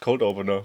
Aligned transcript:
Cold 0.00 0.22
Opener. 0.22 0.64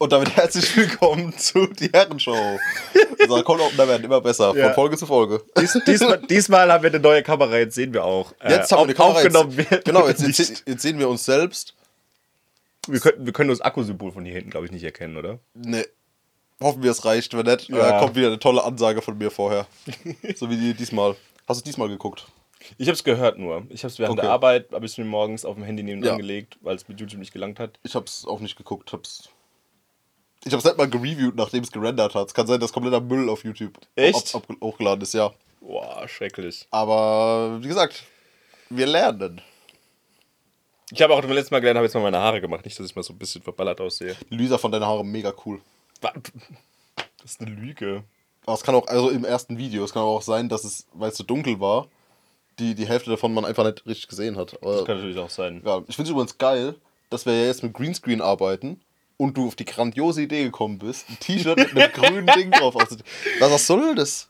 Und 0.00 0.12
damit 0.12 0.36
herzlich 0.36 0.76
willkommen 0.76 1.36
zu 1.36 1.66
die 1.66 1.90
Herrenshow. 1.92 2.58
Unser 3.20 3.42
Cold 3.42 3.60
Opener 3.60 3.88
werden 3.88 4.04
immer 4.04 4.20
besser, 4.20 4.54
Ja. 4.56 4.66
von 4.66 4.74
Folge 4.74 4.96
zu 4.96 5.06
Folge. 5.06 5.42
Dies, 5.60 5.76
diesmal, 5.86 6.18
diesmal 6.18 6.72
haben 6.72 6.84
wir 6.84 6.90
eine 6.90 7.00
neue 7.00 7.24
Kamera, 7.24 7.56
jetzt 7.58 7.74
sehen 7.74 7.92
wir 7.92 8.04
auch. 8.04 8.32
äh, 8.40 8.52
Jetzt 8.52 8.70
haben 8.70 8.78
wir 8.78 8.84
eine 8.84 8.94
Kamera. 8.94 9.16
Aufgenommen 9.16 9.56
Jetzt, 9.70 9.84
genau, 9.84 10.06
jetzt, 10.06 10.22
jetzt 10.66 10.82
sehen 10.82 11.00
wir 11.00 11.08
uns 11.08 11.24
selbst. 11.24 11.74
Wir, 12.88 13.00
könnten, 13.00 13.26
wir 13.26 13.32
können 13.32 13.50
das 13.50 13.60
Akkusymbol 13.60 14.12
von 14.12 14.24
hier 14.24 14.34
hinten, 14.34 14.50
glaube 14.50 14.66
ich, 14.66 14.72
nicht 14.72 14.84
erkennen, 14.84 15.16
oder? 15.16 15.38
Ne, 15.54 15.86
hoffen 16.60 16.82
wir, 16.82 16.90
es 16.90 17.04
reicht. 17.04 17.36
Wenn 17.36 17.46
nicht, 17.46 17.68
Ja. 17.68 17.96
äh, 17.96 18.00
kommt 18.00 18.16
wieder 18.16 18.28
eine 18.28 18.38
tolle 18.38 18.64
Ansage 18.64 19.02
von 19.02 19.16
mir 19.18 19.30
vorher. 19.30 19.66
so 20.36 20.50
wie 20.50 20.56
die 20.56 20.74
diesmal. 20.74 21.12
Hast 21.46 21.58
du 21.58 21.60
es 21.60 21.64
diesmal 21.64 21.88
geguckt? 21.88 22.26
Ich 22.76 22.88
habe 22.88 22.94
es 22.94 23.04
gehört 23.04 23.38
nur. 23.38 23.66
Ich 23.70 23.84
habe 23.84 23.92
es 23.92 23.98
während 23.98 24.18
Okay. 24.18 24.22
der 24.26 24.30
Arbeit, 24.32 24.72
habe 24.72 24.84
ich 24.84 24.92
es 24.92 24.98
mir 24.98 25.04
morgens 25.04 25.44
auf 25.44 25.54
dem 25.54 25.64
Handy 25.64 25.82
nebenan 25.82 26.08
Ja. 26.08 26.16
gelegt, 26.16 26.58
weil 26.60 26.74
es 26.76 26.88
mit 26.88 26.98
YouTube 27.00 27.20
nicht 27.20 27.32
gelangt 27.32 27.60
hat. 27.60 27.78
Ich 27.84 27.94
hab's 27.94 28.26
auch 28.26 28.40
nicht 28.40 28.56
geguckt. 28.56 28.92
Hab's 28.92 29.28
ich 30.44 30.52
hab's 30.52 30.64
nicht 30.64 30.76
mal 30.78 30.88
gereviewt, 30.88 31.34
nachdem 31.36 31.62
es 31.64 31.72
gerendert 31.72 32.14
hat. 32.14 32.28
Es 32.28 32.34
kann 32.34 32.46
sein, 32.46 32.60
dass 32.60 32.72
kompletter 32.72 33.00
Müll 33.00 33.28
auf 33.28 33.44
YouTube 33.44 33.78
Echt? 33.96 34.34
Ab, 34.34 34.44
ab, 34.48 34.56
hochgeladen 34.60 35.02
ist, 35.02 35.14
ja. 35.14 35.32
Boah, 35.60 36.06
schrecklich. 36.08 36.66
Aber 36.70 37.58
wie 37.62 37.68
gesagt, 37.68 38.04
wir 38.70 38.86
lernen. 38.86 39.40
Ich 40.90 41.02
habe 41.02 41.14
auch 41.14 41.20
beim 41.20 41.32
letzten 41.32 41.54
Mal 41.54 41.60
gelernt, 41.60 41.76
habe 41.76 41.86
jetzt 41.86 41.94
mal 41.94 42.02
meine 42.02 42.18
Haare 42.18 42.40
gemacht. 42.40 42.64
Nicht, 42.64 42.78
dass 42.78 42.86
ich 42.86 42.96
mal 42.96 43.02
so 43.02 43.12
ein 43.12 43.18
bisschen 43.18 43.42
verballert 43.42 43.80
aussehe. 43.80 44.16
Lisa 44.30 44.56
von 44.58 44.72
deinen 44.72 44.86
Haaren 44.86 45.06
mega 45.10 45.34
cool. 45.44 45.60
Das 46.00 47.32
ist 47.32 47.40
eine 47.40 47.50
Lüge. 47.50 48.04
Aber 48.46 48.54
es 48.54 48.62
kann 48.62 48.74
auch, 48.74 48.86
also 48.86 49.10
im 49.10 49.24
ersten 49.24 49.58
Video, 49.58 49.84
es 49.84 49.92
kann 49.92 50.00
aber 50.02 50.12
auch 50.12 50.22
sein, 50.22 50.48
dass 50.48 50.64
es, 50.64 50.86
weil 50.94 51.10
es 51.10 51.18
so 51.18 51.24
dunkel 51.24 51.60
war, 51.60 51.88
die, 52.58 52.74
die 52.74 52.86
Hälfte 52.88 53.10
davon 53.10 53.34
man 53.34 53.44
einfach 53.44 53.64
nicht 53.64 53.86
richtig 53.86 54.08
gesehen 54.08 54.36
hat. 54.36 54.56
Aber 54.62 54.76
Das 54.76 54.84
kann 54.86 54.96
natürlich 54.96 55.18
auch 55.18 55.28
sein. 55.30 55.62
ja, 55.64 55.82
ich 55.86 55.96
finde 55.96 56.08
es 56.08 56.10
übrigens 56.10 56.38
geil, 56.38 56.74
dass 57.10 57.26
wir 57.26 57.34
ja 57.34 57.44
jetzt 57.46 57.62
mit 57.62 57.74
Greenscreen 57.74 58.22
arbeiten 58.22 58.80
und 59.18 59.36
du 59.36 59.48
auf 59.48 59.56
die 59.56 59.66
grandiose 59.66 60.22
Idee 60.22 60.44
gekommen 60.44 60.78
bist, 60.78 61.08
ein 61.10 61.18
T-Shirt 61.20 61.58
mit 61.58 61.76
einem 61.76 61.92
grünen 61.92 62.26
Ding 62.34 62.50
drauf 62.50 62.74
auszuziehen. 62.74 63.06
Was, 63.40 63.50
was 63.52 63.66
soll 63.66 63.94
das? 63.94 64.28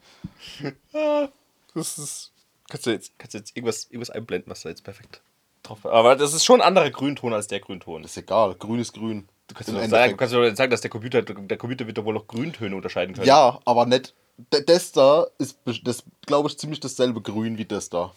Das 1.75 1.99
ist. 1.99 2.33
Kannst 2.69 2.87
du 2.87 2.91
jetzt, 2.91 3.19
kannst 3.19 3.35
du 3.35 3.39
jetzt 3.39 3.57
irgendwas, 3.57 3.85
irgendwas 3.85 4.11
einblenden, 4.11 4.51
was 4.51 4.63
da 4.63 4.69
jetzt 4.69 4.83
perfekt 4.83 5.23
drauf? 5.69 5.87
Aber 5.87 6.17
das 6.17 6.35
ist 6.35 6.45
schon 6.45 6.61
ein 6.61 6.67
anderer 6.67 6.91
Grünton 6.91 7.33
als 7.33 7.47
der 7.47 7.61
Grünton. 7.61 8.03
Das 8.03 8.13
ist 8.13 8.17
egal, 8.19 8.55
grün 8.55 8.81
ist 8.81 8.93
grün. 8.93 9.29
Du 9.49 9.55
kannst, 9.55 9.71
doch 9.71 9.89
sagen, 9.89 10.13
du 10.13 10.17
kannst 10.17 10.35
doch 10.35 10.55
sagen, 10.55 10.71
dass 10.71 10.83
der 10.83 10.91
Computer, 10.91 11.23
der 11.23 11.57
Computer 11.57 11.87
wird 11.87 11.97
doch 11.97 12.05
wohl 12.05 12.15
noch 12.15 12.27
Grüntöne 12.27 12.77
unterscheiden 12.77 13.15
können. 13.15 13.27
Ja, 13.27 13.61
aber 13.65 13.87
nicht. 13.87 14.15
Das 14.51 14.93
da 14.93 15.27
ist, 15.39 15.59
das 15.83 16.05
glaube 16.27 16.49
ich, 16.49 16.59
ziemlich 16.59 16.81
dasselbe 16.81 17.23
Grün 17.23 17.59
wie 17.59 17.65
das 17.65 17.89
da. 17.89 18.13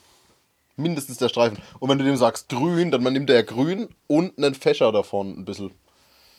Mindestens 0.75 1.17
der 1.17 1.29
Streifen. 1.29 1.57
Und 1.79 1.89
wenn 1.89 1.97
du 1.97 2.03
dem 2.03 2.17
sagst 2.17 2.49
grün, 2.49 2.91
dann 2.91 3.01
man 3.01 3.13
nimmt 3.13 3.29
der 3.29 3.37
ja 3.37 3.41
grün 3.43 3.89
und 4.07 4.37
einen 4.37 4.55
Fächer 4.55 4.91
davon 4.91 5.39
ein 5.39 5.45
bisschen. 5.45 5.71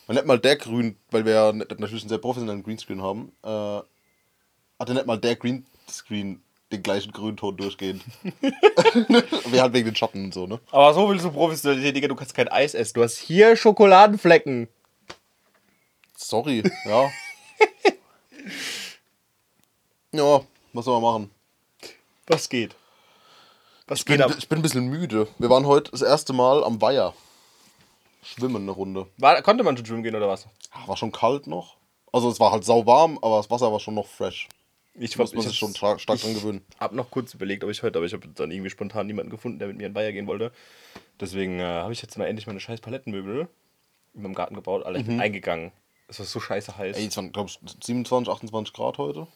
Man 0.07 0.17
nicht 0.17 0.27
mal 0.27 0.39
der 0.39 0.57
grün, 0.57 0.97
weil 1.11 1.25
wir 1.25 1.33
ja 1.33 1.53
natürlich 1.53 2.03
einen 2.03 2.09
sehr 2.09 2.19
professionellen 2.19 2.63
Greenscreen 2.63 3.03
haben, 3.03 3.33
äh, 3.43 3.49
hat 3.49 4.89
ja 4.89 4.95
nicht 4.95 5.07
mal 5.07 5.19
der 5.19 5.37
Greenscreen 5.37 6.43
den 6.73 6.83
gleichen 6.83 7.13
Grünton 7.13 7.57
durchgehend. 7.57 8.03
wir 9.47 9.63
halt 9.63 9.73
wegen 9.73 9.87
den 9.87 9.97
Schatten 9.97 10.25
und 10.25 10.35
so, 10.35 10.47
ne? 10.47 10.59
Aber 10.71 10.93
so 10.95 11.09
willst 11.09 11.25
du 11.25 11.31
Professionalität, 11.31 11.95
Digga, 11.95 12.09
du 12.09 12.17
kannst 12.17 12.35
kein 12.35 12.49
Eis 12.49 12.75
essen. 12.75 12.95
Du 12.95 13.03
hast 13.03 13.19
hier 13.19 13.57
Schokoladenflecken. 13.57 14.69
Sorry, 16.17 16.63
ja. 16.87 17.11
ja, 20.13 20.41
was 20.73 20.85
soll 20.85 21.01
man 21.01 21.13
machen? 21.13 21.31
Was 22.27 22.49
geht? 22.49 22.75
Was 23.87 24.01
Ich 24.01 24.05
bin, 24.05 24.17
geht 24.17 24.25
ab? 24.25 24.35
ich 24.39 24.49
bin 24.49 24.61
ein 24.61 24.63
bisschen 24.63 24.87
müde. 24.87 25.29
Wir 25.39 25.51
waren 25.51 25.67
heute 25.67 25.91
das 25.91 26.03
erste 26.03 26.33
Mal 26.33 26.65
am 26.65 26.81
Weiher. 26.81 27.15
Schwimmen 28.23 28.63
eine 28.63 28.71
Runde. 28.71 29.09
War, 29.19 29.43
konnte 29.43 29.65
man 29.65 29.77
schon 29.77 29.85
schwimmen 29.85 30.03
gehen 30.05 30.15
oder 30.15 30.29
was? 30.29 30.47
War 30.87 30.97
schon 30.97 31.13
kalt 31.13 31.47
noch. 31.47 31.77
Also 32.13 32.31
es 32.31 32.39
war 32.39 32.53
halt 32.53 32.65
sauwarm, 32.65 33.19
aber 33.21 33.39
das 33.39 33.51
Wasser 33.51 33.73
war 33.73 33.81
schon 33.81 33.95
noch 33.95 34.07
fresh. 34.07 34.49
Ich 34.95 35.17
Muss 35.17 35.33
man 35.33 35.43
sich 35.43 35.57
schon 35.57 35.75
stark 35.75 35.99
dran 36.05 36.35
gewöhnen. 36.35 36.63
hab 36.79 36.93
noch 36.93 37.11
kurz 37.11 37.33
überlegt, 37.33 37.65
ob 37.65 37.71
ich 37.71 37.83
heute, 37.83 37.99
aber 37.99 38.07
ich 38.07 38.13
habe 38.13 38.29
dann 38.29 38.51
irgendwie 38.51 38.69
spontan 38.71 39.07
niemanden 39.07 39.31
gefunden, 39.31 39.59
der 39.59 39.69
mit 39.69 39.79
mir 39.79 39.87
in 39.87 39.95
Weiher 39.95 40.13
gehen 40.13 40.27
wollte. 40.27 40.53
Deswegen 41.19 41.61
äh, 41.61 41.65
habe 41.65 41.93
ich 41.93 42.03
jetzt 42.03 42.19
mal 42.19 42.27
endlich 42.27 42.47
meine 42.47 42.61
scheiß 42.61 42.81
Palettenmöbel 42.81 43.49
in 44.15 44.23
meinem 44.23 44.35
Garten 44.35 44.55
gebaut, 44.55 44.85
alle 44.85 44.99
eingegangen. 44.99 45.73
Es 46.09 46.19
war 46.19 46.27
so 46.27 46.41
scheiße 46.41 46.77
heiß. 46.77 46.99
Ey, 46.99 47.07
es 47.07 47.17
waren, 47.17 47.33
glaube 47.33 47.49
ich, 47.49 47.59
27, 47.83 48.31
28 48.31 48.75
Grad 48.75 48.99
heute. 48.99 49.27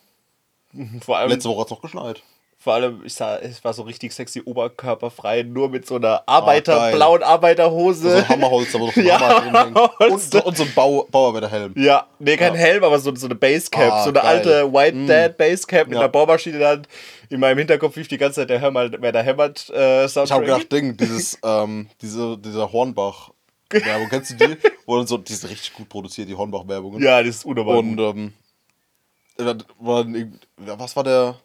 vor 1.00 1.16
allem, 1.16 1.30
Letzte 1.30 1.48
Woche 1.48 1.60
hat 1.60 1.66
es 1.68 1.70
noch 1.70 1.80
geschneit. 1.80 2.22
Vor 2.58 2.74
allem, 2.74 3.02
ich 3.04 3.14
sah, 3.14 3.36
es 3.36 3.62
war 3.64 3.72
so 3.74 3.82
richtig 3.82 4.12
sexy 4.12 4.42
oberkörperfrei, 4.44 5.42
nur 5.42 5.68
mit 5.68 5.86
so 5.86 5.96
einer 5.96 6.22
Arbeiter, 6.26 6.76
geil. 6.76 6.94
blauen 6.96 7.20
So 7.20 7.26
Arbeiterhose. 7.26 8.16
ein 8.16 8.28
Hammerholz, 8.28 8.72
da 8.72 8.80
wo 8.80 8.86
noch 8.86 8.96
ein 8.96 9.04
Ja, 9.06 9.20
Hammer 9.20 9.62
drin. 9.98 10.10
Und, 10.12 10.20
so- 10.20 10.42
und 10.42 10.56
so 10.56 10.62
ein 10.64 10.72
Bau, 10.74 11.06
Bauarbeiterhelm. 11.10 11.74
Ja, 11.76 12.06
nee, 12.18 12.36
kein 12.36 12.54
Ja. 12.54 12.58
Helm, 12.60 12.82
aber 12.82 12.98
so, 12.98 13.14
so 13.14 13.26
eine 13.26 13.34
Basecap, 13.36 13.92
Ah, 13.92 14.02
so 14.04 14.10
eine 14.10 14.18
geil. 14.20 14.26
alte 14.26 14.72
White 14.72 15.06
Dad 15.06 15.36
Basecap 15.36 15.86
mit 15.88 15.94
Ja. 15.94 16.00
einer 16.00 16.08
Bohrmaschine 16.08 16.54
in 16.56 16.60
der 16.60 16.68
Hand. 16.70 16.88
In 17.28 17.40
meinem 17.40 17.58
Hinterkopf 17.58 17.94
lief 17.96 18.08
die 18.08 18.18
ganze 18.18 18.40
Zeit 18.40 18.50
der 18.50 18.70
mal, 18.70 18.90
wer 19.00 19.12
da 19.12 19.20
hämmert 19.20 19.68
äh, 19.70 20.04
Ich 20.06 20.16
habe 20.16 20.26
Soundtrack. 20.26 20.40
gedacht, 20.44 20.72
Ding, 20.72 20.96
dieses, 20.96 21.38
ähm, 21.44 21.88
diese, 22.02 22.36
dieser 22.38 22.72
Hornbach. 22.72 23.30
Werbung, 23.70 24.08
kennst 24.08 24.30
du 24.30 24.34
die? 24.36 24.56
Dann 24.86 25.06
so, 25.08 25.18
die 25.18 25.32
sind 25.34 25.50
richtig 25.50 25.72
gut 25.74 25.88
produziert, 25.88 26.28
die 26.28 26.34
Hornbach-Werbungen. 26.36 27.02
Ja, 27.02 27.20
das 27.22 27.36
ist 27.36 27.44
unnormal. 27.44 27.76
Und 27.78 27.98
ähm, 27.98 28.32
ja, 29.38 30.78
was 30.78 30.94
war 30.96 31.04
der 31.04 31.36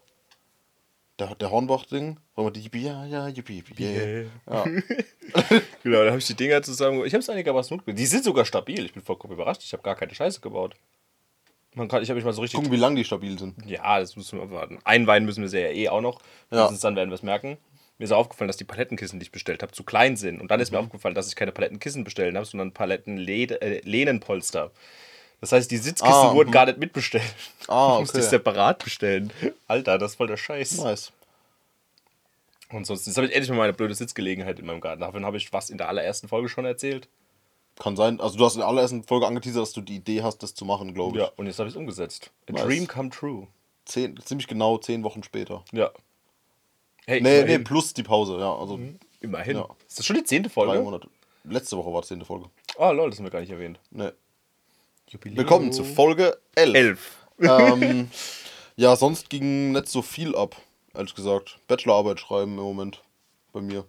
der, 1.22 1.36
der 1.36 1.52
Hornbach-Ding? 1.52 2.18
War 2.36 2.44
mal 2.44 2.52
die 2.52 2.70
ja, 2.82 3.06
ja, 3.06 3.28
Yippie, 3.28 3.64
yeah. 3.80 4.26
ja. 4.50 4.64
genau, 5.84 6.04
da 6.04 6.08
habe 6.10 6.18
ich 6.18 6.26
die 6.26 6.34
Dinger 6.36 6.62
zusammen. 6.64 7.06
Ich 7.06 7.14
habe 7.14 7.20
es 7.22 7.30
einigermaßen 7.30 7.78
gut. 7.78 7.98
Die 7.98 8.06
sind 8.06 8.24
sogar 8.24 8.46
stabil. 8.46 8.86
Ich 8.86 8.94
bin 8.94 9.04
vollkommen 9.04 9.34
überrascht. 9.34 9.64
Ich 9.64 9.74
habe 9.74 9.84
gar 9.84 9.96
keine 9.96 10.14
Scheiße 10.16 10.42
gebaut. 10.42 10.76
Man 11.76 11.88
kann, 11.88 12.04
ich 12.04 12.10
habe 12.10 12.16
mich 12.18 12.26
mal 12.26 12.34
so 12.34 12.42
richtig. 12.42 12.58
Gucken, 12.58 12.72
wie 12.72 12.78
lang 12.78 12.96
die 12.96 13.06
stabil 13.06 13.38
sind. 13.40 13.56
Ja, 13.66 14.00
das 14.00 14.16
müssen 14.16 14.40
wir 14.40 14.44
abwarten. 14.44 14.80
Ein 14.84 15.08
Wein 15.08 15.26
müssen 15.26 15.42
wir 15.42 15.50
sie 15.50 15.60
ja 15.60 15.70
eh 15.70 15.90
auch 15.90 16.02
noch. 16.02 16.20
Ja. 16.50 16.58
Mindestens 16.58 16.82
dann 16.82 16.96
werden 16.96 17.10
wir 17.10 17.16
es 17.16 17.24
merken. 17.24 17.58
Mir 17.98 18.06
ist 18.06 18.12
aufgefallen, 18.12 18.48
dass 18.48 18.58
die 18.58 18.64
Palettenkissen, 18.64 19.20
die 19.20 19.26
ich 19.26 19.32
bestellt 19.32 19.62
habe, 19.62 19.72
zu 19.74 19.84
klein 19.84 20.18
sind. 20.18 20.42
Und 20.42 20.50
dann 20.50 20.60
ist 20.60 20.72
mir 20.72 20.80
Mhm. 20.80 20.86
aufgefallen, 20.86 21.14
dass 21.14 21.28
ich 21.28 21.36
keine 21.36 21.52
Palettenkissen 21.52 22.04
bestellen 22.04 22.36
habe, 22.36 22.46
sondern 22.48 22.74
Palettenlehnenpolster. 22.74 24.72
Das 25.42 25.52
heißt, 25.52 25.70
die 25.72 25.78
Sitzkissen 25.78 26.14
Ah, 26.14 26.34
wurden 26.34 26.50
mhm. 26.50 26.54
gar 26.54 26.66
nicht 26.68 26.78
mitbestellt. 26.78 27.24
Ah, 27.68 27.96
Ich 27.96 28.00
musste 28.02 28.18
die 28.20 28.24
okay. 28.24 28.30
separat 28.30 28.84
bestellen. 28.84 29.34
Alter, 29.68 29.98
das 29.98 30.12
ist 30.12 30.18
voll 30.18 30.28
der 30.28 30.38
Scheiß. 30.38 30.78
Nice. 30.78 31.12
Und 32.72 32.86
sonst, 32.86 33.06
jetzt 33.08 33.18
habe 33.18 33.28
ich 33.28 33.34
endlich 33.34 33.50
mal 33.50 33.58
meine 33.58 33.74
blöde 33.74 33.94
Sitzgelegenheit 33.96 34.60
in 34.60 34.66
meinem 34.66 34.80
Garten. 34.80 35.02
Davon 35.02 35.26
habe 35.26 35.38
ich 35.38 35.52
was 35.52 35.70
in 35.70 35.78
der 35.78 35.90
allerersten 35.90 36.28
Folge 36.30 36.48
schon 36.48 36.66
erzählt. 36.66 37.08
Kann 37.80 37.96
sein. 37.96 38.22
Also 38.22 38.38
du 38.38 38.46
hast 38.46 38.54
in 38.54 38.60
der 38.60 38.68
allerersten 38.68 39.04
Folge 39.04 39.26
angeteasert, 39.28 39.62
dass 39.64 39.74
du 39.74 39.82
die 39.82 39.96
Idee 39.96 40.22
hast, 40.22 40.44
das 40.44 40.54
zu 40.54 40.64
machen, 40.64 40.94
glaube 40.94 41.18
ich. 41.18 41.24
Ja, 41.24 41.32
und 41.36 41.48
jetzt 41.48 41.58
habe 41.60 41.68
ich 41.68 41.74
es 41.76 41.78
umgesetzt. 41.80 42.32
A 42.48 42.52
Nice. 42.54 42.64
dream 42.64 42.88
come 42.88 43.10
true. 43.10 43.48
Zehn, 43.86 44.18
ziemlich 44.24 44.48
genau 44.48 44.78
zehn 44.78 45.04
Wochen 45.04 45.24
später. 45.24 45.64
Ja. 45.72 45.90
Hey, 47.08 47.20
Nee, 47.20 47.30
nee, 47.30 47.40
immerhin. 47.40 47.64
plus 47.64 47.94
die 47.94 48.04
Pause, 48.04 48.38
ja. 48.40 48.54
Also 48.56 48.80
immerhin. 49.22 49.58
Ja. 49.58 49.68
Ist 49.88 49.98
das 50.00 50.06
schon 50.06 50.16
die 50.18 50.24
zehnte 50.24 50.50
Folge? 50.50 50.80
Monate. 50.82 51.08
Letzte 51.44 51.76
Woche 51.78 51.92
war 51.92 52.02
die 52.02 52.08
zehnte 52.10 52.26
Folge. 52.26 52.46
Oh, 52.78 52.92
lol, 52.92 53.10
das 53.10 53.18
haben 53.18 53.26
wir 53.26 53.32
gar 53.32 53.42
nicht 53.42 53.50
erwähnt. 53.52 53.80
Nee. 53.90 54.12
Jubiläum. 55.12 55.38
Willkommen 55.38 55.74
zu 55.74 55.84
Folge 55.84 56.38
11. 56.56 56.74
elf. 56.76 57.18
ähm, 57.40 58.10
ja, 58.78 58.96
sonst 58.96 59.30
ging 59.30 59.74
nicht 59.74 59.90
so 59.90 60.02
viel 60.02 60.36
ab, 60.36 60.56
ehrlich 60.94 61.14
gesagt. 61.16 61.60
Bachelorarbeit 61.68 62.20
schreiben 62.22 62.58
im 62.58 62.64
Moment 62.64 63.04
bei 63.52 63.60
mir. 63.60 63.86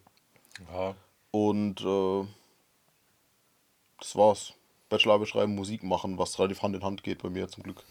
Ja. 0.72 0.96
Und 1.30 1.80
äh, 1.80 2.26
das 4.00 4.16
war's. 4.16 4.54
Bachelorarbeit 4.88 5.28
schreiben, 5.28 5.54
Musik 5.54 5.84
machen, 5.84 6.18
was 6.18 6.38
relativ 6.40 6.60
Hand 6.62 6.74
in 6.74 6.82
Hand 6.82 7.04
geht 7.04 7.22
bei 7.22 7.30
mir 7.30 7.46
zum 7.48 7.62
Glück. 7.62 7.84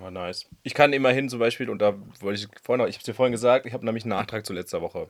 ja, 0.00 0.10
nice. 0.10 0.46
Ich 0.62 0.72
kann 0.72 0.94
immerhin 0.94 1.28
zum 1.28 1.38
Beispiel, 1.40 1.68
und 1.68 1.80
da 1.80 1.94
wollte 2.20 2.40
ich 2.40 2.48
vorhin, 2.62 2.82
noch- 2.82 2.88
ich 2.88 2.94
habe 2.96 3.00
es 3.02 3.04
dir 3.04 3.14
vorhin 3.14 3.32
gesagt, 3.32 3.66
ich 3.66 3.74
habe 3.74 3.84
nämlich 3.84 4.04
einen 4.04 4.10
Nachtrag 4.10 4.46
zu 4.46 4.54
letzter 4.54 4.80
Woche. 4.80 5.08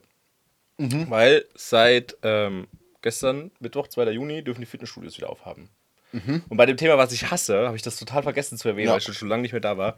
Weil 0.77 1.45
seit 1.55 2.17
ähm, 2.21 2.67
gestern, 3.01 3.51
Mittwoch, 3.59 3.87
2. 3.87 4.11
Juni, 4.11 4.43
dürfen 4.43 4.59
die 4.61 4.67
Fitnessstudios 4.67 5.17
wieder 5.17 5.29
aufhaben. 5.31 5.69
Und 6.13 6.57
bei 6.57 6.65
dem 6.65 6.77
Thema, 6.77 6.97
was 6.97 7.11
ich 7.11 7.29
hasse, 7.29 7.65
habe 7.67 7.75
ich 7.75 7.81
das 7.83 7.97
total 7.97 8.23
vergessen 8.23 8.57
zu 8.57 8.67
erwähnen, 8.69 8.87
Ja. 8.87 8.91
weil 8.93 8.99
ich 8.99 9.03
schon, 9.05 9.13
schon 9.13 9.27
lange 9.29 9.41
nicht 9.43 9.51
mehr 9.51 9.61
da 9.61 9.77
war. 9.77 9.97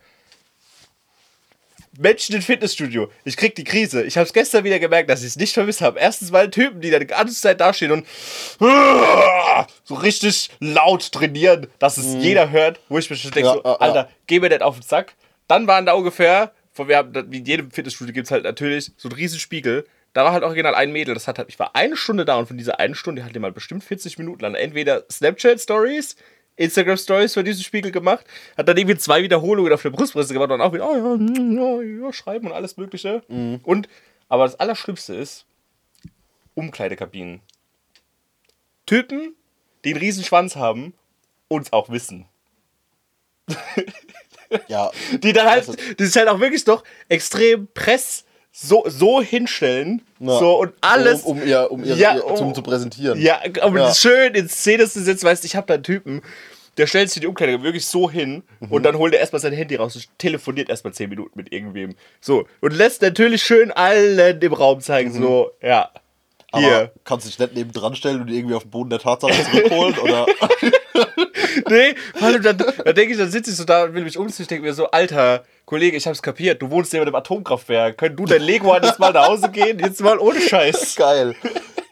Menschen 1.98 2.36
im 2.36 2.42
Fitnessstudio. 2.42 3.12
Ich 3.26 3.36
krieg 3.36 3.56
die 3.56 3.64
Krise. 3.64 4.04
Ich 4.04 4.16
habe 4.18 4.26
es 4.26 4.34
gestern 4.34 4.64
wieder 4.64 4.80
gemerkt, 4.80 5.10
dass 5.10 5.22
ich 5.22 5.28
es 5.28 5.36
nicht 5.38 5.54
vermisst 5.54 5.82
habe. 5.82 6.00
Erstens 6.00 6.32
mal 6.32 6.50
Typen, 6.50 6.82
die 6.82 6.92
da 6.92 7.00
die 7.00 7.08
ganze 7.08 7.34
Zeit 7.40 7.60
dastehen 7.60 7.92
und 7.92 8.06
so 9.84 9.96
richtig 9.96 10.50
laut 10.60 11.12
trainieren, 11.12 11.68
dass 11.80 11.98
es 11.98 12.16
jeder 12.24 12.52
hört, 12.52 12.80
wo 12.90 12.98
ich 13.00 13.10
mir 13.10 13.16
schon 13.16 13.32
denke, 13.32 13.50
Ja, 13.50 13.54
so, 13.56 13.62
ja, 13.64 13.72
ja. 13.72 13.78
Alter, 13.78 14.10
geh 14.28 14.40
mir 14.40 14.50
nicht 14.50 14.62
auf 14.62 14.76
den 14.80 14.84
Sack. 14.84 15.16
Dann 15.48 15.68
waren 15.68 15.86
da 15.86 15.94
ungefähr, 15.94 16.54
von 16.74 16.88
wir 16.88 16.98
haben, 16.98 17.32
wie 17.32 17.40
in 17.40 17.46
jedem 17.46 17.72
Fitnessstudio 17.72 18.14
gibt 18.14 18.26
es 18.28 18.32
halt 18.32 18.44
natürlich 18.44 18.92
so 18.98 19.10
einen 19.10 19.16
riesen 19.18 19.40
Spiegel 19.40 19.86
da 20.14 20.24
war 20.24 20.32
halt 20.32 20.44
original 20.44 20.76
ein 20.76 20.92
Mädel, 20.92 21.14
das 21.14 21.28
hat 21.28 21.38
halt, 21.38 21.50
ich 21.50 21.60
war 21.60 21.76
eine 21.76 21.96
Stunde 21.96 22.26
da 22.26 22.38
und 22.38 22.48
von 22.48 22.58
dieser 22.58 22.80
einen 22.80 22.96
Stunde 22.96 23.24
hat 23.24 23.36
die 23.36 23.40
mal 23.40 23.52
bestimmt 23.52 23.84
40 23.84 24.18
Minuten 24.18 24.42
lang 24.42 24.56
entweder 24.56 25.06
Snapchat-Stories, 25.12 26.16
Instagram-Stories 26.56 27.34
für 27.34 27.44
diesen 27.44 27.64
Spiegel 27.64 27.92
gemacht, 27.92 28.26
hat 28.58 28.68
dann 28.68 28.78
irgendwie 28.78 28.98
zwei 28.98 29.24
Wiederholungen 29.24 29.72
auf 29.72 29.82
der 29.82 29.92
Brustpresse 29.92 30.34
gemacht 30.34 30.52
und 30.52 30.62
auch 30.62 30.74
wieder, 30.74 30.90
oh 30.90 30.96
ja, 30.96 31.16
mm, 31.16 31.58
ja, 31.58 32.06
ja 32.06 32.14
schreiben 32.14 32.48
und 32.48 32.54
alles 32.54 32.76
Mögliche. 32.78 33.22
Und, 33.64 33.88
aber 34.28 34.44
das 34.44 34.60
Allerschlimmste 34.60 35.16
ist, 35.16 35.46
Umkleidekabinen. 36.56 37.42
Typen, 38.86 39.36
die 39.86 39.92
einen 39.92 40.00
riesen 40.00 40.24
Schwanz 40.24 40.56
haben 40.56 40.94
und 41.48 41.68
es 41.68 41.74
auch 41.74 41.90
wissen. 41.90 42.26
Ja, 44.68 44.92
Die 45.20 45.32
dann 45.32 45.48
halt, 45.48 46.00
die 46.00 46.06
sich 46.06 46.16
halt 46.18 46.28
auch 46.28 46.40
wirklich 46.40 46.64
doch 46.64 46.84
extrem 47.08 47.68
press 47.74 48.26
so, 48.52 48.84
so 48.88 49.22
hinstellen. 49.22 50.02
Ja. 50.20 50.40
So 50.40 50.60
und 50.60 50.74
alles. 50.82 51.24
Um, 51.24 51.38
um 51.40 51.48
ihr, 51.48 51.72
um 51.72 51.84
ihr, 51.84 51.96
Ja, 51.96 52.16
ihr 52.16 52.26
um- 52.26 52.54
zu 52.54 52.62
präsentieren. 52.62 53.20
Ja, 53.22 53.40
um 53.64 53.78
Ja. 53.78 53.94
schön 53.94 54.34
in 54.36 54.50
Szene 54.50 54.88
zu 54.90 55.02
setzen, 55.02 55.26
weißt 55.26 55.44
du, 55.44 55.46
ich 55.48 55.56
habe 55.56 55.68
da 55.68 55.76
einen 55.76 55.84
Typen, 55.84 56.22
der 56.78 56.88
stellt 56.88 57.10
sich 57.10 57.20
die 57.22 57.28
Umkleidung 57.28 57.64
wirklich 57.64 57.86
so 57.86 58.10
hin 58.10 58.44
Mhm. 58.60 58.72
und 58.72 58.84
dann 58.84 58.98
holt 58.98 59.14
er 59.14 59.20
erstmal 59.20 59.42
sein 59.42 59.54
Handy 59.54 59.76
raus 59.76 59.96
und 59.96 60.08
telefoniert 60.18 60.70
erstmal 60.70 60.94
10 60.94 61.10
Minuten 61.10 61.32
mit 61.38 61.52
irgendwem. 61.52 61.96
So, 62.22 62.48
und 62.62 62.74
lässt 62.74 63.02
natürlich 63.02 63.44
schön 63.44 63.72
allen 63.72 64.40
im 64.42 64.54
Raum 64.54 64.80
zeigen, 64.80 65.12
so, 65.14 65.52
ja. 65.62 65.90
Aber 66.52 66.64
Hier. 66.64 66.92
kannst 67.04 67.26
du 67.26 67.30
dich 67.30 67.40
nicht 67.40 67.56
neben 67.56 67.72
dran 67.72 67.96
stellen 67.96 68.22
und 68.22 68.28
die 68.28 68.38
irgendwie 68.38 68.56
auf 68.56 68.64
den 68.64 68.72
Boden 68.72 68.90
der 68.90 69.00
Tatsache 69.00 69.34
zurückholen? 69.52 69.98
oder? 70.00 70.26
Nee, 71.70 71.96
allem 72.22 72.42
dann, 72.42 72.58
dann 72.58 72.96
denke 72.96 73.14
ich, 73.14 73.18
dann 73.18 73.32
sitze 73.32 73.52
ich 73.52 73.58
so 73.58 73.64
da 73.64 73.84
und 73.86 73.94
will 73.94 74.04
mich 74.04 74.18
umziehen. 74.18 74.44
Ich 74.44 74.48
denke 74.48 74.66
mir 74.66 74.74
so, 74.74 74.92
Alter, 74.92 75.44
Kollege, 75.66 75.98
ich 75.98 76.08
hab's 76.08 76.22
kapiert, 76.22 76.62
du 76.62 76.70
wohnst 76.70 76.94
neben 76.94 77.06
dem 77.06 77.16
Atomkraftwerk. 77.16 77.98
Können 77.98 78.16
du 78.16 78.26
dein 78.26 78.42
Lego 78.42 78.74
jetzt 78.82 79.00
mal 79.00 79.12
nach 79.14 79.28
Hause 79.28 79.50
gehen? 79.50 79.80
Jetzt 79.80 80.02
mal 80.02 80.18
ohne 80.20 80.40
Scheiß. 80.42 80.96
Geil. 80.96 81.36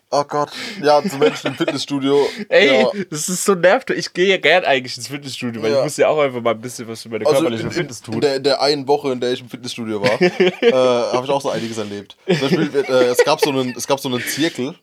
Oh 0.09 0.24
Gott. 0.24 0.50
Ja, 0.81 1.04
zum 1.04 1.19
Menschen 1.19 1.48
im 1.48 1.56
Fitnessstudio. 1.56 2.25
Ey, 2.50 2.81
ja. 2.81 2.92
das 3.09 3.27
ist 3.27 3.44
so 3.44 3.56
nervig. 3.56 3.98
Ich 3.98 4.13
gehe 4.13 4.27
ja 4.27 4.38
gern 4.38 4.63
eigentlich 4.63 4.95
ins 4.95 5.09
Fitnessstudio, 5.09 5.62
weil 5.62 5.71
Ja. 5.71 5.80
ich 5.80 5.83
muss 5.83 5.98
ja 5.98 6.07
auch 6.07 6.19
einfach 6.19 6.42
mal 6.42 6.51
ein 6.51 6.62
bisschen 6.62 6.88
was 6.88 7.01
für 7.01 7.09
meine 7.09 7.25
Also 7.25 7.42
körperliche 7.42 7.63
in, 7.63 7.68
in, 7.69 7.74
Fitness 7.74 8.00
in, 8.00 8.06
tun. 8.13 8.21
der, 8.21 8.36
in 8.38 8.44
der 8.44 8.62
einen 8.62 8.88
Woche, 8.88 9.12
in 9.12 9.19
der 9.19 9.33
ich 9.33 9.42
im 9.42 9.50
Fitnessstudio 9.50 10.01
war, 10.01 10.21
äh, 10.21 10.71
habe 10.71 11.25
ich 11.25 11.31
auch 11.31 11.42
so 11.42 11.50
einiges 11.50 11.77
erlebt. 11.77 12.15
Zum 12.25 12.39
Beispiel, 12.39 12.86
äh, 12.88 13.04
es, 13.07 13.18
gab 13.25 13.42
so 13.42 13.50
einen, 13.50 13.75
es 13.75 13.86
gab 13.86 14.00
so 14.00 14.07
einen 14.07 14.21
Zirkel, 14.21 14.75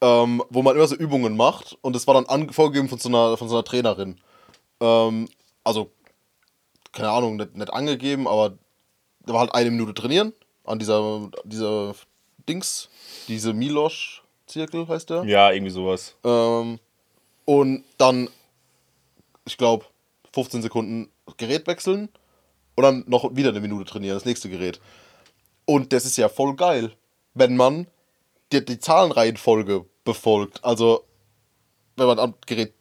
ähm, 0.00 0.42
wo 0.48 0.62
man 0.62 0.74
immer 0.74 0.86
so 0.86 0.94
Übungen 0.96 1.36
macht 1.36 1.76
und 1.82 1.94
es 1.94 2.06
war 2.06 2.14
dann 2.14 2.24
an, 2.26 2.50
vorgegeben 2.50 2.88
von 2.88 2.98
so 2.98 3.10
einer, 3.10 3.36
von 3.36 3.48
so 3.50 3.56
einer 3.56 3.64
Trainerin. 3.64 4.18
Ähm, 4.80 5.28
also, 5.64 5.90
keine 6.92 7.10
Ahnung, 7.10 7.36
nicht, 7.36 7.56
nicht 7.56 7.72
angegeben, 7.72 8.26
aber 8.26 8.56
da 9.26 9.34
war 9.34 9.40
halt 9.40 9.54
eine 9.54 9.70
Minute 9.70 9.92
trainieren 9.92 10.32
an 10.64 10.78
dieser, 10.78 11.28
dieser 11.44 11.94
Dings, 12.48 12.88
diese 13.28 13.52
Milosch-Zirkel 14.52 14.88
heißt 14.88 15.10
der. 15.10 15.24
Ja, 15.24 15.50
irgendwie 15.50 15.72
sowas. 15.72 16.16
Ähm, 16.24 16.78
und 17.44 17.84
dann, 17.98 18.28
ich 19.44 19.56
glaube, 19.56 19.84
15 20.32 20.62
Sekunden 20.62 21.10
Gerät 21.36 21.66
wechseln 21.66 22.08
und 22.74 22.82
dann 22.82 23.04
noch 23.06 23.34
wieder 23.34 23.50
eine 23.50 23.60
Minute 23.60 23.90
trainieren, 23.90 24.16
das 24.16 24.24
nächste 24.24 24.48
Gerät. 24.48 24.80
Und 25.64 25.92
das 25.92 26.04
ist 26.04 26.16
ja 26.16 26.28
voll 26.28 26.54
geil, 26.54 26.92
wenn 27.34 27.56
man 27.56 27.86
die, 28.52 28.64
die 28.64 28.78
Zahlenreihenfolge 28.78 29.84
befolgt. 30.04 30.64
Also, 30.64 31.04
wenn 31.96 32.06
man 32.06 32.18
am 32.18 32.34
Gerät 32.46 32.74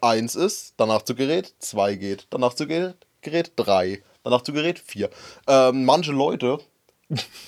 1 0.00 0.34
ist, 0.34 0.74
danach 0.76 1.02
zu 1.02 1.14
Gerät 1.14 1.54
2 1.58 1.94
geht, 1.96 2.26
danach 2.30 2.54
zu 2.54 2.66
Gerät, 2.66 2.96
Gerät 3.20 3.52
3, 3.56 4.02
danach 4.24 4.42
zu 4.42 4.52
Gerät 4.52 4.78
4. 4.78 5.10
Ähm, 5.46 5.84
manche 5.84 6.12
Leute 6.12 6.58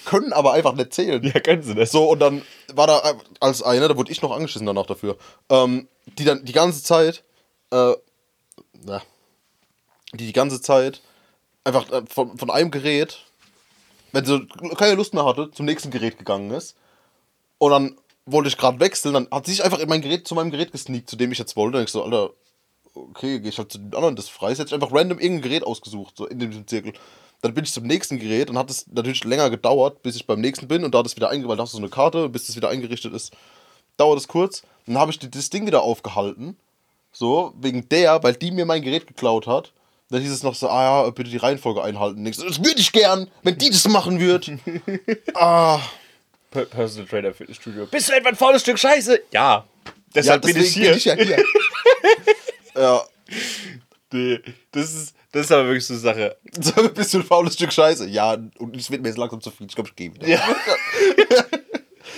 können 0.05 0.33
aber 0.33 0.53
einfach 0.53 0.75
nicht 0.75 0.93
zählen. 0.93 1.23
Ja, 1.23 1.41
können 1.41 1.63
sie 1.63 1.75
das. 1.75 1.93
So, 1.93 2.11
und 2.11 2.19
dann 2.21 2.43
war 2.73 2.87
da 2.87 3.15
als 3.41 3.63
einer, 3.63 3.89
da 3.89 3.97
wurde 3.97 4.13
ich 4.13 4.23
noch 4.23 4.33
angeschissen 4.33 4.67
danach 4.67 4.87
dafür, 4.87 5.17
ähm, 5.49 5.89
die 6.19 6.25
dann 6.25 6.45
die 6.45 6.53
ganze 6.53 6.83
Zeit, 6.83 7.25
äh, 7.71 7.95
na, 8.85 9.03
die 10.13 10.27
die 10.27 10.33
ganze 10.33 10.61
Zeit 10.61 11.01
einfach 11.65 11.91
äh, 11.91 12.03
von, 12.07 12.37
von 12.39 12.51
einem 12.51 12.71
Gerät, 12.71 13.25
wenn 14.13 14.25
sie 14.25 14.47
keine 14.77 14.95
Lust 14.95 15.15
mehr 15.15 15.25
hatte, 15.25 15.51
zum 15.51 15.67
nächsten 15.67 15.91
Gerät 15.91 16.19
gegangen 16.19 16.51
ist. 16.51 16.77
Und 17.59 17.71
dann 17.71 17.99
wollte 18.27 18.49
ich 18.49 18.57
gerade 18.57 18.81
wechseln, 18.81 19.15
dann 19.15 19.29
hat 19.31 19.47
sie 19.47 19.53
sich 19.53 19.65
einfach 19.65 19.79
in 19.79 19.89
mein 19.89 20.03
Gerät 20.03 20.27
zu 20.27 20.35
meinem 20.35 20.51
Gerät 20.51 20.73
gesneakt, 20.73 21.11
zu 21.11 21.17
dem 21.17 21.33
ich 21.33 21.39
jetzt 21.39 21.57
wollte. 21.57 21.79
Dann 21.79 21.85
ich 21.85 21.91
so, 21.91 22.05
Alter, 22.05 22.31
okay, 22.95 23.41
gehe 23.41 23.51
ich 23.51 23.59
halt 23.59 23.73
zu 23.73 23.79
dem 23.79 23.95
anderen, 23.95 24.17
das 24.17 24.27
ist 24.27 24.31
frei. 24.31 24.51
Jetzt 24.51 24.59
hätte 24.61 24.69
ich 24.69 24.75
einfach 24.75 24.93
random 24.93 25.19
irgendein 25.19 25.43
Gerät 25.43 25.65
ausgesucht, 25.65 26.15
so 26.17 26.27
in 26.27 26.39
diesem 26.39 26.67
Zirkel. 26.67 26.93
Dann 27.45 27.53
bin 27.53 27.65
ich 27.65 27.73
zum 27.75 27.85
nächsten 27.85 28.19
Gerät 28.19 28.49
und 28.49 28.57
hat 28.57 28.71
es 28.71 28.87
natürlich 28.87 29.23
länger 29.25 29.51
gedauert, 29.51 30.03
bis 30.03 30.17
ich 30.17 30.27
beim 30.27 30.41
nächsten 30.41 30.67
bin 30.67 30.83
und 30.83 30.95
da 30.95 31.01
hat 31.01 31.07
es 31.07 31.15
wieder 31.15 31.29
eingerichtet, 31.29 31.51
weil 31.51 31.57
da 31.59 31.63
hast 31.65 31.75
du 31.75 31.77
so 31.77 31.83
eine 31.83 31.91
Karte, 31.91 32.31
bis 32.31 32.47
das 32.47 32.57
wieder 32.57 32.71
eingerichtet 32.71 33.13
ist, 33.13 33.35
dauert 33.99 34.19
es 34.19 34.29
kurz. 34.29 34.63
Dann 34.87 34.97
habe 34.97 35.11
ich 35.11 35.19
das 35.19 35.51
Ding 35.51 35.67
wieder 35.67 35.83
aufgehalten, 35.83 36.57
so, 37.13 37.53
wegen 37.61 37.87
der, 37.91 38.23
weil 38.23 38.33
die 38.33 38.51
mir 38.51 38.65
mein 38.65 38.81
Gerät 38.81 39.07
geklaut 39.07 39.47
hat. 39.47 39.73
Dann 40.09 40.23
hieß 40.23 40.31
es 40.33 40.43
noch 40.43 40.55
so, 40.55 40.71
ah 40.71 41.05
ja, 41.05 41.11
bitte 41.11 41.29
die 41.29 41.37
Reihenfolge 41.37 41.83
einhalten. 41.83 42.25
So, 42.33 42.47
Das 42.49 42.65
würde 42.65 42.81
ich 42.81 42.93
gern, 42.93 43.31
wenn 43.43 43.59
die 43.59 43.69
das 43.69 43.87
machen 43.89 44.21
würde. 44.21 44.59
ah, 45.35 45.81
Per- 46.51 46.65
Personal 46.65 47.07
Trainer 47.07 47.35
Fitnessstudio. 47.35 47.85
Bist 47.91 48.09
du 48.09 48.15
etwa 48.15 48.31
ein 48.31 48.37
faules 48.37 48.63
Stück 48.63 48.79
Scheiße? 48.79 49.21
Ja. 49.33 49.57
ja, 49.57 49.65
Deshalb 50.15 50.43
bin 50.47 50.57
ich 50.57 50.73
hier. 50.73 50.89
bin 50.91 50.97
ich 50.97 51.05
ja 51.05 51.15
hier. 51.15 51.45
ja, 52.75 53.03
Nee, 54.13 54.41
das 54.71 54.95
ist, 54.95 55.15
das 55.35 55.47
ist 55.47 55.53
aber 55.53 55.65
wirklich 55.65 55.85
so 55.85 55.95
eine 55.95 56.01
Sache. 56.01 56.37
so 57.05 57.19
ein 57.19 57.25
faules 57.25 57.55
Stück 57.55 57.73
Scheiße. 57.73 58.09
Ja, 58.09 58.35
und 58.35 58.77
es 58.77 58.89
wird 58.89 59.03
mir 59.03 59.09
jetzt 59.09 59.19
langsam 59.19 59.41
zu 59.41 59.51
viel. 59.51 59.67
Ich 59.67 59.75
glaube, 59.75 59.91
ich 59.91 59.97
gehe 59.97 60.15
wieder. 60.15 60.29
Ja. 60.29 60.41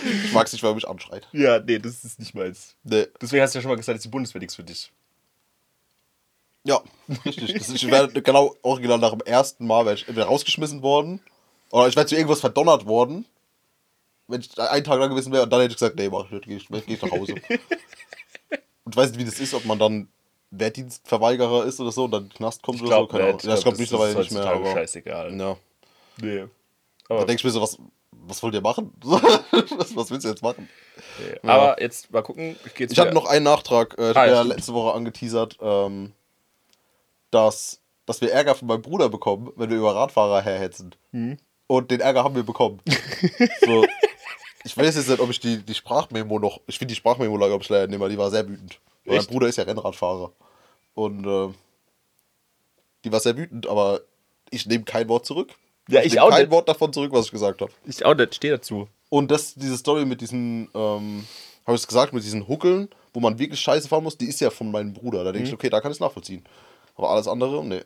Ich 0.05 0.33
mag 0.33 0.47
es 0.47 0.53
nicht, 0.53 0.63
weil 0.63 0.71
er 0.71 0.75
mich 0.75 0.87
anschreit. 0.87 1.27
Ja, 1.33 1.59
nee, 1.59 1.79
das 1.79 2.05
ist 2.05 2.21
nicht 2.21 2.35
meins. 2.35 2.77
Nee. 2.85 3.07
Deswegen 3.21 3.43
hast 3.43 3.55
du 3.55 3.59
ja 3.59 3.63
schon 3.63 3.71
mal 3.71 3.77
gesagt, 3.77 3.97
ist 3.97 4.05
die 4.05 4.09
Bundeswehr 4.09 4.41
nichts 4.41 4.55
für 4.55 4.63
dich. 4.63 4.93
Ja, 6.65 6.81
richtig. 7.25 7.55
Das 7.55 7.69
ist, 7.69 7.75
ich 7.77 7.91
werde 7.91 8.21
genau 8.23 8.55
original 8.63 8.99
nach 8.99 9.11
dem 9.11 9.23
ersten 9.23 9.67
Mal 9.67 9.85
wäre 9.85 9.95
ich 9.95 10.07
entweder 10.07 10.27
rausgeschmissen 10.27 10.83
worden 10.83 11.21
oder 11.71 11.89
ich 11.89 11.97
wäre 11.97 12.07
zu 12.07 12.15
irgendwas 12.15 12.41
verdonnert 12.41 12.87
worden, 12.87 13.25
wenn 14.29 14.43
ich 14.43 14.57
einen 14.61 14.85
Tag 14.85 15.01
lang 15.01 15.11
gewesen 15.11 15.33
wäre 15.33 15.45
und 15.45 15.51
dann 15.51 15.61
hätte 15.61 15.73
ich 15.73 15.79
gesagt, 15.79 15.97
nee, 15.97 16.09
mach 16.09 16.27
ich 16.27 16.31
nicht, 16.33 16.47
geh 16.47 16.57
ich, 16.57 16.87
geh 16.87 16.95
ich 16.95 17.03
nach 17.03 17.11
Hause. 17.11 17.33
und 18.85 18.91
ich 18.91 18.97
weiß 18.97 19.11
nicht, 19.11 19.19
wie 19.19 19.25
das 19.25 19.41
ist, 19.41 19.55
ob 19.55 19.65
man 19.65 19.79
dann 19.79 20.09
Wehrdienstverweigerer 20.59 21.65
ist 21.65 21.81
oder 21.81 21.93
so 21.93 22.05
und 22.05 22.11
dann 22.11 22.23
in 22.25 22.29
den 22.29 22.35
Knast 22.37 22.63
kommt 22.63 22.81
oder 22.83 22.97
so. 22.97 23.07
Keine 23.07 23.25
Ahnung. 23.25 23.41
Ja, 23.43 23.55
ich 23.55 23.63
glaube 23.63 23.79
mittlerweile 23.79 24.15
nicht 24.17 24.33
mehr. 24.33 24.47
Aber, 24.47 24.73
scheißegal. 24.73 25.39
ja. 25.39 25.57
Nee. 26.21 26.45
Da 27.09 27.15
Aber, 27.15 27.27
denke 27.27 27.41
ich 27.41 27.45
mir 27.45 27.51
so, 27.51 27.61
was, 27.61 27.79
was 28.11 28.43
wollt 28.43 28.55
ihr 28.55 28.61
machen? 28.61 28.93
was, 29.03 29.95
was 29.95 30.11
willst 30.11 30.25
du 30.25 30.29
jetzt 30.29 30.43
machen? 30.43 30.69
nee. 31.19 31.49
aber 31.49 31.81
jetzt 31.81 32.11
mal 32.11 32.23
gucken. 32.23 32.57
Ich, 32.65 32.75
geh 32.75 32.85
jetzt 32.85 32.93
Ich 32.93 32.99
habe 32.99 33.13
noch 33.13 33.27
einen 33.27 33.45
Nachtrag. 33.45 33.97
Äh, 33.99 34.11
ich 34.11 34.17
Ah, 34.17 34.27
ja, 34.27 34.33
ja 34.35 34.43
letzte 34.43 34.73
Woche 34.75 34.95
angeteasert, 34.95 35.59
ähm, 35.61 36.13
dass, 37.31 37.81
dass 38.07 38.21
wir 38.21 38.33
Ärger 38.33 38.55
von 38.55 38.69
meinem 38.69 38.83
Bruder 38.83 39.09
bekommen, 39.09 39.53
wenn 39.57 39.71
wir 39.71 39.77
über 39.77 39.95
Radfahrer 39.95 40.43
herhetzen. 40.43 40.95
Hm. 41.13 41.39
Und 41.69 41.91
den 41.91 42.01
Ärger 42.01 42.25
haben 42.25 42.37
wir 42.37 42.45
bekommen. 42.45 42.81
so, 43.67 43.85
ich 44.65 44.77
weiß 44.77 44.97
jetzt 44.97 45.09
nicht, 45.09 45.21
ob 45.21 45.31
ich 45.31 45.41
die, 45.41 45.59
die 45.59 45.75
Sprachmemo 45.75 46.39
noch. 46.39 46.61
Ich 46.67 46.79
finde 46.79 46.93
die 46.93 46.97
Sprachmemo, 46.97 47.37
glaube 47.37 47.63
ich, 47.63 47.69
leider 47.69 47.87
nicht 47.89 47.99
mehr. 47.99 48.09
Die 48.09 48.19
war 48.19 48.31
sehr 48.31 48.49
wütend. 48.49 48.81
Mein? 49.07 49.27
Bruder 49.27 49.49
ist 49.49 49.57
ja 49.57 49.65
Rennradfahrer. 49.65 50.33
Und 50.95 51.27
äh, 51.27 51.53
die 53.05 53.13
war 53.13 53.21
sehr 53.21 53.37
wütend, 53.37 53.67
aber 53.67 54.01
ich 54.51 54.67
nehme 54.67 54.85
kein 54.85 55.09
Wort 55.09 55.27
zurück. 55.27 55.53
Ja, 55.89 56.03
ich 56.03 56.13
nehme 56.13 56.25
auch 56.25 56.31
kein 56.31 56.43
nicht. 56.43 56.51
Wort 56.51 56.69
davon 56.69 56.93
zurück, 56.93 57.13
was 57.13 57.27
ich 57.27 57.31
gesagt 57.33 57.61
habe. 57.61 57.73
Ich 57.87 58.05
auch 58.05 58.15
nicht, 58.15 58.35
stehe 58.35 58.55
dazu. 58.55 58.89
Und 59.09 59.31
das, 59.31 59.55
diese 59.55 59.77
Story 59.77 60.05
mit 60.05 60.21
diesen, 60.21 60.69
ähm, 60.75 61.25
habe 61.65 61.77
ich 61.77 61.83
es 61.83 61.87
gesagt, 61.87 62.13
mit 62.13 62.25
diesen 62.25 62.49
Huckeln, 62.49 62.89
wo 63.15 63.21
man 63.21 63.39
wirklich 63.39 63.61
scheiße 63.61 63.89
fahren 63.89 64.03
muss, 64.03 64.19
die 64.19 64.27
ist 64.27 64.41
ja 64.41 64.51
von 64.51 64.71
meinem 64.71 64.93
Bruder. 64.93 65.23
Da 65.23 65.31
Mhm. 65.31 65.35
denke 65.35 65.49
ich, 65.49 65.55
okay, 65.55 65.71
da 65.71 65.81
kann 65.81 65.93
ich 65.93 65.97
es 65.97 66.01
nachvollziehen. 66.01 66.45
Aber 66.97 67.11
alles 67.11 67.29
andere, 67.29 67.65
nee. 67.65 67.83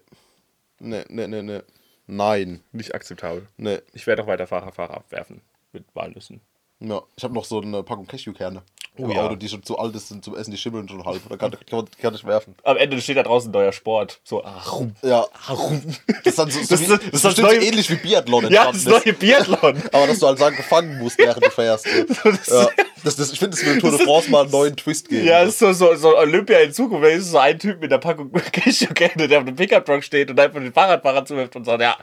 Nee, 0.78 1.04
nee, 1.08 1.26
nee, 1.26 1.42
nee. 1.42 1.60
Nein, 2.06 2.62
Nicht 2.72 2.94
akzeptabel. 2.94 3.46
nee. 3.56 3.78
Ich 3.92 4.06
werde 4.06 4.22
auch 4.22 4.26
weiter 4.26 4.46
Fahrerfahrer 4.46 4.94
abwerfen. 4.94 5.42
Mit 5.72 5.84
Walnüssen. 5.94 6.40
Ja, 6.80 7.02
ich 7.16 7.22
habe 7.22 7.34
noch 7.34 7.44
so 7.44 7.60
eine 7.60 7.82
Packung 7.82 8.06
Cashewkerne. 8.06 8.62
Oh 8.98 9.08
ja. 9.08 9.22
Auto, 9.22 9.36
die 9.36 9.48
schon 9.48 9.62
zu 9.62 9.78
alt 9.78 9.98
sind 9.98 10.22
zum 10.24 10.36
Essen, 10.36 10.50
die 10.50 10.58
schimmeln 10.58 10.86
schon 10.88 11.04
halb. 11.04 11.20
Da 11.28 11.36
kann, 11.36 11.52
kann, 11.70 11.86
kann 12.02 12.14
ich 12.14 12.24
werfen. 12.24 12.54
Am 12.64 12.76
Ende 12.76 13.00
steht 13.00 13.16
da 13.16 13.22
draußen 13.22 13.50
neuer 13.50 13.72
Sport. 13.72 14.20
So, 14.24 14.44
ach. 14.44 14.72
Ja, 15.02 15.26
Rum. 15.48 15.80
das 16.06 16.26
ist 16.26 16.38
dann 16.38 16.50
so, 16.50 16.60
so 16.60 16.66
Das 16.68 16.80
wie, 16.80 16.84
ist- 16.84 16.90
das, 16.90 16.98
das 16.98 17.06
ist 17.06 17.14
ist 17.14 17.24
das 17.24 17.36
neue- 17.38 17.60
so 17.60 17.66
ähnlich 17.66 17.88
wie 17.90 17.94
Biathlon 17.94 18.50
Ja, 18.52 18.66
das 18.66 18.74
entstanden 18.84 19.02
neue 19.08 19.12
Biathlon. 19.14 19.82
Aber 19.92 20.06
dass 20.06 20.18
du 20.18 20.26
halt 20.26 20.38
sagen 20.38 20.56
gefangen 20.56 20.98
musst, 20.98 21.18
während 21.18 21.44
du 21.44 21.50
fährst. 21.50 21.86
ja, 22.48 22.68
das, 23.04 23.16
das, 23.16 23.32
ich 23.32 23.38
finde, 23.38 23.56
das 23.56 23.64
würde 23.64 23.80
Tour 23.80 23.90
de 23.92 24.00
France 24.04 24.30
mal 24.30 24.42
einen 24.42 24.50
neuen 24.50 24.76
Twist 24.76 25.08
geben. 25.08 25.26
Ja, 25.26 25.44
das 25.44 25.54
ist 25.54 25.58
so, 25.60 25.72
so, 25.72 25.94
so 25.94 26.18
Olympia 26.18 26.58
in 26.58 26.72
Zukunft. 26.72 27.08
Ist 27.08 27.30
so 27.30 27.38
ein 27.38 27.58
Typ 27.58 27.80
mit 27.80 27.90
der 27.90 27.98
Packung 27.98 28.30
Cashewkerne, 28.52 29.28
der 29.28 29.38
auf 29.38 29.44
dem 29.46 29.56
Pickup-Truck 29.56 30.04
steht 30.04 30.30
und 30.30 30.38
einfach 30.38 30.60
den 30.60 30.72
Fahrradfahrer 30.74 31.24
zuwirft 31.24 31.56
und 31.56 31.64
sagt, 31.64 31.80
ja, 31.80 31.96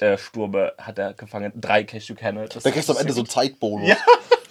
der 0.00 0.18
Sturme 0.18 0.72
hat 0.78 0.98
er 0.98 1.14
gefangen, 1.14 1.52
drei 1.54 1.84
Cashewkerne. 1.84 2.48
Da 2.48 2.70
kriegst 2.70 2.88
du 2.88 2.92
am 2.92 2.96
ist 2.96 3.02
Ende 3.02 3.12
so 3.12 3.20
einen 3.20 3.28
Zeitbonus. 3.28 3.88
Ja. 3.90 3.96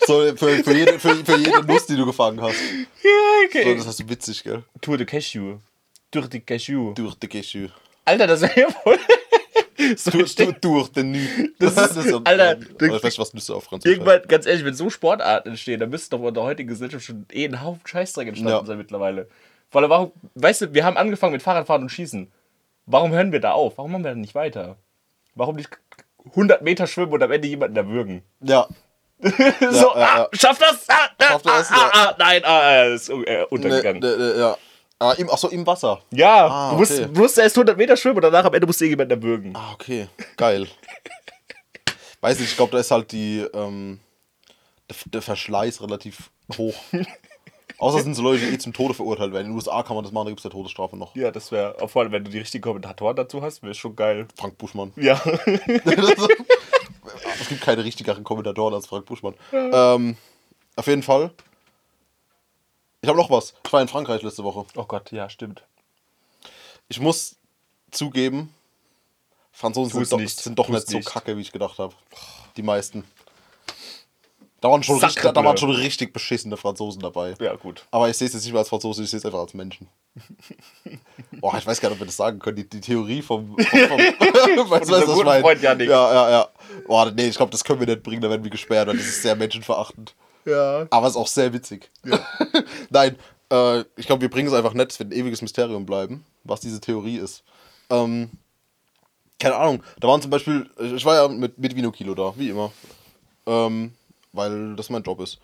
So 0.08 0.22
für, 0.36 0.64
für, 0.64 0.74
jede, 0.74 1.00
für, 1.00 1.16
für 1.16 1.38
jede 1.38 1.64
Nuss, 1.68 1.86
die 1.88 1.96
du 1.96 2.06
gefangen 2.06 2.42
hast. 2.42 2.56
Ja, 3.04 3.10
okay. 3.46 3.78
So, 3.78 3.86
das 3.86 4.00
ist 4.00 4.10
witzig, 4.10 4.44
gell? 4.44 4.64
Tour 4.82 4.98
de 4.98 5.06
Cashew. 5.06 5.58
Tour 6.12 6.28
de 6.28 6.40
Cashew. 6.42 6.94
Durch 6.94 7.16
die 7.16 7.28
Cashew. 7.28 7.68
Alter, 8.06 8.28
das 8.28 8.42
wäre 8.42 8.60
ja 8.60 8.70
voll. 8.70 8.98
So, 9.98 10.10
Du, 10.10 10.24
du, 10.24 10.52
durch 10.54 10.88
den 10.90 11.12
Nü. 11.12 11.20
Das 11.60 11.78
ist- 11.78 12.06
ja- 12.10 12.20
Alter, 12.24 12.58
Oder 12.76 12.86
ich 12.88 12.92
weiß 12.94 13.04
nicht, 13.04 13.20
was 13.20 13.34
Nüsse 13.34 13.54
auf 13.54 13.66
Französisch. 13.66 13.98
Irgendwann, 14.00 14.22
ganz 14.28 14.46
ehrlich, 14.48 14.64
wenn 14.66 14.74
so 14.74 14.90
Sportarten 14.90 15.50
entstehen, 15.50 15.80
dann 15.80 15.90
müsste 15.90 16.18
doch 16.18 16.26
in 16.28 16.34
der 16.34 16.44
heutigen 16.44 16.70
Gesellschaft 16.70 17.06
schon 17.06 17.26
eh 17.32 17.46
ein 17.46 17.62
Haufen 17.62 17.82
Scheißdreck 17.86 18.30
entstanden 18.30 18.58
Ja. 18.58 18.66
sein 18.66 18.78
mittlerweile. 18.78 19.28
Weil, 19.72 19.88
warum, 19.90 20.12
weißt 20.36 20.62
du, 20.62 20.74
wir 20.74 20.86
haben 20.86 20.98
angefangen 20.98 21.34
mit 21.34 21.44
Fahrradfahren 21.44 21.84
und 21.84 21.90
Schießen. 21.90 22.32
Warum 22.88 23.12
hören 23.12 23.32
wir 23.32 23.42
da 23.42 23.52
auf? 23.52 23.78
Warum 23.78 23.92
machen 23.92 24.06
wir 24.06 24.12
dann 24.12 24.22
nicht 24.22 24.34
weiter? 24.34 24.78
Warum 25.36 25.56
nicht 25.58 25.70
100 26.30 26.62
Meter 26.64 26.88
schwimmen 26.88 27.12
und 27.12 27.22
am 27.22 27.32
Ende 27.32 27.48
jemanden 27.48 27.76
erwürgen? 27.78 28.24
Ja, 28.42 28.68
so, 29.20 29.30
ja, 29.30 29.94
ah, 29.96 30.18
ja. 30.18 30.30
schaff 30.34 30.58
das! 30.60 30.88
Ah, 30.90 31.10
ah, 31.20 31.26
Schafft 31.28 31.46
das, 31.46 31.72
ah, 31.72 31.76
ja. 31.76 31.92
ah, 31.94 32.06
ah, 32.10 32.16
nein, 32.20 32.42
ah, 32.44 32.62
er 32.62 32.94
ist 32.94 33.10
äh, 33.10 33.16
ne, 33.16 33.48
untergegangen. 33.48 34.02
ne, 34.02 34.18
ne, 34.18 34.40
ja. 34.40 34.58
Ah, 35.00 35.12
im, 35.14 35.30
ach 35.32 35.38
so, 35.38 35.50
im 35.50 35.66
Wasser. 35.68 36.02
Ja, 36.12 36.48
Ah, 36.48 36.72
du, 36.72 36.78
musst, 36.78 36.94
okay. 36.94 37.10
du 37.14 37.20
musst 37.22 37.38
erst 37.38 37.58
100 37.58 37.78
Meter 37.78 37.98
schwimmen 37.98 38.18
und 38.18 38.22
danach 38.24 38.46
am 38.46 38.54
Ende 38.54 38.66
musst 38.68 38.80
du 38.80 38.86
jemanden 38.86 39.12
erwürgen. 39.12 39.54
Ah, 39.56 39.74
okay. 39.74 40.08
Geil. 40.38 40.68
Weiß 42.22 42.40
nicht, 42.40 42.50
ich 42.50 42.56
glaube, 42.56 42.72
da 42.72 42.80
ist 42.80 42.92
halt 42.92 43.12
die, 43.12 43.40
ähm, 43.54 44.00
der, 44.90 44.96
der 45.06 45.22
Verschleiß 45.22 45.82
relativ 45.82 46.30
hoch. 46.58 46.76
Außer 47.78 48.02
sind 48.04 48.14
so 48.14 48.22
Leute, 48.24 48.46
die 48.46 48.54
eh 48.54 48.58
zum 48.58 48.72
Tode 48.72 48.94
verurteilt 48.94 49.34
werden. 49.34 49.48
In 49.48 49.52
den 49.52 49.56
USA 49.58 49.84
kann 49.84 49.96
man 49.98 50.06
das 50.06 50.14
machen, 50.14 50.28
da 50.28 50.32
gibt 50.32 50.40
es 50.40 50.46
ja 50.46 50.50
Todesstrafe 50.50 50.96
noch. 50.96 51.14
Ja, 51.14 51.30
das 51.30 51.52
wäre, 51.52 51.76
vor 51.90 52.04
allem 52.04 52.14
wenn 52.14 52.24
du 52.24 52.32
die 52.32 52.40
richtigen 52.40 52.62
Kommentatoren 52.62 53.18
dazu 53.18 53.42
hast, 53.42 53.64
wäre 53.64 53.74
schon 53.74 53.98
geil. 53.98 54.28
Frank 54.38 54.58
Buschmann. 54.58 54.94
Ja. 54.96 55.22
es 57.40 57.50
gibt 57.50 57.62
keine 57.62 57.84
richtigeren 57.84 58.24
Kommentatoren 58.24 58.74
als 58.74 58.88
Frank 58.88 59.06
Buschmann. 59.06 59.36
Ähm, 59.52 60.18
auf 60.76 60.88
jeden 60.88 61.04
Fall. 61.04 61.32
Ich 63.02 63.10
habe 63.10 63.18
noch 63.18 63.30
was. 63.30 63.54
Ich 63.64 63.72
war 63.72 63.82
in 63.82 63.88
Frankreich 63.88 64.22
letzte 64.24 64.44
Woche. 64.44 64.66
oh 64.76 64.86
Gott, 64.86 65.12
ja, 65.12 65.30
stimmt. 65.30 65.64
Ich 66.88 67.00
muss 67.00 67.36
zugeben, 67.92 68.54
Franzosen 69.52 69.92
sind, 69.92 70.12
doch- 70.12 70.18
nicht. 70.20 70.40
sind 70.40 70.60
doch 70.60 70.66
Tu's 70.68 70.76
nicht 70.76 70.88
so 70.90 70.98
nicht. 70.98 71.10
kacke, 71.10 71.38
wie 71.38 71.42
ich 71.42 71.52
gedacht 71.52 71.78
habe. 71.80 71.94
Die 72.58 72.64
meisten. 72.64 73.04
Da 74.62 74.72
waren, 74.72 74.82
schon 74.82 74.98
richtig, 74.98 75.22
da 75.22 75.44
waren 75.44 75.58
schon 75.58 75.70
richtig 75.70 76.12
beschissene 76.12 76.58
Franzosen 76.58 77.00
dabei. 77.00 77.36
Ja, 77.40 77.54
gut. 77.56 77.86
Aber 77.92 78.10
ich 78.10 78.18
sehe 78.18 78.26
es 78.28 78.34
jetzt 78.34 78.44
nicht 78.46 78.52
mehr 78.54 78.62
als 78.62 78.70
Franzose, 78.70 79.04
ich 79.04 79.10
sehe 79.12 79.20
es 79.20 79.26
einfach 79.26 79.40
als 79.40 79.54
Menschen. 79.54 79.88
Boah, 81.34 81.56
ich 81.58 81.68
weiß 81.68 81.80
gar 81.80 81.90
nicht, 81.90 81.98
ob 81.98 82.02
wir 82.02 82.08
das 82.08 82.18
sagen 82.18 82.40
können. 82.40 82.56
Die, 82.56 82.68
die 82.68 82.82
Theorie 82.82 83.22
vom. 83.22 83.50
vom, 83.60 83.60
vom 83.60 84.00
weißt 84.00 84.90
du, 84.90 84.94
was 84.94 85.02
unserem 85.02 85.02
ich 85.02 85.06
guten 85.14 85.26
meine? 85.26 85.42
Freund 85.42 85.62
Yannick. 85.62 85.90
Ja, 85.90 86.14
ja, 86.14 86.30
ja. 86.32 86.50
Boah, 86.88 87.12
nee, 87.12 87.28
ich 87.28 87.38
glaube, 87.38 87.52
das 87.52 87.64
können 87.64 87.80
wir 87.80 87.88
nicht 87.88 88.04
bringen, 88.04 88.22
da 88.22 88.30
werden 88.30 88.44
wir 88.44 88.52
gesperrt, 88.52 88.88
weil 88.88 88.98
das 88.98 89.06
ist 89.06 89.22
sehr 89.22 89.36
menschenverachtend. 89.36 90.16
Ja. 90.46 90.88
Aber 90.90 91.08
es 91.08 91.14
ist 91.14 91.18
auch 91.18 91.28
sehr 91.28 91.52
witzig. 91.54 91.90
Nein, 92.90 93.16
äh, 93.52 93.82
ich 93.96 94.06
glaube, 94.06 94.22
wir 94.22 94.30
bringen 94.30 94.48
es 94.48 94.54
einfach 94.54 94.74
nicht, 94.74 94.92
es 94.92 95.00
wird 95.00 95.10
ein 95.10 95.18
ewiges 95.18 95.42
Mysterium 95.42 95.86
bleiben, 95.86 96.26
was 96.44 96.62
diese 96.62 96.80
Theorie 96.80 97.18
ist. 97.18 97.44
Ähm, 97.90 98.30
keine 99.40 99.56
Ahnung, 99.56 99.84
da 100.00 100.08
waren 100.08 100.22
zum 100.22 100.32
Beispiel, 100.32 100.70
ich 100.80 101.06
war 101.06 101.16
ja 101.16 101.28
mit, 101.28 101.58
mit 101.58 101.76
Vino 101.76 101.92
Kilo 101.92 102.16
da, 102.16 102.34
wie 102.38 102.50
immer. 102.50 102.72
Ähm, 103.46 103.94
weil 104.32 104.76
das 104.76 104.90
mein 104.90 105.04
Job 105.04 105.20
ist. 105.20 105.40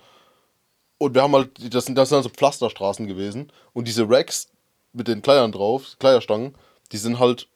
Und 0.98 1.16
wir 1.16 1.24
haben 1.24 1.34
halt, 1.34 1.74
das 1.74 1.86
sind, 1.86 1.96
das 1.96 2.10
sind 2.10 2.18
also 2.18 2.30
Pflasterstraßen 2.30 3.08
gewesen. 3.08 3.52
Und 3.74 3.88
diese 3.88 4.08
Racks 4.08 4.50
mit 4.94 5.08
den 5.08 5.22
Kleiern 5.22 5.52
drauf, 5.52 5.96
Kleierstangen, 6.00 6.56
die 6.92 6.98
sind 6.98 7.20
halt 7.20 7.48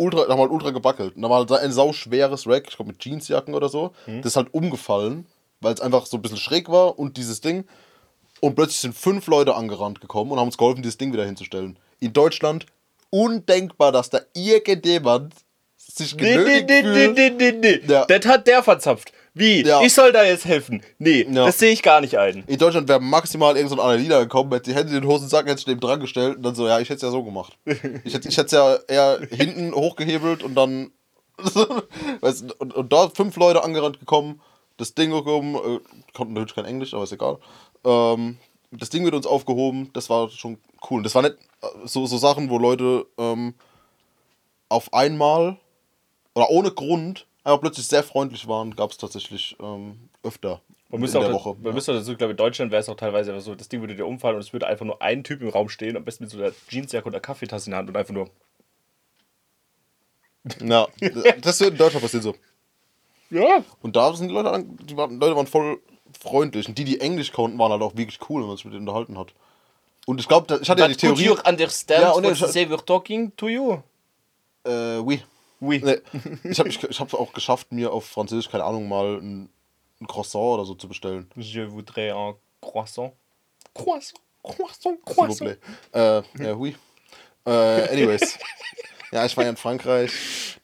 ultra, 0.00 0.26
haben 0.28 0.40
halt 0.40 0.50
ultra 0.50 0.70
gebackelt. 0.70 1.16
Und 1.16 1.22
da 1.22 1.30
war 1.30 1.38
halt 1.38 1.52
ein 1.52 1.72
sauschweres 1.72 2.46
Rack, 2.46 2.64
ich 2.68 2.76
glaube 2.76 2.92
mit 2.92 3.04
Jeansjacken 3.04 3.54
oder 3.54 3.68
so. 3.68 3.92
Das 4.06 4.26
ist 4.26 4.36
halt 4.36 4.52
umgefallen, 4.54 5.26
weil 5.60 5.74
es 5.74 5.80
einfach 5.80 6.06
so 6.06 6.16
ein 6.16 6.22
bisschen 6.22 6.38
schräg 6.38 6.68
war 6.68 6.98
und 6.98 7.16
dieses 7.16 7.40
Ding. 7.40 7.64
Und 8.40 8.54
plötzlich 8.54 8.80
sind 8.80 8.94
fünf 8.94 9.26
Leute 9.26 9.54
angerannt 9.54 10.00
gekommen 10.00 10.30
und 10.32 10.38
haben 10.38 10.46
uns 10.48 10.56
geholfen, 10.58 10.82
dieses 10.82 10.96
Ding 10.98 11.12
wieder 11.12 11.26
hinzustellen. 11.26 11.78
In 12.00 12.12
Deutschland 12.14 12.64
undenkbar, 13.10 13.92
dass 13.92 14.08
da 14.10 14.20
irgendjemand 14.34 15.34
sich 15.76 16.14
Nee, 16.16 16.22
nee, 16.22 16.62
genötigt 16.62 16.68
nee, 16.70 16.82
nee, 16.82 17.04
fühlt. 17.14 17.16
nee, 17.38 17.52
nee, 17.52 17.78
nee. 17.86 17.92
Ja. 17.92 18.06
Das 18.06 18.24
hat 18.26 18.46
der 18.46 18.62
verzapft. 18.62 19.12
Wie? 19.34 19.64
Ja. 19.64 19.82
Ich 19.82 19.94
soll 19.94 20.12
da 20.12 20.24
jetzt 20.24 20.44
helfen? 20.44 20.82
Nee, 20.98 21.22
Ja. 21.30 21.46
das 21.46 21.58
sehe 21.58 21.72
ich 21.72 21.82
gar 21.82 22.00
nicht 22.00 22.18
ein. 22.18 22.44
In 22.46 22.58
Deutschland 22.58 22.88
wäre 22.88 23.00
maximal 23.00 23.56
irgend 23.56 23.70
so 23.70 23.76
ein 23.76 23.80
Annalena 23.80 24.20
gekommen, 24.20 24.52
hätte 24.52 24.70
die 24.70 24.76
Hände 24.76 24.94
in 24.94 25.02
den 25.02 25.08
Hosensack, 25.08 25.46
hätte 25.46 25.64
dem 25.64 25.80
dran 25.80 26.00
gestellt 26.00 26.36
und 26.36 26.42
dann 26.42 26.54
so, 26.54 26.66
ja, 26.66 26.80
ich 26.80 26.88
hätte 26.88 26.96
es 26.96 27.02
ja 27.02 27.10
so 27.10 27.22
gemacht. 27.22 27.56
Ich 28.04 28.14
hätte 28.14 28.28
es 28.28 28.50
ja 28.52 28.76
eher 28.88 29.20
hinten 29.30 29.74
hochgehebelt 29.74 30.42
und 30.42 30.54
dann. 30.54 30.90
weißt, 32.20 32.60
und, 32.60 32.74
und 32.74 32.92
da 32.92 33.08
fünf 33.08 33.36
Leute 33.36 33.64
angerannt 33.64 33.98
gekommen, 33.98 34.42
das 34.76 34.94
Ding 34.94 35.10
gekommen, 35.10 35.54
äh, 35.54 35.80
konnten 36.12 36.34
natürlich 36.34 36.54
kein 36.54 36.64
Englisch, 36.66 36.92
aber 36.92 37.04
ist 37.04 37.12
egal. 37.12 37.38
Ähm, 37.84 38.36
das 38.72 38.90
Ding 38.90 39.04
wird 39.04 39.14
uns 39.14 39.26
aufgehoben, 39.26 39.90
das 39.94 40.10
war 40.10 40.28
schon 40.30 40.58
cool. 40.90 41.02
Das 41.02 41.14
war 41.14 41.22
nicht 41.22 41.36
äh, 41.62 41.66
so, 41.84 42.06
so 42.06 42.18
Sachen, 42.18 42.50
wo 42.50 42.58
Leute 42.58 43.06
ähm, 43.16 43.54
auf 44.68 44.92
einmal 44.92 45.56
oder 46.34 46.50
ohne 46.50 46.70
Grund 46.70 47.26
einfach 47.44 47.60
plötzlich 47.60 47.86
sehr 47.86 48.02
freundlich 48.02 48.46
waren, 48.48 48.74
gab 48.76 48.90
es 48.90 48.96
tatsächlich 48.98 49.56
ähm, 49.60 50.08
öfter 50.22 50.60
Man 50.88 50.96
in 50.96 51.00
müsste 51.00 51.18
der 51.20 51.28
auch, 51.34 51.44
Woche. 51.46 51.56
man 51.62 51.74
müsste 51.74 51.92
auch 51.92 51.96
dazu, 51.96 52.12
ich 52.12 52.18
glaube, 52.18 52.32
in 52.32 52.36
Deutschland 52.36 52.70
wäre 52.72 52.80
es 52.80 52.88
auch 52.88 52.96
teilweise 52.96 53.30
einfach 53.32 53.44
so, 53.44 53.54
das 53.54 53.68
Ding 53.68 53.80
würde 53.80 53.94
dir 53.96 54.06
umfallen 54.06 54.36
und 54.36 54.42
es 54.42 54.52
würde 54.52 54.66
einfach 54.66 54.84
nur 54.86 55.00
ein 55.02 55.24
Typ 55.24 55.40
im 55.42 55.48
Raum 55.48 55.68
stehen, 55.68 55.96
am 55.96 56.04
besten 56.04 56.24
mit 56.24 56.30
so 56.30 56.38
einer 56.38 56.52
Jeansjacke 56.68 57.06
oder 57.08 57.20
Kaffeetasse 57.20 57.66
in 57.66 57.70
der 57.72 57.78
Hand 57.78 57.88
und 57.88 57.96
einfach 57.96 58.14
nur. 58.14 58.28
Ja, 60.60 60.88
das 61.42 61.60
wird 61.60 61.72
in 61.72 61.76
Deutschland 61.76 62.02
passiert 62.02 62.22
so. 62.22 62.34
Ja. 63.30 63.62
Und 63.82 63.94
da 63.94 64.12
sind 64.14 64.28
die 64.28 64.34
Leute, 64.34 64.64
die 64.84 64.96
waren, 64.96 65.20
Leute 65.20 65.36
waren 65.36 65.46
voll 65.46 65.80
freundlich. 66.18 66.66
Und 66.68 66.78
die, 66.78 66.84
die 66.84 67.00
Englisch 67.00 67.30
konnten, 67.32 67.58
waren 67.58 67.70
halt 67.72 67.82
auch 67.82 67.94
wirklich 67.96 68.18
cool, 68.28 68.40
wenn 68.40 68.48
man 68.48 68.56
sich 68.56 68.64
mit 68.64 68.74
denen 68.74 68.88
unterhalten 68.88 69.18
hat. 69.18 69.32
Und 70.06 70.18
ich 70.18 70.26
glaube, 70.26 70.58
ich 70.60 70.68
hatte 70.70 70.80
ja 70.80 70.88
die 70.88 70.94
But 70.94 71.00
could 71.02 71.18
Theorie. 71.18 71.36
you 71.36 71.48
understand 71.48 72.02
Ja, 72.02 72.10
und 72.12 72.24
what 72.24 72.32
ich- 72.32 72.52
they 72.52 72.64
we're 72.66 72.84
talking 72.84 73.36
to 73.36 73.48
you? 73.48 73.78
Äh, 74.64 74.96
oui. 74.98 75.22
Oui. 75.60 75.80
Nee, 75.84 75.98
ich 76.44 76.58
habe 76.58 76.68
ich, 76.68 76.82
ich 76.82 77.00
hab's 77.00 77.14
auch 77.14 77.32
geschafft, 77.32 77.70
mir 77.72 77.92
auf 77.92 78.06
Französisch, 78.06 78.50
keine 78.50 78.64
Ahnung, 78.64 78.88
mal 78.88 79.18
ein, 79.20 79.50
ein 80.00 80.06
Croissant 80.06 80.42
oder 80.54 80.64
so 80.64 80.74
zu 80.74 80.88
bestellen. 80.88 81.30
Je 81.36 81.66
voudrais 81.70 82.12
un 82.12 82.34
croissant. 82.62 83.12
Croissant, 83.74 84.16
croissant, 84.42 84.90
S'il 84.90 84.98
vous 84.98 85.14
croissant. 85.14 85.44
plaît. 85.44 85.58
Äh, 85.92 86.22
ja, 86.44 86.54
oui. 86.56 86.76
Äh, 87.46 87.50
anyways. 87.92 88.38
ja, 89.12 89.24
ich 89.26 89.36
war 89.36 89.44
ja 89.44 89.50
in 89.50 89.56
Frankreich. 89.56 90.12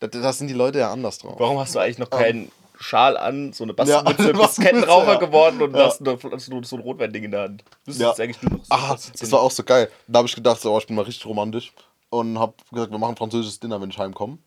Da, 0.01 0.07
da 0.07 0.33
sind 0.33 0.49
die 0.49 0.55
Leute 0.55 0.79
ja 0.79 0.91
anders 0.93 1.19
drauf. 1.19 1.37
Warum 1.39 1.59
hast 1.59 1.75
du 1.75 1.79
eigentlich 1.79 1.99
noch 1.99 2.11
keinen 2.11 2.51
Schal 2.79 3.17
an, 3.17 3.53
so 3.53 3.65
eine 3.65 3.75
Bastelmütze, 3.75 4.33
Ja, 4.33 4.39
bist 4.47 4.61
Kettenraucher 4.61 5.13
ja. 5.15 5.19
geworden 5.19 5.63
und 5.63 5.75
Ja. 5.77 5.87
hast, 5.87 6.01
nur, 6.01 6.19
hast 6.33 6.49
nur 6.49 6.65
so 6.65 6.77
ein 6.77 6.83
Rotweinding 6.83 7.25
in 7.25 7.31
der 7.31 7.43
Hand. 7.43 7.65
Das 7.87 7.99
Ja. 7.99 8.11
ist 8.13 8.21
eigentlich 8.21 8.43
nur 8.43 8.59
noch 8.59 8.65
so. 8.65 8.75
Ah, 8.75 8.97
das 9.19 9.33
war 9.33 9.41
auch 9.41 9.51
so 9.51 9.63
geil. 9.63 9.91
Da 10.09 10.19
habe 10.19 10.29
ich 10.29 10.35
gedacht, 10.35 10.61
so, 10.61 10.75
oh, 10.75 10.79
ich 10.79 10.87
bin 10.87 10.97
mal 10.97 11.03
richtig 11.03 11.25
romantisch. 11.27 11.73
Und 12.11 12.39
habe 12.39 12.55
gesagt, 12.71 12.93
wir 12.93 12.99
machen 12.99 13.17
französisches 13.17 13.59
Dinner, 13.61 13.81
wenn 13.81 13.91
ich 13.91 13.99
heimkomme. 13.99 14.39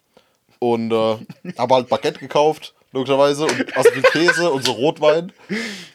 Und 0.60 0.92
äh, 0.92 1.18
habe 1.58 1.76
halt 1.76 1.90
Baguette 1.90 2.20
gekauft, 2.20 2.76
logischerweise. 2.92 3.46
Und 3.46 3.78
also 3.78 3.92
viel 3.92 4.02
Käse 4.04 4.52
und 4.52 4.66
so 4.66 4.74
Rotwein. 4.74 5.32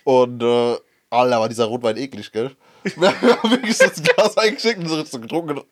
Und 0.05 0.43
äh, 0.43 0.77
Alter, 1.11 1.41
war 1.41 1.49
dieser 1.49 1.67
Rotwein 1.67 1.97
eklig, 1.97 2.33
gell? 2.33 2.57
Wir 2.83 3.09
haben 3.21 3.51
wirklich 3.51 3.77
so 3.77 3.87
das 3.87 4.03
Glas 4.03 4.37
eingeschickt 4.37 4.79
und 4.79 4.89
so 4.89 4.97
richtig 4.97 5.23
getrunken. 5.23 5.61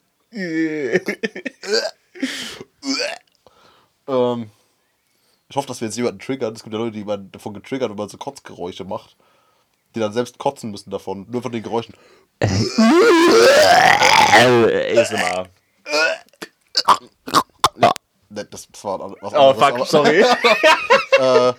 Ähm, 4.08 4.50
ich 5.48 5.56
hoffe, 5.56 5.68
dass 5.68 5.80
wir 5.80 5.88
jetzt 5.88 5.96
jemanden 5.96 6.18
triggern. 6.18 6.54
Es 6.54 6.62
gibt 6.62 6.72
ja 6.72 6.80
Leute, 6.80 6.96
die 6.96 7.04
man 7.04 7.30
davon 7.30 7.54
getriggert, 7.54 7.90
wenn 7.90 7.96
man 7.96 8.08
so 8.08 8.16
Kotzgeräusche 8.16 8.84
macht. 8.84 9.16
Die 9.94 10.00
dann 10.00 10.12
selbst 10.12 10.38
kotzen 10.38 10.70
müssen 10.70 10.90
davon. 10.90 11.26
Nur 11.30 11.42
von 11.42 11.52
den 11.52 11.62
Geräuschen. 11.62 11.94
ASMR. 14.92 15.48
Ne, 18.34 18.44
das, 18.50 18.66
das 18.70 18.84
war 18.84 18.98
was 19.00 19.32
Oh, 19.32 19.50
anderes, 19.50 19.56
fuck, 19.58 19.74
aber- 19.74 19.86
sorry. 19.86 20.24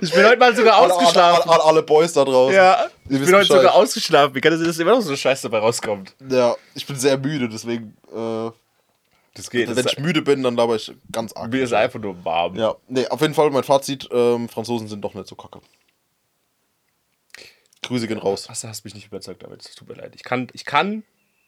Ich 0.00 0.12
bin 0.12 0.24
heute 0.24 0.38
mal 0.38 0.56
sogar 0.56 0.78
ausgeschlafen. 0.78 1.50
alle, 1.50 1.62
alle 1.64 1.82
Boys 1.82 2.12
da 2.14 2.24
draußen. 2.24 2.54
Ja, 2.54 2.86
ich 3.04 3.08
bin 3.10 3.20
heute 3.20 3.30
Bescheid. 3.40 3.46
sogar 3.58 3.74
ausgeschlafen. 3.74 4.34
Wie 4.34 4.40
kann 4.40 4.52
es 4.52 4.58
sein, 4.58 4.68
dass 4.68 4.78
immer 4.78 4.92
noch 4.92 5.02
so 5.02 5.08
eine 5.08 5.16
Scheiße 5.18 5.42
dabei 5.48 5.58
rauskommt? 5.58 6.14
Ja, 6.30 6.56
ich 6.74 6.86
bin 6.86 6.96
sehr 6.96 7.18
müde, 7.18 7.48
deswegen, 7.48 7.94
äh, 8.10 8.50
Das 9.34 9.50
geht. 9.50 9.68
wenn 9.68 9.76
Das 9.76 9.92
ich 9.92 9.98
müde 9.98 10.22
bin, 10.22 10.42
dann 10.42 10.56
laber 10.56 10.76
ich 10.76 10.90
ganz 11.10 11.32
arg. 11.34 11.50
mir 11.52 11.62
ist 11.62 11.74
einfach 11.74 12.00
nur 12.00 12.24
warm. 12.24 12.54
Ja, 12.56 12.74
nee, 12.88 13.06
auf 13.08 13.20
jeden 13.20 13.34
Fall 13.34 13.50
mein 13.50 13.64
Fazit, 13.64 14.08
ähm, 14.10 14.48
Franzosen 14.48 14.88
sind 14.88 15.02
doch 15.02 15.12
nicht 15.14 15.28
so 15.28 15.34
kacke. 15.34 15.60
Grüße 17.82 18.06
gehen 18.08 18.18
raus. 18.18 18.44
Du 18.44 18.50
hast 18.50 18.84
mich 18.84 18.94
nicht 18.94 19.06
überzeugt, 19.06 19.42
damit. 19.42 19.64
Es 19.64 19.74
tut 19.74 19.88
mir 19.88 19.94
leid. 19.94 20.14
Ich 20.14 20.22
kann, 20.22 20.48
ich 20.52 20.64
kann 20.64 21.02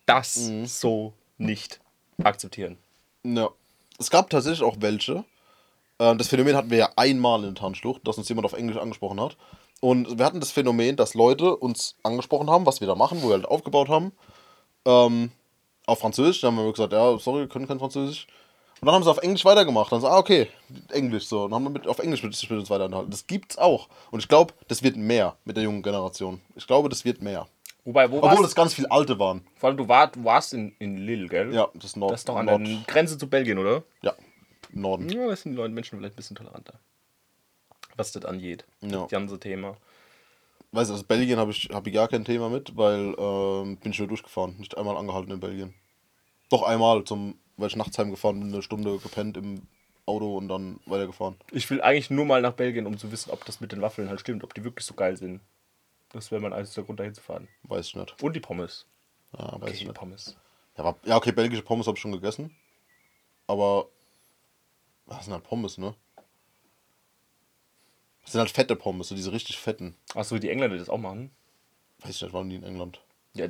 das 0.06 0.36
Mhm. 0.36 0.66
so 0.66 1.12
nicht 1.38 1.80
akzeptieren. 2.22 2.78
Ja. 3.24 3.50
Es 3.98 4.10
gab 4.10 4.28
tatsächlich 4.30 4.62
auch 4.62 4.76
welche. 4.80 5.24
Äh, 5.98 6.16
das 6.16 6.28
Phänomen 6.28 6.56
hatten 6.56 6.70
wir 6.70 6.78
ja 6.78 6.90
einmal 6.96 7.38
in 7.44 7.54
der 7.54 7.62
Tanzschlucht, 7.62 8.06
dass 8.06 8.18
uns 8.18 8.28
jemand 8.28 8.44
auf 8.44 8.52
Englisch 8.52 8.76
angesprochen 8.76 9.20
hat. 9.20 9.36
Und 9.80 10.18
wir 10.18 10.24
hatten 10.24 10.40
das 10.40 10.50
Phänomen, 10.50 10.96
dass 10.96 11.14
Leute 11.14 11.56
uns 11.56 11.96
angesprochen 12.02 12.50
haben, 12.50 12.66
was 12.66 12.80
wir 12.80 12.88
da 12.88 12.94
machen, 12.94 13.22
wo 13.22 13.28
wir 13.28 13.34
halt 13.34 13.46
aufgebaut 13.46 13.88
haben. 13.88 14.12
Ähm, 14.84 15.30
auf 15.86 16.00
Französisch. 16.00 16.40
Dann 16.40 16.56
haben 16.56 16.64
wir 16.64 16.72
gesagt, 16.72 16.92
ja, 16.92 17.18
sorry, 17.18 17.40
wir 17.40 17.48
können 17.48 17.68
kein 17.68 17.78
Französisch. 17.78 18.26
Und 18.80 18.86
dann 18.86 18.94
haben 18.94 19.02
sie 19.02 19.10
auf 19.10 19.18
Englisch 19.18 19.44
weitergemacht. 19.44 19.90
Dann 19.92 20.00
so, 20.00 20.08
ah, 20.08 20.18
okay, 20.18 20.48
Englisch 20.90 21.26
so. 21.26 21.44
Und 21.44 21.50
dann 21.50 21.56
haben 21.56 21.64
wir 21.64 21.80
mit, 21.80 21.86
auf 21.86 21.98
Englisch 21.98 22.22
mit, 22.22 22.50
mit 22.50 22.58
uns 22.58 22.70
weiter 22.70 22.84
unterhalten. 22.84 23.10
Das 23.10 23.26
gibt's 23.26 23.56
auch. 23.56 23.88
Und 24.10 24.20
ich 24.20 24.28
glaube, 24.28 24.52
das 24.68 24.82
wird 24.82 24.96
mehr 24.96 25.36
mit 25.44 25.56
der 25.56 25.64
jungen 25.64 25.82
Generation. 25.82 26.40
Ich 26.56 26.66
glaube, 26.66 26.88
das 26.88 27.04
wird 27.04 27.22
mehr. 27.22 27.46
Wobei, 27.84 28.10
wo 28.10 28.22
Obwohl 28.22 28.44
es 28.44 28.54
ganz 28.54 28.74
viele 28.74 28.90
alte 28.90 29.18
waren. 29.18 29.46
Vor 29.56 29.68
allem, 29.68 29.76
du, 29.76 29.88
war, 29.88 30.08
du 30.08 30.24
warst 30.24 30.54
in, 30.54 30.74
in 30.78 30.96
Lille, 30.96 31.28
gell? 31.28 31.54
Ja, 31.54 31.68
das 31.74 31.84
ist 31.84 31.96
Nord. 31.96 32.12
Das 32.12 32.20
ist 32.20 32.28
doch 32.28 32.36
an 32.36 32.46
Nord, 32.46 32.66
der 32.66 32.78
Grenze 32.86 33.18
zu 33.18 33.28
Belgien, 33.28 33.58
oder? 33.58 33.82
Ja, 34.02 34.14
im 34.72 34.80
Norden. 34.80 35.08
Ja, 35.10 35.28
das 35.28 35.42
sind 35.42 35.52
die 35.52 35.56
Leute 35.56 35.74
Menschen 35.74 35.98
vielleicht 35.98 36.14
ein 36.14 36.16
bisschen 36.16 36.36
toleranter. 36.36 36.74
Was 37.96 38.12
das 38.12 38.24
angeht. 38.24 38.64
Ja. 38.80 39.02
Das 39.02 39.10
ganze 39.10 39.38
Thema. 39.38 39.76
Weißt 40.72 40.90
du, 40.90 40.94
aus 40.94 41.04
Belgien 41.04 41.38
habe 41.38 41.52
ich, 41.52 41.68
hab 41.72 41.86
ich 41.86 41.92
gar 41.92 42.08
kein 42.08 42.24
Thema 42.24 42.48
mit, 42.48 42.76
weil 42.76 43.14
ähm, 43.16 43.76
bin 43.76 43.92
ich 43.92 43.98
nur 43.98 44.08
durchgefahren. 44.08 44.56
Nicht 44.58 44.76
einmal 44.76 44.96
angehalten 44.96 45.30
in 45.30 45.40
Belgien. 45.40 45.74
Doch 46.50 46.62
einmal, 46.62 47.04
zum, 47.04 47.38
weil 47.56 47.68
ich 47.68 47.76
nachts 47.76 47.98
heimgefahren 47.98 48.40
bin, 48.40 48.52
eine 48.52 48.62
Stunde 48.62 48.98
gepennt 48.98 49.36
im 49.36 49.66
Auto 50.06 50.36
und 50.36 50.48
dann 50.48 50.80
weitergefahren. 50.86 51.36
Ich 51.50 51.68
will 51.70 51.80
eigentlich 51.80 52.10
nur 52.10 52.24
mal 52.24 52.42
nach 52.42 52.52
Belgien, 52.52 52.86
um 52.86 52.98
zu 52.98 53.10
wissen, 53.10 53.30
ob 53.30 53.44
das 53.44 53.60
mit 53.60 53.72
den 53.72 53.80
Waffeln 53.80 54.08
halt 54.08 54.20
stimmt, 54.20 54.44
ob 54.44 54.54
die 54.54 54.64
wirklich 54.64 54.84
so 54.84 54.94
geil 54.94 55.16
sind. 55.16 55.40
Das 56.10 56.30
wäre 56.30 56.40
mein 56.40 56.52
einziger 56.52 56.84
Grund, 56.84 57.00
dahin 57.00 57.14
zu 57.14 57.22
fahren. 57.22 57.48
Weiß 57.64 57.88
ich 57.88 57.96
nicht. 57.96 58.22
Und 58.22 58.36
die 58.36 58.40
Pommes. 58.40 58.86
Ja, 59.32 59.52
weiß 59.54 59.62
Okay, 59.62 59.72
ich 59.72 59.84
nicht. 59.84 59.94
Pommes. 59.94 60.36
Ja, 60.76 60.84
aber, 60.84 60.98
ja, 61.04 61.16
okay, 61.16 61.32
belgische 61.32 61.62
Pommes 61.62 61.86
habe 61.86 61.96
ich 61.96 62.02
schon 62.02 62.12
gegessen. 62.12 62.54
Aber. 63.46 63.88
Was 65.06 65.24
sind 65.24 65.34
halt 65.34 65.44
Pommes, 65.44 65.76
ne? 65.76 65.94
Das 68.22 68.32
sind 68.32 68.38
halt 68.40 68.50
fette 68.50 68.74
Pommes, 68.74 69.08
so 69.08 69.14
diese 69.14 69.32
richtig 69.32 69.58
fetten. 69.58 69.96
Achso, 70.14 70.38
die 70.38 70.48
Engländer 70.48 70.76
die 70.76 70.80
das 70.80 70.88
auch 70.88 70.98
machen? 70.98 71.30
Weiß 72.00 72.16
ich 72.16 72.22
nicht, 72.22 72.32
waren 72.32 72.48
die 72.48 72.56
in 72.56 72.62
England. 72.62 73.02
Ja, 73.34 73.48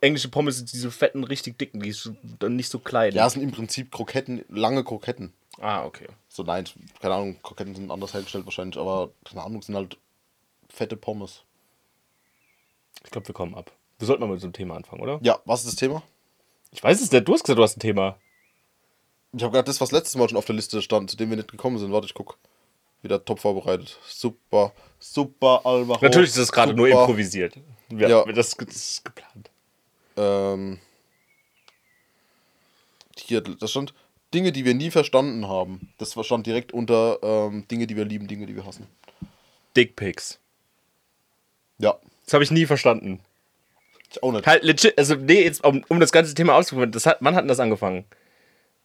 englische 0.00 0.28
Pommes 0.28 0.56
sind 0.56 0.72
diese 0.72 0.90
fetten, 0.90 1.24
richtig 1.24 1.58
dicken, 1.58 1.80
die 1.80 1.90
ist 1.90 2.10
dann 2.38 2.56
nicht 2.56 2.68
so 2.68 2.78
klein. 2.78 3.14
Ja, 3.14 3.26
es 3.26 3.34
sind 3.34 3.42
im 3.42 3.52
Prinzip 3.52 3.90
Kroketten, 3.92 4.44
lange 4.48 4.82
Kroketten. 4.84 5.32
Ah, 5.60 5.84
okay. 5.84 6.08
So, 6.28 6.42
nein, 6.42 6.64
keine 7.00 7.14
Ahnung, 7.14 7.36
Kroketten 7.42 7.74
sind 7.74 7.90
anders 7.90 8.12
hergestellt 8.12 8.44
wahrscheinlich, 8.44 8.76
aber 8.78 9.10
keine 9.24 9.42
Ahnung, 9.44 9.62
sind 9.62 9.76
halt 9.76 9.98
fette 10.68 10.96
Pommes. 10.96 11.42
Ich 13.04 13.10
glaube, 13.10 13.28
wir 13.28 13.34
kommen 13.34 13.54
ab. 13.54 13.70
Wir 13.98 14.06
sollten 14.06 14.22
mal 14.22 14.28
mit 14.30 14.40
so 14.40 14.46
einem 14.46 14.52
Thema 14.52 14.76
anfangen, 14.76 15.02
oder? 15.02 15.20
Ja, 15.22 15.38
was 15.44 15.60
ist 15.60 15.68
das 15.68 15.76
Thema? 15.76 16.02
Ich 16.72 16.82
weiß 16.82 17.00
es 17.00 17.12
nicht. 17.12 17.28
Du 17.28 17.32
hast 17.32 17.44
gesagt, 17.44 17.58
du 17.58 17.62
hast 17.62 17.76
ein 17.76 17.80
Thema. 17.80 18.18
Ich 19.32 19.42
habe 19.42 19.52
gerade 19.52 19.66
das, 19.66 19.80
was 19.80 19.92
letztes 19.92 20.16
Mal 20.16 20.28
schon 20.28 20.38
auf 20.38 20.44
der 20.44 20.54
Liste 20.56 20.82
stand, 20.82 21.10
zu 21.10 21.16
dem 21.16 21.30
wir 21.30 21.36
nicht 21.36 21.50
gekommen 21.50 21.78
sind. 21.78 21.92
Warte, 21.92 22.06
ich 22.06 22.14
guck. 22.14 22.38
Wieder 23.02 23.24
top 23.24 23.38
vorbereitet. 23.38 23.98
Super, 24.08 24.72
super, 24.98 25.60
Alvaro. 25.64 25.98
Natürlich 26.02 26.30
ist 26.30 26.38
das 26.38 26.50
gerade 26.52 26.72
nur 26.74 26.88
improvisiert. 26.88 27.54
Wir, 27.88 28.08
Ja. 28.08 28.24
das, 28.24 28.56
das 28.56 28.74
ist 28.74 29.04
geplant. 29.04 29.50
Ähm, 30.16 30.78
hier, 33.18 33.40
das 33.40 33.70
stand 33.70 33.94
Dinge, 34.32 34.52
die 34.52 34.64
wir 34.64 34.74
nie 34.74 34.90
verstanden 34.90 35.48
haben. 35.48 35.92
Das 35.98 36.16
stand 36.22 36.46
direkt 36.46 36.72
unter 36.72 37.18
ähm, 37.22 37.66
Dinge, 37.68 37.86
die 37.86 37.96
wir 37.96 38.04
lieben, 38.04 38.26
Dinge, 38.26 38.46
die 38.46 38.56
wir 38.56 38.66
hassen. 38.66 38.86
Dickpics. 39.76 40.38
Ja, 41.78 41.98
Das 42.24 42.34
habe 42.34 42.44
ich 42.44 42.50
nie 42.50 42.66
verstanden. 42.66 43.20
ich 44.10 44.22
auch 44.22 44.32
nicht. 44.32 44.46
Halt 44.46 44.62
legit, 44.64 44.96
also 44.98 45.14
nee, 45.16 45.42
jetzt 45.42 45.64
um, 45.64 45.84
um 45.88 46.00
das 46.00 46.12
ganze 46.12 46.34
Thema 46.34 46.54
auszuführen, 46.54 46.92
das 46.92 47.06
hat, 47.06 47.18
wann 47.20 47.34
hat 47.34 47.42
denn 47.42 47.48
das 47.48 47.60
angefangen? 47.60 48.04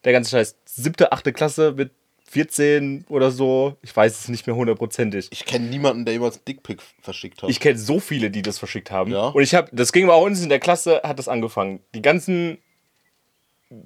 Der 0.04 0.14
ganze 0.14 0.32
Scheiß. 0.32 0.56
Siebte, 0.66 1.12
achte 1.12 1.34
Klasse 1.34 1.74
mit 1.74 1.92
14 2.30 3.06
oder 3.10 3.32
so. 3.32 3.76
Ich 3.82 3.96
weiß 3.96 4.20
es 4.20 4.28
nicht 4.30 4.46
mehr 4.48 4.56
hundertprozentig. 4.56 5.30
Ich 5.32 5.46
kenne 5.46 5.68
niemanden, 5.68 6.06
der 6.06 6.14
jemals 6.14 6.36
einen 6.36 6.46
Dickpick 6.46 6.82
verschickt 7.02 7.42
hat. 7.42 7.50
Ich 7.50 7.60
kenne 7.60 7.78
so 7.78 8.00
viele, 8.00 8.30
die 8.30 8.42
das 8.42 8.60
verschickt 8.60 8.92
haben. 8.92 9.12
Ja. 9.12 9.30
Und 9.30 9.42
ich 9.42 9.56
habe, 9.56 9.70
das 9.72 9.92
ging 9.92 10.08
bei 10.08 10.16
uns 10.16 10.42
in 10.42 10.50
der 10.50 10.60
Klasse, 10.60 11.02
hat 11.04 11.18
das 11.18 11.28
angefangen. 11.28 11.80
Die 11.96 12.02
ganzen 12.02 12.60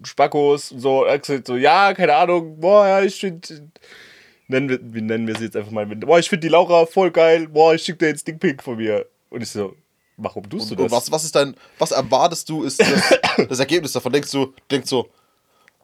Spackos, 0.03 0.69
so, 0.69 1.05
so, 1.45 1.55
ja, 1.55 1.93
keine 1.93 2.15
Ahnung, 2.15 2.59
boah, 2.59 2.87
ja, 2.87 3.01
ich 3.01 3.19
finde, 3.19 3.69
nennen 4.47 4.69
wir, 4.69 4.79
wie 4.81 5.01
nennen 5.01 5.27
wir 5.27 5.35
sie 5.35 5.45
jetzt 5.45 5.55
einfach 5.55 5.71
mal, 5.71 5.85
boah, 5.85 6.19
ich 6.19 6.29
finde 6.29 6.47
die 6.47 6.51
Laura 6.51 6.85
voll 6.85 7.11
geil, 7.11 7.47
boah, 7.47 7.73
ich 7.73 7.83
schicke 7.83 7.99
dir 7.99 8.07
jetzt 8.07 8.27
Dickpick 8.27 8.63
von 8.63 8.77
mir. 8.77 9.05
Und 9.29 9.41
ich 9.41 9.49
so, 9.49 9.75
warum 10.17 10.49
tust 10.49 10.71
und, 10.71 10.79
du 10.79 10.83
und 10.83 10.91
das? 10.91 10.97
was, 10.97 11.11
was 11.11 11.23
ist 11.25 11.35
dein, 11.35 11.55
was 11.79 11.91
erwartest 11.91 12.47
du, 12.49 12.63
ist 12.63 12.79
das, 12.79 13.19
das 13.49 13.59
Ergebnis 13.59 13.91
davon? 13.91 14.13
Denkst 14.13 14.31
du, 14.31 14.53
denkst 14.69 14.89
so, 14.89 15.09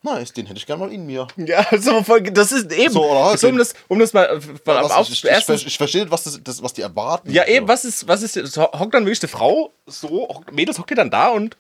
nice, 0.04 0.34
den 0.34 0.46
hätte 0.46 0.58
ich 0.58 0.66
gerne 0.66 0.86
mal 0.86 0.92
in 0.94 1.06
mir. 1.06 1.28
Ja, 1.38 1.66
so 1.80 2.02
voll, 2.04 2.22
das 2.24 2.52
ist 2.52 2.72
eben. 2.72 2.94
So, 2.94 3.04
oder 3.06 3.26
halt 3.26 3.40
so, 3.40 3.48
um, 3.50 3.58
das, 3.58 3.74
um 3.88 4.00
das 4.00 4.14
mal 4.14 4.26
äh, 4.26 4.40
Was, 4.66 4.92
auf, 4.92 5.10
ich, 5.10 5.24
ich, 5.24 5.66
ich, 5.68 5.78
verstehe 5.78 6.02
nicht, 6.04 6.12
was, 6.12 6.24
das, 6.24 6.40
das, 6.44 6.62
was 6.64 6.74
die 6.74 6.82
erwarten. 6.82 7.32
Ja, 7.32 7.48
eben, 7.48 7.68
was 7.68 7.86
ist, 7.86 8.08
was 8.08 8.22
ist, 8.22 8.34
so, 8.34 8.64
hockt 8.64 8.94
dann 8.94 9.06
wirklich 9.06 9.22
eine 9.22 9.30
Frau, 9.30 9.72
so, 9.86 10.28
hockt- 10.30 10.52
Mädels 10.52 10.80
hockt 10.80 10.92
ihr 10.92 10.96
dann 10.98 11.10
da 11.12 11.30
und, 11.30 11.58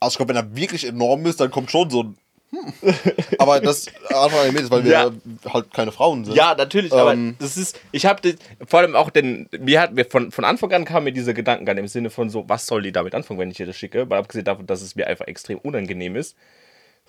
Also 0.00 0.12
ich 0.14 0.16
glaube, 0.16 0.30
wenn 0.30 0.36
er 0.36 0.56
wirklich 0.56 0.84
enorm 0.86 1.24
ist, 1.26 1.40
dann 1.40 1.50
kommt 1.50 1.70
schon 1.70 1.90
so 1.90 2.02
ein. 2.02 2.18
Hm. 2.52 2.72
Aber 3.38 3.60
das 3.60 3.86
einfach 4.08 4.44
ein 4.44 4.52
Mädels, 4.52 4.70
weil 4.70 4.84
wir 4.84 4.90
Ja. 4.92 5.10
halt 5.52 5.72
keine 5.72 5.90
Frauen 5.90 6.24
sind. 6.24 6.34
ja, 6.36 6.54
natürlich, 6.54 6.92
aber 6.92 7.14
Ähm. 7.14 7.34
das 7.38 7.56
ist, 7.56 7.80
ich 7.92 8.04
habe 8.04 8.34
vor 8.66 8.80
allem 8.80 8.94
auch 8.94 9.08
den, 9.10 9.48
mir 9.58 9.80
hat, 9.80 9.94
mir 9.94 10.04
von, 10.04 10.30
von 10.30 10.44
Anfang 10.44 10.70
an 10.72 10.84
kam 10.84 11.04
mir 11.04 11.12
dieser 11.12 11.32
Gedankengang 11.32 11.78
im 11.78 11.88
Sinne 11.88 12.10
von 12.10 12.28
so, 12.28 12.44
was 12.48 12.66
soll 12.66 12.82
die 12.82 12.92
damit 12.92 13.14
anfangen, 13.14 13.40
wenn 13.40 13.50
ich 13.50 13.58
ihr 13.58 13.66
das 13.66 13.76
schicke, 13.76 14.08
weil 14.10 14.18
abgesehen 14.18 14.44
davon, 14.44 14.66
dass 14.66 14.82
es 14.82 14.94
mir 14.96 15.06
einfach 15.06 15.26
extrem 15.26 15.58
unangenehm 15.58 16.14
ist, 16.14 16.36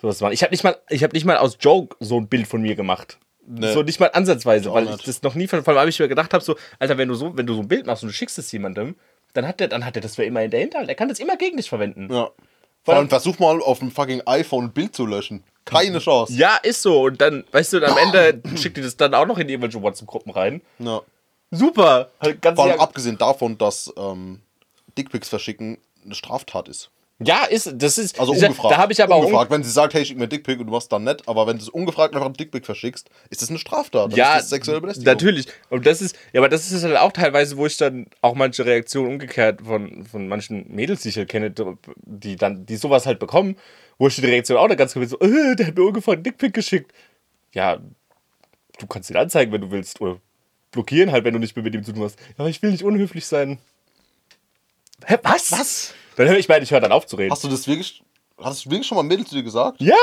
sowas 0.00 0.18
zu 0.18 0.24
machen. 0.24 0.32
Ich 0.32 0.42
habe 0.42 0.50
nicht 0.52 0.64
mal, 0.64 0.76
ich 0.88 1.02
habe 1.02 1.14
nicht 1.14 1.26
mal 1.26 1.36
aus 1.36 1.58
Joke 1.60 1.94
so 2.00 2.18
ein 2.18 2.26
Bild 2.28 2.46
von 2.46 2.62
mir 2.62 2.74
gemacht. 2.74 3.18
Nee. 3.46 3.72
So 3.74 3.82
nicht 3.82 4.00
mal 4.00 4.10
ansatzweise, 4.14 4.72
weil 4.72 4.84
ich 4.84 4.90
nicht. 4.92 5.06
das 5.08 5.22
noch 5.22 5.34
nie, 5.34 5.46
vor 5.46 5.58
allem 5.66 5.78
habe 5.78 5.90
ich 5.90 5.98
mir 6.00 6.08
gedacht 6.08 6.32
habe, 6.32 6.42
so, 6.42 6.56
Alter, 6.78 6.96
wenn 6.96 7.08
du 7.08 7.14
so, 7.14 7.36
wenn 7.36 7.46
du 7.46 7.52
so 7.52 7.60
ein 7.60 7.68
Bild 7.68 7.84
machst 7.86 8.02
und 8.02 8.08
du 8.08 8.14
schickst 8.14 8.38
es 8.38 8.50
jemandem, 8.50 8.94
dann 9.34 9.46
hat 9.46 9.60
der, 9.60 9.68
dann 9.68 9.84
hat 9.84 9.94
der 9.96 10.02
das 10.02 10.14
für 10.16 10.24
immer 10.24 10.42
in 10.42 10.50
der 10.50 10.60
Hinterhalt. 10.60 10.88
Er 10.88 10.94
kann 10.94 11.10
das 11.10 11.18
immer 11.18 11.36
gegen 11.36 11.58
dich 11.58 11.68
verwenden. 11.68 12.10
Ja. 12.10 12.30
Vor 12.84 12.94
allem 12.94 13.08
versuch 13.08 13.38
mal 13.38 13.60
auf 13.62 13.78
dem 13.78 13.90
fucking 13.90 14.22
iPhone 14.26 14.66
ein 14.66 14.72
Bild 14.72 14.94
zu 14.94 15.06
löschen. 15.06 15.42
Keine 15.64 15.98
Chance. 15.98 16.34
Ja, 16.34 16.56
ist 16.56 16.82
so. 16.82 17.04
Und 17.04 17.20
dann, 17.20 17.44
weißt 17.50 17.72
du, 17.72 17.76
und 17.78 17.84
am 17.84 17.96
Ende 17.96 18.42
schickt 18.56 18.76
ihr 18.76 18.84
das 18.84 18.96
dann 18.96 19.14
auch 19.14 19.26
noch 19.26 19.38
in 19.38 19.48
irgendwelche 19.48 19.80
WhatsApp-Gruppen 19.80 20.32
rein. 20.32 20.60
Ja. 20.78 21.00
Super. 21.50 22.10
Halt 22.20 22.42
ganz 22.42 22.56
Vor 22.56 22.66
allem 22.66 22.80
abgesehen 22.80 23.16
davon, 23.16 23.56
dass 23.56 23.92
ähm, 23.96 24.40
Dickpics 24.98 25.28
verschicken 25.28 25.78
eine 26.04 26.14
Straftat 26.14 26.68
ist. 26.68 26.90
Ja, 27.22 27.44
ist, 27.44 27.70
das 27.76 27.96
ist. 27.98 28.18
Also 28.18 28.32
ungefragt. 28.32 28.72
Da 28.74 28.78
habe 28.78 28.92
ich 28.92 29.02
aber 29.02 29.16
ungefragt. 29.16 29.50
Wenn 29.50 29.62
sie 29.62 29.70
sagt, 29.70 29.94
hey, 29.94 30.02
ich 30.02 30.08
schick 30.08 30.18
mir 30.18 30.26
Dickpick 30.26 30.58
und 30.58 30.66
du 30.66 30.72
machst 30.72 30.90
dann 30.92 31.04
nett, 31.04 31.22
aber 31.26 31.46
wenn 31.46 31.56
du 31.58 31.62
es 31.62 31.68
ungefragt 31.68 32.14
einfach 32.14 32.26
einen 32.26 32.34
Dickpick 32.34 32.66
verschickst, 32.66 33.08
ist 33.30 33.40
das 33.40 33.50
eine 33.50 33.58
Straftat. 33.58 34.02
auch. 34.02 34.08
Dann 34.08 34.18
Ja, 34.18 34.34
ist 34.34 34.42
das 34.42 34.50
sexuelle 34.50 34.80
Belästigung. 34.80 35.12
natürlich. 35.12 35.46
Und 35.70 35.86
das 35.86 36.02
ist, 36.02 36.16
ja, 36.32 36.40
aber 36.40 36.48
das 36.48 36.70
ist 36.72 36.82
halt 36.82 36.96
auch 36.96 37.12
teilweise, 37.12 37.56
wo 37.56 37.66
ich 37.66 37.76
dann 37.76 38.06
auch 38.20 38.34
manche 38.34 38.66
Reaktionen 38.66 39.08
umgekehrt 39.12 39.60
von, 39.62 40.04
von 40.06 40.26
manchen 40.26 40.74
Mädels, 40.74 41.02
die 41.02 41.10
ich 41.10 41.16
halt 41.16 41.28
kenne, 41.28 41.54
die 42.04 42.36
dann, 42.36 42.66
die 42.66 42.76
sowas 42.76 43.06
halt 43.06 43.20
bekommen, 43.20 43.56
wo 43.98 44.08
ich 44.08 44.16
die 44.16 44.26
Reaktion 44.26 44.58
auch 44.58 44.66
da 44.68 44.74
ganz 44.74 44.92
gewinnt, 44.94 45.10
so, 45.10 45.20
äh, 45.20 45.54
der 45.54 45.68
hat 45.68 45.76
mir 45.76 45.84
ungefähr 45.84 46.14
einen 46.14 46.24
Dickpick 46.24 46.52
geschickt. 46.52 46.92
Ja, 47.52 47.78
du 48.80 48.86
kannst 48.88 49.08
ihn 49.10 49.16
anzeigen, 49.16 49.52
wenn 49.52 49.60
du 49.60 49.70
willst, 49.70 50.00
oder 50.00 50.18
blockieren 50.72 51.12
halt, 51.12 51.22
wenn 51.24 51.32
du 51.32 51.38
nicht 51.38 51.54
mehr 51.54 51.62
mit 51.62 51.74
ihm 51.74 51.84
zu 51.84 51.92
tun 51.92 52.02
hast. 52.02 52.18
Ja, 52.18 52.26
aber 52.38 52.48
ich 52.48 52.60
will 52.60 52.72
nicht 52.72 52.82
unhöflich 52.82 53.24
sein. 53.24 53.58
Hä, 55.06 55.16
was? 55.22 55.52
Was? 55.52 55.94
Dann 56.16 56.28
höre 56.28 56.38
ich 56.38 56.48
meine, 56.48 56.64
ich 56.64 56.70
höre 56.70 56.80
dann 56.80 56.92
auf 56.92 57.06
zu 57.06 57.16
reden. 57.16 57.30
Hast 57.32 57.44
du 57.44 57.48
das 57.48 57.66
wirklich, 57.66 58.02
hast 58.38 58.64
du 58.66 58.70
wirklich 58.70 58.86
schon 58.86 58.96
mal 58.96 59.02
ein 59.02 59.08
Mädel 59.08 59.26
zu 59.26 59.34
dir 59.34 59.42
gesagt? 59.42 59.80
Ja! 59.80 59.94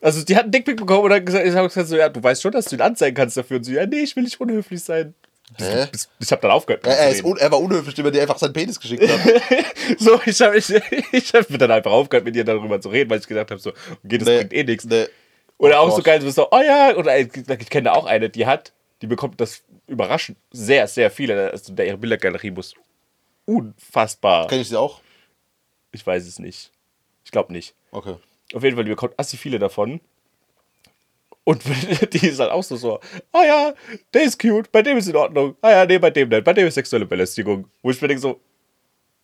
Also 0.00 0.24
die 0.24 0.34
hat 0.34 0.42
einen 0.44 0.52
Dickpick 0.52 0.76
bekommen 0.76 1.10
und 1.12 1.26
gesagt, 1.26 1.46
ich 1.46 1.54
habe 1.54 1.68
gesagt 1.68 1.88
so, 1.88 1.96
ja, 1.96 2.08
du 2.08 2.22
weißt 2.22 2.42
schon, 2.42 2.50
dass 2.52 2.64
du 2.64 2.74
ihn 2.76 2.80
anzeigen 2.82 3.14
kannst 3.16 3.36
dafür. 3.36 3.58
Und 3.58 3.64
so, 3.64 3.70
ja, 3.72 3.86
nee, 3.86 4.00
ich 4.00 4.16
will 4.16 4.24
nicht 4.24 4.40
unhöflich 4.40 4.82
sein. 4.82 5.14
Hä? 5.58 5.86
Ich 6.18 6.32
habe 6.32 6.40
dann 6.42 6.50
aufgehört. 6.50 6.84
Er, 6.86 6.96
er, 6.98 7.24
un, 7.24 7.36
er 7.36 7.50
war 7.52 7.60
unhöflich, 7.60 7.90
indem 7.96 8.06
er 8.06 8.10
dir 8.10 8.22
einfach 8.22 8.38
seinen 8.38 8.52
Penis 8.54 8.80
geschickt 8.80 9.06
hat. 9.06 9.20
so, 9.98 10.18
ich 10.24 10.40
habe 10.40 10.56
ich, 10.56 10.70
ich 11.12 11.32
hab 11.34 11.46
dann 11.58 11.70
einfach 11.70 11.90
aufgehört, 11.92 12.24
mit 12.24 12.34
ihr 12.34 12.44
darüber 12.44 12.80
zu 12.80 12.88
reden, 12.88 13.10
weil 13.10 13.18
ich 13.20 13.26
gedacht 13.28 13.50
habe, 13.50 13.60
so, 13.60 13.70
okay, 14.04 14.18
das 14.18 14.26
Nee, 14.28 14.38
bringt 14.38 14.52
eh 14.54 14.64
nichts. 14.64 14.84
nee. 14.86 15.06
Oder 15.58 15.80
Oh 15.80 15.84
auch 15.84 15.90
so 15.90 15.96
Gott. 15.96 16.04
geil, 16.06 16.20
so, 16.22 16.30
so, 16.30 16.48
oh 16.50 16.60
ja, 16.66 16.96
oder 16.96 17.18
ich, 17.20 17.28
ich 17.36 17.70
kenne 17.70 17.84
da 17.84 17.92
auch 17.92 18.06
eine, 18.06 18.28
die 18.30 18.46
hat, 18.46 18.72
die 19.02 19.06
bekommt 19.06 19.40
das 19.40 19.62
überraschend 19.86 20.38
sehr, 20.52 20.88
sehr 20.88 21.10
viele. 21.10 21.50
Also 21.52 21.72
der, 21.74 21.86
ihre 21.86 21.98
Bildergalerie 21.98 22.50
muss 22.50 22.74
unfassbar. 23.44 24.48
Kenn 24.48 24.60
ich 24.60 24.68
sie 24.68 24.78
auch? 24.78 25.00
Ich 25.92 26.06
weiß 26.06 26.26
es 26.26 26.38
nicht. 26.38 26.70
Ich 27.24 27.30
glaube 27.30 27.52
nicht. 27.52 27.74
Okay. 27.90 28.16
Auf 28.54 28.62
jeden 28.64 28.76
Fall, 28.76 28.84
die 28.84 28.90
bekommt 28.90 29.18
assi 29.18 29.36
viele 29.36 29.58
davon. 29.58 30.00
Und 31.44 31.62
die 32.12 32.26
ist 32.26 32.38
halt 32.40 32.50
auch 32.50 32.62
so, 32.62 32.76
so, 32.76 33.00
ah 33.32 33.44
ja, 33.44 33.74
der 34.14 34.22
ist 34.22 34.38
cute, 34.40 34.70
bei 34.70 34.82
dem 34.82 34.96
ist 34.98 35.08
in 35.08 35.16
Ordnung. 35.16 35.56
Ah 35.60 35.70
ja, 35.70 35.86
nee, 35.86 35.98
bei 35.98 36.10
dem 36.10 36.28
nicht, 36.28 36.44
bei 36.44 36.52
dem 36.52 36.66
ist 36.66 36.74
sexuelle 36.74 37.06
Belästigung. 37.06 37.68
Wo 37.82 37.90
ich 37.90 38.00
mir 38.00 38.08
denke 38.08 38.20
so, 38.20 38.40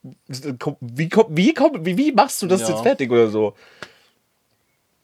wie, 0.03 1.11
wie, 1.11 1.53
wie, 1.85 1.97
wie 1.97 2.13
machst 2.13 2.41
du 2.43 2.47
das 2.47 2.63
Ja. 2.63 2.71
jetzt 2.71 2.83
fertig 2.83 3.11
oder 3.11 3.29
so? 3.29 3.55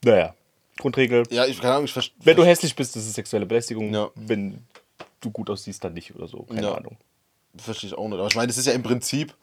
Naja, 0.05 0.35
Grundregel. 0.79 1.25
Ja, 1.31 1.47
ich 1.47 1.61
keine 1.61 1.75
Ahnung, 1.75 1.85
ich 1.87 1.93
verstehe. 1.93 2.17
Wenn 2.25 2.37
du 2.37 2.45
hässlich 2.45 2.75
bist, 2.75 2.95
das 2.97 3.07
ist 3.07 3.15
sexuelle 3.15 3.47
Belästigung. 3.47 3.93
Ja. 3.93 4.11
Wenn 4.15 4.59
du 5.21 5.31
gut 5.31 5.49
aussiehst, 5.51 5.83
dann 5.85 5.95
nicht 5.95 6.15
oder 6.15 6.27
so. 6.29 6.43
Keine 6.45 6.63
Ja. 6.63 6.75
Ahnung. 6.75 6.97
Verstehe 7.57 7.89
ich 7.89 7.95
auch 7.97 8.09
nicht. 8.09 8.19
Aber 8.19 8.27
ich 8.29 8.35
meine, 8.35 8.49
das 8.49 8.59
ist 8.59 8.67
ja 8.67 8.73
im 8.73 8.83
Prinzip, 8.83 9.35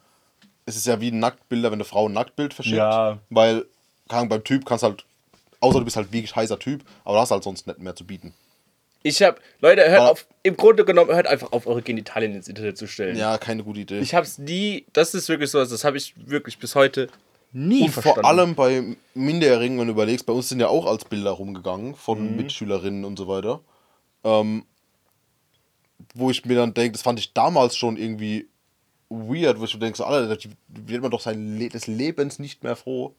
es 0.66 0.76
ist 0.76 0.86
ja 0.86 1.00
wie 1.00 1.10
Nacktbilder, 1.10 1.70
wenn 1.70 1.78
eine 1.78 1.84
Frau 1.84 2.08
ein 2.08 2.12
Nacktbild 2.12 2.54
verschickt. 2.54 2.76
Ja. 2.76 3.18
Weil, 3.30 3.66
Ahnung, 4.08 4.28
beim 4.28 4.44
Typ 4.44 4.64
kannst 4.64 4.84
halt, 4.84 5.04
außer 5.60 5.78
du 5.78 5.84
bist 5.84 5.96
halt 5.96 6.12
wirklich 6.12 6.34
heißer 6.36 6.58
Typ, 6.58 6.84
aber 7.04 7.14
du 7.16 7.20
hast 7.20 7.30
halt 7.30 7.42
sonst 7.42 7.66
nicht 7.66 7.78
mehr 7.78 7.96
zu 7.96 8.06
bieten. 8.06 8.34
Ich 9.04 9.20
hab, 9.22 9.40
Leute, 9.60 9.82
hört 9.90 10.00
Aber- 10.00 10.10
auf, 10.12 10.26
im 10.44 10.56
Grunde 10.56 10.84
genommen, 10.84 11.10
hört 11.12 11.26
einfach 11.26 11.50
auf, 11.50 11.66
eure 11.66 11.82
Genitalien 11.82 12.34
ins 12.34 12.46
Internet 12.46 12.78
zu 12.78 12.86
stellen. 12.86 13.16
Ja, 13.16 13.36
keine 13.38 13.64
gute 13.64 13.80
Idee. 13.80 13.98
Ich 13.98 14.14
hab's 14.14 14.38
nie, 14.38 14.86
das 14.92 15.14
ist 15.14 15.28
wirklich 15.28 15.50
so, 15.50 15.58
das 15.64 15.82
habe 15.84 15.96
ich 15.96 16.14
wirklich 16.28 16.58
bis 16.58 16.76
heute 16.76 17.08
nie 17.52 17.82
Und 17.82 17.90
verstanden. 17.90 18.20
vor 18.20 18.28
allem 18.30 18.54
bei 18.54 18.96
Minderjährigen, 19.14 19.78
wenn 19.80 19.86
du 19.88 19.92
überlegst, 19.92 20.24
bei 20.24 20.32
uns 20.32 20.48
sind 20.48 20.60
ja 20.60 20.68
auch 20.68 20.86
als 20.86 21.04
Bilder 21.04 21.32
rumgegangen 21.32 21.96
von 21.96 22.30
Mhm. 22.30 22.36
Mitschülerinnen 22.36 23.04
und 23.04 23.16
so 23.18 23.26
weiter. 23.26 23.60
Ähm, 24.22 24.64
wo 26.14 26.30
ich 26.30 26.44
mir 26.44 26.54
dann 26.56 26.74
denke, 26.74 26.92
das 26.92 27.02
fand 27.02 27.18
ich 27.18 27.32
damals 27.32 27.76
schon 27.76 27.96
irgendwie 27.96 28.48
weird, 29.12 29.60
wo 29.60 29.64
ich 29.64 29.78
denke, 29.78 29.96
so, 29.96 30.04
Alter, 30.04 30.36
da 30.36 30.50
wird 30.68 31.02
man 31.02 31.10
doch 31.10 31.20
sein 31.20 31.58
Le 31.58 31.68
des 31.68 31.86
Lebens 31.86 32.38
nicht 32.38 32.62
mehr 32.62 32.76
froh. 32.76 33.14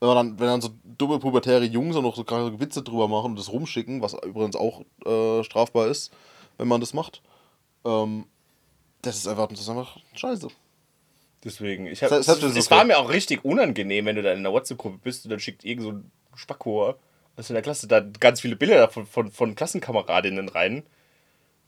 Wenn, 0.00 0.08
man 0.08 0.16
dann, 0.16 0.40
wenn 0.40 0.46
dann 0.46 0.60
so 0.60 0.70
dumme 0.84 1.18
pubertäre 1.18 1.64
Jungs 1.64 1.96
auch 1.96 2.02
noch 2.02 2.16
so 2.16 2.24
krasse 2.24 2.58
Witze 2.60 2.82
drüber 2.82 3.08
machen 3.08 3.32
und 3.32 3.38
das 3.38 3.52
rumschicken, 3.52 4.02
was 4.02 4.14
übrigens 4.14 4.56
auch 4.56 4.82
äh, 5.06 5.42
strafbar 5.44 5.88
ist, 5.88 6.12
wenn 6.58 6.68
man 6.68 6.80
das 6.80 6.94
macht. 6.94 7.22
Ähm, 7.84 8.26
das 9.02 9.16
ist 9.16 9.28
einfach, 9.28 9.48
das 9.48 9.60
ist 9.60 9.68
einfach 9.68 9.98
scheiße. 10.14 10.48
Deswegen, 11.44 11.86
ich 11.86 12.02
hab, 12.02 12.10
wenn 12.10 12.20
es, 12.20 12.28
es 12.28 12.70
war 12.70 12.84
mir 12.84 12.98
auch 12.98 13.10
richtig 13.10 13.44
unangenehm, 13.44 14.06
wenn 14.06 14.16
du 14.16 14.22
da 14.22 14.32
in 14.32 14.38
einer 14.38 14.52
WhatsApp-Gruppe 14.52 14.98
bist 15.02 15.24
und 15.24 15.30
dann 15.30 15.40
schickt 15.40 15.64
irgend 15.64 15.84
so 15.84 15.92
ein 15.92 16.10
Spackhor 16.34 16.96
aus 17.36 17.48
der 17.48 17.62
Klasse 17.62 17.86
da 17.86 18.00
ganz 18.00 18.40
viele 18.40 18.56
Bilder 18.56 18.88
von, 18.88 19.06
von, 19.06 19.30
von 19.30 19.54
Klassenkameradinnen 19.54 20.48
rein. 20.48 20.84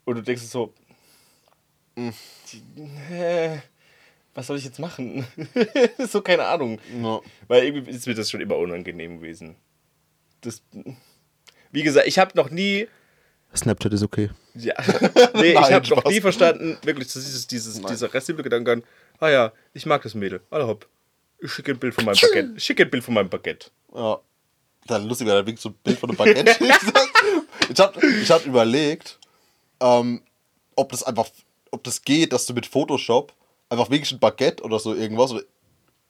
Und 0.05 0.17
du 0.17 0.23
denkst 0.23 0.43
so, 0.43 0.73
was 4.35 4.47
soll 4.47 4.59
ich 4.59 4.65
jetzt 4.65 4.79
machen? 4.79 5.27
so 5.99 6.21
keine 6.21 6.47
Ahnung. 6.47 6.79
Ja. 7.03 7.21
Weil 7.49 7.65
irgendwie 7.65 7.91
ist 7.91 8.07
mir 8.07 8.15
das 8.15 8.31
schon 8.31 8.41
immer 8.41 8.57
unangenehm 8.57 9.21
gewesen. 9.21 9.57
Das, 10.43 10.63
wie 11.73 11.83
gesagt, 11.83 12.07
ich 12.07 12.19
habe 12.19 12.33
noch 12.35 12.51
nie 12.51 12.89
Snapchat 13.57 13.93
ist 13.93 14.03
okay. 14.03 14.31
ja. 14.55 14.75
Nee, 15.35 15.53
ich 15.53 15.55
Nein, 15.55 15.75
habe 15.75 15.89
noch 15.89 16.05
nie 16.05 16.21
verstanden, 16.21 16.77
wirklich, 16.83 17.13
das 17.13 17.17
ist 17.17 17.51
dieses, 17.51 17.81
dieser 17.81 18.13
restsimple 18.13 18.45
Gedanke, 18.45 18.83
ah 19.19 19.29
ja, 19.29 19.53
ich 19.73 19.87
mag 19.87 20.03
das 20.03 20.15
Mädel. 20.15 20.41
Alle 20.51 20.67
hopp. 20.67 20.87
Ich 21.39 21.53
schicke 21.53 21.73
ein 21.73 21.79
Bild 21.79 21.95
von 21.95 22.05
meinem 22.05 22.17
Baguette. 22.21 22.53
Ich 22.57 22.65
schicke 22.65 22.83
ein 22.83 22.91
Bild 22.91 23.05
von 23.05 23.15
meinem 23.15 23.29
Baguette. 23.29 23.71
Ja. 23.95 24.21
Dann 24.87 25.09
lustig, 25.09 25.27
weil 25.27 25.41
da 25.41 25.47
winkt 25.47 25.61
so 25.61 25.71
ein 25.71 25.75
Bild 25.83 25.99
von 25.99 26.11
einem 26.11 26.17
Baguette. 26.17 26.57
ich 27.71 27.81
hab, 27.81 28.03
ich 28.03 28.31
hab 28.31 28.47
überlegt, 28.47 29.19
ähm, 29.81 30.23
ob 30.77 30.91
das 30.91 31.03
einfach, 31.03 31.29
ob 31.71 31.85
das 31.85 32.03
geht, 32.03 32.33
dass 32.33 32.47
du 32.47 32.55
mit 32.55 32.67
Photoshop 32.67 33.33
einfach 33.69 33.91
wirklich 33.91 34.13
ein 34.13 34.19
Baguette 34.21 34.63
oder 34.63 34.79
so 34.79 34.95
irgendwas, 34.95 35.35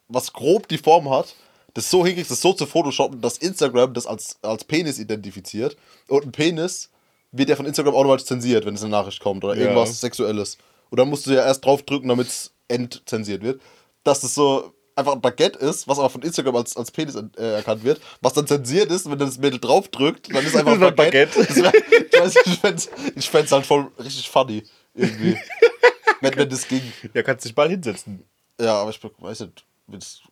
was 0.09 0.33
grob 0.33 0.69
die 0.69 0.79
Form 0.79 1.11
hat, 1.11 1.35
das 1.75 1.91
so 1.91 2.05
hinkriegst, 2.07 2.31
das 2.31 2.41
so 2.41 2.53
zu 2.53 2.67
photoshoppen, 2.67 3.21
dass 3.21 3.39
Instagram 3.39 3.93
das 3.95 4.07
als, 4.07 4.37
als 4.43 4.65
Penis 4.65 4.99
identifiziert. 4.99 5.77
Und 6.09 6.25
ein 6.25 6.33
Penis 6.33 6.91
wird 7.33 7.49
ja 7.51 7.57
von 7.57 7.67
Instagram 7.67 7.95
automatisch 7.95 8.27
zensiert, 8.27 8.65
wenn 8.65 8.75
es 8.75 8.83
eine 8.83 8.91
Nachricht 8.91 9.21
kommt 9.21 9.45
oder 9.45 9.55
Ja. 9.55 9.63
irgendwas 9.63 10.01
Sexuelles. 10.01 10.57
Und 10.91 10.99
dann 10.99 11.09
musst 11.09 11.27
du 11.27 11.33
ja 11.33 11.45
erst 11.45 11.65
draufdrücken, 11.65 12.09
damit 12.09 12.29
es 12.29 12.53
entzensiert 12.69 13.43
wird. 13.43 13.61
Dass 14.05 14.21
das 14.21 14.35
so 14.35 14.73
einfach 14.95 15.13
ein 15.13 15.21
Baguette 15.21 15.59
ist, 15.59 15.87
was 15.89 15.99
aber 15.99 16.09
von 16.09 16.23
Instagram 16.23 16.57
als, 16.57 16.77
als 16.77 16.91
Penis 16.91 17.15
äh, 17.17 17.43
erkannt 17.57 17.85
wird, 17.85 18.01
was 18.23 18.33
dann 18.33 18.47
zensiert 18.47 18.91
ist, 18.91 19.05
wenn 19.11 19.19
du 19.19 19.27
das 19.27 19.37
Mädel 19.37 19.59
draufdrückt, 19.61 20.35
dann 20.35 20.47
ist 20.47 20.57
einfach 20.57 20.73
ein 20.81 20.81
Baguette. 20.95 21.39
Baguette. 21.43 21.73
Das 22.11 22.63
wär, 22.63 22.73
ich 22.75 22.85
ich 22.85 22.89
ich 23.17 23.29
fänd's 23.31 23.53
halt 23.53 23.67
voll 23.67 23.89
richtig 23.99 24.31
funny. 24.31 24.63
Irgendwie. 24.97 25.39
wenn, 26.21 26.37
wenn 26.37 26.49
das 26.49 26.67
ging. 26.67 26.83
Ja, 27.15 27.23
kannst 27.23 27.45
dich 27.45 27.55
mal 27.55 27.69
hinsetzen. 27.69 28.25
Ja, 28.61 28.75
aber 28.81 28.91
ich 28.91 29.01
weiß 29.03 29.41
nicht, 29.41 29.65
wenn's, 29.87 30.23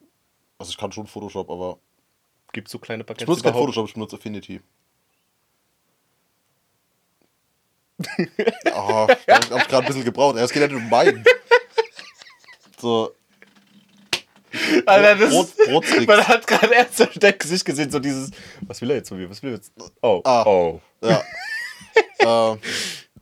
also 0.59 0.71
ich 0.71 0.77
kann 0.79 0.91
schon 0.93 1.07
Photoshop, 1.07 1.51
aber 1.51 1.79
Gibt 2.53 2.69
so 2.69 2.79
kleine 2.79 3.03
ich 3.03 3.07
Baguettes 3.07 3.27
benutze 3.27 3.43
kein 3.43 3.51
überhaupt? 3.53 3.67
Photoshop, 3.75 3.89
ich 3.89 3.95
benutze 3.95 4.17
Affinity. 4.17 4.61
oh, 8.75 9.07
da 9.27 9.35
hab 9.37 9.43
ich 9.63 9.69
gerade 9.69 9.77
ein 9.79 9.87
bisschen 9.87 10.05
gebraucht. 10.05 10.37
Es 10.37 10.51
geht 10.53 10.63
ja 10.63 10.69
nicht 10.69 10.77
um 10.77 10.89
meinen. 10.89 11.25
So, 12.81 13.15
Alter, 14.87 15.17
das 15.17 15.31
Brot- 15.31 15.57
Brotsticks. 15.67 16.07
Man 16.07 16.27
hat 16.29 16.47
gerade 16.47 16.75
erst 16.75 16.97
so 16.97 17.07
dein 17.17 17.39
Gesicht 17.39 17.65
gesehen, 17.65 17.91
so 17.91 17.99
dieses, 17.99 18.31
was 18.63 18.81
will 18.81 18.91
er 18.91 18.97
jetzt 18.97 19.09
von 19.09 19.19
mir, 19.19 19.29
was 19.31 19.43
will 19.43 19.51
er 19.51 19.57
jetzt? 19.57 19.73
Oh, 20.03 20.21
Ah. 20.25 20.45
oh. 20.45 20.81
ja. 21.03 21.23
ähm, 22.53 22.59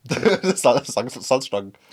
Salzstangen. 0.54 1.72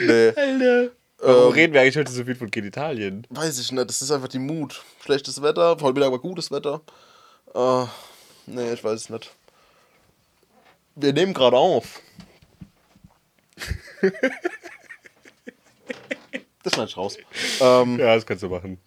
nee, 0.00 0.28
Alter. 0.36 0.90
Warum 1.18 1.48
Ähm. 1.48 1.52
reden 1.52 1.72
wir 1.74 1.80
eigentlich 1.82 1.96
heute 1.96 2.12
so 2.12 2.24
viel 2.24 2.34
von 2.34 2.50
Genitalien? 2.50 3.26
weiß 3.30 3.58
ich 3.58 3.72
nicht. 3.72 3.88
Das 3.88 4.00
ist 4.00 4.10
einfach 4.10 4.28
die 4.28 4.38
Mut. 4.38 4.82
Schlechtes 5.04 5.42
Wetter, 5.42 5.76
heute 5.80 5.96
wieder 5.96 6.06
aber 6.06 6.18
gutes 6.18 6.50
Wetter. 6.50 6.80
Äh, 7.54 7.84
nee, 8.46 8.72
ich 8.72 8.82
weiß 8.82 9.00
es 9.02 9.10
nicht. 9.10 9.30
Wir 10.94 11.12
nehmen 11.12 11.34
gerade 11.34 11.56
auf. 11.56 12.00
das 16.62 16.72
schneide 16.72 16.88
ich 16.88 16.96
raus. 16.96 17.18
Ähm, 17.60 17.98
Ja, 17.98 18.14
das 18.14 18.24
kannst 18.24 18.42
du 18.42 18.48
machen. 18.48 18.78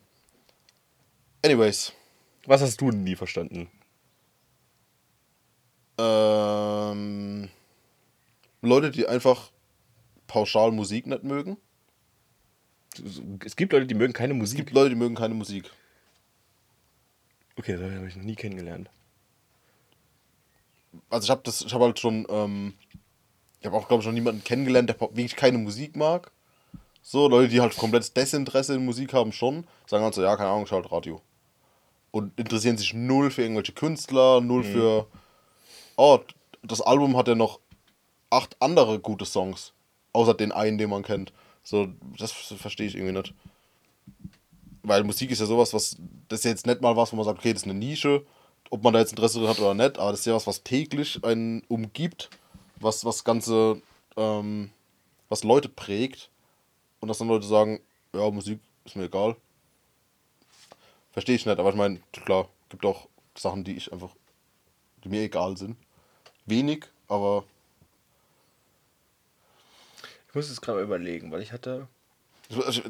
anyways. 1.43 1.93
Was 2.45 2.61
hast 2.61 2.81
du 2.81 2.89
nie 2.91 3.15
verstanden? 3.15 3.69
Ähm, 5.97 7.49
Leute, 8.61 8.91
die 8.91 9.07
einfach 9.07 9.51
pauschal 10.27 10.71
Musik 10.71 11.05
nicht 11.07 11.23
mögen. 11.23 11.57
Es 13.45 13.55
gibt 13.55 13.73
Leute, 13.73 13.85
die 13.87 13.95
mögen 13.95 14.13
keine 14.13 14.33
Es 14.33 14.39
Musik. 14.39 14.57
gibt 14.57 14.71
Leute, 14.71 14.89
die 14.89 14.95
mögen 14.95 15.15
keine 15.15 15.33
Musik. 15.33 15.69
Okay, 17.57 17.73
das 17.77 17.91
habe 17.91 18.07
ich 18.07 18.15
noch 18.15 18.23
nie 18.23 18.35
kennengelernt. 18.35 18.89
Also 21.09 21.25
ich 21.25 21.29
habe 21.29 21.41
das, 21.43 21.61
ich 21.61 21.73
habe 21.73 21.85
halt 21.85 21.99
schon, 21.99 22.25
ähm, 22.29 22.73
ich 23.59 23.65
habe 23.65 23.75
auch 23.75 23.87
glaube 23.87 24.01
ich 24.01 24.07
noch 24.07 24.13
niemanden 24.13 24.43
kennengelernt, 24.43 24.89
der 24.89 24.99
wirklich 24.99 25.35
keine 25.35 25.57
Musik 25.57 25.95
mag. 25.95 26.31
So 27.01 27.27
Leute, 27.27 27.49
die 27.49 27.61
halt 27.61 27.75
komplettes 27.75 28.13
Desinteresse 28.13 28.75
in 28.75 28.85
Musik 28.85 29.13
haben, 29.13 29.31
schon 29.31 29.65
sagen 29.87 30.03
halt 30.03 30.13
so, 30.13 30.21
ja 30.21 30.35
keine 30.35 30.49
Ahnung, 30.49 30.63
ich 30.65 30.71
halt 30.71 30.91
Radio. 30.91 31.21
Und 32.11 32.37
interessieren 32.39 32.77
sich 32.77 32.93
null 32.93 33.31
für 33.31 33.41
irgendwelche 33.41 33.73
Künstler, 33.73 34.39
null 34.39 34.63
für, 34.63 35.07
oh, 35.97 36.19
das 36.61 36.81
Album 36.81 37.17
hat 37.17 37.27
ja 37.27 37.35
noch 37.35 37.59
acht 38.29 38.55
andere 38.59 38.99
gute 38.99 39.25
Songs, 39.25 39.73
außer 40.13 40.33
den 40.33 40.51
einen, 40.51 40.77
den 40.77 40.89
man 40.89 41.03
kennt. 41.03 41.33
So, 41.63 41.87
das 42.17 42.31
verstehe 42.31 42.87
ich 42.87 42.95
irgendwie 42.95 43.13
nicht. 43.13 43.33
Weil 44.81 45.03
Musik 45.03 45.31
ist 45.31 45.39
ja 45.39 45.45
sowas, 45.45 45.73
was, 45.73 45.97
das 46.27 46.39
ist 46.39 46.45
ja 46.45 46.51
jetzt 46.51 46.65
nicht 46.67 46.81
mal 46.81 46.95
was, 46.97 47.11
wo 47.11 47.15
man 47.15 47.25
sagt, 47.25 47.39
okay, 47.39 47.53
das 47.53 47.63
ist 47.63 47.69
eine 47.69 47.79
Nische, 47.79 48.25
ob 48.69 48.83
man 48.83 48.93
da 48.93 48.99
jetzt 48.99 49.11
Interesse 49.11 49.39
drin 49.39 49.47
hat 49.47 49.59
oder 49.59 49.73
nicht, 49.73 49.97
aber 49.97 50.11
das 50.11 50.21
ist 50.21 50.25
ja 50.25 50.33
was, 50.33 50.47
was 50.47 50.63
täglich 50.63 51.23
einen 51.23 51.61
umgibt, 51.67 52.29
was, 52.79 53.05
was 53.05 53.23
ganze, 53.23 53.81
ähm, 54.17 54.71
was 55.29 55.43
Leute 55.43 55.69
prägt. 55.69 56.29
Und 56.99 57.07
dass 57.07 57.17
dann 57.17 57.27
Leute 57.27 57.45
sagen, 57.45 57.81
ja, 58.13 58.29
Musik 58.31 58.59
ist 58.85 58.95
mir 58.95 59.05
egal. 59.05 59.35
Verstehe 61.11 61.35
ich 61.35 61.45
nicht, 61.45 61.59
aber 61.59 61.69
ich 61.69 61.75
meine, 61.75 61.99
klar, 62.11 62.49
gibt 62.69 62.85
auch 62.85 63.07
Sachen, 63.37 63.63
die 63.63 63.75
ich 63.75 63.91
einfach, 63.93 64.09
die 65.03 65.09
mir 65.09 65.21
egal 65.21 65.57
sind. 65.57 65.77
Wenig, 66.45 66.85
aber 67.07 67.43
Ich 70.29 70.35
muss 70.35 70.49
es 70.49 70.61
gerade 70.61 70.81
überlegen, 70.81 71.31
weil 71.31 71.41
ich 71.41 71.51
hatte. 71.51 71.87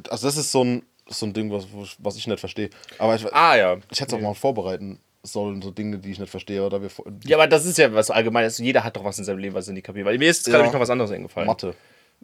also 0.10 0.28
das 0.28 0.38
ist 0.38 0.52
so 0.52 0.64
ein, 0.64 0.84
so 1.08 1.26
ein 1.26 1.34
Ding, 1.34 1.52
was, 1.52 1.68
was 2.00 2.16
ich 2.16 2.28
nicht 2.28 2.40
verstehe. 2.40 2.70
Aber 2.98 3.16
ich, 3.16 3.26
Ah 3.34 3.56
ja. 3.56 3.78
ich 3.92 4.00
hätte 4.02 4.16
es 4.16 4.22
auch 4.22 4.26
mal 4.26 4.34
vorbereiten 4.34 5.00
sollen, 5.24 5.62
so 5.62 5.72
Dinge, 5.72 5.98
die 6.00 6.12
ich 6.12 6.20
nicht 6.20 6.30
verstehe, 6.30 6.66
oder 6.66 6.82
wir 6.82 6.90
Ja, 7.26 7.38
aber 7.38 7.48
das 7.48 7.66
ist 7.66 7.78
ja 7.78 7.94
was 7.94 8.10
Allgemeines. 8.12 8.58
Jeder 8.58 8.84
hat 8.84 8.96
doch 8.98 9.04
was 9.06 9.18
in 9.20 9.24
seinem 9.26 9.38
Leben, 9.40 9.56
was 9.56 9.68
er 9.68 9.74
nicht 9.74 9.86
kapiert. 9.86 10.06
Weil 10.06 10.18
mir 10.18 10.30
ist 10.30 10.46
gerade 10.46 10.66
Ja. 10.66 10.72
noch 10.72 10.80
was 10.80 10.90
anderes 10.90 11.12
eingefallen. 11.12 11.48
Mathe. 11.48 11.76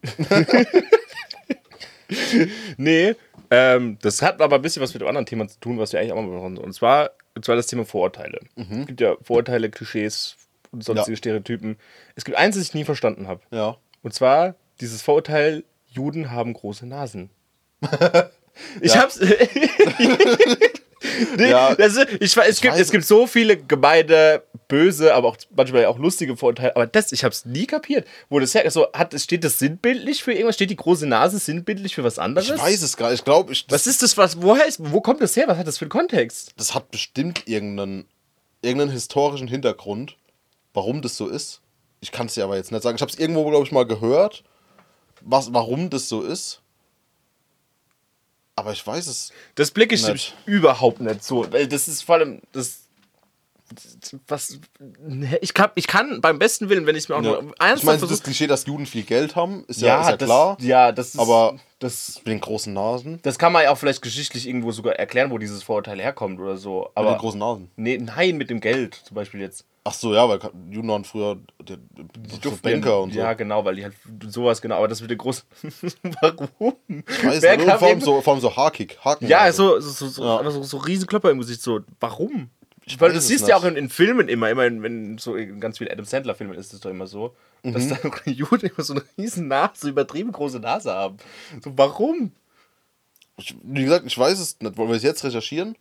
Nee, 2.78 3.16
ähm, 3.52 3.98
das 4.02 4.22
hat 4.24 4.42
aber 4.42 4.56
ein 4.56 4.62
bisschen 4.64 4.82
was 4.82 4.94
mit 4.94 5.02
dem 5.02 5.08
anderen 5.08 5.26
Thema 5.28 5.48
zu 5.48 5.60
tun, 5.60 5.78
was 5.78 5.94
wir 5.94 6.00
eigentlich 6.00 6.12
auch 6.14 6.16
mal 6.16 6.26
machen. 6.28 6.58
Und 6.58 6.74
zwar, 6.74 7.12
und 7.36 7.46
zwar 7.46 7.56
das 7.56 7.68
Thema 7.68 7.86
Vorurteile. 7.86 8.40
Es 8.56 8.88
gibt 8.88 9.00
ja 9.02 9.16
Vorurteile, 9.22 9.70
Klischees 9.70 10.36
und 10.72 10.84
sonstige 10.84 11.12
Ja. 11.14 11.18
Stereotypen. 11.18 11.78
Es 12.16 12.26
gibt 12.26 12.38
eins, 12.38 12.56
das 12.56 12.64
ich 12.66 12.74
nie 12.74 12.86
verstanden 12.86 13.28
habe. 13.28 13.42
Ja. 13.52 13.78
Und 14.02 14.14
zwar 14.14 14.56
dieses 14.82 15.02
Vorurteil, 15.02 15.64
Juden 15.88 16.32
haben 16.32 16.54
große 16.54 16.86
Nasen. 16.86 17.30
ich 18.82 18.94
Ja. 18.94 19.02
hab's. 19.02 19.20
nee, 21.38 21.50
Ja. 21.50 21.76
das 21.76 21.98
ich, 22.20 22.36
es, 22.38 22.62
gibt, 22.62 22.76
es 22.76 22.92
gibt 22.92 23.06
so 23.06 23.28
viele 23.28 23.58
gemeine, 23.58 24.42
böse, 24.68 25.14
aber 25.16 25.30
auch 25.30 25.38
manchmal 25.56 25.86
auch 25.86 25.98
lustige 25.98 26.38
Vorurteile. 26.38 26.76
Aber 26.76 26.86
das, 26.86 27.12
ich 27.12 27.24
hab's 27.24 27.46
nie 27.46 27.66
kapiert. 27.66 28.08
Wo 28.30 28.40
das 28.40 28.54
her, 28.54 28.70
so, 28.70 28.88
hat, 28.94 29.20
steht 29.20 29.44
das 29.44 29.58
sinnbildlich 29.60 30.24
für 30.24 30.32
irgendwas? 30.32 30.56
Steht 30.56 30.70
die 30.70 30.76
große 30.76 31.08
Nase 31.08 31.40
sinnbildlich 31.40 31.96
für 31.96 32.04
was 32.04 32.20
anderes? 32.20 32.50
Ich 32.50 32.60
weiß 32.62 32.82
es 32.84 32.96
gar 32.96 33.10
nicht. 33.10 33.20
Ich 33.20 33.26
glaube, 33.26 33.52
ich, 33.54 33.66
Was 33.70 33.88
ist 33.88 34.04
das, 34.04 34.18
was, 34.18 34.42
woher 34.42 34.68
ist, 34.68 34.80
wo 34.92 35.02
kommt 35.02 35.22
das 35.22 35.36
her? 35.36 35.46
Was 35.48 35.58
hat 35.58 35.68
das 35.68 35.78
für 35.80 35.86
einen 35.86 35.90
Kontext? 35.90 36.52
das 36.58 36.76
hat 36.76 36.92
bestimmt 36.92 37.48
irgendeinen, 37.48 38.06
irgendeinen 38.62 38.92
historischen 38.92 39.48
Hintergrund, 39.48 40.18
warum 40.74 41.02
das 41.02 41.18
so 41.18 41.28
ist. 41.28 41.62
Ich 42.02 42.12
kann 42.12 42.28
es 42.28 42.34
dir 42.36 42.44
aber 42.44 42.56
jetzt 42.56 42.72
nicht 42.72 42.82
sagen. 42.82 42.96
Ich 42.96 43.02
habe 43.02 43.12
es 43.12 43.20
irgendwo, 43.20 43.50
glaube 43.50 43.66
ich, 43.66 43.72
mal 43.72 43.86
gehört, 43.86 44.44
was, 45.22 45.54
warum 45.54 45.90
das 45.90 46.08
so 46.08 46.22
ist. 46.22 46.62
Aber 48.56 48.74
ich 48.74 48.86
weiß 48.86 49.08
es. 49.08 49.32
Das 49.56 49.72
blicke 49.72 49.96
ich 49.96 50.06
Nicht. 50.08 50.36
überhaupt 50.46 51.00
nicht 51.00 51.24
so. 51.24 51.50
Weil 51.52 51.68
das 51.68 51.88
ist 51.88 52.04
vor 52.04 52.16
allem, 52.16 52.42
das 52.52 52.89
was. 54.28 54.60
Ich 55.42 55.54
kann, 55.54 55.72
ich 55.76 55.88
kann 55.88 56.22
beim 56.22 56.40
besten 56.40 56.70
Willen, 56.70 56.86
wenn 56.86 56.96
ich 56.96 57.04
es 57.04 57.10
mir 57.10 57.16
auch 57.16 57.22
Ja. 57.24 57.42
nur 57.42 57.54
Ich 57.54 57.60
ernsthaft 57.62 58.00
meine, 58.02 58.08
das 58.12 58.24
Klischee, 58.24 58.48
dass 58.48 58.66
Juden 58.66 58.86
viel 58.86 59.04
Geld 59.04 59.36
haben, 59.36 59.64
ist 59.68 59.82
ja, 59.82 60.02
ist 60.02 60.08
ja 60.10 60.18
das, 60.18 60.28
klar. 60.28 60.58
Ja, 60.62 60.92
das 60.92 61.10
ist. 61.16 61.20
Aber- 61.20 61.58
das, 61.82 62.16
Mit 62.18 62.28
den 62.28 62.42
großen 62.42 62.74
Nasen. 62.74 63.22
das 63.22 63.40
kann 63.40 63.54
man 63.54 63.64
ja 63.64 63.72
auch 63.72 63.78
vielleicht 63.78 64.02
geschichtlich 64.02 64.46
irgendwo 64.46 64.74
sogar 64.74 64.96
erklären, 64.98 65.32
wo 65.32 65.38
dieses 65.38 65.64
Vorurteil 65.64 65.98
herkommt 66.02 66.38
oder 66.42 66.58
so. 66.58 66.82
Mit 66.82 66.90
Aber 66.96 67.12
den 67.14 67.20
großen 67.20 67.40
Nasen. 67.40 67.72
nee, 67.78 67.98
nein, 67.98 68.36
mit 68.36 68.50
dem 68.50 68.60
Geld 68.60 68.96
zum 68.96 69.16
Beispiel 69.16 69.40
jetzt. 69.40 69.64
Ach 69.86 69.94
so, 69.94 70.14
ja, 70.14 70.28
weil 70.28 70.40
Juden 70.70 70.90
waren 70.90 71.06
früher 71.06 71.38
die, 71.64 71.78
die, 71.78 72.06
so 72.44 72.52
Banker 72.62 72.90
ja- 72.90 72.96
und 72.98 73.14
so. 73.14 73.20
Ja, 73.20 73.32
genau, 73.34 73.64
weil 73.64 73.76
die 73.76 73.84
halt 73.86 73.94
sowas, 74.28 74.62
genau. 74.62 74.76
Aber 74.76 74.90
das 74.90 75.00
mit 75.00 75.10
den 75.10 75.18
großen. 75.20 75.46
Warum? 76.22 76.74
Ich 76.90 77.26
weiß, 77.26 77.42
Wer 77.42 77.56
nicht, 77.56 77.66
kam 77.66 77.80
vor, 77.80 77.88
allem 77.88 78.02
so, 78.02 78.22
vor 78.22 78.34
allem 78.34 78.42
so 78.42 78.54
Hakig. 78.58 78.98
Haken 79.06 79.28
Ja, 79.28 79.50
so, 79.54 79.80
so, 79.80 79.90
so, 79.90 80.08
so, 80.10 80.24
Ja. 80.26 80.52
so, 80.52 80.62
so 80.64 80.78
riesen 80.80 81.08
Klopper 81.08 81.32
im 81.32 81.40
Gesicht. 81.40 81.62
So, 81.62 81.80
warum? 82.02 82.50
Weil 82.98 83.12
es 83.16 83.28
siehst 83.28 83.44
du 83.46 83.50
ja 83.50 83.56
nicht. 83.58 83.66
auch 83.66 83.70
in, 83.70 83.76
in 83.76 83.90
Filmen 83.90 84.28
immer, 84.30 84.50
immer 84.50 84.66
in, 84.66 84.82
wenn 84.82 85.18
so 85.18 85.36
in 85.36 85.60
ganz 85.60 85.78
vielen 85.78 85.92
Adam 85.92 86.06
Sandler-Filmen 86.06 86.58
ist 86.58 86.74
es 86.74 86.80
doch 86.80 86.90
immer 86.90 87.08
so, 87.08 87.36
dass 87.64 87.86
Mhm. 87.86 87.90
da 88.26 88.32
Juden 88.32 88.68
immer 88.70 88.84
so 88.84 88.94
eine 88.94 89.04
riesen 89.18 89.48
Nase, 89.48 89.74
so 89.82 89.90
übertrieben 89.90 90.32
große 90.32 90.60
Nase 90.60 90.92
haben. 90.94 91.18
So, 91.64 91.78
warum? 91.78 92.32
Ich, 93.38 93.56
wie 93.64 93.84
gesagt, 93.84 94.06
ich 94.06 94.18
weiß 94.18 94.40
es 94.40 94.60
nicht. 94.60 94.78
Wollen 94.78 94.90
wir 94.90 94.96
es 94.96 95.04
jetzt 95.04 95.24
recherchieren? 95.24 95.76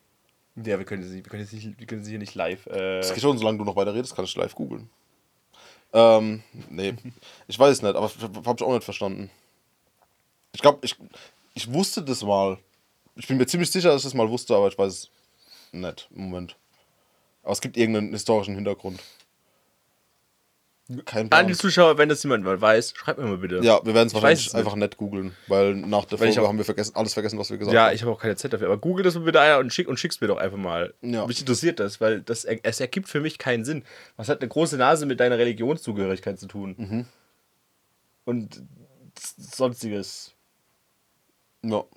Ja, 0.57 0.77
wir 0.79 0.85
können 0.85 1.03
sie, 1.05 1.17
wir 1.25 1.31
können 1.31 1.47
sie, 1.47 1.57
nicht, 1.57 1.79
wir 1.79 1.87
können 1.87 2.03
sie 2.05 2.11
hier 2.11 2.19
nicht 2.19 2.35
live. 2.35 2.67
Äh, 2.67 2.99
Das 3.01 3.13
geht 3.15 3.23
schon, 3.23 3.39
solange 3.39 3.59
du 3.59 3.65
noch 3.65 3.77
weiter 3.77 3.95
redest, 3.95 4.15
kann 4.17 4.25
ich 4.25 4.35
live 4.37 4.55
googeln. 4.55 4.91
Ähm, 5.93 6.43
nee. 6.69 6.95
Ich 7.49 7.59
weiß 7.59 7.77
es 7.77 7.83
nicht, 7.83 7.95
aber 7.97 8.09
habe 8.11 8.55
ich 8.59 8.63
auch 8.65 8.73
nicht 8.75 8.85
verstanden. 8.85 9.31
Ich 10.53 10.61
glaube, 10.61 10.79
ich, 10.83 10.97
ich 11.55 11.73
wusste 11.73 12.03
das 12.03 12.23
mal. 12.23 12.59
Ich 13.17 13.27
bin 13.27 13.37
mir 13.39 13.47
ziemlich 13.47 13.71
sicher, 13.71 13.89
dass 13.91 14.03
ich 14.03 14.05
das 14.05 14.15
mal 14.15 14.29
wusste, 14.29 14.55
aber 14.55 14.69
ich 14.69 14.77
weiß 14.79 14.93
es 14.93 15.11
nicht 15.73 16.09
Moment. 16.13 16.57
Aber 17.43 17.53
es 17.53 17.61
gibt 17.61 17.77
irgendeinen 17.77 18.11
historischen 18.13 18.55
Hintergrund. 18.55 19.01
Kein 21.05 21.25
an 21.25 21.29
Plan. 21.29 21.47
die 21.49 21.53
Zuschauer, 21.55 21.99
wenn 21.99 22.09
das 22.09 22.23
jemand 22.23 22.45
mal 22.45 22.59
weiß, 22.59 22.95
schreibt 22.97 23.19
mir 23.19 23.27
mal 23.27 23.37
bitte. 23.37 23.61
Ja, 23.63 23.79
wir 23.85 23.93
werden 23.93 24.07
es 24.07 24.15
wahrscheinlich 24.15 24.55
einfach 24.55 24.75
nicht 24.75 24.97
googeln, 24.97 25.37
weil 25.47 25.75
nach 25.75 26.07
der 26.07 26.19
Weil 26.19 26.29
Folge 26.29 26.43
auch- 26.43 26.49
haben 26.49 26.57
wir 26.57 26.65
vergessen, 26.65 26.97
alles 26.97 27.13
vergessen, 27.13 27.39
was 27.39 27.51
wir 27.51 27.59
gesagt 27.59 27.75
Ja, 27.75 27.87
haben. 27.89 27.95
ich 27.95 28.01
habe 28.01 28.11
auch 28.11 28.19
keine 28.19 28.37
Zeit 28.37 28.55
dafür. 28.55 28.69
Aber 28.69 28.79
google 28.79 29.05
das 29.05 29.15
mal 29.15 29.21
bitte 29.25 29.39
einer 29.39 29.59
und, 29.59 29.71
schick, 29.71 29.87
und 29.87 29.99
schick's 30.01 30.23
mir 30.23 30.29
doch 30.29 30.39
einfach 30.39 30.57
mal. 30.57 30.95
Ja. 31.03 31.27
Mich 31.27 31.41
interessiert 31.41 31.79
das, 31.79 32.01
weil 32.01 32.23
das, 32.23 32.45
es 32.47 32.81
ergibt 32.81 33.11
für 33.11 33.21
mich 33.21 33.37
keinen 33.37 33.67
Sinn. 33.67 33.85
Was 34.17 34.31
hat 34.31 34.41
eine 34.41 34.49
große 34.49 34.79
Nase 34.79 35.05
mit 35.05 35.21
deiner 35.21 35.37
Religionszugehörigkeit 35.37 36.41
zu 36.41 36.47
tun? 36.47 36.75
Mhm. 36.79 37.07
Und 38.25 38.63
sonstiges. 39.37 40.33
Ja. 41.63 41.83
Bin 41.83 41.89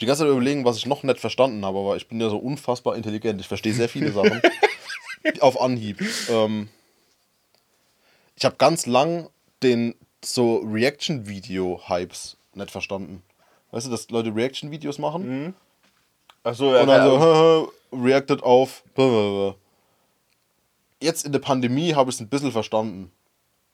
die 0.00 0.06
ganze 0.06 0.22
Zeit 0.22 0.30
überlegen, 0.30 0.64
was 0.64 0.78
ich 0.78 0.86
noch 0.86 1.02
nicht 1.02 1.20
verstanden 1.20 1.64
habe, 1.64 1.78
aber 1.78 1.96
ich 1.96 2.08
bin 2.08 2.20
ja 2.20 2.30
so 2.30 2.38
unfassbar 2.38 2.96
intelligent. 2.96 3.40
Ich 3.40 3.48
verstehe 3.48 3.74
sehr 3.74 3.88
viele 3.88 4.12
Sachen. 4.12 4.40
Auf 5.40 5.60
Anhieb. 5.60 6.00
Ähm, 6.30 6.68
ich 8.36 8.44
habe 8.44 8.56
ganz 8.56 8.86
lang 8.86 9.28
den 9.62 9.94
so 10.24 10.58
Reaction-Video-Hypes 10.58 12.36
nicht 12.54 12.70
verstanden. 12.70 13.22
Weißt 13.70 13.86
du, 13.86 13.90
dass 13.90 14.10
Leute 14.10 14.34
Reaction-Videos 14.34 14.98
machen? 14.98 15.54
Achso, 16.42 16.74
ja. 16.74 16.80
Und 16.80 16.88
dann 16.88 17.20
so, 17.20 17.72
reacted 17.92 18.42
auf. 18.42 18.82
Jetzt 21.00 21.24
in 21.24 21.32
der 21.32 21.38
Pandemie 21.38 21.94
habe 21.94 22.10
ich 22.10 22.16
es 22.16 22.20
ein 22.20 22.28
bisschen 22.28 22.52
verstanden. 22.52 23.12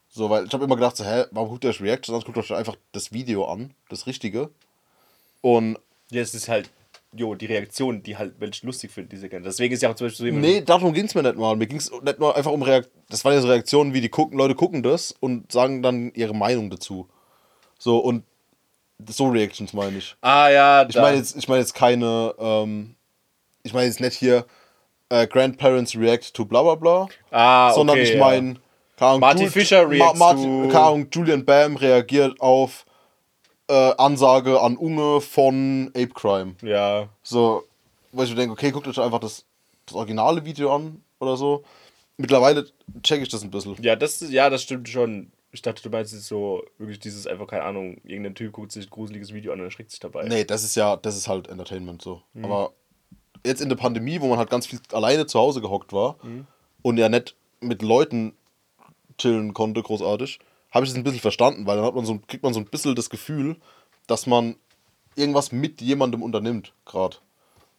So, 0.08 0.30
weil 0.30 0.46
ich 0.46 0.52
habe 0.52 0.64
immer 0.64 0.76
gedacht, 0.76 0.96
so, 0.96 1.04
hä, 1.04 1.24
warum 1.30 1.50
guckt 1.50 1.64
ihr 1.64 1.70
euch 1.70 1.80
Reaction 1.80 2.14
an? 2.14 2.22
Guckt 2.22 2.38
euch 2.38 2.52
einfach 2.52 2.76
das 2.92 3.12
Video 3.12 3.44
an, 3.44 3.74
das 3.88 4.06
Richtige. 4.06 4.50
Und 5.40 5.78
ja, 6.10 6.22
es 6.22 6.34
ist 6.34 6.48
halt, 6.48 6.70
jo, 7.12 7.34
die 7.34 7.46
Reaktion, 7.46 8.02
die 8.02 8.16
halt 8.16 8.34
welche 8.38 8.66
lustig 8.66 8.90
finden, 8.90 9.10
diese 9.10 9.28
gerne. 9.28 9.44
Deswegen 9.44 9.72
ist 9.74 9.82
ja 9.82 9.90
auch 9.90 9.94
zum 9.94 10.06
Beispiel 10.06 10.18
so 10.18 10.24
jemand. 10.26 10.44
nee, 10.44 10.60
darum 10.60 10.92
ging 10.92 11.06
es 11.06 11.14
mir 11.14 11.22
nicht 11.22 11.36
mal. 11.36 11.56
Mir 11.56 11.66
ging 11.66 11.78
es 11.78 11.90
nicht 11.90 12.18
mal 12.18 12.32
einfach 12.32 12.52
um 12.52 12.62
Reaktionen. 12.62 13.02
Das 13.08 13.24
waren 13.24 13.34
ja 13.34 13.40
so 13.40 13.48
Reaktionen, 13.48 13.94
wie 13.94 14.00
die 14.00 14.08
gucken, 14.08 14.38
Leute 14.38 14.54
gucken 14.54 14.82
das 14.82 15.12
und 15.12 15.50
sagen 15.52 15.82
dann 15.82 16.12
ihre 16.14 16.34
Meinung 16.34 16.70
dazu. 16.70 17.08
So, 17.78 17.98
und 17.98 18.24
so 19.08 19.28
Reactions 19.28 19.72
meine 19.72 19.98
ich. 19.98 20.16
Ah, 20.22 20.48
ja, 20.48 20.88
Ich 20.88 20.96
meine 20.96 21.16
jetzt, 21.18 21.36
ich 21.36 21.48
meine 21.48 21.60
jetzt 21.60 21.74
keine, 21.74 22.34
ähm, 22.38 22.94
ich 23.62 23.74
meine 23.74 23.86
jetzt 23.86 24.00
nicht 24.00 24.16
hier 24.16 24.46
äh, 25.10 25.26
Grandparents 25.26 25.94
react 25.96 26.32
to 26.34 26.44
bla 26.44 26.62
bla 26.62 26.74
bla. 26.74 27.08
ah, 27.30 27.66
okay, 27.68 27.74
sondern 27.74 27.98
ich 27.98 28.10
ja. 28.14 28.18
meine, 28.18 28.54
Ahnung, 28.98 29.20
Martin 29.20 29.50
Fischer 29.50 29.86
Martin, 30.14 30.62
to- 30.62 30.68
keine 30.72 30.84
Ahnung, 30.86 31.08
Julian 31.12 31.44
Bam 31.44 31.76
reagiert 31.76 32.40
auf 32.40 32.85
äh, 33.68 33.92
Ansage 33.98 34.60
an 34.60 34.76
Unge 34.76 35.20
von 35.20 35.88
Ape 35.94 36.08
Crime. 36.14 36.54
Ja. 36.62 37.08
So, 37.22 37.64
wo 38.12 38.22
ich 38.22 38.30
mir 38.30 38.36
denke, 38.36 38.52
okay, 38.52 38.70
guckt 38.70 38.86
euch 38.88 38.98
einfach 39.00 39.18
das, 39.20 39.44
das 39.86 39.94
originale 39.96 40.44
Video 40.44 40.74
an 40.74 41.02
oder 41.18 41.36
so. 41.36 41.64
Mittlerweile 42.16 42.66
check 43.02 43.20
ich 43.22 43.28
das 43.28 43.42
ein 43.42 43.50
bisschen. 43.50 43.76
Ja, 43.82 43.96
das, 43.96 44.22
ist- 44.22 44.30
ja, 44.32 44.48
das 44.50 44.62
stimmt 44.62 44.88
schon. 44.88 45.30
Ich 45.52 45.62
dachte, 45.62 45.82
du 45.82 45.90
meinst 45.90 46.12
jetzt 46.12 46.26
so, 46.26 46.62
wirklich 46.78 46.98
dieses 46.98 47.26
einfach, 47.26 47.46
keine 47.46 47.62
Ahnung, 47.64 47.98
irgendein 48.04 48.34
Typ 48.34 48.52
guckt 48.52 48.72
sich 48.72 48.86
ein 48.86 48.90
gruseliges 48.90 49.32
Video 49.32 49.52
an 49.52 49.58
und 49.60 49.64
erschreckt 49.66 49.90
sich 49.90 50.00
dabei. 50.00 50.24
Nee, 50.28 50.44
das 50.44 50.64
ist 50.64 50.74
ja, 50.76 50.96
das 50.96 51.16
ist 51.16 51.28
halt 51.28 51.48
Entertainment 51.48 52.02
so. 52.02 52.20
Mhm. 52.34 52.44
Aber 52.44 52.72
jetzt 53.44 53.62
in 53.62 53.68
der 53.68 53.76
Pandemie, 53.76 54.20
wo 54.20 54.26
man 54.28 54.38
halt 54.38 54.50
ganz 54.50 54.66
viel 54.66 54.80
alleine 54.92 55.26
zu 55.26 55.38
Hause 55.38 55.60
gehockt 55.60 55.92
war 55.92 56.16
Mhm. 56.22 56.46
und 56.82 56.98
ja 56.98 57.08
nicht 57.08 57.34
mit 57.60 57.80
Leuten 57.82 58.34
chillen 59.18 59.54
konnte, 59.54 59.82
großartig, 59.82 60.38
habe 60.76 60.84
ich 60.84 60.92
es 60.92 60.96
ein 60.96 61.04
bisschen 61.04 61.20
verstanden, 61.20 61.66
weil 61.66 61.76
dann 61.76 61.86
hat 61.86 61.94
man 61.94 62.04
so, 62.04 62.18
kriegt 62.26 62.42
man 62.42 62.52
so 62.52 62.60
ein 62.60 62.66
bisschen 62.66 62.94
das 62.94 63.10
Gefühl, 63.10 63.56
dass 64.06 64.26
man 64.26 64.56
irgendwas 65.16 65.50
mit 65.50 65.80
jemandem 65.80 66.22
unternimmt, 66.22 66.74
gerade. 66.84 67.16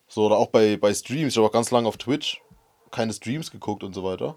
So, 0.08 0.26
oder 0.26 0.38
auch 0.38 0.48
bei, 0.48 0.78
bei 0.78 0.94
Streams. 0.94 1.34
Ich 1.34 1.38
habe 1.38 1.48
auch 1.48 1.52
ganz 1.52 1.70
lange 1.70 1.88
auf 1.88 1.98
Twitch 1.98 2.42
keine 2.90 3.14
Streams 3.14 3.52
geguckt 3.52 3.84
und 3.84 3.94
so 3.94 4.04
weiter. 4.04 4.36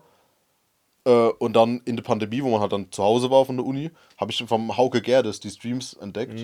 Äh, 1.05 1.31
und 1.38 1.55
dann 1.55 1.81
in 1.87 1.96
der 1.96 2.03
Pandemie, 2.03 2.42
wo 2.42 2.51
man 2.51 2.61
halt 2.61 2.73
dann 2.73 2.92
zu 2.92 3.03
Hause 3.03 3.31
war 3.31 3.46
von 3.46 3.57
der 3.57 3.64
Uni, 3.64 3.90
habe 4.18 4.31
ich 4.31 4.44
vom 4.46 4.77
Hauke 4.77 5.01
Gerdes 5.01 5.40
die 5.40 5.51
Streams 5.51 5.94
entdeckt. 5.94 6.38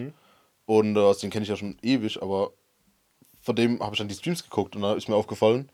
Und 0.65 0.97
äh, 0.97 1.15
den 1.21 1.31
kenne 1.31 1.43
ich 1.43 1.51
ja 1.51 1.57
schon 1.57 1.77
ewig, 1.83 2.23
aber 2.23 2.53
von 3.43 3.55
dem 3.55 3.81
habe 3.81 3.95
ich 3.95 3.99
dann 3.99 4.09
die 4.09 4.15
Streams 4.15 4.43
geguckt 4.43 4.75
und 4.75 4.83
da 4.83 4.95
ist 4.95 5.09
mir 5.09 5.17
aufgefallen, 5.17 5.69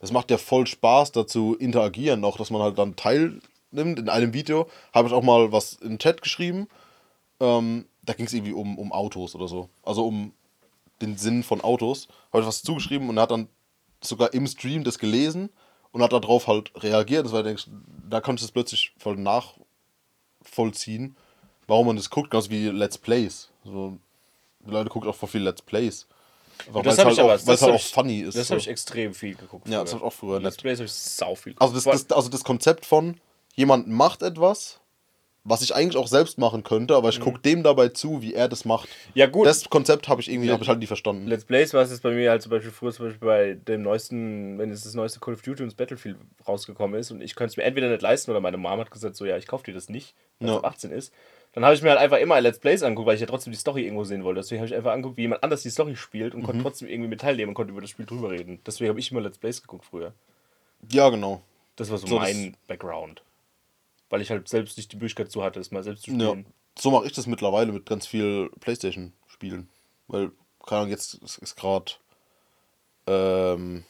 das 0.00 0.12
macht 0.12 0.30
ja 0.30 0.38
voll 0.38 0.66
Spaß, 0.66 1.12
dazu 1.12 1.56
interagieren, 1.56 2.24
auch 2.24 2.38
dass 2.38 2.50
man 2.50 2.62
halt 2.62 2.78
dann 2.78 2.94
teilnimmt. 3.70 3.98
In 3.98 4.08
einem 4.08 4.32
Video 4.34 4.68
habe 4.92 5.08
ich 5.08 5.14
auch 5.14 5.22
mal 5.22 5.52
was 5.52 5.74
in 5.74 5.90
den 5.90 5.98
Chat 5.98 6.22
geschrieben. 6.22 6.68
Ähm, 7.40 7.86
da 8.02 8.12
ging 8.14 8.26
es 8.26 8.32
irgendwie 8.32 8.52
um, 8.52 8.78
um 8.78 8.92
Autos 8.92 9.34
oder 9.34 9.48
so. 9.48 9.68
Also 9.82 10.06
um 10.06 10.32
den 11.00 11.16
Sinn 11.16 11.42
von 11.42 11.60
Autos. 11.60 12.08
Habe 12.32 12.42
ich 12.42 12.48
was 12.48 12.62
zugeschrieben 12.62 13.08
und 13.08 13.16
er 13.18 13.22
hat 13.22 13.30
dann 13.30 13.48
sogar 14.02 14.32
im 14.34 14.46
Stream 14.46 14.84
das 14.84 14.98
gelesen 14.98 15.50
und 15.92 16.02
hat 16.02 16.12
darauf 16.12 16.46
halt 16.46 16.72
reagiert. 16.82 17.24
Das 17.26 17.32
war, 17.32 17.42
denke 17.42 17.60
ich, 17.60 17.70
da 18.08 18.20
konnte 18.20 18.40
ich 18.40 18.46
das 18.46 18.52
plötzlich 18.52 18.92
voll 18.98 19.16
nachvollziehen, 20.42 21.16
warum 21.66 21.86
man 21.88 21.96
das 21.96 22.10
guckt, 22.10 22.30
genauso 22.30 22.50
wie 22.50 22.68
Let's 22.68 22.98
Plays. 22.98 23.50
So, 23.64 23.98
die 24.60 24.70
Leute 24.70 24.90
gucken 24.90 25.08
auch 25.10 25.14
voll 25.14 25.28
viel 25.28 25.42
Let's 25.42 25.62
Plays. 25.62 26.06
Einfach, 26.66 26.82
Das 26.82 26.96
weil 26.98 27.04
habe 27.04 27.10
es 27.12 27.18
ich 27.18 27.22
halt, 27.22 27.30
aber. 27.30 27.40
auch, 27.42 27.46
weil 27.46 27.54
es 27.54 27.62
halt 27.62 27.72
auch 27.74 27.76
ich- 27.76 27.92
funny 27.92 28.20
ist. 28.20 28.36
Das 28.36 28.48
so. 28.48 28.52
habe 28.52 28.60
ich 28.60 28.68
extrem 28.68 29.14
viel 29.14 29.34
geguckt. 29.36 29.68
Ja, 29.68 29.82
das 29.82 29.92
hab 29.92 30.00
ich 30.00 30.06
auch 30.06 30.12
früher 30.12 30.40
Let's. 30.40 30.56
Plays 30.56 30.78
habe 30.78 30.86
ich 30.86 30.92
sau 30.92 31.34
viel 31.36 31.54
Also 31.58 31.74
das, 31.74 31.84
das, 31.84 32.10
also 32.10 32.28
das 32.28 32.42
Konzept 32.42 32.84
von, 32.84 33.20
jemand 33.58 33.88
macht 33.88 34.22
etwas, 34.22 34.80
was 35.44 35.62
ich 35.62 35.74
eigentlich 35.74 35.96
auch 35.96 36.06
selbst 36.08 36.36
machen 36.38 36.62
könnte, 36.62 36.94
aber 36.94 37.08
ich 37.08 37.20
gucke 37.20 37.40
dem 37.40 37.62
dabei 37.62 37.88
zu, 37.88 38.20
wie 38.22 38.34
er 38.34 38.48
das 38.48 38.64
macht. 38.66 38.88
Mhm. 38.88 39.12
Ja, 39.14 39.26
gut. 39.26 39.46
Das 39.46 39.68
Konzept 39.70 40.06
habe 40.06 40.20
ich 40.20 40.30
irgendwie, 40.30 40.50
habe 40.50 40.62
ich 40.62 40.68
halt 40.68 40.78
nie 40.78 40.86
verstanden. 40.86 41.26
Let's 41.26 41.44
Plays 41.44 41.72
war 41.72 41.82
es 41.82 41.90
jetzt 41.90 42.02
bei 42.02 42.10
mir 42.10 42.30
halt 42.30 42.42
zum 42.42 42.50
Beispiel 42.50 42.70
früher 42.70 42.92
zum 42.92 43.06
Beispiel 43.06 43.26
bei 43.26 43.54
dem 43.54 43.82
neuesten, 43.82 44.58
wenn 44.58 44.70
jetzt 44.70 44.84
das 44.84 44.94
neueste 44.94 45.20
Call 45.20 45.34
of 45.34 45.42
Duty 45.42 45.62
und 45.62 45.68
das 45.70 45.74
Battlefield 45.74 46.16
rausgekommen 46.46 47.00
ist 47.00 47.10
und 47.10 47.20
ich 47.22 47.34
könnte 47.34 47.52
es 47.52 47.56
mir 47.56 47.62
entweder 47.64 47.88
nicht 47.88 48.02
leisten 48.02 48.30
oder 48.30 48.40
meine 48.40 48.58
Mom 48.58 48.78
hat 48.78 48.90
gesagt, 48.90 49.16
so 49.16 49.24
ja, 49.24 49.36
ich 49.38 49.46
kaufe 49.46 49.64
dir 49.64 49.72
das 49.74 49.88
nicht, 49.88 50.14
weil 50.38 50.48
es 50.50 50.54
Ja. 50.54 50.58
ab 50.60 50.66
18 50.66 50.90
ist. 50.90 51.12
Dann 51.54 51.64
habe 51.64 51.74
ich 51.74 51.82
mir 51.82 51.90
halt 51.90 51.98
einfach 52.00 52.18
immer 52.18 52.38
Let's 52.42 52.58
Plays 52.58 52.82
angeguckt, 52.82 53.06
weil 53.08 53.14
ich 53.14 53.22
ja 53.22 53.26
trotzdem 53.26 53.52
die 53.52 53.58
Story 53.58 53.84
irgendwo 53.84 54.04
sehen 54.04 54.22
wollte. 54.24 54.40
Deswegen 54.40 54.60
habe 54.60 54.68
ich 54.68 54.74
einfach 54.74 54.92
angeguckt, 54.92 55.16
wie 55.16 55.22
jemand 55.22 55.42
anders 55.42 55.62
die 55.62 55.70
Story 55.70 55.96
spielt 55.96 56.34
und 56.34 56.42
Mhm. 56.42 56.44
konnte 56.46 56.62
trotzdem 56.62 56.88
irgendwie 56.88 57.08
mit 57.08 57.22
teilnehmen 57.22 57.48
und 57.50 57.54
konnte 57.54 57.72
über 57.72 57.80
das 57.80 57.88
Spiel 57.90 58.04
drüber 58.04 58.30
reden. 58.30 58.60
Deswegen 58.66 58.90
habe 58.90 59.00
ich 59.00 59.10
immer 59.10 59.22
Let's 59.22 59.38
Plays 59.38 59.62
geguckt 59.62 59.86
früher. 59.86 60.12
Ja, 60.92 61.08
genau. 61.08 61.40
Das 61.76 61.90
war 61.90 61.96
so, 61.98 62.06
So, 62.06 62.16
mein 62.16 62.54
Background. 62.66 63.22
Weil 64.10 64.22
ich 64.22 64.30
halt 64.30 64.48
selbst 64.48 64.76
nicht 64.76 64.92
die 64.92 64.96
Möglichkeit 64.96 65.30
zu 65.30 65.42
hatte, 65.42 65.60
es 65.60 65.70
mal 65.70 65.82
selbst 65.84 66.04
zu 66.04 66.12
Ja. 66.12 66.30
spielen. 66.30 66.46
So 66.78 66.90
mache 66.90 67.06
ich 67.06 67.12
das 67.12 67.26
mittlerweile 67.26 67.72
mit 67.72 67.86
ganz 67.86 68.06
viel 68.06 68.50
Playstation-Spielen. 68.60 69.68
Weil, 70.06 70.30
keine 70.64 70.80
Ahnung, 70.82 70.90
jetzt 70.90 71.14
ist, 71.14 71.56
gerade. 71.56 71.92
Ähm. 73.06 73.84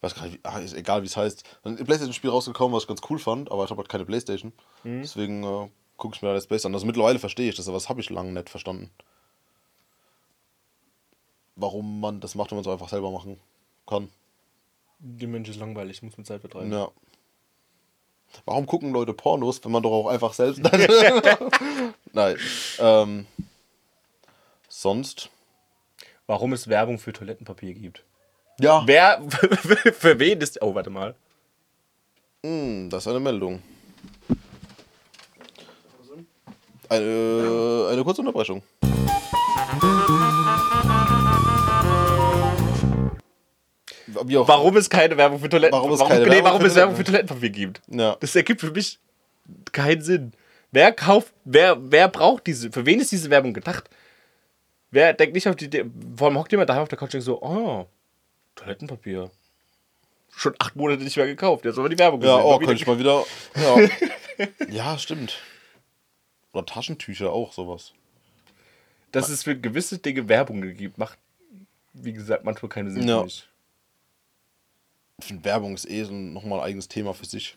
Weiß 0.00 0.14
gar 0.14 0.26
nicht, 0.26 0.40
ach, 0.42 0.60
ist 0.60 0.74
egal 0.74 1.02
wie 1.02 1.06
es 1.06 1.16
heißt. 1.16 1.42
Ein 1.64 1.76
Playstation-Spiel 1.76 2.30
rausgekommen, 2.30 2.74
was 2.74 2.84
ich 2.84 2.88
ganz 2.88 3.00
cool 3.10 3.18
fand, 3.18 3.50
aber 3.50 3.64
ich 3.64 3.70
habe 3.70 3.78
halt 3.78 3.88
keine 3.88 4.04
Playstation. 4.04 4.52
Mhm. 4.84 5.02
Deswegen 5.02 5.42
äh, 5.42 5.68
gucke 5.96 6.14
ich 6.14 6.22
mir 6.22 6.32
Let's 6.32 6.46
Plays 6.46 6.64
an. 6.64 6.74
Also 6.74 6.86
mittlerweile 6.86 7.18
verstehe 7.18 7.48
ich 7.48 7.56
das, 7.56 7.66
aber 7.68 7.76
das 7.76 7.88
habe 7.88 8.00
ich 8.00 8.10
lange 8.10 8.32
nicht 8.32 8.48
verstanden. 8.50 8.90
Warum 11.56 12.00
man 12.00 12.20
das 12.20 12.34
macht, 12.34 12.50
wenn 12.50 12.56
man 12.56 12.64
es 12.64 12.70
einfach 12.70 12.90
selber 12.90 13.10
machen 13.10 13.40
kann. 13.86 14.10
Die 14.98 15.26
Mensch 15.26 15.48
ist 15.48 15.58
langweilig, 15.58 16.02
muss 16.02 16.16
mit 16.16 16.26
Zeit 16.26 16.40
vertreiben. 16.42 16.70
Ja. 16.72 16.90
Warum 18.44 18.66
gucken 18.66 18.92
Leute 18.92 19.12
Pornos, 19.12 19.64
wenn 19.64 19.72
man 19.72 19.82
doch 19.82 19.92
auch 19.92 20.06
einfach 20.08 20.32
selbst. 20.34 20.62
Nein. 22.12 22.36
Ähm, 22.78 23.26
sonst. 24.68 25.30
Warum 26.26 26.52
es 26.52 26.68
Werbung 26.68 26.98
für 26.98 27.12
Toilettenpapier 27.12 27.74
gibt. 27.74 28.04
Ja. 28.60 28.82
Wer, 28.86 29.22
für 29.92 30.18
wen 30.18 30.40
ist. 30.40 30.60
Oh, 30.62 30.74
warte 30.74 30.90
mal. 30.90 31.14
Hm, 32.44 32.90
das 32.90 33.04
ist 33.04 33.10
eine 33.10 33.20
Meldung. 33.20 33.62
Eine, 36.88 37.88
eine 37.90 38.04
kurze 38.04 38.20
Unterbrechung. 38.20 38.62
Wie 44.28 44.36
auch, 44.38 44.48
Warum 44.48 44.76
es 44.76 44.88
keine 44.90 45.16
Werbung 45.16 45.38
für 45.40 45.48
Toiletten 45.48 45.72
Warum 45.72 45.92
es 45.92 46.00
warum, 46.00 46.12
keine 46.12 46.24
nee, 46.26 46.30
Werbung 46.32 46.44
warum 46.52 46.64
es 46.66 46.74
Werbung 46.74 46.96
für 46.96 47.02
Toiletten- 47.04 47.26
Toilettenpapier 47.28 47.50
gibt. 47.50 47.80
Ja. 47.88 48.16
Das 48.20 48.34
ergibt 48.36 48.60
für 48.60 48.70
mich 48.70 48.98
keinen 49.72 50.02
Sinn. 50.02 50.32
Wer 50.72 50.92
kauft, 50.92 51.32
wer, 51.44 51.76
wer 51.80 52.08
braucht 52.08 52.46
diese, 52.46 52.70
für 52.72 52.84
wen 52.86 53.00
ist 53.00 53.12
diese 53.12 53.30
Werbung 53.30 53.54
gedacht? 53.54 53.88
Wer 54.90 55.12
denkt 55.12 55.34
nicht 55.34 55.48
auf 55.48 55.56
die 55.56 55.66
Idee, 55.66 55.84
vor 56.16 56.28
allem 56.28 56.38
hockt 56.38 56.52
jemand 56.52 56.68
daheim 56.70 56.82
auf 56.82 56.88
der 56.88 56.98
Couch 56.98 57.06
und 57.08 57.12
denkt 57.14 57.24
so, 57.26 57.40
oh, 57.42 57.86
Toilettenpapier. 58.54 59.30
Schon 60.34 60.54
acht 60.58 60.76
Monate 60.76 61.02
nicht 61.02 61.16
mehr 61.16 61.26
gekauft, 61.26 61.64
jetzt 61.64 61.78
aber 61.78 61.88
die 61.88 61.98
Werbung 61.98 62.20
Ja, 62.22 62.36
gesehen. 62.36 62.44
oh, 62.46 62.50
Mal 62.52 62.60
wieder 62.60 62.66
könnte 62.68 62.82
ich 62.82 62.86
mal 62.86 62.98
wieder. 62.98 63.24
Ja. 63.56 64.48
ja, 64.92 64.98
stimmt. 64.98 65.38
Oder 66.52 66.66
Taschentücher 66.66 67.32
auch, 67.32 67.52
sowas. 67.52 67.92
Dass 69.12 69.28
es 69.30 69.44
für 69.44 69.56
gewisse 69.58 69.98
Dinge 69.98 70.28
Werbung 70.28 70.60
gibt, 70.74 70.98
macht, 70.98 71.18
wie 71.94 72.12
gesagt, 72.12 72.44
manchmal 72.44 72.68
keinen 72.68 72.90
Sinn 72.90 73.08
Ja. 73.08 73.18
für 73.18 73.24
mich. 73.24 73.34
Ich 73.34 73.44
finde, 73.44 73.55
Werbung 75.18 75.74
ist 75.74 75.88
eh 75.88 76.04
so 76.04 76.12
nochmal 76.12 76.60
ein 76.60 76.66
eigenes 76.66 76.88
Thema 76.88 77.14
für 77.14 77.24
sich. 77.24 77.56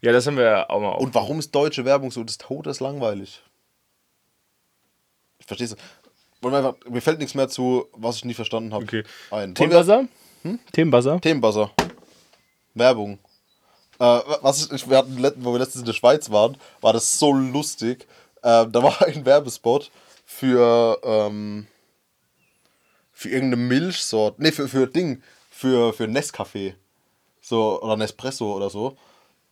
Ja, 0.00 0.12
das 0.12 0.26
haben 0.26 0.36
wir 0.36 0.44
ja 0.44 0.70
auch 0.70 0.80
mal 0.80 0.92
auf. 0.92 1.02
Und 1.02 1.14
warum 1.14 1.38
ist 1.38 1.54
deutsche 1.54 1.84
Werbung 1.84 2.10
so 2.10 2.24
des 2.24 2.38
Todes 2.38 2.80
langweilig? 2.80 3.42
Ich 5.38 5.46
verstehe 5.46 5.68
es. 5.68 5.76
Mir 6.42 7.00
fällt 7.00 7.18
nichts 7.18 7.34
mehr 7.34 7.48
zu, 7.48 7.86
was 7.92 8.16
ich 8.16 8.24
nie 8.24 8.34
verstanden 8.34 8.74
habe. 8.74 8.84
Okay. 8.84 9.04
Ein. 9.30 9.54
Themenbuzzer? 9.54 10.06
Hm? 10.42 10.58
Themenbuzzer? 10.72 11.20
Themenbuzzer. 11.20 11.70
Werbung. 12.74 13.18
Äh, 13.98 14.20
was 14.42 14.70
ich, 14.70 14.88
wir 14.90 14.98
hatten, 14.98 15.16
wo 15.38 15.52
wir 15.52 15.58
letztens 15.58 15.82
in 15.82 15.86
der 15.86 15.92
Schweiz 15.94 16.30
waren, 16.30 16.56
war 16.80 16.92
das 16.92 17.18
so 17.18 17.32
lustig. 17.32 18.06
Äh, 18.42 18.66
da 18.66 18.82
war 18.82 19.02
ein 19.06 19.24
Werbespot 19.24 19.90
für, 20.24 21.00
ähm, 21.02 21.66
für 23.12 23.30
irgendeine 23.30 23.62
Milchsorte. 23.62 24.42
Nee, 24.42 24.52
für, 24.52 24.68
für 24.68 24.86
Ding. 24.86 25.22
Für, 25.56 25.94
für 25.94 26.04
Nescafé. 26.04 26.74
So, 27.40 27.80
oder 27.80 27.96
Nespresso 27.96 28.54
oder 28.54 28.68
so. 28.68 28.96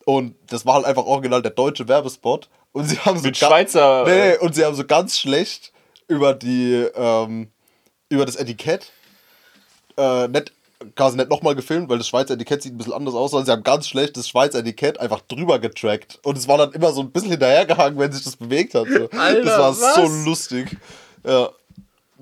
Und 0.05 0.35
das 0.49 0.67
war 0.67 0.75
halt 0.75 0.85
einfach 0.85 1.07
original 1.07 1.40
der 1.40 1.53
deutsche 1.53 1.88
Werbespot. 1.88 2.51
Und 2.73 2.85
sie 2.85 2.99
haben 2.99 3.17
so 3.17 3.25
Mit 3.25 3.38
Schweizer, 3.38 4.05
Nee, 4.05 4.33
äh, 4.33 4.38
und 4.38 4.55
sie 4.55 4.64
haben 4.64 4.75
so 4.75 4.85
ganz 4.85 5.19
schlecht 5.19 5.73
über 6.07 6.35
die, 6.35 6.75
ähm, 6.95 7.49
über 8.11 8.27
das 8.27 8.37
Etikett 8.37 8.93
äh, 9.97 10.29
nicht, 10.29 10.53
quasi 10.95 11.17
nicht 11.17 11.31
nochmal 11.31 11.55
gefilmt, 11.55 11.88
weil 11.88 11.99
das 11.99 12.09
Schweizer 12.09 12.35
Etikett 12.35 12.62
sieht 12.62 12.75
ein 12.75 12.79
bisschen 12.79 12.93
anders 12.93 13.14
aus, 13.14 13.31
sondern 13.31 13.47
sie 13.47 13.53
haben 13.53 13.62
ganz 13.62 13.88
schlecht 13.88 14.17
das 14.19 14.29
Schweizer 14.29 14.59
Etikett 14.59 15.01
einfach 15.01 15.23
drüber 15.23 15.59
getrackt. 15.59 16.19
Und 16.23 16.37
es 16.37 16.49
war 16.49 16.59
dann 16.59 16.73
immer 16.73 16.93
so 16.93 17.01
ein 17.01 17.11
bisschen 17.12 17.31
hinterhergehangen, 17.31 17.99
wenn 17.99 18.12
sich 18.12 18.25
das 18.25 18.37
bewegt 18.37 18.75
hat. 18.75 18.88
So. 18.88 19.09
Alter, 19.19 19.43
das 19.43 19.59
war 19.59 19.71
was? 19.71 19.95
so 19.95 20.07
lustig. 20.29 20.77
Ja. 21.25 21.49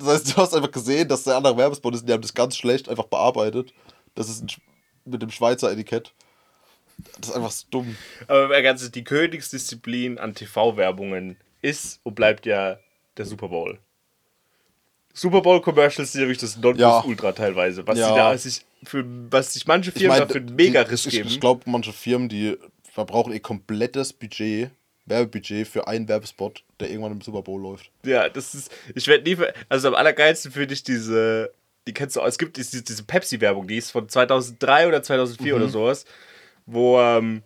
Das 0.05 0.15
heißt, 0.15 0.33
du 0.33 0.37
hast 0.37 0.55
einfach 0.55 0.71
gesehen, 0.71 1.09
dass 1.09 1.25
der 1.25 1.37
andere 1.37 1.57
Werbespot 1.57 1.95
ist, 1.95 2.01
und 2.03 2.09
die 2.09 2.13
haben 2.13 2.23
das 2.23 2.35
ganz 2.35 2.57
schlecht 2.57 2.89
einfach 2.89 3.05
bearbeitet. 3.07 3.73
Das 4.15 4.29
ist 4.29 4.43
ein, 4.43 4.49
mit 5.05 5.23
dem 5.23 5.31
Schweizer 5.31 5.71
Etikett. 5.71 6.13
Das 7.21 7.31
ist 7.31 7.35
einfach 7.37 7.51
so 7.51 7.67
dumm. 7.71 7.97
Aber 8.29 8.61
ganz 8.63 8.89
die 8.91 9.05
Königsdisziplin 9.05 10.19
an 10.19 10.35
TV-Werbungen 10.35 11.37
ist 11.63 12.01
und 12.03 12.15
bleibt 12.15 12.47
ja 12.47 12.79
der 13.17 13.25
Super 13.25 13.49
Bowl. 13.49 13.79
Super 15.15 15.43
Bowl-Commercials 15.43 16.13
sind 16.13 16.23
ja 16.23 16.27
wirklich 16.27 16.39
das 16.41 16.57
Nonplusultra 16.57 17.33
teilweise. 17.33 17.87
Was, 17.87 17.99
Ja. 17.99 18.15
da 18.15 18.37
sich 18.39 18.65
für, 18.85 19.05
was 19.31 19.53
sich 19.53 19.67
manche 19.67 19.91
Ich 19.91 19.95
Firmen 19.99 20.09
meine, 20.17 20.27
dafür 20.27 20.41
einen 20.41 20.55
mega 20.57 20.83
Riss 20.83 21.07
ich, 21.07 21.13
geben. 21.13 21.29
ich 21.29 21.39
glaube, 21.41 21.63
manche 21.67 21.93
Firmen, 21.93 22.29
die 22.29 22.57
verbrauchen 22.91 23.33
ihr 23.33 23.41
komplettes 23.41 24.13
Budget, 24.13 24.71
Werbebudget 25.07 25.67
für 25.67 25.89
einen 25.89 26.07
Werbespot, 26.09 26.63
der 26.81 26.91
irgendwann 26.91 27.13
im 27.13 27.21
Super 27.21 27.43
Bowl 27.43 27.61
läuft. 27.61 27.91
Ja, 28.05 28.29
das 28.29 28.55
ist. 28.55 28.71
Ich 28.95 29.07
werde 29.09 29.25
nie. 29.29 29.37
Also 29.69 29.89
am 29.89 29.95
allergeilsten 29.95 30.53
finde 30.53 30.75
ich 30.75 30.83
diese. 30.85 31.53
Die 31.89 31.93
kennst 31.93 32.15
du 32.17 32.21
auch. 32.21 32.27
Es 32.27 32.39
gibt 32.39 32.57
diese, 32.57 32.83
diese 32.83 33.03
Pepsi-Werbung, 33.03 33.67
die 33.67 33.77
ist 33.79 33.91
von 33.91 34.09
2003 34.09 34.87
oder 34.87 35.03
2004 35.03 35.55
Mhm. 35.57 35.61
oder 35.63 35.69
sowas, 35.71 36.05
wo 36.67 37.01
ähm, 37.01 37.43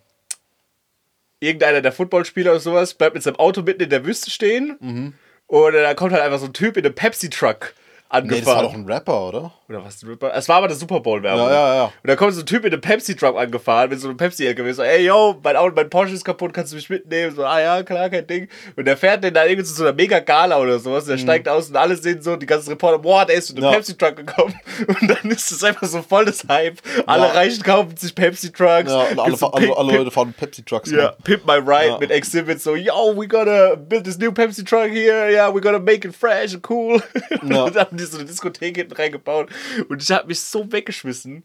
irgendeiner 1.39 1.81
der 1.81 1.91
Footballspieler 1.91 2.51
oder 2.51 2.59
sowas 2.59 2.93
bleibt 2.93 3.15
mit 3.15 3.23
seinem 3.23 3.35
Auto 3.37 3.61
mitten 3.61 3.81
in 3.83 3.89
der 3.89 4.05
Wüste 4.05 4.29
stehen 4.31 4.77
Mhm. 4.79 5.13
und 5.47 5.73
da 5.73 5.93
kommt 5.95 6.11
halt 6.13 6.21
einfach 6.23 6.39
so 6.39 6.45
ein 6.45 6.53
Typ 6.53 6.77
in 6.77 6.85
einem 6.85 6.95
Pepsi-Truck 6.95 7.73
Nee, 7.73 8.03
angefahren. 8.09 8.45
das 8.45 8.55
war 8.55 8.63
doch 8.63 8.73
ein 8.73 8.85
Rapper, 8.85 9.27
oder? 9.27 9.53
Oder 9.69 9.83
was? 9.83 10.01
Es 10.33 10.47
war 10.47 10.55
aber 10.57 10.69
der 10.69 10.77
Super 10.77 11.01
Bowl-Werbung. 11.01 11.47
Ja, 11.47 11.51
ja, 11.53 11.75
ja. 11.75 11.83
Und 11.85 11.91
da 12.07 12.15
kommt 12.15 12.33
so 12.33 12.39
ein 12.39 12.45
Typ 12.45 12.63
in 12.63 12.71
einem 12.71 12.79
Pepsi-Truck 12.79 13.35
angefahren, 13.37 13.89
mit 13.89 13.99
so 13.99 14.07
einem 14.07 14.15
Pepsi-LKW. 14.15 14.71
So, 14.71 14.81
ey, 14.81 15.05
yo, 15.05 15.37
mein 15.43 15.57
Auto, 15.57 15.73
mein 15.75 15.89
Porsche 15.89 16.13
ist 16.13 16.23
kaputt, 16.23 16.53
kannst 16.53 16.71
du 16.71 16.77
mich 16.77 16.89
mitnehmen? 16.89 17.35
So, 17.35 17.43
ah 17.43 17.59
ja, 17.59 17.83
klar, 17.83 18.09
kein 18.09 18.25
Ding. 18.25 18.47
Und 18.77 18.85
der 18.85 18.95
fährt 18.95 19.25
den 19.25 19.33
da 19.33 19.43
irgendwie 19.43 19.65
zu 19.65 19.73
so 19.73 19.83
einer 19.83 19.91
Mega-Gala 19.91 20.57
oder 20.57 20.79
sowas. 20.79 21.03
Der 21.03 21.17
steigt 21.17 21.49
aus 21.49 21.67
und 21.67 21.75
alle 21.75 21.97
sehen 21.97 22.21
so, 22.21 22.37
die 22.37 22.45
ganzen 22.45 22.69
Reporter, 22.69 22.99
boah, 22.99 23.25
der 23.25 23.35
ist 23.35 23.49
mit 23.53 23.57
einem 23.57 23.67
Mhm. 23.67 23.73
Ja. 23.73 23.77
Pepsi-Truck 23.79 24.15
gekommen. 24.15 24.55
Und 25.01 25.09
dann 25.09 25.31
ist 25.31 25.51
es 25.51 25.61
einfach 25.63 25.87
so 25.87 26.01
voll 26.01 26.23
das 26.25 26.45
Hype. 26.47 26.77
Alle 27.05 27.23
Ja. 27.27 27.31
Reichen 27.33 27.61
kaufen 27.63 27.97
sich 27.97 28.15
Pepsi-Trucks. 28.15 28.89
Ja, 28.89 29.01
und 29.11 29.19
alle, 29.19 29.35
so 29.35 29.51
alle, 29.51 29.75
alle 29.75 29.97
Leute 29.97 30.11
fahren 30.11 30.33
Pepsi-Trucks. 30.37 30.91
ja. 30.91 31.13
Pimp 31.25 31.45
My 31.45 31.55
Ride 31.55 31.87
Ja. 31.87 31.97
mit 31.99 32.11
Exhibit, 32.11 32.61
so, 32.61 32.75
yo, 32.75 33.13
we 33.17 33.27
gotta 33.27 33.75
build 33.75 34.05
this 34.05 34.17
new 34.17 34.31
Pepsi 34.31 34.63
truck 34.63 34.89
here, 34.89 35.29
yeah, 35.29 35.53
we 35.53 35.59
gotta 35.59 35.79
make 35.79 36.07
it 36.07 36.15
fresh 36.15 36.53
and 36.53 36.63
cool. 36.69 37.01
Und 37.41 37.51
Ja. 37.53 37.69
dann 37.69 37.85
haben 37.87 37.97
die 37.97 38.05
so 38.05 38.17
eine 38.17 38.25
Diskothek 38.27 38.77
hinten 38.77 38.93
reingebaut 38.93 39.49
und 39.89 40.01
ich 40.01 40.11
hab 40.11 40.27
mich 40.27 40.39
so 40.39 40.71
weggeschmissen. 40.71 41.43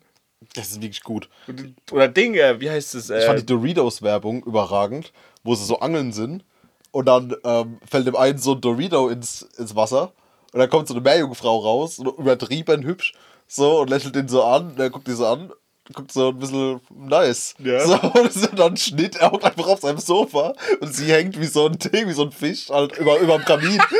Das 0.54 0.70
ist 0.70 0.82
wirklich 0.82 1.02
gut. 1.02 1.28
Und, 1.46 1.74
oder 1.92 2.08
Ding, 2.08 2.34
äh, 2.34 2.60
wie 2.60 2.68
heißt 2.70 2.94
es? 2.96 3.10
Ich 3.10 3.24
fand 3.24 3.38
Äh, 3.38 3.42
die 3.42 3.46
Doritos-Werbung 3.46 4.42
überragend, 4.44 5.12
wo 5.44 5.54
sie 5.54 5.64
so 5.64 5.78
angeln 5.80 6.12
sind 6.12 6.44
und 6.90 7.06
dann 7.06 7.34
ähm, 7.44 7.78
fällt 7.88 8.06
dem 8.06 8.16
einen 8.16 8.38
so 8.38 8.54
ein 8.54 8.60
Dorito 8.60 9.08
ins, 9.08 9.42
ins 9.56 9.76
Wasser 9.76 10.12
und 10.52 10.58
dann 10.58 10.68
kommt 10.68 10.88
so 10.88 10.94
eine 10.94 11.00
Meerjungfrau 11.00 11.58
raus, 11.58 11.96
so 11.96 12.16
übertrieben 12.16 12.82
hübsch, 12.82 13.14
so 13.46 13.80
und 13.80 13.90
lächelt 13.90 14.14
den 14.16 14.28
so 14.28 14.42
an, 14.42 14.74
der 14.76 14.90
guckt 14.90 15.06
die 15.06 15.12
so 15.12 15.26
an, 15.26 15.52
guckt 15.94 16.12
so 16.12 16.28
ein 16.30 16.38
bisschen 16.38 16.80
nice. 16.90 17.54
Ja. 17.58 17.86
So, 17.86 17.94
und 18.00 18.58
dann 18.58 18.76
Schnitt, 18.76 19.16
er 19.16 19.30
hockt 19.30 19.44
einfach 19.44 19.68
auf 19.68 19.80
seinem 19.80 19.98
Sofa 19.98 20.54
und 20.80 20.92
sie 20.94 21.12
hängt 21.12 21.38
wie 21.40 21.46
so 21.46 21.66
ein 21.66 21.78
Ding, 21.78 22.08
wie 22.08 22.12
so 22.12 22.24
ein 22.24 22.32
Fisch 22.32 22.68
halt 22.68 22.98
über, 22.98 23.18
über 23.20 23.38
dem 23.38 23.44
Kamin. 23.44 23.80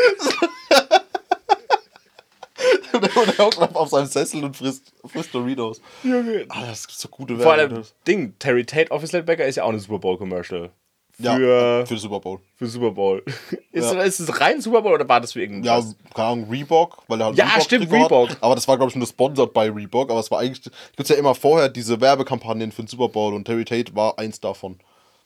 und 2.92 3.38
er, 3.38 3.44
hockt 3.46 3.58
auf 3.76 3.88
seinem 3.88 4.06
Sessel 4.06 4.44
und 4.44 4.56
frisst, 4.56 4.92
frisst 5.06 5.34
Doritos. 5.34 5.80
Junge. 6.02 6.46
Ah, 6.48 6.66
das 6.66 6.86
ist 6.86 7.00
so 7.00 7.08
gute 7.08 7.36
Vor 7.36 7.56
Werbung. 7.56 7.76
allem, 7.78 7.86
Ding, 8.06 8.34
Terry 8.38 8.64
Tate 8.64 8.90
Office 8.90 9.12
Linebacker 9.12 9.44
ist 9.46 9.56
ja 9.56 9.64
auch 9.64 9.70
eine 9.70 9.78
Super 9.80 9.98
Bowl 9.98 10.16
Commercial. 10.18 10.70
Für, 11.14 11.22
Ja, 11.22 11.34
für, 11.36 11.86
für 11.86 11.98
Super 11.98 12.20
Bowl. 12.20 12.40
Super 12.60 12.90
Bowl. 12.90 13.22
ist, 13.72 13.92
Ja. 13.92 14.00
ist 14.02 14.18
es 14.20 14.40
rein 14.40 14.60
Super 14.62 14.80
Bowl 14.82 14.94
oder 14.94 15.06
war 15.08 15.20
das 15.20 15.32
für 15.32 15.40
Ja, 15.40 15.44
irgendwas? 15.44 15.94
keine 16.14 16.28
Ahnung, 16.28 16.50
Reebok, 16.50 17.02
weil 17.08 17.20
er 17.20 17.26
halt 17.26 17.36
Ja, 17.36 17.46
Reebok 17.48 17.62
stimmt, 17.62 17.92
Reebok. 17.92 18.30
Hat. 18.30 18.38
Aber 18.42 18.54
das 18.54 18.66
war, 18.66 18.76
glaube 18.78 18.90
ich, 18.90 18.96
nur 18.96 19.06
sponsored 19.06 19.52
bei 19.52 19.70
Reebok. 19.70 20.10
Aber 20.10 20.20
es 20.20 20.30
war 20.30 20.40
eigentlich, 20.40 20.70
gibt 20.96 21.08
ja 21.08 21.16
immer 21.16 21.34
vorher 21.34 21.68
diese 21.68 22.00
Werbekampagnen 22.00 22.72
für 22.72 22.82
den 22.82 22.88
Super 22.88 23.08
Bowl 23.08 23.34
und 23.34 23.44
Terry 23.44 23.64
Tate 23.64 23.94
war 23.94 24.18
eins 24.18 24.40
davon. 24.40 24.78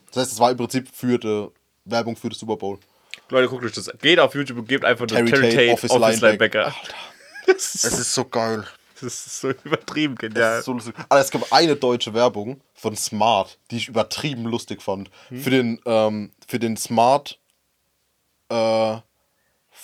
Das 0.08 0.22
heißt, 0.22 0.32
es 0.32 0.40
war 0.40 0.50
im 0.50 0.56
Prinzip 0.56 0.88
für 0.92 1.18
die 1.18 1.46
Werbung 1.84 2.16
für 2.16 2.28
den 2.30 2.34
Super 2.36 2.56
Bowl. 2.56 2.78
Leute, 3.28 3.48
guckt 3.48 3.64
euch 3.64 3.72
das. 3.72 3.90
Geht 4.02 4.18
auf 4.20 4.34
YouTube 4.34 4.58
und 4.58 4.68
gebt 4.68 4.84
einfach 4.84 5.06
Terry 5.06 5.30
Terry, 5.30 5.42
Tate 5.50 5.56
Tate, 5.56 5.72
Office 5.72 5.90
Office, 5.90 6.20
Linebacker. 6.20 6.58
Linebacker. 6.62 6.74
Das 6.84 7.15
ist, 7.46 7.84
ist 7.84 8.14
so 8.14 8.24
geil. 8.24 8.64
das 9.00 9.26
ist 9.26 9.40
so 9.40 9.50
übertrieben 9.50 10.14
genial. 10.14 10.62
so. 10.62 10.76
Aber 11.08 11.20
es 11.20 11.30
gab 11.30 11.52
eine 11.52 11.76
deutsche 11.76 12.14
Werbung 12.14 12.60
von 12.74 12.96
Smart, 12.96 13.58
die 13.70 13.76
ich 13.76 13.88
übertrieben 13.88 14.44
lustig 14.44 14.82
fand. 14.82 15.10
Hm. 15.28 15.40
Für, 15.40 15.50
den, 15.50 15.80
ähm, 15.86 16.32
für 16.46 16.58
den 16.58 16.76
Smart 16.76 17.38
äh, 18.48 18.96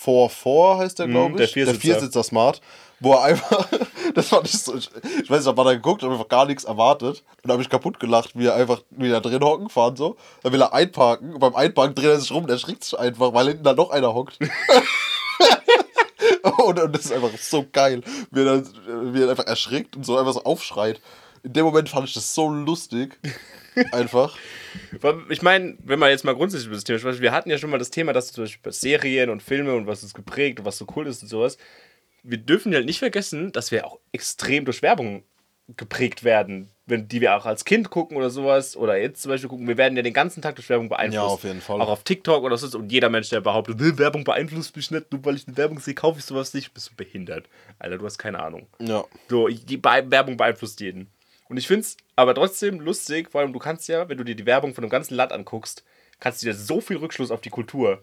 4-4 0.04 0.78
heißt 0.78 0.98
der, 0.98 1.08
glaube 1.08 1.30
Hm, 1.30 1.36
der 1.36 1.46
ich. 1.46 1.52
Viersitzer. 1.52 1.80
Viersitzer 1.80 2.22
Smart. 2.22 2.60
Wo 3.00 3.14
er 3.14 3.24
einfach, 3.24 3.68
das 4.14 4.28
fand 4.28 4.46
ich 4.46 4.58
so, 4.62 4.76
ich, 4.76 4.88
ich 4.94 5.28
weiß 5.28 5.38
nicht, 5.38 5.40
ich 5.40 5.46
hab 5.46 5.56
da 5.56 5.72
geguckt, 5.74 6.02
habe 6.02 6.12
einfach 6.14 6.28
gar 6.28 6.46
nichts 6.46 6.64
erwartet. 6.64 7.24
Und 7.42 7.48
da 7.48 7.52
habe 7.52 7.62
ich 7.62 7.68
kaputt 7.68 7.98
gelacht, 7.98 8.30
wie 8.34 8.46
er 8.46 8.54
einfach 8.54 8.82
wieder 8.90 9.20
drin 9.20 9.42
hocken 9.42 9.68
fahren 9.68 9.96
so. 9.96 10.16
Dann 10.42 10.52
will 10.52 10.62
er 10.62 10.72
einparken 10.72 11.34
und 11.34 11.40
beim 11.40 11.54
Einparken 11.56 11.94
dreht 11.94 12.10
er 12.10 12.20
sich 12.20 12.30
rum 12.30 12.44
und 12.44 12.50
erschrickt 12.50 12.84
sich 12.84 12.98
einfach, 12.98 13.34
weil 13.34 13.48
hinten 13.48 13.64
da 13.64 13.72
noch 13.74 13.90
einer 13.90 14.14
hockt. 14.14 14.38
und, 16.64 16.78
das 16.94 17.06
ist 17.06 17.12
einfach 17.12 17.36
so 17.38 17.66
geil, 17.70 18.02
wie 18.30 18.40
er, 18.40 18.44
dann, 18.44 19.14
wie 19.14 19.22
er 19.22 19.30
einfach 19.30 19.46
erschrickt 19.46 19.96
und 19.96 20.04
so 20.04 20.18
einfach 20.18 20.32
so 20.32 20.44
aufschreit. 20.44 21.00
In 21.42 21.52
dem 21.52 21.64
Moment 21.64 21.88
fand 21.88 22.08
ich 22.08 22.14
das 22.14 22.34
so 22.34 22.48
lustig. 22.48 23.18
Einfach. 23.92 24.36
Ich 25.30 25.40
meine, 25.40 25.78
wenn 25.82 25.98
man 25.98 26.10
jetzt 26.10 26.24
mal 26.24 26.34
grundsätzlich 26.34 26.66
über 26.66 26.74
das 26.74 26.84
Thema 26.84 26.98
spricht, 26.98 27.22
wir 27.22 27.32
hatten 27.32 27.48
ja 27.48 27.56
schon 27.56 27.70
mal 27.70 27.78
das 27.78 27.88
Thema, 27.88 28.12
dass 28.12 28.30
zum 28.30 28.44
Beispiel 28.44 28.60
bei 28.62 28.70
Serien 28.70 29.30
und 29.30 29.42
Filme 29.42 29.74
und 29.74 29.86
was 29.86 30.02
uns 30.02 30.12
geprägt 30.12 30.58
und 30.58 30.66
was 30.66 30.76
so 30.76 30.86
cool 30.94 31.06
ist 31.06 31.22
und 31.22 31.28
sowas. 31.28 31.56
Wir 32.22 32.36
dürfen 32.36 32.74
halt 32.74 32.84
nicht 32.84 32.98
vergessen, 32.98 33.50
dass 33.50 33.70
wir 33.70 33.86
auch 33.86 33.98
extrem 34.12 34.66
durch 34.66 34.82
Werbung 34.82 35.24
geprägt 35.68 36.22
werden. 36.22 36.70
Wenn 36.86 37.06
die 37.08 37.20
wir 37.20 37.36
auch 37.36 37.46
als 37.46 37.64
Kind 37.64 37.90
gucken 37.90 38.16
oder 38.16 38.28
sowas, 38.30 38.76
oder 38.76 38.96
jetzt 38.96 39.22
zum 39.22 39.30
Beispiel 39.30 39.48
gucken, 39.48 39.68
wir 39.68 39.76
werden 39.76 39.96
ja 39.96 40.02
den 40.02 40.12
ganzen 40.12 40.42
Tag 40.42 40.56
durch 40.56 40.68
Werbung 40.68 40.88
beeinflusst. 40.88 41.14
Ja, 41.14 41.22
auf 41.34 41.44
jeden 41.44 41.60
Fall. 41.60 41.80
Auch 41.80 41.88
auf 41.88 42.02
TikTok 42.02 42.42
oder 42.42 42.56
so. 42.56 42.76
Und 42.76 42.90
jeder 42.90 43.08
Mensch, 43.08 43.28
der 43.28 43.40
behauptet, 43.40 43.80
"Nee, 43.80 43.96
Werbung 43.98 44.24
beeinflusst 44.24 44.74
mich 44.74 44.90
nicht, 44.90 45.12
nur 45.12 45.24
weil 45.24 45.36
ich 45.36 45.46
eine 45.46 45.56
Werbung 45.56 45.78
sehe, 45.78 45.94
kaufe 45.94 46.18
ich 46.18 46.24
sowas 46.24 46.54
nicht, 46.54 46.74
bist 46.74 46.90
du 46.90 46.94
behindert. 46.96 47.48
Alter, 47.78 47.98
du 47.98 48.04
hast 48.04 48.18
keine 48.18 48.42
Ahnung. 48.42 48.66
Ja. 48.80 49.04
So, 49.28 49.46
die 49.48 49.76
Be 49.76 50.04
Werbung 50.06 50.36
beeinflusst 50.36 50.80
jeden. 50.80 51.08
Und 51.48 51.56
ich 51.56 51.66
finde 51.66 51.82
es 51.82 51.96
aber 52.16 52.34
trotzdem 52.34 52.80
lustig, 52.80 53.30
vor 53.30 53.42
allem 53.42 53.52
du 53.52 53.58
kannst 53.58 53.88
ja, 53.88 54.08
wenn 54.08 54.18
du 54.18 54.24
dir 54.24 54.34
die 54.34 54.46
Werbung 54.46 54.74
von 54.74 54.82
einem 54.84 54.90
ganzen 54.90 55.14
Land 55.14 55.32
anguckst, 55.32 55.84
kannst 56.18 56.42
du 56.42 56.46
dir 56.46 56.54
so 56.54 56.80
viel 56.80 56.96
Rückschluss 56.96 57.30
auf 57.30 57.40
die 57.42 57.50
Kultur 57.50 58.02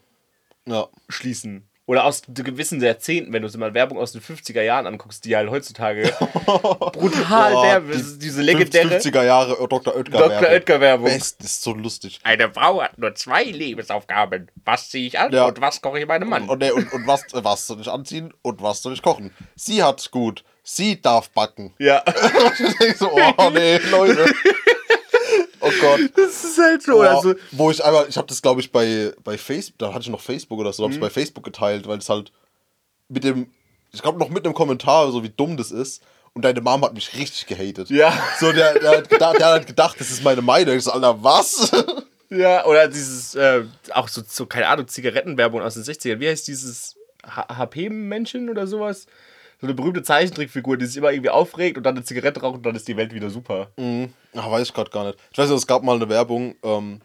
Ja. 0.65 0.88
schließen. 1.09 1.67
Oder 1.89 2.03
aus 2.05 2.21
gewissen 2.27 2.79
Jahrzehnten, 2.83 3.33
wenn 3.33 3.41
du 3.41 3.49
dir 3.49 3.57
mal 3.57 3.73
Werbung 3.73 3.97
aus 3.97 4.11
den 4.11 4.21
50er 4.21 4.61
Jahren 4.61 4.85
anguckst, 4.85 5.25
die 5.25 5.35
halt 5.35 5.49
heutzutage 5.49 6.03
brutal 6.45 7.51
Boah, 7.51 7.63
Werbung, 7.63 7.91
die 7.93 8.19
diese 8.19 8.43
legendäre 8.43 8.99
50er 8.99 9.23
Jahre 9.23 9.67
Dr. 9.67 9.95
Oetker 9.95 10.11
Dr. 10.19 10.29
Werbung. 10.29 10.49
Oetker 10.49 10.81
Werbung. 10.81 11.05
Best, 11.07 11.39
das 11.39 11.47
ist 11.53 11.63
so 11.63 11.73
lustig. 11.73 12.19
Eine 12.21 12.51
Frau 12.51 12.83
hat 12.83 12.95
nur 12.99 13.15
zwei 13.15 13.43
Lebensaufgaben. 13.43 14.51
Was 14.65 14.91
ziehe 14.91 15.07
ich 15.07 15.17
an 15.17 15.33
Ja. 15.33 15.45
und 15.47 15.59
was 15.61 15.81
koche 15.81 15.97
ich 15.99 16.05
meinem 16.05 16.29
Mann? 16.29 16.47
Und, 16.47 16.59
nee, 16.59 16.69
und, 16.69 16.93
und 16.93 17.07
was, 17.07 17.23
äh, 17.33 17.43
was 17.43 17.65
soll 17.65 17.81
ich 17.81 17.87
anziehen 17.89 18.35
und 18.43 18.61
was 18.61 18.83
soll 18.83 18.93
ich 18.93 19.01
kochen? 19.01 19.33
Sie 19.55 19.81
hat's 19.81 20.11
gut. 20.11 20.43
Sie 20.61 21.01
darf 21.01 21.31
backen. 21.31 21.73
ja, 21.79 22.03
ich 22.59 22.77
denk 22.77 22.97
so, 22.97 23.09
oh 23.11 23.49
nee, 23.51 23.77
Leute. 23.89 24.31
Oh 25.70 25.82
Gott. 25.82 25.99
das 26.15 26.43
ist 26.43 26.57
halt 26.57 26.82
so. 26.84 26.95
Oh, 26.97 27.01
Also, 27.01 27.36
wo 27.51 27.72
ich 27.72 27.84
einmal, 27.84 28.05
ich 28.09 28.17
habe 28.17 28.28
das 28.28 28.41
glaube 28.41 28.61
ich 28.61 28.72
bei, 28.72 29.13
bei 29.24 29.38
Facebook, 29.38 29.78
da 29.80 29.93
hatte 29.93 30.01
ich 30.03 30.09
noch 30.09 30.22
Facebook 30.22 30.59
oder 30.59 30.74
so, 30.74 30.84
Mhm. 30.84 30.86
habe 30.86 30.93
es 30.95 30.99
bei 31.01 31.09
Facebook 31.22 31.43
geteilt, 31.43 31.88
weil 31.88 31.97
es 31.99 32.09
halt 32.09 32.32
mit 33.07 33.24
dem, 33.24 33.51
ich 33.91 34.01
glaube 34.01 34.20
noch 34.20 34.30
mit 34.30 34.45
einem 34.45 34.53
Kommentar, 34.53 35.11
so 35.11 35.24
wie 35.24 35.30
dumm 35.30 35.57
das 35.57 35.72
ist. 35.72 36.01
Und 36.34 36.43
deine 36.45 36.61
Mom 36.61 36.84
hat 36.86 36.93
mich 36.93 37.15
richtig 37.15 37.47
gehatet. 37.47 37.89
Ja. 37.89 38.13
So, 38.39 38.51
der, 38.51 38.78
der, 38.80 38.97
hat 38.99 39.09
gedacht, 39.09 39.39
der 39.39 39.47
hat 39.47 39.67
gedacht, 39.67 39.99
das 39.99 40.11
ist 40.11 40.24
meine 40.24 40.43
Meinung. 40.43 40.76
Ich 40.78 40.84
so, 40.84 40.91
Alter, 40.91 41.22
was? 41.24 41.72
ja, 42.30 42.65
oder 42.65 42.88
dieses, 42.88 43.34
äh, 43.34 43.63
auch 43.93 44.07
so, 44.07 44.22
so, 44.28 44.45
keine 44.45 44.67
Ahnung, 44.67 44.88
Zigarettenwerbung 44.88 45.61
aus 45.61 45.74
den 45.74 45.84
60ern. 45.84 46.20
Wie 46.20 46.30
heißt 46.30 46.47
dieses 46.47 46.95
HP-Männchen 47.26 48.49
oder 48.49 48.67
sowas? 48.67 49.07
So 49.62 49.68
eine 49.68 49.74
berühmte 49.74 50.03
Zeichentrickfigur, 50.03 50.78
die 50.78 50.86
sich 50.86 50.97
immer 50.97 51.12
irgendwie 51.12 51.30
aufregt 51.32 51.78
und 51.78 51.84
dann 51.84 51.95
eine 51.95 52.05
Zigarette 52.05 52.41
raucht 52.41 52.55
und 52.55 52.66
dann 52.66 52.76
ist 52.76 52.88
die 52.88 52.95
Welt 52.95 53.14
wieder 53.14 53.30
super. 53.30 53.68
Ach, 54.36 54.51
weiß 54.51 54.68
ich 54.68 54.74
gerade 54.74 54.89
gar 54.89 55.05
nicht. 55.05 55.18
Ich 55.32 55.38
weiß 55.38 55.49
nicht, 55.49 55.57
es 55.57 55.68
gab 55.68 55.84
mal 55.84 55.95
eine 55.95 56.07
Werbung, 56.07 56.55
ähm, 56.64 57.01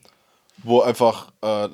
wo 0.62 0.80
einfach 0.80 1.32
äh, 1.42 1.68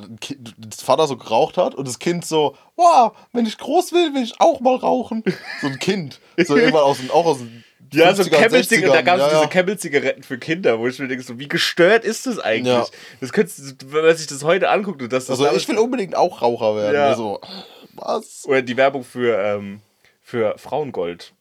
das 0.56 0.82
Vater 0.82 1.06
so 1.06 1.18
geraucht 1.18 1.58
hat 1.58 1.74
und 1.74 1.86
das 1.86 1.98
Kind 1.98 2.24
so, 2.24 2.56
wow, 2.76 3.12
wenn 3.32 3.44
ich 3.44 3.58
groß 3.58 3.92
will, 3.92 4.14
will 4.14 4.22
ich 4.22 4.40
auch 4.40 4.60
mal 4.60 4.76
rauchen. 4.76 5.22
So 5.60 5.66
ein 5.66 5.78
Kind. 5.78 6.18
So 6.38 6.56
irgendwann 6.56 6.82
aus 6.82 6.98
den, 6.98 7.10
auch 7.10 7.26
aus 7.26 7.38
den 7.38 7.62
Ja, 7.92 8.14
so 8.14 8.22
50ern, 8.22 8.30
Camel-Zigaretten, 8.30 8.92
da 8.94 9.02
gab 9.02 9.16
es 9.16 9.20
ja, 9.20 9.28
diese 9.28 9.42
ja. 9.42 9.46
Camel-Zigaretten 9.48 10.22
für 10.22 10.38
Kinder, 10.38 10.78
wo 10.78 10.86
ich 10.88 10.98
mir 10.98 11.08
denke, 11.08 11.22
so, 11.22 11.38
wie 11.38 11.48
gestört 11.48 12.04
ist 12.04 12.26
das 12.26 12.38
eigentlich? 12.38 12.72
Ja. 12.72 12.86
Das 13.20 13.32
könntest 13.32 13.82
du, 13.82 13.92
wenn 13.92 14.04
man 14.06 14.16
sich 14.16 14.26
das 14.26 14.44
heute 14.44 14.70
anguckt 14.70 15.02
und 15.02 15.12
das, 15.12 15.28
Also 15.28 15.46
ich 15.54 15.68
will 15.68 15.76
unbedingt 15.76 16.16
auch 16.16 16.40
Raucher 16.40 16.74
werden. 16.74 16.94
Ja. 16.94 17.10
Ja. 17.10 17.16
So, 17.16 17.38
was? 17.96 18.46
Oder 18.46 18.62
die 18.62 18.78
Werbung 18.78 19.04
für, 19.04 19.38
ähm, 19.38 19.82
für 20.30 20.56
Frauengold. 20.58 21.34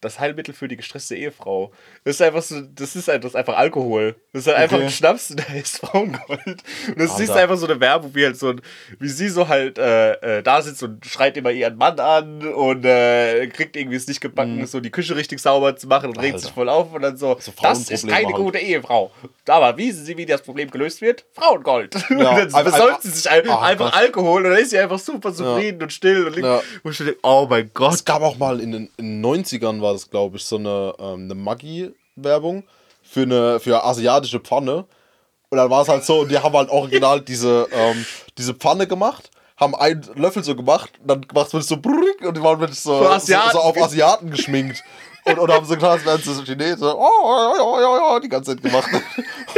Das 0.00 0.20
Heilmittel 0.20 0.54
für 0.54 0.68
die 0.68 0.76
gestresste 0.76 1.16
Ehefrau. 1.16 1.72
Das 2.04 2.14
ist 2.16 2.22
einfach 2.22 2.42
so, 2.42 2.60
das 2.60 2.94
ist, 2.94 3.10
ein- 3.10 3.20
das 3.20 3.32
ist 3.32 3.36
einfach 3.36 3.56
Alkohol. 3.56 4.14
Das 4.32 4.42
ist 4.42 4.46
halt 4.46 4.58
einfach 4.58 4.76
Okay. 4.76 4.84
ein 4.86 4.90
Schnaps 4.92 5.30
und 5.30 5.38
der 5.40 5.48
heißt 5.48 5.78
Frauengold. 5.78 6.46
Und 6.46 6.98
das 6.98 7.18
Alter. 7.18 7.34
einfach 7.34 7.56
so 7.56 7.66
eine 7.66 7.80
Werbung, 7.80 8.14
wie 8.14 8.24
halt 8.24 8.36
so 8.38 8.50
ein, 8.50 8.60
wie 9.00 9.08
sie 9.08 9.28
so 9.28 9.48
halt 9.48 9.76
äh, 9.78 10.38
äh, 10.38 10.42
da 10.44 10.62
sitzt 10.62 10.84
und 10.84 11.04
schreit 11.04 11.36
immer 11.36 11.50
ihren 11.50 11.76
Mann 11.76 11.98
an 11.98 12.46
und 12.46 12.84
äh, 12.84 13.48
kriegt 13.48 13.76
irgendwie 13.76 13.96
es 13.96 14.06
nicht 14.06 14.20
gebacken, 14.20 14.64
so 14.66 14.78
die 14.78 14.90
Küche 14.90 15.16
richtig 15.16 15.40
sauber 15.40 15.74
zu 15.76 15.88
machen 15.88 16.10
und 16.10 16.18
regt 16.18 16.28
Mhm. 16.28 16.34
Alter. 16.34 16.38
sich 16.46 16.52
voll 16.54 16.68
auf 16.68 16.92
und 16.92 17.02
dann 17.02 17.16
so, 17.16 17.36
So 17.40 17.52
das 17.60 17.90
ist 17.90 18.06
keine 18.06 18.26
halt. 18.26 18.36
gute 18.36 18.58
Ehefrau. 18.58 19.10
Aber 19.48 19.76
wissen 19.76 20.04
Sie, 20.04 20.16
wie 20.16 20.26
das 20.26 20.42
Problem 20.42 20.70
gelöst 20.70 21.00
wird? 21.00 21.24
Frauengold. 21.32 21.96
und 22.10 22.18
Ja, 22.20 22.36
dann 22.36 22.54
einfach- 22.54 22.64
besäuft 22.64 23.02
sie 23.02 23.10
sich 23.10 23.28
ein, 23.28 23.42
Ach 23.48 23.62
einfach 23.62 23.86
Gott. 23.92 24.00
Alkohol 24.00 24.44
und 24.46 24.52
dann 24.52 24.60
ist 24.60 24.70
sie 24.70 24.78
einfach 24.78 25.00
super 25.00 25.34
zufrieden 25.34 25.82
und 25.82 25.92
still 25.92 26.24
und 26.26 26.36
liegt, 26.36 26.46
Ja. 26.46 26.60
wo 26.84 26.90
ich 26.90 26.98
denke, 26.98 27.16
oh 27.24 27.48
mein 27.50 27.70
Gott. 27.74 27.94
Es 27.94 28.04
gab 28.04 28.22
auch 28.22 28.36
mal 28.38 28.60
in 28.60 28.70
den, 28.70 28.90
in 28.96 29.20
den 29.22 29.24
90ern 29.44 29.80
war 29.80 29.87
das, 29.92 30.10
glaube 30.10 30.36
ich, 30.36 30.44
so 30.44 30.56
eine, 30.56 30.94
ähm, 30.98 31.24
eine 31.24 31.34
Maggi-Werbung 31.34 32.64
für 33.02 33.22
eine 33.22 33.60
für 33.60 33.84
asiatische 33.84 34.40
Pfanne. 34.40 34.86
Und 35.50 35.56
dann 35.56 35.70
war 35.70 35.82
es 35.82 35.88
halt 35.88 36.04
so, 36.04 36.20
und 36.20 36.30
die 36.30 36.38
haben 36.38 36.54
halt 36.54 36.68
original 36.68 37.20
diese, 37.20 37.66
ähm, 37.72 38.04
diese 38.36 38.54
Pfanne 38.54 38.86
gemacht, 38.86 39.30
haben 39.56 39.74
einen 39.74 40.02
Löffel 40.14 40.44
so 40.44 40.54
gemacht, 40.54 40.92
und 41.00 41.08
dann 41.08 41.26
macht 41.34 41.54
es 41.54 41.66
so 41.66 41.78
brrrr, 41.78 42.26
und 42.26 42.36
die 42.36 42.42
waren 42.42 42.60
wirklich 42.60 42.80
so, 42.80 42.94
auf 43.60 43.76
Asiaten 43.80 44.30
geschminkt. 44.30 44.82
Und, 45.24 45.50
haben 45.50 45.66
so 45.66 45.74
getan, 45.74 45.90
als 45.90 46.06
wären 46.06 46.22
sie 46.22 46.30
ja, 46.54 47.56
ja, 47.56 47.80
ja, 47.80 48.14
ja, 48.14 48.20
die 48.20 48.28
ganze 48.28 48.52
Zeit 48.52 48.62
gemacht. 48.62 48.88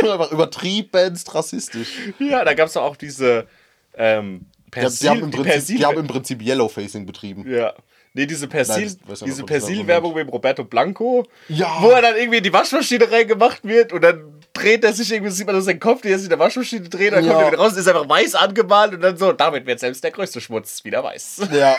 Und 0.02 0.08
einfach 0.08 0.32
übertriebenst 0.32 1.32
rassistisch. 1.32 2.12
Ja, 2.18 2.44
da 2.44 2.54
gab 2.54 2.66
es 2.68 2.76
auch 2.76 2.96
diese 2.96 3.46
ähm, 3.94 4.46
Persil, 4.70 5.28
Persil, 5.30 5.78
die 5.78 5.86
haben 5.86 5.98
im 5.98 6.06
Prinzip 6.06 6.42
Yellowfacing 6.42 7.06
betrieben. 7.06 7.48
ja. 7.50 7.72
Nee, 8.12 8.26
diese 8.26 8.48
Persil, 8.48 8.86
nicht, 8.86 8.98
diese 9.24 9.44
Persil-Werbung 9.44 10.14
mit 10.14 10.32
Roberto 10.32 10.64
Blanco, 10.64 11.24
Ja. 11.48 11.76
wo 11.80 11.90
er 11.90 12.02
dann 12.02 12.16
irgendwie 12.16 12.38
in 12.38 12.42
die 12.44 12.52
Waschmaschine 12.52 13.08
reingemacht 13.10 13.62
wird 13.62 13.92
und 13.92 14.02
dann 14.02 14.40
dreht 14.52 14.82
er 14.82 14.92
sich 14.92 15.12
irgendwie, 15.12 15.30
sieht 15.30 15.46
man 15.46 15.54
nur 15.54 15.62
seinen 15.62 15.78
Kopf, 15.78 16.02
der 16.02 16.18
sich 16.18 16.24
in 16.24 16.30
der 16.30 16.38
Waschmaschine 16.40 16.88
dreht, 16.88 17.12
dann 17.12 17.24
Ja. 17.24 17.32
kommt 17.34 17.44
er 17.44 17.52
wieder 17.52 17.62
raus, 17.62 17.76
ist 17.76 17.86
einfach 17.86 18.08
weiß 18.08 18.34
angemalt 18.34 18.94
und 18.94 19.00
dann 19.02 19.16
so, 19.16 19.30
damit 19.32 19.64
wird 19.66 19.78
selbst 19.78 20.02
der 20.02 20.10
größte 20.10 20.40
Schmutz 20.40 20.82
wieder 20.84 21.04
weiß. 21.04 21.42
Ja. 21.52 21.76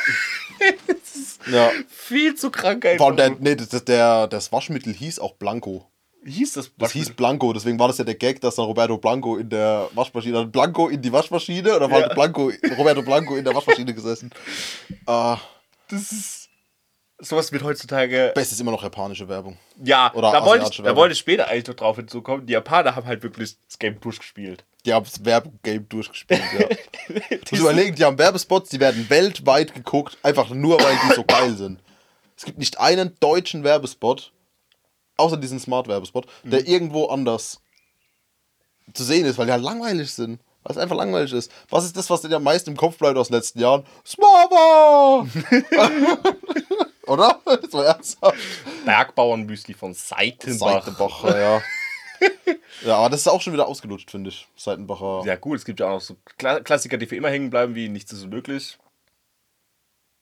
ja. 1.52 1.72
Viel 1.90 2.36
zu 2.36 2.50
krank 2.50 2.86
einfach. 2.86 3.16
der, 3.16 3.32
nee, 3.40 3.56
das, 3.56 3.84
der, 3.84 4.28
das 4.28 4.52
Waschmittel 4.52 4.94
hieß 4.94 5.20
auch 5.20 5.34
Blanco. 5.36 5.86
Wie 6.24 6.32
hieß 6.32 6.54
das? 6.54 6.72
Das 6.78 6.92
hieß 6.92 7.10
Blanco, 7.12 7.52
deswegen 7.52 7.80
war 7.80 7.88
das 7.88 7.98
ja 7.98 8.04
der 8.04 8.14
Gag, 8.16 8.40
dass 8.42 8.56
dann 8.56 8.66
Roberto 8.66 8.98
Blanco 8.98 9.38
in 9.38 9.50
der 9.50 9.90
Waschmaschine, 9.96 10.36
dann 10.36 10.52
Blanco 10.52 10.88
in 10.88 11.02
die 11.02 11.12
Waschmaschine 11.12 11.64
dann 11.80 11.90
war 11.92 12.00
Ja. 12.02 12.14
Blanco, 12.14 12.52
Roberto 12.78 13.02
Blanco 13.02 13.36
in 13.36 13.44
der 13.44 13.56
Waschmaschine 13.56 13.94
gesessen. 13.94 14.30
Äh, 15.08 15.36
das 15.92 16.12
ist. 16.12 16.48
Sowas 17.24 17.52
wird 17.52 17.62
heutzutage. 17.62 18.32
best 18.34 18.52
ist 18.52 18.60
immer 18.60 18.72
noch 18.72 18.82
japanische 18.82 19.30
Werbung. 19.30 19.58
Ja, 19.84 20.12
Oder 20.16 20.32
da, 20.32 20.44
wollte 20.44 20.48
ich, 20.48 20.62
asiatische 20.62 20.82
da 20.82 20.86
Werbung. 20.88 21.02
wollte 21.02 21.14
ich 21.14 21.20
später 21.20 21.48
eigentlich 21.50 21.68
noch 21.68 21.76
drauf 21.76 21.96
hinzukommen. 21.98 22.48
Die 22.48 22.54
Japaner 22.54 22.96
haben 22.96 23.06
halt 23.06 23.22
wirklich 23.22 23.58
das 23.68 23.78
Game 23.78 24.00
durchgespielt. 24.00 24.66
Die 24.86 24.94
haben 24.94 25.06
das 25.06 25.24
Werbegame 25.24 25.82
durchgespielt, 25.82 26.42
ja. 26.58 26.68
Muss 27.52 27.60
überlegen, 27.60 27.96
die 27.96 28.04
haben 28.04 28.18
Werbespots, 28.18 28.72
die 28.72 28.80
werden 28.80 29.08
weltweit 29.12 29.76
geguckt, 29.76 30.18
einfach 30.24 30.50
nur, 30.50 30.82
weil 30.82 30.98
die 31.08 31.14
so 31.14 31.24
geil 31.24 31.56
sind. 31.56 31.80
Es 32.36 32.44
gibt 32.46 32.58
nicht 32.58 32.80
einen 32.80 33.16
deutschen 33.20 33.64
Werbespot, 33.64 34.32
außer 35.18 35.38
diesen 35.38 35.60
Smart-Werbespot, 35.60 36.26
der 36.42 36.68
irgendwo 36.68 37.06
anders 37.06 37.62
zu 38.96 39.04
sehen 39.04 39.28
ist, 39.28 39.38
weil 39.38 39.46
die 39.46 39.52
halt 39.52 39.64
langweilig 39.64 40.12
sind. 40.12 40.42
Weil 40.64 40.72
es 40.76 40.78
einfach 40.78 40.96
langweilig 40.96 41.34
ist. 41.34 41.52
Was 41.70 41.86
ist 41.86 41.98
das, 41.98 42.10
was 42.10 42.22
dir 42.22 42.36
am 42.36 42.44
meisten 42.44 42.72
im 42.72 42.78
Kopf 42.78 42.98
bleibt 42.98 43.18
aus 43.18 43.30
den 43.30 43.36
letzten 43.36 43.60
Jahren? 43.60 43.86
Smava! 44.06 45.28
Oder? 47.08 47.40
Das 47.46 47.74
war 47.74 47.86
ernsthaft. 47.86 48.38
Bergbauernmüsli 48.86 49.74
von 49.74 49.94
Seitenbach. 49.94 50.84
Seitenbacher, 50.86 51.40
ja. 51.40 51.62
Ja, 52.86 52.98
aber 52.98 53.10
das 53.10 53.22
ist 53.22 53.28
auch 53.28 53.42
schon 53.42 53.54
wieder 53.54 53.68
ausgelutscht, 53.68 54.10
finde 54.12 54.30
ich. 54.30 54.48
Seitenbacher. 54.56 55.24
Ja, 55.26 55.36
gut, 55.36 55.58
es 55.58 55.66
gibt 55.66 55.80
ja 55.80 55.88
auch 55.88 55.94
noch 55.94 56.02
so 56.02 56.16
Kla 56.38 56.60
Klassiker, 56.60 56.98
die 56.98 57.06
für 57.06 57.16
immer 57.16 57.30
hängen 57.30 57.50
bleiben, 57.50 57.76
wie 57.76 57.90
Nichts 57.90 58.12
ist 58.12 58.24
unmöglich. 58.24 58.78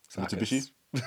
Sag 0.08 0.24
Mitsubishi? 0.24 0.64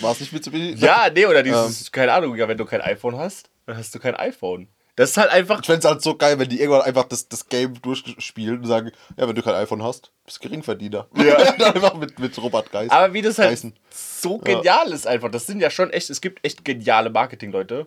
War 0.00 0.12
es 0.12 0.20
nicht 0.20 0.32
Mitsubishi? 0.32 0.74
Ja, 0.74 1.10
nee, 1.12 1.26
oder 1.26 1.42
dieses, 1.42 1.90
keine 1.92 2.12
Ahnung, 2.12 2.36
ja, 2.36 2.48
wenn 2.48 2.56
du 2.56 2.64
kein 2.64 2.80
iPhone 2.80 3.16
hast, 3.16 3.50
dann 3.66 3.76
hast 3.76 3.94
du 3.94 3.98
kein 3.98 4.14
iPhone. 4.14 4.68
Das 5.00 5.12
ist 5.12 5.16
halt 5.16 5.30
einfach. 5.30 5.60
Ich 5.60 5.66
fände 5.66 5.78
es 5.78 5.86
halt 5.86 6.02
so 6.02 6.14
geil, 6.14 6.38
wenn 6.38 6.50
die 6.50 6.60
irgendwann 6.60 6.82
einfach 6.82 7.04
das, 7.04 7.26
das 7.26 7.48
Game 7.48 7.80
durchspielen 7.80 8.58
und 8.58 8.66
sagen, 8.66 8.90
ja, 9.16 9.26
wenn 9.26 9.34
du 9.34 9.40
kein 9.40 9.54
iPhone 9.54 9.82
hast, 9.82 10.12
bist 10.26 10.36
du 10.44 10.48
Geringverdiener. 10.48 11.06
Ja. 11.16 11.36
Einfach 11.72 11.94
mit, 11.94 12.18
mit 12.18 12.36
Robert 12.36 12.70
Geist. 12.70 12.92
Aber 12.92 13.14
wie 13.14 13.22
das 13.22 13.38
halt 13.38 13.48
Geißen. 13.48 13.72
so 13.88 14.36
genial 14.36 14.92
ist 14.92 15.06
einfach. 15.06 15.30
Das 15.30 15.46
sind 15.46 15.60
ja 15.60 15.70
schon 15.70 15.88
echt, 15.88 16.10
es 16.10 16.20
gibt 16.20 16.44
echt 16.44 16.66
geniale 16.66 17.08
Marketing-Leute. 17.08 17.86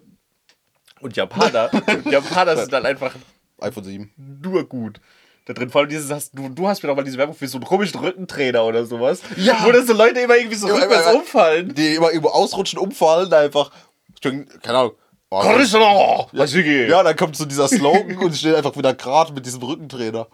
Und 1.02 1.16
Japaner, 1.16 1.70
Japaner 2.10 2.58
sind 2.58 2.74
dann 2.74 2.88
einfach 2.88 3.14
iPhone 3.62 3.84
7. 3.84 4.12
nur 4.42 4.68
gut. 4.68 5.00
Da 5.46 5.54
drin, 5.54 5.70
vor 5.70 5.82
allem 5.82 5.92
dieses, 5.92 6.10
hast, 6.10 6.32
du, 6.34 6.50
du 6.50 6.68
hast 6.68 6.82
mir 6.82 6.88
doch 6.90 6.96
mal 6.96 7.04
diese 7.04 7.20
Werbung 7.20 7.36
für 7.36 7.48
so 7.48 7.60
einen 7.60 7.66
komischen 7.68 8.00
Rückentrainer 8.00 8.64
oder 8.66 8.88
sowas. 8.88 9.22
Ja. 9.38 9.60
Wo 9.64 9.72
dann 9.72 9.86
so 9.86 9.94
Leute 9.94 10.20
immer 10.20 10.36
irgendwie 10.38 10.56
so 10.56 10.68
Ja, 10.68 10.74
rückwärts 10.74 11.06
aber- 11.06 11.20
umfallen. 11.20 11.76
Die 11.76 11.94
immer 11.94 12.10
irgendwo 12.10 12.30
ausrutschen, 12.30 12.80
umfallen, 12.80 13.32
einfach. 13.32 13.70
Keine 14.20 14.48
Ahnung. 14.80 14.94
Konnichiwa, 15.42 16.28
Hashigi. 16.34 16.88
ja, 16.90 17.04
dann 17.04 17.16
kommt 17.16 17.36
so 17.36 17.46
dieser 17.46 17.68
Slogan 17.68 18.18
und 18.18 18.34
ich 18.34 18.40
stehe 18.40 18.56
einfach 18.56 18.76
wieder 18.78 18.94
gerade 18.94 19.34
mit 19.34 19.46
diesem 19.46 19.62
Rückentrainer. 19.64 20.28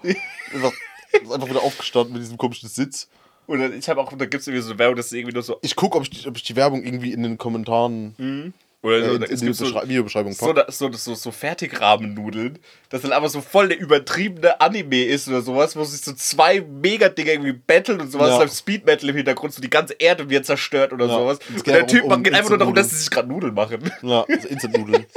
Einfach, 0.53 0.71
ist 1.11 1.31
einfach 1.31 1.49
wieder 1.49 1.61
aufgestanden 1.61 2.13
mit 2.13 2.21
diesem 2.21 2.37
komischen 2.37 2.69
Sitz. 2.69 3.07
Und 3.47 3.59
dann, 3.59 3.73
ich 3.73 3.89
habe 3.89 3.99
auch, 4.01 4.11
da 4.11 4.25
gibt 4.25 4.41
es 4.41 4.47
irgendwie 4.47 4.63
so 4.63 4.69
eine 4.71 4.79
Werbung, 4.79 4.95
das 4.95 5.07
ist 5.07 5.13
irgendwie 5.13 5.33
nur 5.33 5.43
so, 5.43 5.57
Ich 5.61 5.75
gucke, 5.75 5.97
ob, 5.97 6.05
ob 6.27 6.37
ich 6.37 6.43
die 6.43 6.55
Werbung 6.55 6.83
irgendwie 6.83 7.13
in 7.13 7.23
den 7.23 7.37
Kommentaren 7.37 8.53
Oder 8.81 9.03
so, 9.03 9.11
äh, 9.11 9.15
in, 9.15 9.23
in 9.23 9.39
die 9.47 9.53
so, 9.53 9.65
Beschrei 9.65 9.83
Videobeschreibung 9.89 10.31
so, 10.31 10.53
so, 10.69 10.91
so, 10.93 11.13
so 11.15 11.31
Fertigrahmennudeln, 11.31 12.59
das 12.89 13.01
dann 13.01 13.11
aber 13.11 13.27
so 13.27 13.41
voll 13.41 13.67
der 13.67 13.77
übertriebene 13.79 14.61
Anime 14.61 15.03
ist 15.03 15.27
oder 15.27 15.41
sowas, 15.41 15.75
wo 15.75 15.83
sich 15.83 15.99
so 16.01 16.13
zwei 16.13 16.61
Megadinger 16.61 17.31
irgendwie 17.33 17.51
battlen 17.51 17.99
und 17.99 18.09
sowas, 18.09 18.29
Ja. 18.29 18.37
läuft 18.39 18.55
Speed 18.55 18.85
Metal 18.85 19.09
im 19.09 19.17
Hintergrund, 19.17 19.53
so 19.53 19.61
die 19.61 19.69
ganze 19.69 19.95
Erde 19.99 20.29
wird 20.29 20.45
zerstört 20.45 20.93
oder 20.93 21.07
Ja. 21.07 21.13
sowas. 21.13 21.39
Und 21.49 21.67
der 21.67 21.81
um- 21.81 21.87
Typ 21.87 22.03
um 22.05 22.23
geht 22.23 22.33
einfach 22.33 22.49
nur 22.51 22.57
darum, 22.57 22.73
dass 22.73 22.89
sie 22.91 22.95
sich 22.95 23.09
gerade 23.09 23.27
Nudeln 23.27 23.53
machen. 23.53 23.91
Ja, 24.01 24.25
so 24.27 24.47
Instant-Nudeln. 24.47 25.05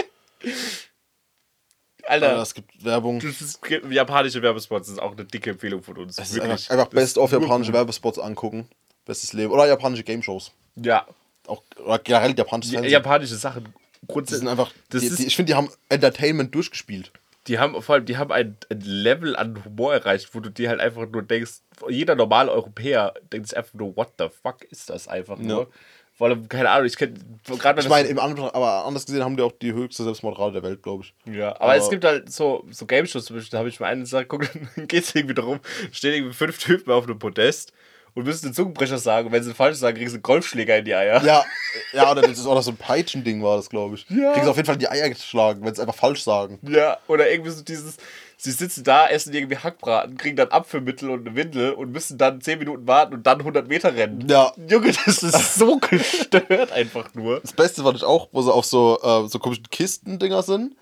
Alter, 2.05 2.33
Ja, 2.35 2.43
es 2.43 2.55
gibt 2.55 2.85
Werbung. 2.85 3.21
das 3.21 3.41
ist, 3.41 3.61
japanische 3.91 4.43
Werbespots 4.43 4.89
das 4.89 4.95
ist 4.95 5.01
auch 5.01 5.13
eine 5.13 5.25
dicke 5.25 5.51
Empfehlung 5.51 5.85
von 5.85 5.97
uns. 5.99 6.19
Einfach, 6.19 6.71
einfach 6.71 6.89
best 6.89 7.17
of 7.17 7.31
nur 7.31 7.43
japanische. 7.43 7.73
Werbespots 7.73 8.19
angucken. 8.19 8.67
Bestes 9.05 9.33
Leben. 9.33 9.53
Oder 9.53 9.67
japanische 9.69 10.03
Game-Shows. 10.03 10.51
Ja, 10.77 11.07
Auch 11.47 11.63
generell 12.05 12.35
japanisches 12.37 12.73
Ja- 12.73 12.79
Fernsehen. 12.81 12.93
japanische 12.93 13.35
Sachen. 13.37 13.65
Die 13.65 14.07
Grundsätzlich. 14.09 14.41
sind 14.41 14.49
einfach. 14.49 14.73
Das 14.91 15.01
die, 15.03 15.07
ist- 15.09 15.19
die, 15.19 15.27
ich 15.27 15.37
finde, 15.37 15.53
die 15.53 15.57
haben 15.57 15.71
Entertainment 15.89 16.55
durchgespielt. 16.55 17.13
Die 17.49 17.59
haben 17.59 17.81
vor 17.83 17.97
allem, 17.97 18.05
die 18.05 18.17
haben 18.17 18.31
ein, 18.31 18.57
ein 18.71 18.81
Level 18.81 19.35
an 19.35 19.65
Humor 19.65 19.93
erreicht, 19.95 20.33
wo 20.33 20.39
du 20.41 20.49
dir 20.51 20.69
halt 20.69 20.79
einfach 20.81 21.09
nur 21.09 21.23
denkst, 21.23 21.55
jeder 21.89 22.15
normale 22.15 22.53
Europäer 22.53 23.15
denkt 23.33 23.49
sich 23.49 23.57
einfach 23.59 23.75
nur, 23.75 23.97
what 23.97 24.13
the 24.19 24.27
fuck 24.43 24.63
ist 24.71 24.91
das 24.91 25.09
einfach 25.09 25.39
nur? 25.39 25.69
Vor 26.15 26.29
allem, 26.29 26.49
keine 26.49 26.71
Ahnung, 26.71 26.87
ich 26.87 26.97
kenne 26.97 27.15
gerade 27.59 27.81
Ich 27.81 27.89
meine, 27.89 28.07
im 28.07 28.21
anderen, 28.21 28.51
aber 28.51 28.85
anders 28.85 29.07
gesehen 29.07 29.25
haben 29.25 29.37
die 29.37 29.43
auch 29.43 29.51
die 29.61 29.73
höchste 29.73 30.05
Selbstmordrate 30.05 30.53
der 30.53 30.63
Welt, 30.63 30.83
glaube 30.85 31.03
ich. 31.05 31.15
Ja, 31.35 31.59
aber, 31.61 31.75
es 31.75 31.85
aber- 31.85 31.91
gibt 31.91 32.05
halt 32.05 32.31
so, 32.31 32.65
so 32.71 32.87
Game 32.87 33.07
Shows 33.07 33.25
zum 33.25 33.35
Beispiel, 33.37 33.51
da 33.51 33.59
habe 33.59 33.69
ich 33.71 33.81
mal 33.81 33.87
einen 33.89 34.03
gesagt, 34.03 34.29
guck, 34.29 34.49
dann 34.77 34.87
geht 34.87 35.03
es 35.03 35.13
irgendwie 35.15 35.35
darum, 35.35 35.59
stehen 35.91 36.15
irgendwie 36.15 36.35
fünf 36.35 36.59
Typen 36.59 36.93
auf 36.93 37.05
einem 37.05 37.19
Podest 37.19 37.73
und 38.15 38.25
müssen 38.25 38.47
den 38.47 38.55
Zungenbrecher 38.55 38.99
sagen, 38.99 39.27
und 39.27 39.33
wenn 39.33 39.43
sie 39.43 39.55
falsch 39.55 39.79
sagen, 39.79 39.97
kriegen 39.97 40.11
sie 40.11 40.17
einen 40.17 40.23
Golfschläger 40.23 40.79
in 40.79 40.85
die 40.85 40.95
Eier. 40.95 41.23
Ja, 41.25 41.45
ja, 41.93 42.11
oder 42.11 42.23
das 42.23 42.39
ist 42.39 42.47
auch 42.47 42.61
so 42.63 42.71
ein 42.71 42.77
Peitschending 42.77 43.43
war 43.43 43.57
das, 43.57 43.71
glaube 43.71 43.95
ich. 43.95 44.07
Ja. 44.11 44.33
Kriegen 44.33 44.45
sie 44.45 44.51
auf 44.51 44.57
jeden 44.57 44.67
Fall 44.67 44.75
in 44.75 44.81
die 44.81 44.89
Eier 44.89 45.09
geschlagen, 45.09 45.65
wenn 45.65 45.75
sie 45.75 45.81
einfach 45.81 45.95
falsch 45.95 46.23
sagen. 46.23 46.59
Ja, 46.63 46.99
oder 47.09 47.31
irgendwie 47.31 47.51
so 47.51 47.63
dieses, 47.63 47.97
sie 48.37 48.51
sitzen 48.51 48.85
da, 48.85 49.09
essen 49.09 49.33
irgendwie 49.33 49.57
Hackbraten, 49.57 50.17
kriegen 50.17 50.37
dann 50.37 50.49
Apfelmittel 50.49 51.11
und 51.11 51.27
eine 51.27 51.37
Windel 51.37 51.73
und 51.73 51.93
müssen 51.93 52.19
dann 52.19 52.41
10 52.41 52.59
Minuten 52.59 52.87
warten 52.87 53.15
und 53.15 53.27
dann 53.27 53.39
100 53.39 53.69
Meter 53.69 53.95
rennen. 53.95 54.27
Ja. 54.29 54.53
Junge, 54.69 54.93
das 54.93 55.23
ist 55.23 55.55
so 55.55 55.79
gestört 55.91 56.73
einfach 56.73 57.15
nur. 57.15 57.41
Das 57.41 57.53
Beste 57.53 57.83
fand 57.83 57.97
ich 57.97 58.05
auch, 58.05 58.29
wo 58.33 58.43
sie 58.43 58.53
auf 58.53 58.67
so, 58.67 58.99
äh, 59.03 59.29
so 59.29 59.39
komischen 59.39 59.71
Kistendinger 59.71 60.43
sind 60.43 60.77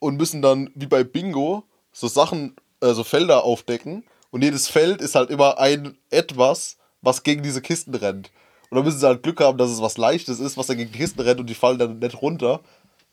und 0.00 0.16
müssen 0.16 0.42
dann, 0.42 0.70
wie 0.74 0.86
bei 0.86 1.04
Bingo, 1.04 1.64
so 1.92 2.08
Sachen, 2.08 2.56
äh, 2.80 2.92
so 2.92 3.04
Felder 3.04 3.44
aufdecken. 3.44 4.04
Und 4.34 4.42
jedes 4.42 4.66
Feld 4.66 5.00
ist 5.00 5.14
halt 5.14 5.30
immer 5.30 5.60
ein 5.60 5.96
etwas, 6.10 6.76
was 7.02 7.22
gegen 7.22 7.44
diese 7.44 7.62
Kisten 7.62 7.94
rennt. 7.94 8.32
Und 8.68 8.74
dann 8.74 8.84
müssen 8.84 8.98
sie 8.98 9.06
halt 9.06 9.22
Glück 9.22 9.40
haben, 9.40 9.58
dass 9.58 9.70
es 9.70 9.80
was 9.80 9.96
Leichtes 9.96 10.40
ist, 10.40 10.56
was 10.56 10.66
dann 10.66 10.76
gegen 10.76 10.90
die 10.90 10.98
Kisten 10.98 11.20
rennt 11.20 11.38
und 11.38 11.46
die 11.46 11.54
fallen 11.54 11.78
dann 11.78 12.00
nicht 12.00 12.20
runter. 12.20 12.58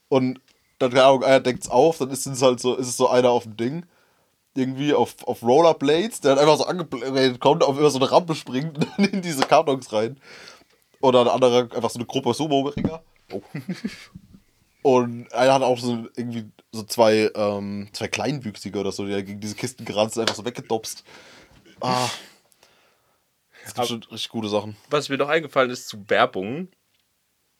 Und 0.08 0.40
dann, 0.80 0.90
keine 0.90 1.04
Ahnung, 1.04 1.22
einer 1.22 1.38
deckt 1.38 1.62
es 1.62 1.70
auf, 1.70 1.98
dann 1.98 2.10
ist 2.10 2.26
es 2.26 2.42
halt 2.42 2.58
so, 2.58 2.74
ist 2.74 2.88
es 2.88 2.96
so 2.96 3.08
einer 3.08 3.30
auf 3.30 3.44
dem 3.44 3.56
Ding. 3.56 3.86
Irgendwie 4.56 4.94
auf, 4.94 5.14
auf 5.24 5.44
Rollerblades, 5.44 6.22
der 6.22 6.34
dann 6.34 6.40
einfach 6.40 6.58
so 6.58 6.66
angeblendet 6.66 7.38
kommt, 7.38 7.62
auf 7.62 7.78
über 7.78 7.90
so 7.90 8.00
eine 8.00 8.10
Rampe 8.10 8.34
springt 8.34 8.78
und 8.78 8.88
dann 8.96 9.04
in 9.04 9.22
diese 9.22 9.46
Kartons 9.46 9.92
rein. 9.92 10.18
Oder 11.00 11.20
ein 11.20 11.28
anderer, 11.28 11.72
einfach 11.72 11.90
so 11.90 12.00
eine 12.00 12.06
Gruppe 12.06 12.34
Sumo-Ringer. 12.34 13.00
Oh. 13.30 13.42
Und 14.82 15.32
einer 15.32 15.54
hat 15.54 15.62
auch 15.62 15.78
so 15.78 16.08
irgendwie 16.16 16.50
so 16.72 16.82
zwei, 16.82 17.30
ähm, 17.34 17.88
zwei 17.92 18.08
Kleinwüchsige 18.08 18.78
oder 18.78 18.90
so, 18.92 19.06
die 19.06 19.12
gegen 19.24 19.40
diese 19.40 19.54
Kisten 19.54 19.84
gerannt 19.84 20.12
sind, 20.12 20.22
einfach 20.22 20.34
so 20.34 20.44
weggedopst. 20.44 21.04
Ah. 21.80 22.08
Es 23.64 23.74
gibt 23.74 23.86
schon 23.86 24.02
richtig 24.04 24.28
gute 24.28 24.48
Sachen. 24.48 24.76
Was 24.90 25.08
mir 25.08 25.18
noch 25.18 25.28
eingefallen 25.28 25.70
ist 25.70 25.88
zu 25.88 26.08
Werbung. 26.08 26.68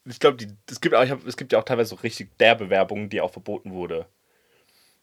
Ich 0.04 0.18
glaube, 0.18 0.44
es, 0.68 0.80
gibt 0.80 0.94
auch- 0.96 1.04
ich 1.04 1.10
hab, 1.10 1.24
es 1.24 1.36
gibt 1.36 1.52
ja 1.52 1.60
auch 1.60 1.64
teilweise 1.64 1.90
so 1.90 1.96
richtig 1.96 2.36
derbe 2.38 2.70
Werbung, 2.70 3.08
die 3.08 3.20
auch 3.20 3.30
verboten 3.30 3.72
wurde. 3.72 4.06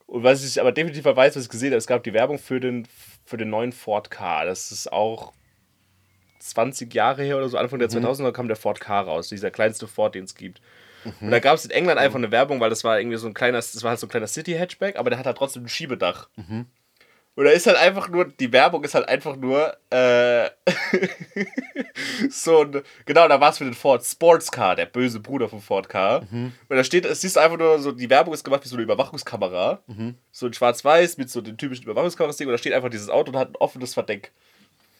Und 0.06 0.24
was 0.24 0.44
ich 0.44 0.60
aber 0.60 0.72
definitiv 0.72 1.04
weiß, 1.04 1.36
was 1.36 1.44
ich 1.44 1.48
gesehen 1.48 1.70
habe, 1.70 1.78
es 1.78 1.86
gab 1.86 2.02
die 2.04 2.12
Werbung 2.12 2.38
für 2.38 2.60
den, 2.60 2.86
für 3.24 3.36
den 3.38 3.48
neuen 3.48 3.72
Ford 3.72 4.10
K. 4.10 4.44
Das 4.44 4.72
ist 4.72 4.92
auch 4.92 5.32
20 6.40 6.92
Jahre 6.92 7.22
her 7.22 7.36
oder 7.38 7.48
so, 7.48 7.56
Anfang 7.56 7.78
der 7.78 7.88
2000er 7.88 8.32
kam 8.32 8.48
der 8.48 8.56
Ford 8.56 8.80
K 8.80 9.00
raus, 9.00 9.28
dieser 9.28 9.50
kleinste 9.50 9.86
Ford, 9.86 10.14
den 10.14 10.24
es 10.24 10.34
gibt. 10.34 10.60
Und 11.20 11.30
da 11.30 11.38
gab 11.38 11.54
es 11.56 11.64
in 11.64 11.70
England 11.70 11.98
einfach 11.98 12.18
eine 12.18 12.30
Werbung, 12.30 12.60
weil 12.60 12.70
das 12.70 12.84
war 12.84 12.98
irgendwie 13.00 13.16
so 13.16 13.26
ein 13.26 13.34
kleiner, 13.34 13.58
das 13.58 13.82
war 13.82 13.90
halt 13.90 14.00
so 14.00 14.06
ein 14.06 14.10
kleiner 14.10 14.26
City-Hatchback, 14.26 14.96
aber 14.96 15.10
der 15.10 15.18
hat 15.18 15.26
halt 15.26 15.38
trotzdem 15.38 15.64
ein 15.64 15.68
Schiebedach. 15.68 16.28
Und 17.36 17.44
da 17.44 17.52
ist 17.52 17.66
halt 17.66 17.78
einfach 17.78 18.08
nur, 18.08 18.26
die 18.26 18.52
Werbung 18.52 18.84
ist 18.84 18.94
halt 18.94 19.08
einfach 19.08 19.36
nur, 19.36 19.74
äh, 19.90 20.50
so 22.30 22.62
ein, 22.62 22.82
genau, 23.06 23.28
da 23.28 23.40
war 23.40 23.50
es 23.50 23.58
für 23.58 23.64
den 23.64 23.72
Ford 23.74 24.04
Sportscar, 24.04 24.74
der 24.76 24.86
böse 24.86 25.20
Bruder 25.20 25.48
von 25.48 25.60
Ford 25.60 25.88
Car. 25.88 26.22
Und 26.68 26.76
da 26.76 26.84
steht, 26.84 27.06
es 27.06 27.24
ist 27.24 27.38
einfach 27.38 27.56
nur 27.56 27.78
so, 27.78 27.92
die 27.92 28.10
Werbung 28.10 28.34
ist 28.34 28.44
gemacht 28.44 28.64
wie 28.64 28.68
so 28.68 28.76
eine 28.76 28.82
Überwachungskamera. 28.82 29.80
So 30.32 30.46
in 30.48 30.52
schwarz-weiß 30.52 31.16
mit 31.18 31.30
so 31.30 31.40
den 31.40 31.56
typischen 31.56 31.84
Überwachungskameras-Ding 31.84 32.48
und 32.48 32.52
da 32.52 32.58
steht 32.58 32.72
einfach 32.74 32.90
dieses 32.90 33.08
Auto 33.08 33.30
und 33.30 33.38
hat 33.38 33.50
ein 33.50 33.56
offenes 33.56 33.94
Verdeck. 33.94 34.32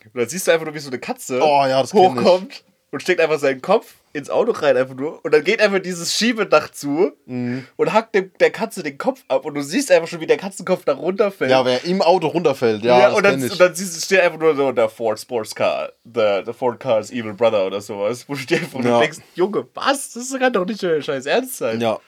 Und 0.04 0.16
dann 0.18 0.28
siehst 0.28 0.46
du 0.46 0.52
einfach 0.52 0.64
nur, 0.64 0.74
wie 0.74 0.78
so 0.78 0.88
eine 0.88 0.98
Katze 1.00 1.40
Oh 1.42 1.66
ja, 1.66 1.84
hochkommt 1.92 2.64
und 2.90 3.02
steckt 3.02 3.20
einfach 3.20 3.38
seinen 3.38 3.60
Kopf 3.60 3.96
ins 4.12 4.28
Auto 4.30 4.52
rein, 4.52 4.76
einfach 4.76 4.94
nur. 4.96 5.24
Und 5.24 5.32
dann 5.32 5.44
geht 5.44 5.60
einfach 5.60 5.78
dieses 5.78 6.14
Schiebedach 6.14 6.70
zu 6.70 7.12
Mhm. 7.26 7.64
und 7.76 7.92
hackt 7.92 8.14
dem, 8.14 8.32
der 8.40 8.50
Katze 8.50 8.82
den 8.82 8.98
Kopf 8.98 9.22
ab. 9.28 9.44
Und 9.44 9.54
du 9.54 9.62
siehst 9.62 9.90
einfach 9.92 10.08
schon, 10.08 10.20
wie 10.20 10.26
der 10.26 10.36
Katzenkopf 10.36 10.84
da 10.84 10.94
runterfällt. 10.94 11.50
Ja, 11.50 11.64
wer 11.64 11.84
im 11.84 12.02
Auto 12.02 12.26
runterfällt, 12.28 12.82
ja, 12.82 12.98
Ja, 12.98 13.08
und, 13.12 13.22
dann, 13.24 13.34
und 13.42 13.60
dann 13.60 13.74
siehst, 13.74 13.96
du- 13.96 14.00
steht 14.04 14.20
einfach 14.20 14.38
nur 14.38 14.56
so 14.56 14.72
der 14.72 14.88
Ford 14.88 15.18
Sports 15.20 15.54
Car, 15.54 15.92
the, 16.04 16.42
the 16.44 16.52
Ford 16.52 16.80
Car's 16.80 17.10
Evil 17.10 17.34
Brother 17.34 17.66
oder 17.66 17.80
sowas, 17.80 18.24
wo 18.28 18.34
du 18.34 18.44
dir 18.44 18.58
einfach 18.58 18.82
Ja. 18.84 18.98
denkst, 19.00 19.18
Junge, 19.34 19.66
was? 19.74 20.12
Das 20.12 20.36
kann 20.38 20.52
doch 20.52 20.64
nicht 20.66 20.82
euer 20.82 21.00
scheiß 21.00 21.26
Ernst 21.26 21.58
sein. 21.58 21.80
ja. 21.80 21.98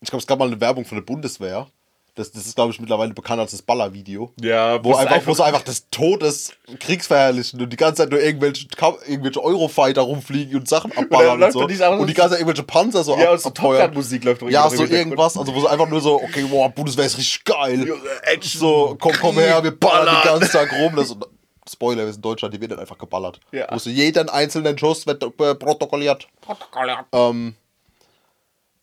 Ich 0.00 0.10
glaube, 0.10 0.20
es 0.20 0.26
gab 0.26 0.38
mal 0.40 0.48
eine 0.48 0.60
Werbung 0.60 0.84
von 0.84 0.98
der 0.98 1.04
Bundeswehr. 1.04 1.68
Das, 2.14 2.30
das 2.30 2.44
ist, 2.44 2.56
glaube 2.56 2.72
ich, 2.72 2.78
mittlerweile 2.78 3.14
bekannt 3.14 3.40
als 3.40 3.52
das 3.52 3.62
Baller-Video. 3.62 4.32
Ja, 4.38 4.84
Wo 4.84 4.92
es 4.92 4.98
einfach, 4.98 5.26
wo 5.26 5.32
sie 5.32 5.42
einfach 5.42 5.62
des 5.62 5.88
Todes 5.88 6.52
Kriegsverherrlichen 6.78 7.58
und 7.58 7.70
die 7.72 7.76
ganze 7.78 8.02
Zeit 8.02 8.10
nur 8.10 8.20
irgendwelche, 8.20 8.66
irgendwelche 9.06 9.42
Eurofighter 9.42 10.02
rumfliegen 10.02 10.60
und 10.60 10.68
Sachen 10.68 10.92
abballern 10.96 11.34
und, 11.34 11.40
läuft 11.40 11.52
so. 11.54 11.60
Und 11.60 11.70
die 11.70 12.14
ganze 12.14 12.32
Zeit 12.32 12.40
irgendwelche 12.40 12.64
Panzer 12.64 13.02
so 13.02 13.16
ja, 13.16 13.28
ab, 13.28 13.32
und 13.32 13.40
so 13.40 13.50
Top 13.50 13.94
Musik 13.94 14.24
läuft 14.24 14.42
doch 14.42 14.50
Ja, 14.50 14.64
irgendwie 14.64 14.86
so 14.86 14.92
irgendwas, 14.92 15.38
also 15.38 15.54
wo 15.54 15.60
sie 15.60 15.70
einfach 15.70 15.88
nur 15.88 16.02
so, 16.02 16.16
okay, 16.22 16.42
boah, 16.42 16.68
Bundeswehr 16.68 17.06
ist 17.06 17.16
richtig 17.16 17.44
geil. 17.44 17.90
Action, 18.24 18.60
So, 18.60 18.96
komm, 19.00 19.12
komm 19.18 19.36
her, 19.38 19.64
wir 19.64 19.70
ballern 19.70 20.04
den 20.06 20.14
ballern. 20.22 20.40
ganzen 20.40 20.52
Tag 20.52 20.70
rum. 20.70 20.94
Das, 20.94 21.16
Spoiler, 21.70 22.04
wir 22.04 22.06
sind 22.12 22.16
in 22.16 22.22
Deutschland, 22.22 22.52
die 22.52 22.60
wird 22.60 22.72
dann 22.72 22.80
einfach 22.80 22.98
geballert. 22.98 23.40
Ja. 23.52 23.68
Wo 23.70 23.78
so 23.78 23.88
jeden 23.88 24.28
einzelnen 24.28 24.76
Schuss 24.76 25.06
wird 25.06 25.22
äh, 25.22 25.54
protokolliert. 25.54 26.28
Ähm, 27.12 27.54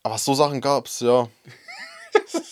aber 0.02 0.18
so 0.18 0.34
Sachen 0.34 0.62
gab's, 0.62 1.02
ja. 1.02 1.28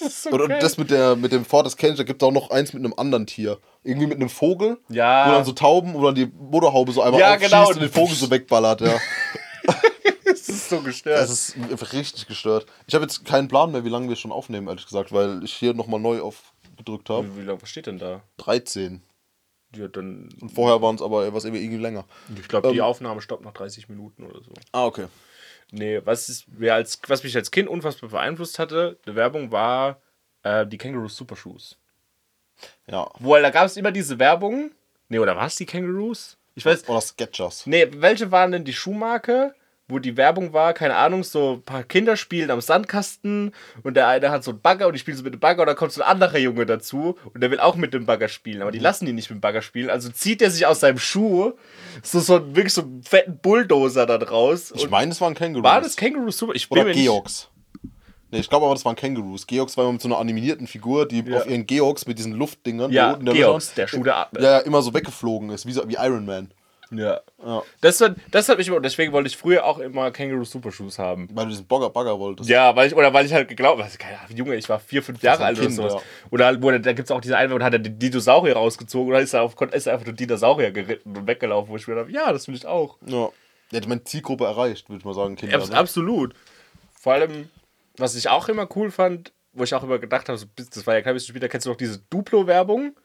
So 0.10 0.30
Und, 0.30 0.42
und 0.42 0.50
das 0.50 0.78
mit, 0.78 0.92
der, 0.92 1.16
mit 1.16 1.32
dem 1.32 1.46
Ford, 1.46 1.66
das 1.66 1.78
kenn 1.78 1.92
ich, 1.92 1.98
da 1.98 2.04
gibt 2.04 2.22
es 2.22 2.28
auch 2.28 2.32
noch 2.32 2.50
eins 2.52 2.74
mit 2.74 2.84
einem 2.84 2.94
anderen 2.98 3.26
Tier. 3.28 3.58
Irgendwie 3.84 4.08
mit 4.08 4.18
einem 4.18 4.30
Vogel. 4.30 4.78
Ja. 4.90 5.28
Wo 5.28 5.32
dann 5.32 5.46
so 5.46 5.52
Tauben, 5.54 5.94
dann 6.02 6.16
die 6.16 6.26
Motorhaube 6.28 6.92
so 6.92 7.02
einmal 7.02 7.20
Ja, 7.20 7.34
aufschießt 7.36 7.52
genau. 7.52 7.70
und 7.70 7.82
den 7.82 7.90
Vogel 7.92 8.16
so 8.16 8.30
wegballert, 8.30 8.82
ja. 8.82 8.98
das 10.26 10.50
ist 10.50 10.70
so 10.70 10.82
gestört. 10.82 11.20
Das 11.22 11.30
ist 11.30 11.56
einfach 11.58 11.94
richtig 11.94 12.28
gestört. 12.28 12.66
Ich 12.88 12.94
habe 12.96 13.04
jetzt 13.04 13.26
keinen 13.26 13.48
Plan 13.48 13.72
mehr, 13.72 13.84
wie 13.86 13.90
lange 13.90 14.10
wir 14.10 14.16
schon 14.16 14.32
aufnehmen, 14.32 14.68
ehrlich 14.68 14.86
gesagt, 14.86 15.12
weil 15.12 15.44
ich 15.44 15.54
hier 15.54 15.74
nochmal 15.74 16.00
neu 16.00 16.22
aufgedrückt 16.22 17.10
habe. 17.10 17.28
wie, 17.36 17.42
wie 17.42 17.46
lange 17.46 17.62
was 17.62 17.70
steht 17.70 17.88
denn 17.88 18.00
da? 18.00 18.22
13. 18.38 19.02
Ja, 19.76 19.88
dann, 19.90 20.30
Und 20.40 20.50
vorher 20.54 20.82
waren 20.82 20.96
es 20.96 21.02
aber 21.02 21.34
was 21.34 21.44
irgendwie 21.44 21.76
länger. 21.76 22.06
ich 22.40 22.48
glaube, 22.48 22.72
die 22.72 22.78
Ähm. 22.78 22.84
Aufnahme 22.84 23.22
stoppt 23.22 23.44
nach 23.44 23.52
30 23.54 23.90
Minuten 23.90 24.24
oder 24.24 24.42
so. 24.42 24.52
Ah, 24.72 24.86
okay. 24.86 25.08
Nee, 25.72 26.02
was, 26.06 26.30
ist, 26.30 26.48
mir 26.48 26.74
als, 26.74 27.00
was 27.08 27.24
mich 27.24 27.36
als 27.36 27.52
Kind 27.52 27.68
unfassbar 27.68 28.10
beeinflusst 28.10 28.58
hatte, 28.58 28.98
die 29.06 29.16
Werbung 29.16 29.52
war 29.52 30.02
äh, 30.44 30.66
die 30.66 30.78
Kangaroos 30.78 31.16
Super 31.18 31.36
Shoes. 31.36 31.78
Ja. 32.90 33.10
Wo, 33.20 33.36
da 33.36 33.50
gab 33.50 33.66
es 33.66 33.78
immer 33.78 33.92
diese 33.92 34.18
Werbung. 34.20 34.72
Nee, 35.10 35.20
oder 35.20 35.36
war 35.36 35.48
es 35.48 35.56
die 35.56 35.66
Kangaroos? 35.66 36.38
Ich 36.56 36.66
weiß. 36.66 36.88
Oder 36.90 37.02
Sketchers. 37.02 37.68
Nee, 37.68 37.88
welche 37.92 38.32
waren 38.32 38.52
denn 38.52 38.66
die 38.66 38.74
Schuhmarke, 38.74 39.54
wo 39.90 40.00
die 40.00 40.18
Werbung 40.18 40.52
war, 40.52 40.74
keine 40.74 40.96
Ahnung, 40.96 41.24
so 41.24 41.54
ein 41.54 41.62
paar 41.62 41.84
Kinder 41.84 42.18
spielen 42.18 42.52
am 42.52 42.60
Sandkasten 42.60 43.54
und 43.84 43.94
der 43.96 44.08
eine 44.08 44.30
hat 44.32 44.44
so 44.44 44.52
einen 44.52 44.60
Bagger 44.62 44.88
und 44.88 44.94
die 44.94 45.00
spielen 45.00 45.16
so 45.16 45.24
mit 45.24 45.34
dem 45.34 45.40
Bagger 45.40 45.62
und 45.62 45.68
dann 45.68 45.76
kommt 45.78 45.94
so 45.94 46.02
ein 46.02 46.08
anderer 46.10 46.38
Junge 46.38 46.66
dazu 46.66 47.18
und 47.34 47.42
der 47.42 47.52
will 47.52 47.60
auch 47.60 47.76
mit 47.76 47.94
dem 47.94 48.06
Bagger 48.06 48.28
spielen, 48.28 48.62
aber 48.62 48.72
die 48.72 48.80
lassen 48.80 49.08
ihn 49.08 49.16
nicht 49.16 49.30
mit 49.30 49.38
dem 49.38 49.42
Bagger 49.42 49.62
spielen, 49.62 49.90
also 49.90 50.10
zieht 50.10 50.42
er 50.42 50.52
sich 50.52 50.66
aus 50.66 50.82
seinem 50.82 50.98
Schuh 51.00 51.54
so, 52.04 52.20
so 52.20 52.36
einen- 52.36 52.56
wirklich 52.56 52.74
so 52.74 52.82
einen 52.82 53.02
fetten 53.04 53.38
Bulldozer 53.40 54.06
dann 54.06 54.24
raus. 54.24 54.74
Ich 54.76 54.90
meine, 54.90 55.12
es 55.12 55.22
waren 55.22 55.34
Kangaroos. 55.36 55.64
war 55.64 55.82
das 55.82 55.96
Super? 56.36 56.54
Ich 56.56 56.68
bin 56.70 56.80
Oder 56.84 56.92
Georgs. 56.94 57.50
Nee, 58.30 58.40
ich 58.40 58.50
glaube 58.50 58.66
aber, 58.66 58.76
das 58.76 58.84
waren 58.84 58.98
Kangaroos. 58.98 59.48
Georgs 59.48 59.78
war 59.78 59.86
immer 59.86 59.94
mit 59.94 60.02
so 60.02 60.10
einer 60.10 60.18
animierten 60.18 60.68
Figur, 60.68 61.08
die 61.08 61.22
Ja. 61.22 61.38
auf 61.38 61.48
ihren 61.48 61.66
Georgs 61.66 62.06
mit 62.08 62.18
diesen 62.20 62.34
Luftdingern, 62.34 62.92
Ja, 62.92 63.14
Georgs, 63.14 63.74
der 63.74 63.88
Schuh, 63.88 64.04
der 64.04 64.18
atmet. 64.18 64.44
ja, 64.44 64.52
ja, 64.52 64.58
immer 64.60 64.82
so 64.82 64.94
weggeflogen 64.94 65.50
ist, 65.52 65.66
wie, 65.66 65.72
so, 65.72 65.88
wie 65.88 65.96
Iron 65.96 66.26
Man. 66.26 66.52
Ja. 66.92 67.20
Ja. 67.46 67.64
Das, 67.82 68.00
hat- 68.02 68.16
das 68.32 68.48
hat 68.50 68.58
mich 68.58 68.68
immer, 68.68 68.80
deswegen 68.80 69.12
wollte 69.14 69.28
ich 69.28 69.38
früher 69.38 69.66
auch 69.66 69.80
immer 69.80 70.10
Kangaroo 70.12 70.44
Super 70.46 70.72
Shoes 70.72 70.98
haben. 71.00 71.28
Weil 71.34 71.46
du 71.46 71.52
diesen 71.52 71.68
Bagger, 71.68 71.90
Bagger 71.90 72.18
wolltest. 72.20 72.50
Ja, 72.50 72.76
weil 72.76 72.88
ich, 72.88 72.96
oder 72.96 73.14
weil 73.14 73.26
ich 73.26 73.34
halt 73.34 73.48
geglaubt 73.48 73.82
habe, 73.82 73.92
keine 73.98 74.20
Ahnung, 74.20 74.38
Junge, 74.38 74.56
ich 74.56 74.68
war 74.70 74.80
vier, 74.80 75.04
fünf 75.04 75.22
Jahre 75.22 75.46
alt 75.46 75.60
oder 75.60 75.70
sowas. 75.70 75.94
ja. 75.96 76.02
Oder 76.32 76.46
halt, 76.46 76.62
wo, 76.62 76.72
da 76.72 76.94
gibt 76.94 77.10
es 77.10 77.12
auch 77.12 77.22
diese 77.22 77.38
eine, 77.38 77.54
und 77.54 77.64
hat 77.64 77.74
er 77.74 77.80
den 77.80 78.00
Dinosaurier 78.00 78.56
rausgezogen 78.56 79.14
dann 79.14 79.22
ist 79.24 79.34
er, 79.34 79.44
auf, 79.44 79.56
ist 79.74 79.88
er 79.88 79.94
einfach 79.94 80.06
den 80.06 80.16
Dinosaurier 80.16 80.72
geritten 80.72 81.16
und 81.18 81.28
weggelaufen, 81.28 81.70
wo 81.72 81.76
ich 81.78 81.88
mir 81.88 81.96
dachte, 81.96 82.12
ja, 82.12 82.32
das 82.32 82.48
will 82.48 82.56
ich 82.56 82.66
auch. 82.66 82.98
Ja. 83.06 83.30
Ja, 83.72 83.80
ich 83.80 83.88
meine, 83.88 84.04
Zielgruppe 84.06 84.46
erreicht, 84.46 84.88
würde 84.90 85.00
ich 85.00 85.06
mal 85.06 85.14
sagen, 85.14 85.36
Kinder. 85.36 85.58
Abs 85.58 85.70
ne? 85.70 85.76
Absolut. 85.78 86.34
Vor 86.98 87.14
allem, 87.14 87.50
was 87.98 88.16
ich 88.16 88.30
auch 88.30 88.48
immer 88.48 88.68
cool 88.78 88.92
fand, 88.92 89.34
wo 89.52 89.64
ich 89.64 89.74
auch 89.76 89.84
immer 89.84 90.00
gedacht 90.00 90.30
habe, 90.30 90.38
so, 90.38 90.46
das 90.56 90.88
war 90.88 90.94
ja 90.96 91.02
kein 91.02 91.14
bisschen 91.16 91.34
später, 91.36 91.50
kennst 91.50 91.66
du 91.66 91.72
noch 91.72 91.78
diese 91.78 92.00
Duplo-Werbung? 92.10 92.96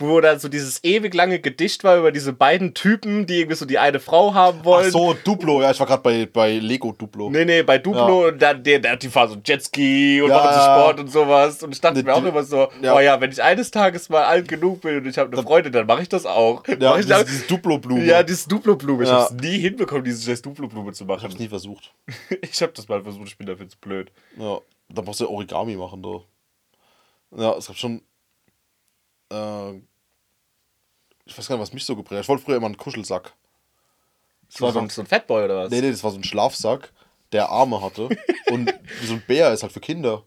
Wo 0.00 0.20
dann 0.20 0.38
so 0.40 0.48
dieses 0.48 0.82
ewig 0.82 1.14
lange 1.14 1.38
Gedicht 1.40 1.84
war 1.84 1.96
über 1.98 2.10
diese 2.10 2.32
beiden 2.32 2.74
Typen, 2.74 3.26
die 3.26 3.36
irgendwie 3.40 3.56
so 3.56 3.66
die 3.66 3.78
eine 3.78 4.00
Frau 4.00 4.34
haben 4.34 4.58
Ach 4.62 4.64
wollen. 4.64 4.90
so, 4.90 5.14
Duplo. 5.14 5.60
Ja, 5.62 5.70
ich 5.70 5.78
war 5.78 5.86
gerade 5.86 6.02
bei, 6.02 6.26
bei 6.26 6.54
Lego 6.58 6.92
Duplo. 6.92 7.28
Nee, 7.30 7.44
nee, 7.44 7.62
bei 7.62 7.78
Duplo, 7.78 8.28
und 8.28 8.40
dann, 8.40 8.64
der, 8.64 8.78
der, 8.78 8.96
die 8.96 9.08
fahren 9.08 9.28
so 9.28 9.36
Jetski 9.44 10.22
und 10.22 10.30
Ja, 10.30 10.36
machen 10.38 10.48
so 10.54 10.58
ja. 10.58 10.64
Sport 10.80 11.00
und 11.00 11.08
sowas. 11.12 11.62
Und 11.62 11.72
ich 11.72 11.80
dachte 11.80 11.98
Ne, 11.98 12.04
mir 12.04 12.14
auch 12.14 12.22
die- 12.22 12.28
immer 12.28 12.42
so, 12.42 12.68
ja. 12.82 12.96
oh 12.96 13.00
ja, 13.00 13.20
wenn 13.20 13.30
ich 13.30 13.42
eines 13.42 13.70
Tages 13.70 14.08
mal 14.08 14.24
alt 14.24 14.48
genug 14.48 14.80
bin 14.80 14.96
und 14.96 15.06
ich 15.06 15.18
habe 15.18 15.32
eine 15.32 15.42
Freundin, 15.42 15.72
dann 15.72 15.86
mache 15.86 16.02
ich 16.02 16.08
das 16.08 16.24
auch. 16.26 16.66
Ja, 16.66 16.92
ich 16.92 16.96
diese, 17.04 17.08
dann- 17.08 17.26
diese 17.26 17.44
Duplo-Blume. 17.46 18.04
ja, 18.04 18.22
dieses 18.22 18.46
Duplo-Blume. 18.48 19.02
Ich 19.04 19.10
Ja. 19.10 19.20
hab's 19.20 19.32
nie 19.32 19.58
hinbekommen, 19.58 20.04
diese 20.04 20.22
scheiß 20.24 20.40
Duplo-Blume 20.42 20.92
zu 20.92 21.04
ich 21.04 21.10
hab's 21.10 21.22
machen. 21.22 21.36
nie 21.38 21.48
versucht. 21.48 21.92
Ich 22.40 22.62
hab 22.62 22.72
das 22.74 22.88
mal 22.88 23.02
versucht, 23.02 23.28
ich 23.28 23.36
bin 23.36 23.46
dafür 23.46 23.68
zu 23.68 23.76
blöd. 23.78 24.10
Ja, 24.38 24.60
da 24.88 25.02
brauchst 25.02 25.20
du 25.20 25.24
ja 25.24 25.30
Origami 25.30 25.76
machen, 25.76 26.02
da. 26.02 26.20
Ja, 27.36 27.54
es 27.58 27.66
gab 27.66 27.76
schon. 27.76 28.00
Äh, 29.32 29.80
ich 31.30 31.38
weiß 31.38 31.46
gar 31.48 31.56
nicht, 31.56 31.62
was 31.62 31.72
mich 31.72 31.84
so 31.84 31.96
geprägt 31.96 32.18
hat. 32.18 32.24
Ich 32.24 32.28
wollte 32.28 32.42
früher 32.44 32.56
immer 32.56 32.66
einen 32.66 32.76
Kuschelsack. 32.76 33.32
Das 34.50 34.60
war 34.60 34.72
so 34.72 34.80
ein, 34.80 34.88
so 34.90 35.02
ein 35.02 35.06
Fatboy 35.06 35.44
oder 35.44 35.58
was? 35.64 35.70
Nee, 35.70 35.80
nee, 35.80 35.90
das 35.90 36.02
war 36.02 36.10
so 36.10 36.18
ein 36.18 36.24
Schlafsack, 36.24 36.92
der 37.32 37.48
Arme 37.50 37.80
hatte. 37.80 38.08
Und 38.50 38.74
so 39.04 39.14
ein 39.14 39.22
Bär 39.26 39.52
ist 39.52 39.62
halt 39.62 39.72
für 39.72 39.80
Kinder. 39.80 40.24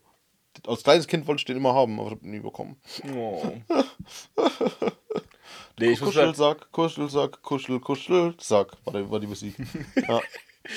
Als 0.66 0.84
kleines 0.84 1.08
Kind 1.08 1.28
wollte 1.28 1.42
ich 1.42 1.46
den 1.46 1.58
immer 1.58 1.74
haben, 1.74 2.00
aber 2.00 2.08
ich 2.10 2.16
hab 2.16 2.24
ihn 2.24 2.32
nie 2.32 2.40
bekommen. 2.40 2.80
Oh. 3.14 3.52
nee, 5.80 5.92
ich 5.92 6.00
Kuschelsack, 6.00 6.72
Kuschelsack, 6.72 7.42
Kuschel, 7.42 7.80
Kuschelsack. 7.80 8.78
War, 8.86 8.94
die- 8.94 9.10
war 9.12 9.20
die 9.20 9.28
Musik. 9.28 9.56
Ja. 10.08 10.22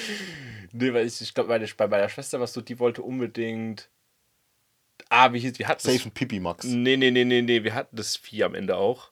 nee, 0.72 0.92
weil 0.92 1.06
ich, 1.06 1.20
ich 1.20 1.32
glaube, 1.32 1.50
meine, 1.50 1.66
bei 1.76 1.86
meiner 1.86 2.08
Schwester 2.08 2.40
war 2.40 2.46
so, 2.48 2.60
die 2.60 2.78
wollte 2.80 3.02
unbedingt. 3.02 3.88
Ah, 5.08 5.32
wie 5.32 5.38
hieß, 5.38 5.58
wir 5.58 5.68
hatten 5.68 5.82
Safe 5.82 5.98
das, 6.02 6.10
Pipi 6.12 6.40
Max. 6.40 6.64
Nee, 6.64 6.96
nee, 6.96 7.10
nee, 7.12 7.24
nee, 7.24 7.42
nee, 7.42 7.62
wir 7.62 7.74
hatten 7.74 7.94
das 7.94 8.16
Vieh 8.16 8.42
am 8.44 8.54
Ende 8.56 8.76
auch. 8.76 9.10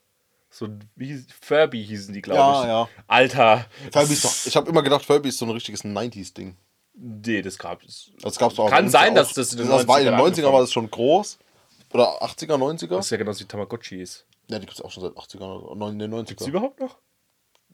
So, 0.57 0.69
wie 0.95 1.25
Furby 1.41 1.85
hießen 1.85 2.15
die, 2.15 2.23
glaube 2.23 2.39
Ja, 2.39 2.61
ich. 2.63 2.69
ja. 2.69 2.89
Alter. 3.09 3.67
Furby 3.93 4.13
ist 4.13 4.25
doch, 4.25 4.33
ich 4.47 4.55
habe 4.57 4.71
immer 4.71 4.83
gedacht, 4.85 5.05
Furby 5.05 5.31
ist 5.31 5.39
so 5.39 5.47
ein 5.47 5.51
richtiges 5.51 5.85
90s-Ding. 5.85 6.57
Nee, 6.95 7.43
das 7.43 7.59
gab 7.59 7.83
es. 7.83 8.13
Das 8.23 8.39
gab's 8.39 8.57
auch. 8.61 8.71
Kann 8.71 8.89
sein, 8.89 9.09
ja 9.09 9.21
dass 9.23 9.31
auch. 9.31 9.35
das 9.35 9.51
in 9.53 9.59
den 9.59 9.69
das 9.69 9.89
war 9.89 9.99
in 9.99 10.05
den 10.07 10.15
90ern 10.15 10.19
90ern 10.19 10.25
angefangen 10.29 10.53
war 10.53 10.61
das 10.61 10.73
schon 10.73 10.89
groß. 10.89 11.39
Oder 11.93 12.23
80er, 12.23 12.55
90er? 12.57 12.87
Das 12.89 13.07
ist 13.07 13.11
ja 13.11 13.17
genauso 13.17 13.41
wie 13.41 13.49
Tamagotchis. 13.49 14.27
Ja, 14.49 14.61
die 14.61 14.67
gibt 14.67 14.79
es 14.79 14.85
auch 14.85 14.93
schon 14.93 15.03
seit 15.03 15.13
80er 15.15 15.41
oder 15.63 15.89
in 15.89 15.99
den 15.99 16.15
90er. 16.15 16.25
Gibt's 16.29 16.45
die 16.45 16.51
überhaupt 16.51 16.79
noch? 16.79 16.99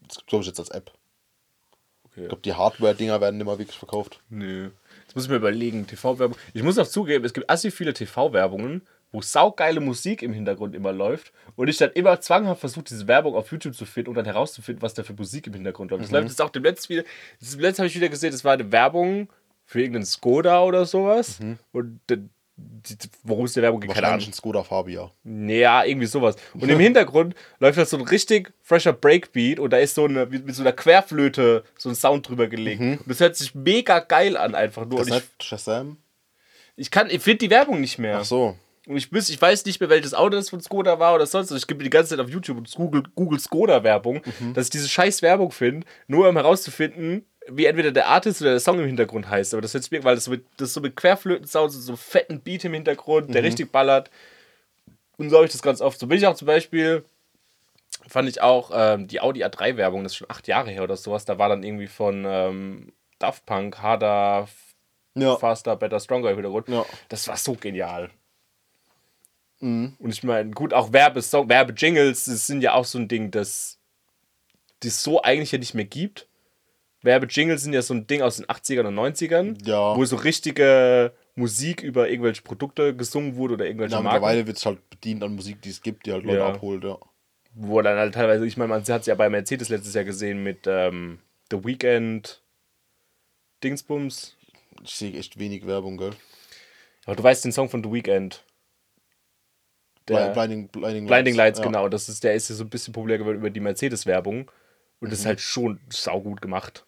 Das 0.07 0.17
gibt 0.17 0.27
glaube 0.29 0.41
ich 0.41 0.47
jetzt 0.47 0.59
als 0.59 0.69
App. 0.69 0.91
Okay. 2.05 2.21
Ich 2.23 2.27
glaube, 2.29 2.41
die 2.41 2.53
Hardware-Dinger 2.55 3.21
werden 3.21 3.39
immer 3.39 3.59
wirklich 3.59 3.77
verkauft. 3.77 4.21
Nö. 4.29 4.71
Jetzt 5.03 5.13
muss 5.15 5.25
ich 5.25 5.29
mir 5.29 5.35
überlegen, 5.37 5.85
TV-Werbung. 5.85 6.35
Ich 6.55 6.63
muss 6.63 6.79
auch 6.79 6.87
zugeben, 6.87 7.23
es 7.25 7.33
gibt 7.33 7.47
assi 7.49 7.69
viele 7.69 7.93
TV-Werbungen, 7.93 8.81
wo 9.11 9.21
saugeile 9.21 9.79
Musik 9.81 10.21
im 10.21 10.33
Hintergrund 10.33 10.73
immer 10.75 10.91
läuft 10.93 11.33
und 11.55 11.67
ich 11.67 11.77
dann 11.77 11.91
immer 11.91 12.21
zwanghaft 12.21 12.61
versuche, 12.61 12.85
diese 12.85 13.07
Werbung 13.07 13.35
auf 13.35 13.51
YouTube 13.51 13.75
zu 13.75 13.85
finden 13.85 14.09
und 14.09 14.15
dann 14.15 14.25
herauszufinden, 14.25 14.81
was 14.81 14.93
da 14.93 15.03
für 15.03 15.13
Musik 15.13 15.47
im 15.47 15.53
Hintergrund 15.53 15.91
läuft. 15.91 16.03
Das 16.03 16.11
läuft 16.11 16.29
jetzt 16.29 16.41
auch 16.41 16.49
dem 16.49 16.63
letzten 16.63 16.89
wieder. 16.93 17.03
Das 17.39 17.55
letzte 17.57 17.81
habe 17.83 17.87
ich 17.87 17.95
wieder 17.95 18.09
gesehen, 18.09 18.31
das 18.31 18.43
war 18.45 18.53
eine 18.53 18.71
Werbung 18.71 19.27
für 19.65 19.79
irgendeinen 19.79 20.05
Skoda 20.05 20.61
oder 20.63 20.85
sowas. 20.85 21.39
Und 21.71 21.99
die- 22.09 22.29
die- 22.57 23.09
worum 23.23 23.45
es 23.45 23.53
der 23.53 23.63
Werbung 23.63 23.81
geht, 23.81 23.91
keine 23.91 24.07
Ahnung. 24.07 24.25
ein 24.27 24.33
Skoda 24.33 24.63
Fabia. 24.63 25.09
Ja, 25.23 25.83
irgendwie 25.83 26.05
sowas. 26.07 26.35
Und 26.53 26.69
im 26.69 26.79
Hintergrund 26.79 27.33
läuft 27.59 27.77
da 27.79 27.85
so 27.85 27.97
ein 27.97 28.03
richtig 28.03 28.53
fresher 28.61 28.93
Breakbeat 28.93 29.59
und 29.59 29.71
da 29.73 29.77
ist 29.77 29.95
so 29.95 30.05
eine, 30.05 30.25
mit 30.27 30.53
so 30.55 30.61
einer 30.61 30.71
Querflöte 30.73 31.63
so 31.77 31.89
ein 31.89 31.95
Sound 31.95 32.27
drüber 32.29 32.47
gelegt. 32.47 32.79
Und 32.81 32.99
das 33.07 33.19
hört 33.19 33.35
sich 33.35 33.55
mega 33.55 33.99
geil 33.99 34.37
an, 34.37 34.53
einfach 34.55 34.85
nur. 34.85 34.99
Das 34.99 35.07
Und 35.09 35.17
ich, 35.17 35.23
nicht 35.23 35.43
Shazam? 35.43 35.97
ich 36.75 36.91
kann, 36.91 37.09
ich 37.09 37.21
finde 37.21 37.39
die 37.39 37.49
Werbung 37.49 37.81
nicht 37.81 37.97
mehr. 37.97 38.19
Ach 38.19 38.25
so. 38.25 38.55
Und 38.87 38.97
ich, 38.97 39.07
wüs- 39.09 39.29
ich 39.29 39.39
weiß 39.41 39.63
nicht 39.65 39.79
mehr, 39.79 39.89
welches 39.89 40.13
Auto 40.13 40.35
das 40.35 40.49
von 40.49 40.59
Skoda 40.61 40.97
war 40.99 41.13
oder 41.13 41.25
sonst 41.27 41.51
was. 41.51 41.57
Ich 41.59 41.67
gebe 41.67 41.83
die 41.83 41.89
ganze 41.89 42.09
Zeit 42.15 42.19
auf 42.25 42.29
YouTube 42.31 42.57
und 42.57 42.71
Google, 42.73 43.03
Google 43.15 43.39
Skoda-Werbung, 43.39 44.21
Mhm. 44.39 44.53
dass 44.55 44.65
ich 44.65 44.71
diese 44.71 44.89
scheiß 44.89 45.21
Werbung 45.21 45.51
finde, 45.51 45.85
nur 46.07 46.27
um 46.27 46.35
herauszufinden, 46.35 47.25
wie 47.47 47.65
entweder 47.65 47.91
der 47.91 48.07
Artist 48.07 48.41
oder 48.41 48.51
der 48.51 48.59
Song 48.59 48.79
im 48.79 48.85
Hintergrund 48.87 49.29
heißt. 49.29 49.53
Aber 49.53 49.61
das 49.61 49.73
jetzt 49.73 49.91
mir, 49.91 50.03
weil 50.03 50.15
das, 50.15 50.25
so 50.25 50.31
mit, 50.31 50.45
das 50.57 50.73
so 50.73 50.81
mit 50.81 50.95
Querflöten-Sounds, 50.95 51.75
so 51.75 51.95
fetten 51.95 52.39
Beat 52.41 52.65
im 52.65 52.73
Hintergrund, 52.73 53.29
Mhm. 53.29 53.33
der 53.33 53.43
richtig 53.43 53.71
ballert. 53.71 54.09
Und 55.17 55.29
so 55.29 55.35
habe 55.35 55.45
ich 55.45 55.51
das 55.51 55.61
ganz 55.61 55.79
oft. 55.81 55.99
So 55.99 56.07
bin 56.07 56.17
ich 56.17 56.25
auch 56.25 56.35
zum 56.35 56.47
Beispiel, 56.47 57.03
fand 58.07 58.27
ich 58.29 58.41
auch 58.41 58.71
ähm, 58.73 59.07
die 59.07 59.21
Audi 59.21 59.43
A3-Werbung, 59.43 60.01
das 60.03 60.13
ist 60.13 60.17
schon 60.17 60.29
acht 60.31 60.47
Jahre 60.47 60.71
her 60.71 60.81
oder 60.83 60.97
sowas. 60.97 61.25
Da 61.25 61.37
war 61.37 61.49
dann 61.49 61.61
irgendwie 61.63 61.87
von 61.87 62.25
ähm, 62.27 62.93
Daft 63.19 63.45
Punk, 63.45 63.77
Harder, 63.79 64.47
Ja. 65.13 65.35
Faster, 65.35 65.75
Better, 65.75 65.99
Stronger 65.99 66.29
im 66.31 66.37
Hintergrund. 66.37 66.67
Ja. 66.69 66.83
Das 67.09 67.27
war 67.27 67.37
so 67.37 67.53
genial. 67.53 68.09
Und 69.61 69.97
ich 70.09 70.23
meine, 70.23 70.51
gut, 70.51 70.73
auch 70.73 70.91
Werbesong, 70.91 71.47
Werbejingles, 71.47 72.25
das 72.25 72.47
sind 72.47 72.61
ja 72.61 72.73
auch 72.73 72.85
so 72.85 72.97
ein 72.97 73.07
Ding, 73.07 73.29
das 73.31 73.77
es 74.83 75.03
so 75.03 75.21
eigentlich 75.21 75.51
ja 75.51 75.59
nicht 75.59 75.75
mehr 75.75 75.85
gibt. 75.85 76.27
Werbejingles 77.03 77.61
sind 77.61 77.73
ja 77.73 77.81
so 77.83 77.93
ein 77.93 78.07
Ding 78.07 78.21
aus 78.23 78.37
den 78.37 78.45
80ern 78.47 78.87
und 78.87 78.95
90ern, 78.95 79.57
Ja. 79.65 79.95
wo 79.95 80.03
so 80.05 80.15
richtige 80.15 81.13
Musik 81.35 81.81
über 81.83 82.09
irgendwelche 82.09 82.41
Produkte 82.41 82.95
gesungen 82.95 83.35
wurde 83.35 83.53
oder 83.55 83.65
irgendwelche 83.65 83.93
Ja, 83.95 84.01
Marken. 84.01 84.15
mittlerweile 84.15 84.47
wird 84.47 84.57
es 84.57 84.65
halt 84.65 84.87
bedient 84.89 85.23
an 85.23 85.35
Musik, 85.35 85.61
die 85.61 85.69
es 85.69 85.81
gibt, 85.81 86.05
die 86.07 86.11
halt 86.13 86.23
Leute 86.25 86.39
Ja. 86.39 86.47
abholt, 86.53 86.83
ja. 86.83 86.97
Wo 87.53 87.81
dann 87.81 87.97
halt 87.97 88.13
teilweise, 88.15 88.45
ich 88.47 88.57
meine, 88.57 88.69
man 88.69 88.81
hat 88.83 89.01
es 89.01 89.05
ja 89.07 89.13
bei 89.15 89.29
Mercedes 89.29 89.69
letztes 89.69 89.93
Jahr 89.93 90.03
gesehen 90.05 90.41
mit 90.43 90.65
ähm, 90.67 91.19
The 91.51 91.63
Weeknd, 91.63 92.41
Dingsbums. 93.63 94.35
Ich 94.83 94.95
sehe 94.95 95.13
echt 95.17 95.37
wenig 95.37 95.67
Werbung, 95.67 95.97
gell? 95.97 96.11
Aber 97.05 97.15
du 97.15 97.23
weißt 97.23 97.45
den 97.45 97.51
Song 97.51 97.69
von 97.69 97.83
The 97.83 97.91
Weeknd. 97.91 98.43
Der, 100.17 100.29
Blinding, 100.33 100.67
Blinding, 100.69 101.07
Blinding 101.07 101.35
Lights, 101.35 101.59
ja. 101.59 101.65
genau. 101.65 101.89
Das 101.89 102.09
ist, 102.09 102.23
der 102.23 102.33
ist 102.35 102.49
ja 102.49 102.55
so 102.55 102.63
ein 102.63 102.69
bisschen 102.69 102.93
populär 102.93 103.17
geworden 103.17 103.37
über 103.37 103.49
die 103.49 103.59
Mercedes-Werbung. 103.59 104.49
Und 104.99 105.11
das 105.11 105.19
ist 105.19 105.25
halt 105.25 105.41
schon 105.41 105.79
saugut 105.89 106.41
gemacht. 106.41 106.85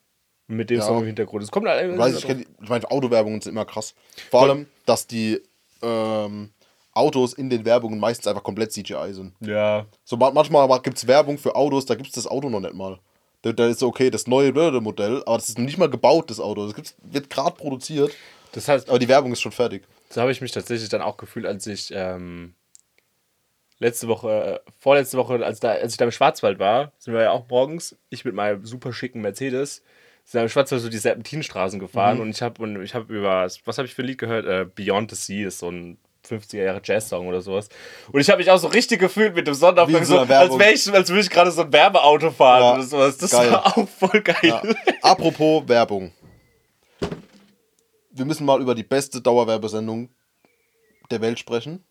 Mit 0.47 0.69
dem 0.69 0.75
Mhm. 0.75 0.81
Ja. 0.81 0.87
Song 0.87 0.99
im 0.99 1.05
Hintergrund. 1.07 1.43
Es 1.43 1.51
kommt 1.51 1.67
halt 1.67 1.91
Ich 1.91 1.97
weiß, 1.97 2.17
ich, 2.17 2.25
kenn, 2.25 2.45
ich 2.61 2.69
meine, 2.69 2.89
Autowerbungen 2.91 3.41
sind 3.41 3.53
immer 3.53 3.65
krass. 3.65 3.95
Vor 4.29 4.43
allem, 4.43 4.67
dass 4.85 5.07
die 5.07 5.41
ähm, 5.81 6.51
Autos 6.93 7.33
in 7.33 7.49
den 7.49 7.65
Werbungen 7.65 7.99
meistens 7.99 8.27
einfach 8.27 8.43
komplett 8.43 8.71
CGI 8.71 9.13
sind. 9.13 9.33
Ja. 9.39 9.85
So 10.03 10.15
ma- 10.17 10.31
manchmal 10.31 10.67
gibt 10.81 10.97
es 10.97 11.07
Werbung 11.07 11.37
für 11.39 11.55
Autos, 11.55 11.85
da 11.85 11.95
gibt 11.95 12.07
es 12.09 12.13
das 12.13 12.27
Auto 12.27 12.49
noch 12.49 12.59
nicht 12.59 12.75
mal. 12.75 12.99
Da, 13.41 13.51
da 13.51 13.67
ist 13.67 13.81
okay, 13.83 14.09
das 14.11 14.27
neue 14.27 14.51
Modell, 14.79 15.23
aber 15.25 15.37
das 15.37 15.49
ist 15.49 15.57
noch 15.57 15.65
nicht 15.65 15.77
mal 15.77 15.89
gebaut, 15.89 16.29
das 16.29 16.39
Auto. 16.39 16.71
Das 16.71 16.93
wird 17.03 17.29
gerade 17.29 17.55
produziert, 17.57 18.11
Das 18.51 18.67
heißt, 18.67 18.89
aber 18.89 18.99
die 18.99 19.07
Werbung 19.07 19.31
ist 19.33 19.41
schon 19.41 19.51
fertig. 19.51 19.83
so 20.09 20.21
habe 20.21 20.31
ich 20.31 20.39
mich 20.39 20.51
tatsächlich 20.51 20.87
dann 20.89 21.01
auch 21.01 21.17
gefühlt, 21.17 21.45
als 21.45 21.65
ich 21.67 21.91
ähm, 21.93 22.53
letzte 23.79 24.07
Woche, 24.07 24.61
äh, 24.65 24.71
vorletzte 24.79 25.17
Woche, 25.17 25.45
als, 25.45 25.59
da, 25.59 25.71
als 25.71 25.93
ich 25.93 25.97
da 25.97 26.05
im 26.05 26.11
Schwarzwald 26.11 26.59
war, 26.59 26.91
sind 26.97 27.13
wir 27.13 27.21
ja 27.23 27.31
auch 27.31 27.47
morgens, 27.49 27.95
ich 28.09 28.25
mit 28.25 28.33
meinem 28.35 28.65
super 28.65 28.93
schicken 28.93 29.21
Mercedes, 29.21 29.83
sind 30.25 30.39
wir 30.39 30.43
im 30.43 30.49
Schwarzwald 30.49 30.81
so 30.81 30.89
die 30.89 30.97
Serpentinstraßen 30.97 31.79
gefahren 31.79 32.21
und 32.21 32.29
ich 32.29 32.41
habe 32.41 32.61
und 32.63 32.81
ich 32.81 32.95
habe 32.95 33.13
über, 33.13 33.47
was 33.65 33.77
habe 33.77 33.87
ich 33.87 33.93
für 33.93 34.03
ein 34.03 34.07
Lied 34.07 34.17
gehört? 34.17 34.45
Äh, 34.45 34.65
Beyond 34.73 35.11
the 35.11 35.17
Sea 35.17 35.47
ist 35.47 35.59
so 35.59 35.69
ein 35.69 35.97
50er 36.25 36.63
Jahre 36.63 36.81
Jazz-Song 36.83 37.27
oder 37.27 37.41
sowas. 37.41 37.67
Und 38.11 38.21
ich 38.21 38.29
habe 38.29 38.37
mich 38.39 38.49
auch 38.49 38.57
so 38.57 38.67
richtig 38.67 38.99
gefühlt 38.99 39.35
mit 39.35 39.45
dem 39.45 39.53
Sonnenaufgang, 39.53 40.05
so 40.05 40.19
als 40.19 40.87
ich, 40.87 40.93
als 40.93 41.09
würde 41.09 41.21
ich 41.21 41.29
gerade 41.29 41.51
so 41.51 41.63
ein 41.63 41.73
Werbeauto 41.73 42.31
fahren 42.31 42.61
Ja, 42.63 42.73
oder 42.75 42.83
sowas. 42.83 43.17
Das 43.17 43.31
geil. 43.31 43.51
war 43.51 43.77
auch 43.77 43.87
voll 43.89 44.21
geil. 44.21 44.37
Ja. 44.41 44.61
Apropos 45.01 45.67
Werbung. 45.67 46.13
Wir 48.11 48.25
müssen 48.25 48.45
mal 48.45 48.61
über 48.61 48.75
die 48.75 48.83
beste 48.83 49.21
Dauerwerbesendung 49.21 50.09
der 51.11 51.19
Welt 51.19 51.39
sprechen. 51.39 51.83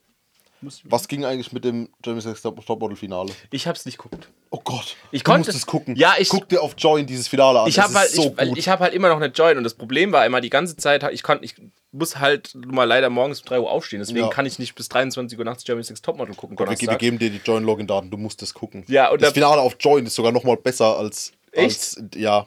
Was 0.85 1.09
ging 1.09 1.25
eigentlich 1.25 1.53
mit 1.53 1.65
dem 1.65 1.89
Jeremy's 2.05 2.25
Next 2.25 2.43
Top 2.43 2.65
Topmodel 2.65 2.97
Finale? 2.97 3.33
Ich 3.51 3.67
habe 3.67 3.77
es 3.77 3.85
nicht 3.85 3.99
geguckt. 3.99 4.29
Oh 4.51 4.61
Gott, 4.63 4.97
Ich 5.11 5.23
du 5.23 5.31
konnte- 5.31 5.49
musst 5.51 5.59
es 5.59 5.67
gucken. 5.67 5.97
Ja, 5.97 6.15
ich- 6.19 6.29
Guck 6.29 6.49
dir 6.49 6.63
auf 6.63 6.75
Join 6.79 7.07
dieses 7.07 7.29
Finale 7.29 7.61
an. 7.61 7.69
Ich 7.69 7.79
habe 7.79 7.95
halt, 7.95 8.11
so 8.11 8.35
ich, 8.41 8.57
ich 8.59 8.69
hab 8.69 8.81
halt 8.81 8.95
immer 8.95 9.09
noch 9.09 9.17
eine 9.17 9.27
Join 9.27 9.57
und 9.59 9.65
das 9.65 9.75
Problem 9.75 10.13
war 10.13 10.25
immer 10.27 10.41
die 10.41 10.51
ganze 10.51 10.77
Zeit, 10.77 11.03
ich, 11.13 11.23
kann, 11.23 11.39
ich 11.43 11.55
muss 11.91 12.19
halt 12.19 12.55
mal 12.55 12.85
leider 12.85 13.11
morgens 13.11 13.41
um 13.41 13.47
3 13.47 13.61
Uhr 13.61 13.71
aufstehen, 13.71 14.01
deswegen 14.01 14.21
Ja. 14.21 14.29
kann 14.29 14.47
ich 14.47 14.59
nicht 14.59 14.75
bis 14.75 14.89
23 14.89 15.39
Uhr 15.39 15.45
nachts 15.45 15.65
Jeremy 15.67 15.83
Six 15.85 16.01
Topmodel 16.03 16.35
gucken. 16.35 16.57
wir, 16.59 16.67
wir 16.69 16.75
Donnerstag. 16.77 16.99
geben 16.99 17.19
dir 17.19 17.31
die 17.31 17.41
Join-Login-Daten, 17.45 18.11
du 18.11 18.17
musst 18.17 18.43
es 18.43 18.53
gucken. 18.55 18.85
Ja, 18.89 19.11
und 19.11 19.21
das 19.23 19.31
da- 19.31 19.35
Finale 19.35 19.61
auf 19.61 19.77
Join 19.81 20.07
ist 20.07 20.15
sogar 20.15 20.33
noch 20.33 20.45
mal 20.45 20.57
besser 20.57 20.97
als, 20.97 21.33
als 21.57 22.03
ja. 22.15 22.47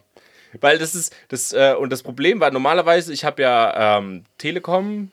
Weil 0.62 0.78
das 0.78 0.96
ist, 0.96 1.14
das, 1.28 1.52
äh, 1.52 1.76
und 1.78 1.90
das 1.92 2.02
Problem 2.02 2.40
war, 2.40 2.50
normalerweise, 2.50 3.12
ich 3.12 3.26
habe 3.26 3.42
ja 3.42 3.98
ähm, 3.98 4.24
Telekom. 4.38 5.12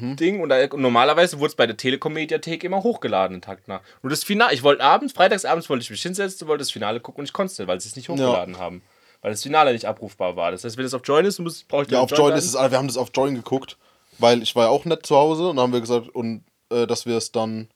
Mhm. 0.00 0.16
Ding 0.16 0.40
und, 0.40 0.48
da, 0.48 0.66
normalerweise 0.76 1.38
wurde 1.38 1.48
es 1.48 1.54
bei 1.54 1.66
der 1.66 1.76
Telekom-Mediathek 1.76 2.64
immer 2.64 2.82
hochgeladen, 2.82 3.36
den 3.38 3.42
Tag 3.42 3.66
nach. 3.68 3.80
Und 4.02 4.10
das 4.10 4.24
Finale, 4.24 4.54
ich 4.54 4.62
wollte 4.62 4.82
abends, 4.82 5.12
freitagsabends 5.12 5.68
wollte 5.68 5.82
ich 5.82 5.90
mich 5.90 6.02
hinsetzen, 6.02 6.48
wollte 6.48 6.60
das 6.62 6.70
Finale 6.70 7.00
gucken 7.00 7.20
und 7.20 7.24
ich 7.26 7.32
konnte 7.32 7.52
es 7.52 7.58
nicht, 7.58 7.68
weil 7.68 7.80
sie 7.80 7.88
es 7.88 7.96
nicht 7.96 8.08
hochgeladen 8.08 8.58
haben. 8.58 8.82
Weil 9.20 9.30
das 9.30 9.42
Finale 9.42 9.72
nicht 9.72 9.84
abrufbar 9.84 10.34
war. 10.36 10.50
Das 10.50 10.64
heißt, 10.64 10.76
wenn 10.76 10.84
es 10.84 10.94
auf 10.94 11.02
Join 11.04 11.24
ist, 11.24 11.38
muss, 11.38 11.62
brauche 11.64 11.84
ich 11.84 11.90
Ja, 11.90 12.00
auf 12.00 12.10
Join 12.10 12.30
laden. 12.30 12.38
ist 12.38 12.46
es, 12.46 12.54
wir 12.54 12.76
haben 12.78 12.88
das 12.88 12.96
auf 12.96 13.10
Join 13.14 13.34
geguckt, 13.34 13.76
weil 14.18 14.42
ich 14.42 14.56
war 14.56 14.64
ja 14.64 14.70
auch 14.70 14.84
nicht 14.84 15.06
zu 15.06 15.14
Hause 15.16 15.48
und 15.48 15.56
dann 15.56 15.64
haben 15.64 15.72
wir 15.72 15.80
gesagt, 15.80 16.08
und, 16.08 16.44
äh, 16.70 16.86
dass 16.86 17.06
wir 17.06 17.16
es 17.16 17.30
dann 17.30 17.68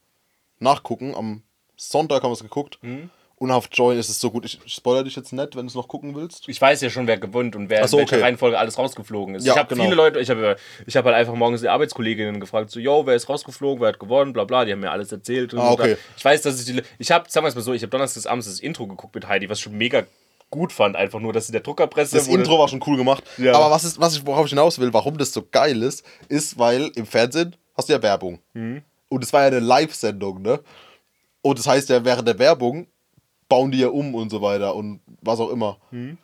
nachgucken. 0.58 1.14
Am 1.14 1.42
Sonntag 1.76 2.22
haben 2.22 2.30
wir 2.30 2.34
es 2.34 2.42
geguckt. 2.42 2.78
Mhm. 2.82 3.10
Und 3.39 3.51
auf 3.51 3.68
Join 3.70 3.99
ist 3.99 4.09
es 4.09 4.18
so 4.18 4.30
gut. 4.30 4.47
Ich 4.47 4.59
spoilere 4.66 5.05
dich 5.05 5.14
jetzt 5.14 5.32
nicht, 5.32 5.57
wenn 5.57 5.62
du 5.62 5.66
es 5.66 5.74
noch 5.74 5.89
gucken 5.89 6.14
willst. 6.14 6.49
Ich 6.49 6.59
weiß 6.59 6.80
ja 6.80 6.89
schon, 6.89 7.07
wer 7.07 7.18
gewonnen 7.18 7.53
und 7.55 7.68
wer 7.68 7.87
so, 7.87 7.99
in 7.99 8.03
welcher 8.03 8.16
okay. 8.16 8.24
Reihenfolge 8.24 8.59
alles 8.59 8.78
rausgeflogen 8.78 9.34
ist. 9.34 9.45
Ja, 9.45 9.53
ich 9.53 9.59
habe 9.59 9.68
genau. 9.68 9.84
viele 9.84 9.95
Leute, 9.95 10.20
ich 10.20 10.30
habe 10.30 10.57
ich 10.87 10.97
hab 10.97 11.05
halt 11.05 11.14
einfach 11.14 11.34
morgens 11.34 11.61
die 11.61 11.68
Arbeitskolleginnen 11.68 12.41
gefragt, 12.41 12.70
so, 12.70 12.80
yo, 12.80 13.05
wer 13.05 13.14
ist 13.14 13.28
rausgeflogen, 13.28 13.82
wer 13.82 13.89
hat 13.89 14.01
gewonnen, 14.01 14.32
bla 14.32 14.45
bla, 14.45 14.64
die 14.64 14.72
haben 14.72 14.80
mir 14.80 14.91
alles 14.91 15.12
erzählt. 15.12 15.53
Und 15.53 15.61
Ah, 15.61 15.72
okay. 15.72 15.99
Ich 16.16 16.24
weiß, 16.24 16.41
dass 16.43 16.61
ich 16.61 16.64
die, 16.64 16.82
ich 16.99 17.11
habe, 17.11 17.28
sagen 17.28 17.45
wir 17.45 17.49
es 17.49 17.55
mal 17.55 17.61
so, 17.61 17.74
ich 17.74 17.82
habe 17.82 17.91
donnerstags 17.91 18.26
abends 18.26 18.47
das 18.47 18.59
Intro 18.59 18.87
geguckt 18.87 19.14
mit 19.14 19.28
Heidi, 19.28 19.51
was 19.51 19.61
schon 19.61 19.76
mega 19.76 20.05
gut 20.51 20.72
fand, 20.72 20.97
einfach 20.97 21.20
nur, 21.20 21.34
dass 21.34 21.49
in 21.49 21.53
der 21.53 21.61
Druckerpresse 21.61 22.16
Das 22.16 22.28
Intro 22.28 22.59
war 22.59 22.68
schon 22.68 22.82
cool 22.87 22.97
gemacht. 22.97 23.22
Ja. 23.37 23.55
Aber 23.55 23.70
was 23.70 23.84
ist, 23.84 24.01
was 24.01 24.16
ich, 24.16 24.24
worauf 24.24 24.47
ich 24.47 24.51
hinaus 24.51 24.78
will, 24.78 24.95
warum 24.95 25.18
das 25.18 25.34
so 25.34 25.47
geil 25.51 25.82
ist, 25.82 26.07
ist, 26.28 26.59
weil 26.59 26.91
im 26.95 27.05
Fernsehen 27.05 27.55
hast 27.76 27.91
du 27.91 27.93
ja 27.93 28.03
Werbung. 28.03 28.39
Mhm. 28.55 28.82
Und 29.09 29.22
es 29.22 29.32
war 29.32 29.43
ja 29.43 29.49
eine 29.49 29.61
Live-Sendung, 29.61 30.41
ne? 30.41 30.61
Und 31.43 31.59
das 31.59 31.66
heißt 31.66 31.91
ja, 31.91 32.05
während 32.05 32.26
der 32.26 32.39
Werbung 32.39 32.87
bauen 33.49 33.70
die 33.70 33.78
ja 33.78 33.88
um 33.88 34.14
und 34.14 34.30
so 34.30 34.42
weiter 34.42 34.74
und 34.74 35.01
was 35.20 35.40
auch 35.40 35.51
immer. 35.51 35.78
Mhm. 35.90 36.18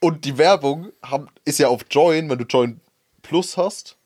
Und 0.00 0.24
die 0.24 0.38
Werbung 0.38 0.88
haben, 1.02 1.28
ist 1.44 1.58
ja 1.58 1.68
auf 1.68 1.82
Join, 1.90 2.30
wenn 2.30 2.38
du 2.38 2.44
Join 2.44 2.80
Plus 3.22 3.56
hast, 3.58 3.96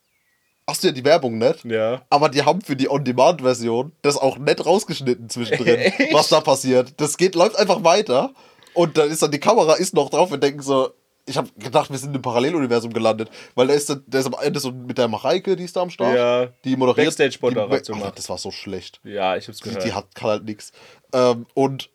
hast 0.66 0.82
du 0.82 0.88
ja 0.88 0.92
die 0.92 1.04
Werbung 1.04 1.38
nicht. 1.38 1.64
Ja. 1.64 2.02
Aber 2.10 2.28
die 2.28 2.42
haben 2.42 2.60
für 2.62 2.74
die 2.74 2.90
On-Demand-Version 2.90 3.92
das 4.02 4.16
auch 4.16 4.38
nett 4.38 4.66
rausgeschnitten 4.66 5.28
zwischendrin, 5.28 5.92
was 6.12 6.28
da 6.30 6.40
passiert. 6.40 6.94
Das 7.00 7.16
geht, 7.16 7.34
läuft 7.36 7.56
einfach 7.56 7.84
weiter 7.84 8.32
und 8.72 8.98
dann 8.98 9.08
ist 9.10 9.22
dann 9.22 9.30
die 9.30 9.38
Kamera 9.38 9.74
ist 9.74 9.94
noch 9.94 10.10
drauf 10.10 10.32
und 10.32 10.42
denken 10.42 10.62
so, 10.62 10.90
ich 11.26 11.36
habe 11.38 11.48
gedacht, 11.58 11.90
wir 11.90 11.96
sind 11.98 12.14
im 12.14 12.20
Paralleluniversum 12.20 12.92
gelandet, 12.92 13.30
weil 13.54 13.68
da 13.68 13.72
ist, 13.74 13.88
dann- 13.88 14.02
der 14.06 14.20
ist 14.20 14.26
am 14.26 14.34
Ende 14.42 14.60
so 14.60 14.72
mit 14.72 14.98
der 14.98 15.08
Mareike, 15.08 15.56
die 15.56 15.64
ist 15.64 15.74
da 15.76 15.80
am 15.82 15.88
Start, 15.90 16.14
Ja. 16.16 16.46
die 16.64 16.76
moderiert. 16.76 17.06
Backstage-Moderation 17.06 17.96
die- 17.98 18.04
macht. 18.04 18.18
Das 18.18 18.28
war 18.28 18.36
so 18.36 18.50
schlecht. 18.50 19.00
Ja, 19.04 19.36
ich 19.36 19.46
hab's 19.48 19.58
Die, 19.58 19.64
gehört. 19.70 19.84
die 19.84 19.92
hat, 19.92 20.14
kann 20.14 20.28
halt 20.30 20.44
nichts. 20.44 20.72
Ähm, 21.14 21.46
und 21.54 21.88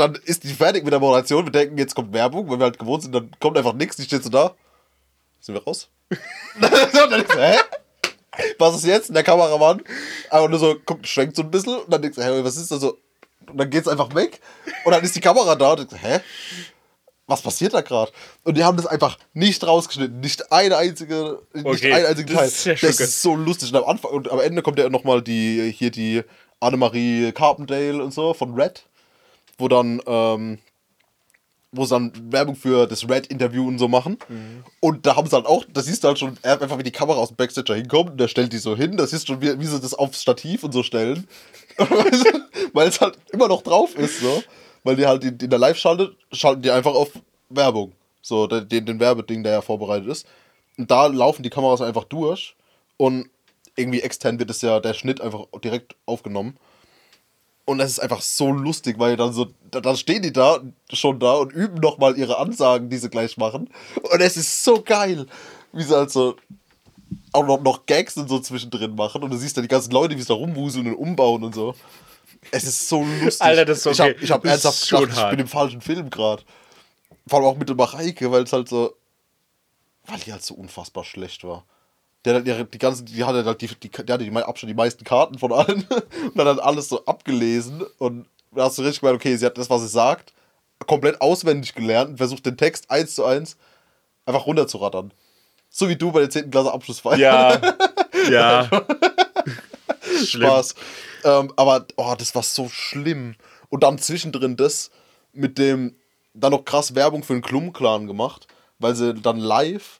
dann 0.00 0.14
ist 0.24 0.44
die 0.44 0.48
fertig 0.54 0.82
mit 0.84 0.92
der 0.92 1.00
Moderation. 1.00 1.44
Wir 1.44 1.52
denken, 1.52 1.78
jetzt 1.78 1.94
kommt 1.94 2.12
Werbung, 2.12 2.48
weil 2.50 2.58
wir 2.58 2.64
halt 2.64 2.78
gewohnt 2.78 3.02
sind, 3.02 3.14
dann 3.14 3.30
kommt 3.38 3.56
einfach 3.56 3.74
nichts. 3.74 3.96
Die 3.96 4.04
steht 4.04 4.24
so 4.24 4.30
da. 4.30 4.54
Sind 5.40 5.54
wir 5.54 5.62
raus? 5.62 5.88
so, 6.10 6.66
dann 7.08 7.24
du, 7.24 7.38
hä? 7.38 7.58
Was 8.58 8.76
ist 8.76 8.86
jetzt? 8.86 9.10
Und 9.10 9.14
der 9.14 9.24
Kameramann 9.24 9.82
aber 10.30 10.48
nur 10.48 10.58
so, 10.58 10.76
guckt, 10.84 11.06
schwenkt 11.06 11.36
so 11.36 11.42
ein 11.42 11.50
bisschen 11.50 11.76
und 11.76 11.92
dann 11.92 12.02
denkst 12.02 12.16
du, 12.16 12.22
hä, 12.24 12.42
was 12.42 12.56
ist 12.56 12.70
da 12.70 12.78
so? 12.78 12.98
Und 13.46 13.58
dann 13.58 13.70
geht's 13.70 13.88
einfach 13.88 14.14
weg 14.14 14.40
und 14.84 14.92
dann 14.92 15.02
ist 15.02 15.14
die 15.16 15.20
Kamera 15.20 15.54
da 15.54 15.72
und 15.72 15.78
denkst, 15.80 15.96
hä? 16.00 16.20
Was 17.26 17.42
passiert 17.42 17.74
da 17.74 17.80
gerade? 17.80 18.10
Und 18.42 18.56
die 18.56 18.64
haben 18.64 18.76
das 18.76 18.86
einfach 18.86 19.16
nicht 19.34 19.64
rausgeschnitten. 19.64 20.18
Nicht 20.18 20.50
eine 20.50 20.76
einzige, 20.76 21.42
nicht 21.54 21.64
Okay, 21.64 21.92
einen 21.92 22.06
einzigen 22.06 22.34
das 22.34 22.64
Teil. 22.64 22.74
ist 22.74 22.82
das 22.82 23.00
ist 23.00 23.22
so 23.22 23.36
lustig. 23.36 23.72
Und 23.72 23.78
am 23.78 23.88
Anfang 23.88 24.10
und 24.10 24.30
am 24.30 24.40
Ende 24.40 24.62
kommt 24.62 24.80
ja 24.80 24.88
nochmal 24.88 25.22
die, 25.22 25.70
hier 25.70 25.92
die 25.92 26.22
Annemarie 26.58 27.30
Carpendale 27.32 28.02
und 28.02 28.12
so 28.12 28.34
von 28.34 28.54
Red, 28.54 28.84
wo 29.60 29.68
dann, 29.68 30.00
ähm, 30.06 30.58
wo 31.72 31.84
sie 31.84 31.94
dann 31.94 32.12
Werbung 32.32 32.56
für 32.56 32.86
das 32.86 33.08
Red-Interview 33.08 33.66
und 33.66 33.78
so 33.78 33.86
machen. 33.86 34.18
Und 34.80 35.06
da 35.06 35.16
haben 35.16 35.28
sie 35.28 35.36
halt 35.36 35.46
auch, 35.46 35.64
da 35.72 35.82
siehst 35.82 36.02
du 36.02 36.08
halt 36.08 36.18
schon 36.18 36.36
einfach, 36.42 36.78
wie 36.78 36.82
die 36.82 36.90
Kamera 36.90 37.18
aus 37.18 37.28
dem 37.28 37.36
Backstage 37.36 37.66
da 37.66 37.74
hinkommt 37.74 38.10
und 38.10 38.20
der 38.20 38.28
stellt 38.28 38.52
die 38.52 38.58
so 38.58 38.76
hin. 38.76 38.96
Das 38.96 39.10
siehst 39.10 39.28
du 39.28 39.34
schon, 39.34 39.42
wie, 39.42 39.58
wie 39.60 39.66
sie 39.66 39.80
das 39.80 39.94
aufs 39.94 40.22
Stativ 40.22 40.64
und 40.64 40.72
so 40.72 40.82
stellen. 40.82 41.28
Weil 42.72 42.88
es 42.88 43.00
halt 43.00 43.18
immer 43.32 43.48
noch 43.48 43.62
drauf 43.62 43.94
ist, 43.94 44.20
so. 44.20 44.42
Weil 44.82 44.96
die 44.96 45.06
halt 45.06 45.24
in, 45.24 45.38
in 45.38 45.50
der 45.50 45.58
Live 45.58 45.78
schaltet, 45.78 46.16
schalten 46.32 46.62
die 46.62 46.70
einfach 46.70 46.94
auf 46.94 47.10
Werbung. 47.48 47.92
So, 48.22 48.46
den, 48.46 48.68
den 48.68 48.86
den 48.86 49.00
Werbeding, 49.00 49.42
der 49.42 49.52
ja 49.52 49.60
vorbereitet 49.60 50.08
ist. 50.08 50.26
Und 50.76 50.90
da 50.90 51.06
laufen 51.06 51.42
die 51.42 51.50
Kameras 51.50 51.80
einfach 51.80 52.04
durch 52.04 52.54
und 52.96 53.28
irgendwie 53.76 54.02
extern 54.02 54.38
wird 54.38 54.50
es 54.50 54.62
ja 54.62 54.80
der 54.80 54.94
Schnitt 54.94 55.20
einfach 55.20 55.46
direkt 55.62 55.96
aufgenommen. 56.06 56.56
Und 57.66 57.78
das 57.78 57.90
ist 57.92 57.98
einfach 58.00 58.20
so 58.22 58.50
lustig, 58.50 58.98
weil 58.98 59.16
dann 59.16 59.32
so, 59.32 59.48
da- 59.70 59.80
dann 59.80 59.96
stehen 59.96 60.22
die 60.22 60.32
da 60.32 60.60
schon 60.92 61.20
da 61.20 61.34
und 61.34 61.52
üben 61.52 61.76
nochmal 61.80 62.18
ihre 62.18 62.38
Ansagen, 62.38 62.88
die 62.90 62.96
sie 62.98 63.08
gleich 63.10 63.36
machen. 63.36 63.68
Und 64.10 64.20
es 64.20 64.36
ist 64.36 64.64
so 64.64 64.82
geil, 64.82 65.26
wie 65.72 65.82
sie 65.84 65.94
halt 65.94 66.10
so 66.10 66.36
auch 67.32 67.46
noch, 67.46 67.60
noch 67.60 67.86
Gags 67.86 68.16
und 68.16 68.28
so 68.28 68.40
zwischendrin 68.40 68.94
machen. 68.96 69.22
Und 69.22 69.30
du 69.30 69.36
siehst 69.36 69.56
dann 69.56 69.62
die 69.62 69.68
ganzen 69.68 69.92
Leute, 69.92 70.16
wie 70.16 70.20
sie 70.20 70.26
da 70.28 70.34
rumwuseln 70.34 70.86
und 70.88 70.94
umbauen 70.94 71.44
und 71.44 71.54
so. 71.54 71.74
Es 72.50 72.64
ist 72.64 72.88
so 72.88 73.04
lustig. 73.04 73.42
Alter, 73.42 73.64
das 73.66 73.78
ist 73.78 73.86
Ich 73.86 74.00
habe 74.00 74.10
okay. 74.12 74.24
ich 74.24 74.30
hab 74.32 74.42
Das 74.42 74.64
ernsthaft 74.64 74.88
gedacht, 74.90 75.12
ich 75.12 75.16
hart. 75.18 75.30
bin 75.30 75.40
im 75.40 75.46
falschen 75.48 75.80
Film 75.80 76.10
gerade. 76.10 76.42
Vor 77.28 77.38
allem 77.38 77.48
auch 77.48 77.56
mit 77.56 77.68
der 77.68 77.76
Mareike, 77.76 78.32
weil 78.32 78.42
es 78.44 78.52
halt 78.52 78.68
so. 78.68 78.94
Weil 80.06 80.18
die 80.20 80.32
halt 80.32 80.42
so 80.42 80.54
unfassbar 80.54 81.04
schlecht 81.04 81.44
war. 81.44 81.64
Der 82.24 82.34
hat 82.34 82.74
die, 82.74 82.78
ganzen, 82.78 83.06
die 83.06 83.24
hatte 83.24 83.44
halt 83.44 83.62
die, 83.62 83.68
die, 83.68 83.88
der 83.88 84.14
hatte 84.14 84.24
die 84.24 84.36
Abstand 84.36 84.70
die 84.70 84.74
meisten 84.74 85.04
Karten 85.04 85.38
von 85.38 85.52
allen 85.52 85.86
und 86.24 86.36
dann 86.36 86.48
hat 86.48 86.60
alles 86.60 86.88
so 86.88 87.04
abgelesen 87.06 87.82
und 87.98 88.26
da 88.52 88.64
hast 88.64 88.76
du 88.78 88.82
richtig 88.82 89.00
gemerkt, 89.00 89.20
okay, 89.20 89.36
sie 89.36 89.46
hat 89.46 89.56
das, 89.56 89.70
was 89.70 89.82
sie 89.82 89.88
sagt, 89.88 90.34
komplett 90.86 91.20
auswendig 91.20 91.74
gelernt 91.74 92.10
und 92.10 92.16
versucht 92.18 92.44
den 92.44 92.56
Text 92.56 92.90
eins 92.90 93.14
zu 93.14 93.24
eins 93.24 93.56
einfach 94.26 94.46
runterzurattern. 94.46 95.12
So 95.68 95.88
wie 95.88 95.96
du 95.96 96.10
bei 96.10 96.20
der 96.20 96.30
10. 96.30 96.50
Klasse 96.50 96.72
Abschlussfeier. 96.72 97.16
Ja. 97.16 97.60
ja. 98.30 98.68
Schlimm. 100.24 100.48
Spaß. 100.48 100.74
Ähm, 101.24 101.52
aber 101.56 101.86
oh, 101.96 102.14
das 102.18 102.34
war 102.34 102.42
so 102.42 102.68
schlimm. 102.68 103.36
Und 103.68 103.82
dann 103.84 103.98
zwischendrin 103.98 104.56
das 104.56 104.90
mit 105.32 105.58
dem, 105.58 105.94
dann 106.34 106.52
noch 106.52 106.64
krass 106.64 106.94
Werbung 106.94 107.22
für 107.22 107.34
den 107.34 107.42
Klum-Clan 107.42 108.06
gemacht, 108.06 108.48
weil 108.78 108.94
sie 108.94 109.14
dann 109.14 109.38
live 109.38 109.99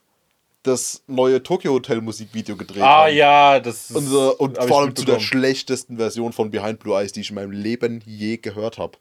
das 0.63 1.03
neue 1.07 1.41
Tokyo 1.41 1.73
Hotel 1.73 2.01
Musikvideo 2.01 2.55
gedreht 2.55 2.83
Ah 2.83 3.05
haben. 3.05 3.15
ja, 3.15 3.59
das 3.59 3.89
ist. 3.89 3.95
Und, 3.95 4.05
so, 4.05 4.35
und 4.37 4.57
vor 4.57 4.81
allem 4.81 4.95
zu 4.95 5.05
der 5.05 5.19
schlechtesten 5.19 5.97
Version 5.97 6.33
von 6.33 6.51
Behind 6.51 6.79
Blue 6.79 6.95
Eyes, 6.95 7.11
die 7.11 7.21
ich 7.21 7.29
in 7.29 7.35
meinem 7.35 7.51
Leben 7.51 8.01
je 8.05 8.37
gehört 8.37 8.77
habe. 8.77 8.97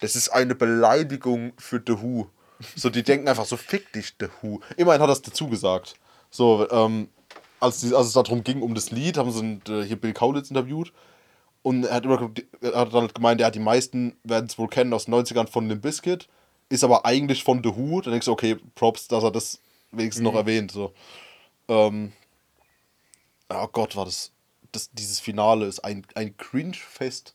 Das 0.00 0.16
ist 0.16 0.30
eine 0.30 0.54
Beleidigung 0.54 1.52
für 1.58 1.82
The 1.86 2.00
Who. 2.00 2.28
So, 2.76 2.88
die 2.90 3.02
denken 3.02 3.28
einfach 3.28 3.44
so, 3.44 3.56
fick 3.56 3.92
dich, 3.92 4.14
The 4.18 4.28
Who. 4.40 4.60
Immerhin 4.76 5.02
hat 5.02 5.08
er 5.08 5.12
es 5.12 5.22
dazu 5.22 5.48
gesagt. 5.48 5.94
So, 6.30 6.68
ähm, 6.70 7.08
als, 7.60 7.80
die, 7.80 7.94
als 7.94 8.08
es 8.08 8.12
darum 8.12 8.42
ging, 8.44 8.62
um 8.62 8.74
das 8.74 8.90
Lied, 8.90 9.18
haben 9.18 9.30
sie 9.30 9.72
äh, 9.72 9.84
hier 9.84 9.96
Bill 9.96 10.12
Kaulitz 10.12 10.50
interviewt. 10.50 10.92
Und 11.62 11.84
er 11.84 11.94
hat, 11.94 12.04
immer, 12.04 12.30
er 12.60 12.74
hat 12.74 12.92
dann 12.94 13.08
gemeint, 13.08 13.40
er 13.40 13.48
hat 13.48 13.54
die 13.54 13.60
meisten 13.60 14.16
werden 14.22 14.46
es 14.46 14.58
wohl 14.58 14.68
kennen 14.68 14.92
aus 14.92 15.06
den 15.06 15.14
90ern 15.14 15.48
von 15.48 15.68
Limp 15.68 15.82
Bizkit, 15.82 16.28
ist 16.68 16.84
aber 16.84 17.06
eigentlich 17.06 17.42
von 17.42 17.62
The 17.62 17.70
Who. 17.76 18.00
Dann 18.00 18.12
denkst 18.12 18.26
du, 18.26 18.32
okay, 18.32 18.56
Props, 18.74 19.08
dass 19.08 19.24
er 19.24 19.30
das 19.30 19.60
wenigstens 19.96 20.22
noch 20.22 20.34
erwähnt. 20.34 20.70
So. 20.72 20.92
Ähm, 21.68 22.12
oh 23.48 23.66
Gott, 23.72 23.96
war 23.96 24.04
das, 24.04 24.32
das. 24.72 24.90
Dieses 24.92 25.20
Finale 25.20 25.66
ist 25.66 25.80
ein, 25.80 26.06
ein 26.14 26.36
Cringe-Fest 26.36 27.34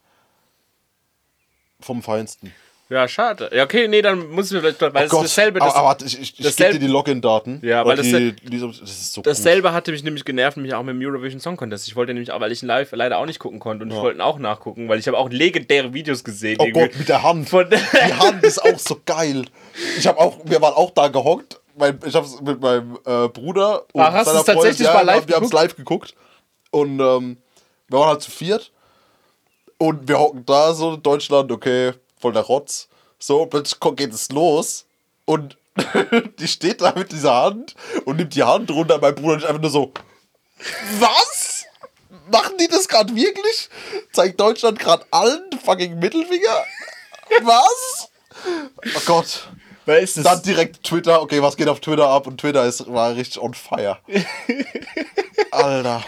vom 1.79 2.01
Feinsten. 2.03 2.53
Ja, 2.91 3.07
schade. 3.07 3.51
Ja, 3.53 3.65
okay, 3.65 3.87
nee, 3.87 4.01
dann 4.01 4.31
muss 4.31 4.47
ich 4.47 4.53
mir 4.53 4.61
vielleicht. 4.61 4.81
Weil 4.81 5.05
es 5.05 5.11
Oh 5.13 5.17
Gott, 5.17 5.25
dasselbe. 5.25 5.61
aber, 5.61 5.67
Das, 5.69 5.75
aber 5.75 5.87
warte, 5.89 6.05
ich, 6.05 6.15
ich, 6.15 6.21
ich 6.21 6.35
gebe 6.37 6.49
dasselbe- 6.49 6.73
dir 6.73 6.79
die 6.79 6.87
Login-Daten. 6.91 7.59
Ja, 7.63 7.85
weil 7.85 7.95
das 7.95 8.07
die, 8.07 8.33
die, 8.35 8.59
das 8.59 8.79
ist 8.79 9.13
so 9.13 9.21
dasselbe 9.21 9.73
hatte 9.73 9.91
mich 9.91 10.01
nämlich 10.03 10.25
genervt, 10.25 10.57
mich 10.57 10.73
auch 10.73 10.81
mit 10.81 10.95
dem 10.95 11.01
Eurovision 11.07 11.39
Song 11.39 11.55
Contest. 11.55 11.87
Ich 11.87 11.95
wollte 11.95 12.15
nämlich 12.15 12.31
auch, 12.31 12.39
weil 12.39 12.51
ich 12.51 12.63
live 12.63 12.91
leider 12.93 13.19
auch 13.19 13.27
nicht 13.27 13.37
gucken 13.37 13.59
konnte 13.59 13.85
und 13.85 13.91
ich 13.91 13.97
wollte 13.97 14.23
auch 14.25 14.39
nachgucken, 14.39 14.89
weil 14.89 14.97
ich 14.97 15.05
habe 15.07 15.19
auch 15.19 15.29
legendäre 15.29 15.93
Videos 15.93 16.23
gesehen. 16.23 16.57
gut. 16.57 16.65
Oh 16.65 16.67
irgendwie. 16.79 16.87
Gott, 16.87 16.97
mit 16.97 17.09
der 17.09 17.21
Hand. 17.21 17.47
Von- 17.49 17.69
die 17.69 18.13
Hand 18.13 18.43
ist 18.43 18.57
auch 18.59 18.79
so 18.79 18.99
geil. 19.05 19.45
Ich 19.99 20.07
habe 20.07 20.17
auch, 20.17 20.39
wir 20.45 20.59
waren 20.59 20.73
auch 20.73 20.89
da 20.89 21.09
gehockt. 21.09 21.59
Mein, 21.79 21.99
ich 22.05 22.13
habe 22.13 22.25
es 22.25 22.39
mit 22.41 22.59
meinem 22.61 22.97
äh, 23.05 23.27
Bruder 23.29 23.85
und 23.93 24.01
Ach, 24.01 24.13
hast 24.13 24.25
seiner 24.25 24.39
du's 24.39 24.45
tatsächlich 24.45 24.87
Freundin- 24.87 25.05
mal 25.05 25.13
live 25.15 25.27
Wir 25.27 25.35
haben 25.35 25.45
es 25.45 25.53
live 25.53 25.75
geguckt. 25.75 26.13
Und 26.71 26.99
ähm, 26.99 27.37
wir 27.87 27.99
waren 27.99 28.09
halt 28.09 28.21
zu 28.21 28.29
viert. 28.31 28.71
Und 29.77 30.07
wir 30.07 30.19
hocken 30.19 30.45
da 30.45 30.73
so 30.73 30.93
in 30.93 31.01
Deutschland, 31.01 31.51
okay, 31.51 31.93
voll 32.19 32.33
der 32.33 32.43
Rotz. 32.43 32.89
So, 33.17 33.45
plötzlich 33.45 33.79
geht 33.95 34.13
es 34.13 34.29
los. 34.29 34.85
Und 35.25 35.57
die 36.39 36.47
steht 36.47 36.81
da 36.81 36.93
mit 36.95 37.11
dieser 37.11 37.33
Hand 37.33 37.75
und 38.05 38.17
nimmt 38.17 38.35
die 38.35 38.43
Hand 38.43 38.69
runter. 38.71 38.99
Mein 38.99 39.15
Bruder 39.15 39.37
ist 39.37 39.45
einfach 39.45 39.61
nur 39.61 39.71
so, 39.71 39.93
was? 40.99 41.65
Machen 42.31 42.57
die 42.59 42.67
das 42.67 42.87
gerade 42.87 43.15
wirklich? 43.15 43.69
Zeigt 44.11 44.39
Deutschland 44.39 44.77
gerade 44.79 45.05
allen 45.11 45.49
fucking 45.63 45.97
Mittelfinger? 45.97 46.65
Was? 47.41 48.09
Oh 48.45 49.01
Gott. 49.05 49.49
Weil 49.89 50.03
ist 50.03 50.23
Dann 50.23 50.39
direkt 50.43 50.83
Twitter, 50.83 51.19
okay, 51.19 51.41
was 51.41 51.57
geht 51.57 51.67
auf 51.67 51.79
Twitter 51.79 52.07
ab? 52.07 52.27
Und 52.27 52.39
Twitter 52.39 52.63
ist, 52.63 52.87
war 52.93 53.15
richtig 53.15 53.41
on 53.41 53.55
fire. 53.55 53.97
Alter. 55.51 56.03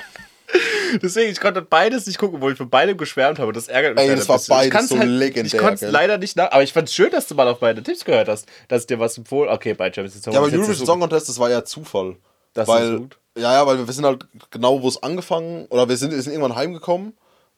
Deswegen, 1.02 1.32
ich 1.32 1.40
konnte 1.40 1.64
beides 1.64 2.06
nicht 2.06 2.20
gucken, 2.20 2.42
wo 2.42 2.50
ich 2.52 2.58
von 2.58 2.70
beidem 2.70 2.96
geschwärmt 2.96 3.40
habe. 3.40 3.54
Das 3.54 3.70
ärgert 3.70 3.96
mich 3.96 4.08
Ey, 4.08 4.16
das 4.16 4.30
war 4.30 4.40
beides 4.50 4.90
so 4.90 5.00
halt, 5.00 5.10
legendär, 5.10 5.46
Ich 5.46 5.58
konnte 5.58 5.84
es 5.86 5.92
leider 5.92 6.20
nicht 6.20 6.36
nach. 6.36 6.52
Aber 6.52 6.62
ich 6.62 6.74
fand 6.74 6.90
es 6.90 6.94
schön, 6.94 7.10
dass 7.10 7.26
du 7.28 7.34
mal 7.34 7.48
auf 7.48 7.60
meine 7.62 7.82
Tipps 7.82 8.06
gehört 8.06 8.28
hast, 8.28 8.48
dass 8.68 8.82
ich 8.82 8.88
dir 8.88 9.00
was 9.00 9.18
empfohlen 9.18 9.50
Okay, 9.50 9.74
bei 9.74 9.86
Champions 9.92 10.14
League 10.14 10.32
Ja, 10.32 10.40
aber 10.40 10.48
ist 10.50 10.54
Eurovision 10.54 10.76
so- 10.76 10.86
Song 10.86 11.00
Contest, 11.00 11.30
das 11.30 11.40
war 11.40 11.50
ja 11.50 11.64
Zufall. 11.66 12.18
Das 12.54 12.68
ist 12.68 12.74
weil, 12.76 12.98
gut. 13.00 13.18
Ja, 13.36 13.54
ja, 13.54 13.66
weil 13.66 13.88
wir 13.88 13.94
sind 13.94 14.06
halt 14.06 14.28
genau, 14.52 14.84
wo 14.84 14.88
es 14.90 15.02
angefangen, 15.02 15.66
oder 15.72 15.90
wir 15.90 15.98
sind, 15.98 16.12
wir 16.12 16.22
sind 16.22 16.34
irgendwann 16.34 16.56
heimgekommen 16.56 17.14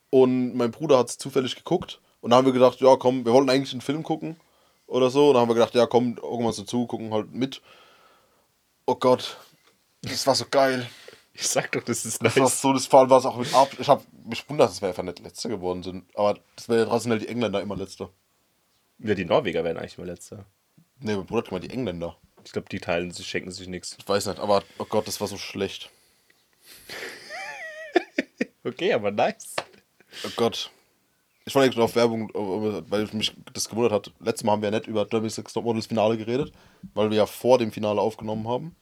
und 0.10 0.56
mein 0.56 0.72
Bruder 0.72 1.00
hat 1.00 1.10
es 1.10 1.18
zufällig 1.18 1.58
geguckt 1.58 2.00
und 2.22 2.30
dann 2.30 2.38
haben 2.38 2.46
wir 2.46 2.54
gedacht, 2.54 2.80
ja 2.80 2.96
komm, 2.96 3.26
wir 3.26 3.34
wollten 3.34 3.50
eigentlich 3.50 3.74
einen 3.74 3.82
Film 3.82 4.04
gucken 4.04 4.38
oder 4.94 5.10
so 5.10 5.28
und 5.30 5.34
dann 5.34 5.42
haben 5.42 5.50
wir 5.50 5.56
gedacht, 5.56 5.76
ja 5.76 5.86
komm, 5.88 6.18
uns 6.20 6.58
dazu, 6.58 6.86
gucken 6.88 7.14
halt 7.14 7.32
mit. 7.34 7.62
Oh 8.86 8.96
Gott, 8.96 9.38
das 10.02 10.26
war 10.28 10.36
so 10.36 10.46
geil. 10.50 10.88
Ich 11.34 11.48
sag 11.48 11.72
doch, 11.72 11.82
das 11.84 12.06
ist 12.06 12.24
Das 12.24 12.36
war 12.36 12.44
nice. 12.44 12.62
so, 12.62 12.74
das 12.74 12.86
vor 12.86 13.00
allem 13.00 13.10
war 13.10 13.18
es 13.18 13.26
auch 13.26 13.38
mit 13.38 13.52
ab. 13.56 13.72
Ich 13.80 13.88
habe 13.88 14.04
mich 14.24 14.48
wundert, 14.48 14.70
dass 14.70 14.82
wir 14.82 14.90
einfach 14.90 15.02
nicht 15.02 15.20
Letzte 15.20 15.50
geworden 15.50 15.82
sind. 15.82 16.06
Aber 16.16 16.38
das 16.56 16.70
wäre 16.70 16.82
ja 16.82 16.86
traditionell 16.86 17.20
die 17.20 17.28
Engländer 17.28 17.60
immer 17.60 17.76
Letzte. 17.76 18.10
Ja, 19.00 19.16
die 19.16 19.26
Norweger 19.26 19.64
werden 19.64 19.80
eigentlich 19.80 19.98
mal 19.98 20.06
letzter. 20.06 20.46
Nee, 21.00 21.16
mein 21.16 21.26
Bruder 21.26 21.50
hat 21.50 21.64
die 21.64 21.72
Engländer. 21.72 22.16
Ich 22.46 22.52
glaube, 22.52 22.70
die 22.70 22.80
teilen 22.80 23.10
sich, 23.12 23.28
schenken 23.28 23.52
sich 23.52 23.68
nichts. 23.68 23.98
Ich 23.98 24.08
weiß 24.08 24.28
nicht, 24.28 24.40
aber 24.40 24.64
oh 24.78 24.86
Gott, 24.86 25.08
das 25.08 25.20
war 25.20 25.28
so 25.28 25.38
schlecht. 25.38 25.90
Okay, 28.66 28.94
aber 28.94 29.12
nice. 29.12 29.56
Oh 30.26 30.30
Gott. 30.38 30.72
Ich 31.46 31.54
wollte 31.54 31.66
eigentlich 31.66 31.78
noch 31.78 31.86
auf 31.86 31.96
Werbung, 31.96 32.30
weil 32.90 33.08
mich 33.14 33.34
das 33.54 33.68
gewundert 33.68 33.92
hat. 33.92 34.12
Letztes 34.20 34.46
Mal 34.46 34.54
haben 34.54 34.62
wir 34.62 34.72
ja 34.72 34.78
nicht 34.78 34.88
über 34.88 35.06
Derby's 35.06 35.38
Next 35.38 35.54
Topmodels 35.54 35.88
Finale 35.88 36.18
geredet, 36.18 36.54
weil 36.94 37.10
wir 37.10 37.18
ja 37.18 37.26
vor 37.26 37.58
dem 37.58 37.72
Finale 37.72 38.00
aufgenommen 38.00 38.48
haben. 38.48 38.76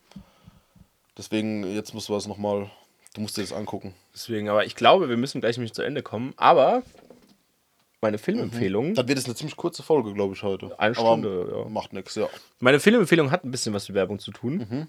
Deswegen, 1.17 1.63
jetzt 1.73 1.93
musst 1.93 2.09
du 2.09 2.13
das 2.13 2.27
nochmal, 2.27 2.69
du 3.15 3.21
musst 3.21 3.37
dir 3.37 3.41
das 3.41 3.51
angucken. 3.51 3.95
Deswegen, 4.13 4.49
aber 4.49 4.65
ich 4.65 4.75
glaube, 4.75 5.09
wir 5.09 5.17
müssen 5.17 5.41
gleich 5.41 5.57
nämlich 5.57 5.73
zu 5.73 5.81
Ende 5.81 6.03
kommen. 6.03 6.33
Aber 6.37 6.83
meine 8.01 8.17
Filmempfehlung. 8.17 8.93
Dann 8.95 9.07
wird 9.07 9.19
es 9.19 9.25
eine 9.25 9.35
ziemlich 9.35 9.55
kurze 9.55 9.83
Folge, 9.83 10.13
glaube 10.13 10.33
ich, 10.33 10.43
heute. 10.43 10.79
Eine 10.79 10.95
Stunde, 10.95 11.47
aber 11.51 11.63
ja. 11.63 11.69
Macht 11.69 11.93
nichts, 11.93 12.15
ja. 12.15 12.27
Meine 12.59 12.79
Filmempfehlung 12.79 13.31
hat 13.31 13.43
ein 13.43 13.51
bisschen 13.51 13.73
was 13.73 13.87
mit 13.87 13.95
Werbung 13.95 14.19
zu 14.19 14.31
tun. 14.31 14.87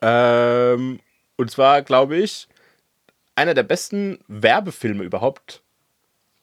Ähm, 0.00 1.00
und 1.36 1.50
zwar, 1.50 1.82
glaube 1.82 2.16
ich, 2.18 2.48
einer 3.34 3.54
der 3.54 3.62
besten 3.62 4.18
Werbefilme 4.28 5.04
überhaupt, 5.04 5.62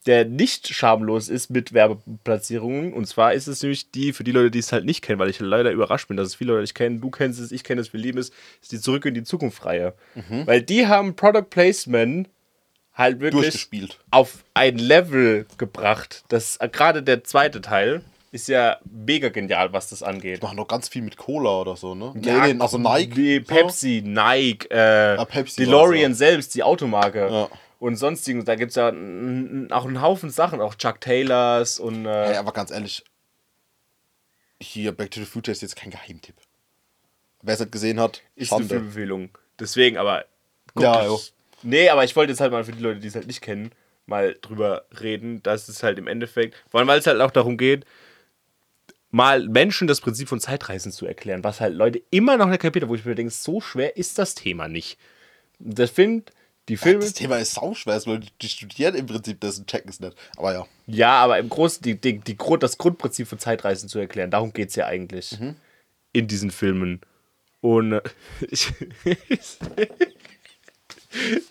der 0.06 0.26
nicht 0.26 0.68
schamlos 0.74 1.30
ist 1.30 1.50
mit 1.50 1.74
Werbeplatzierungen. 1.74 2.94
Und 2.94 3.08
zwar 3.08 3.34
ist 3.34 3.48
es 3.48 3.62
nämlich 3.62 3.92
die, 3.92 4.14
für 4.14 4.24
die 4.24 4.32
Leute, 4.32 4.52
die 4.52 4.60
es 4.60 4.72
halt 4.72 4.86
nicht 4.86 5.02
kennen, 5.02 5.20
weil 5.20 5.30
ich 5.30 5.40
leider 5.40 5.72
überrascht 5.72 6.08
bin, 6.08 6.18
dass 6.18 6.28
es 6.28 6.36
viele 6.36 6.52
Leute 6.54 6.62
nicht 6.62 6.76
kennen. 6.76 7.02
Du 7.02 7.10
kennst 7.10 7.40
es, 7.40 7.52
ich 7.52 7.64
kenne 7.64 7.82
es, 7.82 7.92
wir 7.92 8.00
lieben 8.00 8.20
es, 8.20 8.32
ist 8.62 8.72
die 8.72 8.80
Zurück 8.80 9.06
in 9.06 9.14
die 9.14 9.24
Zukunft-Reihe. 9.24 9.94
Weil 10.46 10.62
die 10.62 10.88
haben 10.88 11.16
Product 11.16 11.50
Placement 11.50 12.30
halt 12.94 13.20
wirklich 13.20 13.68
auf 14.12 14.44
ein 14.54 14.78
Level 14.78 15.46
gebracht. 15.58 16.24
Das 16.30 16.60
gerade 16.72 17.04
der 17.04 17.24
zweite 17.24 17.62
Teil 17.62 18.02
ist 18.32 18.48
ja 18.48 18.78
mega 18.84 19.30
genial, 19.30 19.72
was 19.74 19.90
das 19.90 20.04
angeht. 20.04 20.44
Machen 20.44 20.58
doch 20.58 20.68
ganz 20.68 20.90
viel 20.90 21.02
mit 21.02 21.16
Cola 21.16 21.62
oder 21.62 21.76
so, 21.78 21.96
ne? 21.96 22.14
Ja, 22.22 22.46
nee, 22.46 22.54
nee, 22.54 22.62
also 22.62 22.78
Nike. 22.78 23.40
So. 23.40 23.54
Pepsi, 23.54 24.04
Nike, 24.06 24.70
äh, 24.70 25.26
Pepsi 25.26 25.64
DeLorean 25.64 26.14
selbst, 26.14 26.54
die 26.54 26.62
Automarke. 26.62 27.28
Ja. 27.32 27.50
Und 27.86 27.98
sonstigen, 27.98 28.44
da 28.46 28.56
gibt 28.56 28.72
es 28.72 28.76
ja 28.78 28.88
auch 28.88 28.92
einen 29.86 30.02
Haufen 30.02 30.32
Sachen, 30.32 30.60
auch 30.60 30.74
Chuck 30.74 31.00
Taylors 31.02 31.78
und 31.78 32.08
äh, 32.08 32.30
Hey, 32.30 32.38
aber 32.38 32.52
ganz 32.52 32.72
ehrlich, 32.72 33.04
hier 34.60 34.92
Back 34.92 35.12
to 35.12 35.20
the 35.20 35.26
Future 35.28 35.52
ist 35.52 35.62
jetzt 35.62 35.76
kein 35.76 35.92
Geheimtipp. 35.92 36.34
Wer 37.44 37.54
es 37.54 37.60
nicht 37.60 37.72
gesehen 37.72 38.00
hat, 38.00 38.24
ist 38.36 38.52
eine 38.52 38.62
Schande. 38.62 38.74
Filmempfehlung. 38.76 39.38
Deswegen, 39.60 39.98
aber 39.98 40.26
Ja, 40.80 41.02
es. 41.02 41.08
jo. 41.08 41.20
Nee, 41.62 41.90
aber 41.90 42.04
ich 42.04 42.16
wollte 42.16 42.32
jetzt 42.32 42.40
halt 42.40 42.52
mal 42.52 42.64
für 42.64 42.72
die 42.72 42.82
Leute, 42.82 43.00
die 43.02 43.08
es 43.08 43.14
halt 43.14 43.28
nicht 43.28 43.42
kennen, 43.42 43.72
mal 44.08 44.36
drüber 44.42 44.86
reden, 45.00 45.44
dass 45.44 45.70
es 45.70 45.84
halt 45.84 46.00
im 46.00 46.08
Endeffekt, 46.08 46.56
vor 46.68 46.80
allem 46.80 46.88
weil 46.88 46.98
es 46.98 47.06
halt 47.06 47.22
auch 47.22 47.30
darum 47.30 47.56
geht, 47.56 47.86
mal 49.12 49.48
Menschen 49.48 49.88
das 49.88 50.02
Prinzip 50.02 50.28
von 50.28 50.40
Zeitreisen 50.40 50.92
zu 50.92 51.06
erklären, 51.06 51.44
was 51.44 51.62
halt 51.62 51.76
Leute 51.76 52.02
immer 52.10 52.38
noch 52.38 52.48
nicht 52.48 52.64
kapiert 52.64 52.82
haben, 52.82 52.90
wo 52.90 52.96
ich 52.96 53.06
mir 53.06 53.14
denke, 53.14 53.32
so 53.32 53.62
schwer 53.62 53.96
ist 53.96 54.18
das 54.18 54.34
Thema 54.34 54.68
nicht. 54.68 54.98
Das 55.60 55.92
finde 55.92 56.32
die 56.70 56.78
Filme. 56.78 57.00
Das 57.02 57.14
Thema 57.14 57.38
ist 57.38 57.54
sauschwer, 57.54 58.02
weil 58.06 58.20
die, 58.20 58.30
die 58.42 58.50
studieren 58.50 58.96
im 58.96 59.06
Prinzip 59.06 59.40
das 59.42 59.60
und 59.60 59.68
checken 59.68 59.90
es 59.90 60.00
nicht. 60.00 60.16
Aber 60.38 60.54
ja. 60.54 60.66
Ja, 60.88 61.14
aber 61.24 61.38
im 61.40 61.50
Großen, 61.50 61.82
die, 61.84 62.00
die, 62.00 62.20
die, 62.20 62.38
Grund- 62.38 62.64
das 62.64 62.78
Grundprinzip 62.78 63.28
von 63.28 63.40
Zeitreisen 63.40 63.88
zu 63.90 64.00
erklären, 64.00 64.32
darum 64.32 64.52
geht 64.54 64.70
es 64.70 64.76
ja 64.76 64.86
eigentlich 64.88 65.38
in 66.14 66.28
diesen 66.28 66.52
Filmen. 66.52 67.02
Und 67.62 67.94
äh, 67.94 68.02
ich. 68.50 68.72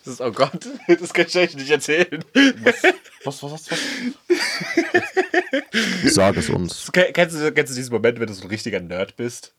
das 0.04 0.14
ist, 0.14 0.20
oh 0.20 0.30
Gott, 0.32 0.68
das 0.86 1.12
kann 1.14 1.26
ich 1.26 1.36
euch 1.36 1.54
nicht 1.56 1.70
erzählen. 1.70 2.24
Was, 2.62 2.82
was, 3.42 3.42
was, 3.42 3.70
was? 3.70 3.80
Sag 6.14 6.36
es 6.36 6.50
uns. 6.50 6.90
Ken- 6.92 7.12
Kennst 7.12 7.36
du, 7.36 7.52
kennst 7.52 7.72
du 7.72 7.76
diesen 7.76 7.92
Moment, 7.92 8.20
wenn 8.20 8.26
du 8.26 8.34
so 8.34 8.42
ein 8.44 8.48
richtiger 8.50 8.80
Nerd 8.80 9.16
bist? 9.16 9.54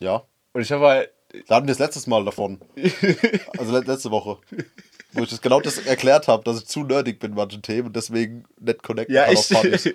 Ja. 0.00 0.24
Und 0.52 0.62
ich 0.62 0.72
habe 0.72 0.86
halt. 0.86 1.10
Da 1.46 1.56
hatten 1.56 1.66
wir 1.66 1.72
das 1.74 1.78
letztes 1.78 2.06
Mal 2.06 2.24
davon. 2.24 2.60
Also 3.58 3.72
le- 3.72 3.84
letzte 3.86 4.10
Woche. 4.10 4.38
Wo 5.12 5.22
ich 5.22 5.30
das 5.30 5.40
genau 5.40 5.60
das 5.60 5.78
erklärt 5.78 6.26
habe, 6.28 6.42
dass 6.44 6.58
ich 6.58 6.66
zu 6.66 6.82
nerdig 6.84 7.20
bin 7.20 7.30
in 7.32 7.36
manchen 7.36 7.62
Themen 7.62 7.86
und 7.88 7.96
deswegen 7.96 8.44
nicht 8.58 8.82
connecten 8.82 9.14
Ja, 9.14 9.24
kann 9.24 9.32
ich, 9.34 9.38
auf 9.38 9.48
Partys. 9.50 9.86
ich, 9.86 9.94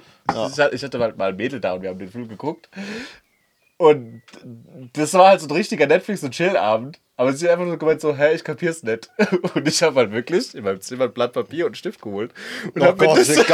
hatte- 0.60 0.76
ich 0.76 0.84
hatte 0.84 1.00
halt 1.00 1.18
mal 1.18 1.30
ein 1.30 1.36
Mädel 1.36 1.60
da 1.60 1.74
und 1.74 1.82
wir 1.82 1.90
haben 1.90 2.00
den 2.00 2.10
Film 2.12 2.28
geguckt. 2.30 2.70
Und 3.78 4.22
das 4.94 5.14
war 5.14 5.30
halt 5.30 5.42
so 5.42 5.48
ein 5.48 5.52
richtiger 5.52 5.88
Netflix- 5.88 6.24
und 6.24 6.32
Chill-Abend. 6.32 7.00
Aber 7.16 7.34
sie 7.34 7.46
hat 7.46 7.54
einfach 7.54 7.66
nur 7.66 7.78
gemeint 7.78 8.00
so, 8.02 8.16
hä, 8.16 8.34
ich 8.34 8.44
kapier's 8.46 8.82
nicht. 8.84 9.10
Und 9.54 9.68
ich 9.68 9.84
habe 9.84 9.98
halt 9.98 10.12
wirklich 10.14 10.56
in 10.56 10.64
meinem 10.64 10.80
Zimmer 10.80 11.06
ein 11.06 11.12
Blatt 11.14 11.34
Papier 11.34 11.66
und 11.66 11.72
einen 11.72 11.76
Stift 11.76 12.02
geholt. 12.02 12.32
Und 12.74 12.82
Oh 12.82 12.86
hab 12.86 12.98
mir 13.00 13.08
Gott, 13.08 13.18
das, 13.18 13.28
ist 13.28 13.46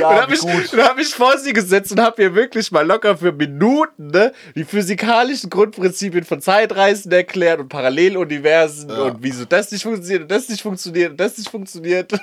ja 0.00 0.08
und 0.08 0.14
Ja, 0.16 0.22
hab 0.22 0.28
wie 0.28 0.46
mich, 0.46 0.72
hab 0.72 0.96
mich 0.96 1.14
vor 1.14 1.38
sie 1.38 1.52
gesetzt 1.52 1.92
und 1.92 2.00
hab 2.00 2.18
mir 2.18 2.34
wirklich 2.34 2.70
mal 2.72 2.86
locker 2.86 3.16
für 3.16 3.32
Minuten 3.32 4.08
ne, 4.08 4.32
die 4.54 4.64
physikalischen 4.64 5.50
Grundprinzipien 5.50 6.24
von 6.24 6.40
Zeitreisen 6.40 7.10
erklärt 7.12 7.60
und 7.60 7.68
Paralleluniversen 7.68 8.88
Ja. 8.88 9.02
und 9.02 9.18
wieso 9.22 9.44
das 9.44 9.70
nicht 9.72 9.82
funktioniert 9.82 10.22
und 10.22 10.30
das 10.30 10.48
nicht 10.48 10.62
funktioniert 10.62 11.10
und 11.12 11.16
das 11.20 11.38
nicht 11.38 11.50
funktioniert. 11.50 12.12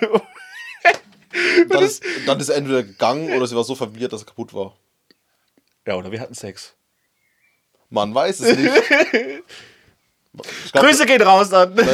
Dann 1.70 1.84
ist, 1.84 2.04
dann 2.26 2.40
ist 2.40 2.50
er 2.50 2.56
entweder 2.58 2.82
gegangen 2.82 3.32
oder 3.34 3.46
sie 3.46 3.56
war 3.56 3.64
so 3.64 3.76
verwirrt, 3.76 4.12
dass 4.12 4.24
er 4.24 4.26
kaputt 4.26 4.52
war. 4.52 4.76
ja, 5.86 5.94
oder 5.96 6.12
wir 6.12 6.20
hatten 6.20 6.34
Sex. 6.34 6.74
Man 7.92 8.16
weiß 8.16 8.40
es 8.40 8.58
nicht. 8.58 8.74
Glaub, 10.72 10.86
Grüße 10.86 11.06
gehen 11.06 11.22
raus 11.22 11.52
an. 11.54 11.76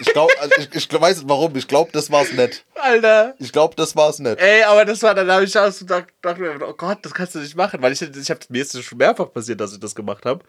Ich, 0.00 0.12
glaub, 0.12 0.30
also 0.40 0.54
ich, 0.58 0.74
ich 0.74 1.00
weiß 1.00 1.18
nicht 1.18 1.28
warum. 1.28 1.54
Ich 1.56 1.66
glaube, 1.66 1.90
das 1.92 2.10
war's 2.10 2.32
nicht. 2.32 2.64
Alter. 2.74 3.34
Ich 3.38 3.52
glaube, 3.52 3.74
das 3.76 3.96
war's 3.96 4.20
nicht. 4.20 4.40
Ey, 4.40 4.62
aber 4.62 4.84
das 4.84 5.02
war, 5.02 5.14
dann 5.14 5.30
habe 5.30 5.44
ich 5.44 5.58
auch 5.58 5.70
so 5.72 5.84
gedacht, 5.84 6.06
dachte 6.22 6.40
mir, 6.40 6.56
oh 6.66 6.72
Gott, 6.72 6.98
das 7.02 7.12
kannst 7.12 7.34
du 7.34 7.40
nicht 7.40 7.56
machen, 7.56 7.82
weil 7.82 7.92
ich, 7.92 8.00
ich 8.00 8.30
hab, 8.30 8.48
mir 8.48 8.62
ist 8.62 8.74
es 8.74 8.84
schon 8.84 8.98
mehrfach 8.98 9.32
passiert, 9.32 9.60
dass 9.60 9.72
ich 9.72 9.80
das 9.80 9.94
gemacht 9.94 10.24
habe. 10.24 10.44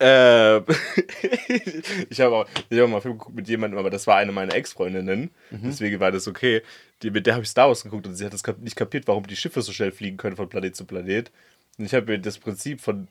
Ähm, 0.00 0.64
ich 2.10 2.20
habe 2.20 2.36
auch, 2.36 2.46
ich 2.70 2.78
hab 2.78 2.84
auch 2.84 2.88
mal 2.88 2.94
einen 2.94 3.02
Film 3.02 3.18
geguckt 3.18 3.34
mit 3.34 3.48
jemandem, 3.48 3.78
aber 3.78 3.90
das 3.90 4.06
war 4.06 4.16
eine 4.16 4.32
meiner 4.32 4.54
Ex-Freundinnen. 4.54 5.30
Deswegen 5.50 6.00
war 6.00 6.12
das 6.12 6.28
okay. 6.28 6.62
Die, 7.02 7.10
mit 7.10 7.26
der 7.26 7.34
habe 7.34 7.42
ich 7.42 7.50
Star 7.50 7.68
Wars 7.68 7.82
geguckt 7.82 8.06
und 8.06 8.14
sie 8.14 8.24
hat 8.24 8.32
das 8.32 8.42
nicht 8.60 8.76
kapiert, 8.76 9.08
warum 9.08 9.26
die 9.26 9.36
Schiffe 9.36 9.62
so 9.62 9.72
schnell 9.72 9.92
fliegen 9.92 10.16
können 10.16 10.36
von 10.36 10.48
Planet 10.48 10.76
zu 10.76 10.84
Planet. 10.84 11.30
Und 11.78 11.84
ich 11.86 11.94
habe 11.94 12.06
mir 12.06 12.18
das 12.18 12.38
Prinzip 12.38 12.80
von, 12.80 13.08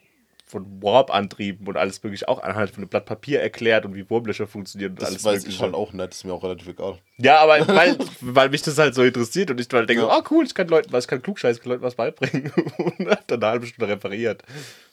von 0.52 0.84
Warp-Antrieben 0.84 1.66
und 1.68 1.78
alles 1.78 2.04
mögliche 2.04 2.28
auch 2.28 2.43
anhand 2.43 2.70
von 2.72 2.80
einem 2.84 2.89
Blatt 2.89 3.06
Papier 3.06 3.39
erklärt 3.41 3.86
und 3.86 3.95
wie 3.95 4.10
Wurmlöcher 4.10 4.47
funktionieren 4.47 4.91
und 4.91 5.02
Das 5.02 5.10
alles 5.10 5.24
weiß 5.24 5.34
mögliche. 5.43 5.56
ich 5.56 5.62
halt 5.62 5.74
auch 5.74 5.93
nicht. 5.93 6.12
ist 6.12 6.26
mir 6.26 6.34
auch 6.34 6.43
relativ 6.43 6.68
egal. 6.68 6.99
Ja, 7.18 7.39
aber 7.39 7.66
weil, 7.68 7.97
weil 8.20 8.49
mich 8.49 8.62
das 8.62 8.78
halt 8.78 8.93
so 8.93 9.04
interessiert 9.04 9.49
und 9.49 9.60
ich 9.62 9.68
halt 9.72 9.89
denke, 9.89 10.04
Ja. 10.04 10.18
oh 10.18 10.24
cool, 10.30 10.45
ich 10.45 10.54
kann 10.54 10.68
Leuten 10.68 10.91
was, 10.91 11.06
ich 11.06 11.08
kann 11.08 11.22
klugscheißen, 11.22 11.58
ich 11.58 11.64
kann 11.64 11.72
Leuten 11.72 11.84
was 11.84 11.95
beibringen. 11.95 12.52
Und 12.78 12.99
dann 13.28 13.41
eine 13.41 13.47
halbe 13.47 13.66
Stunde 13.68 13.93
referiert. 13.93 14.43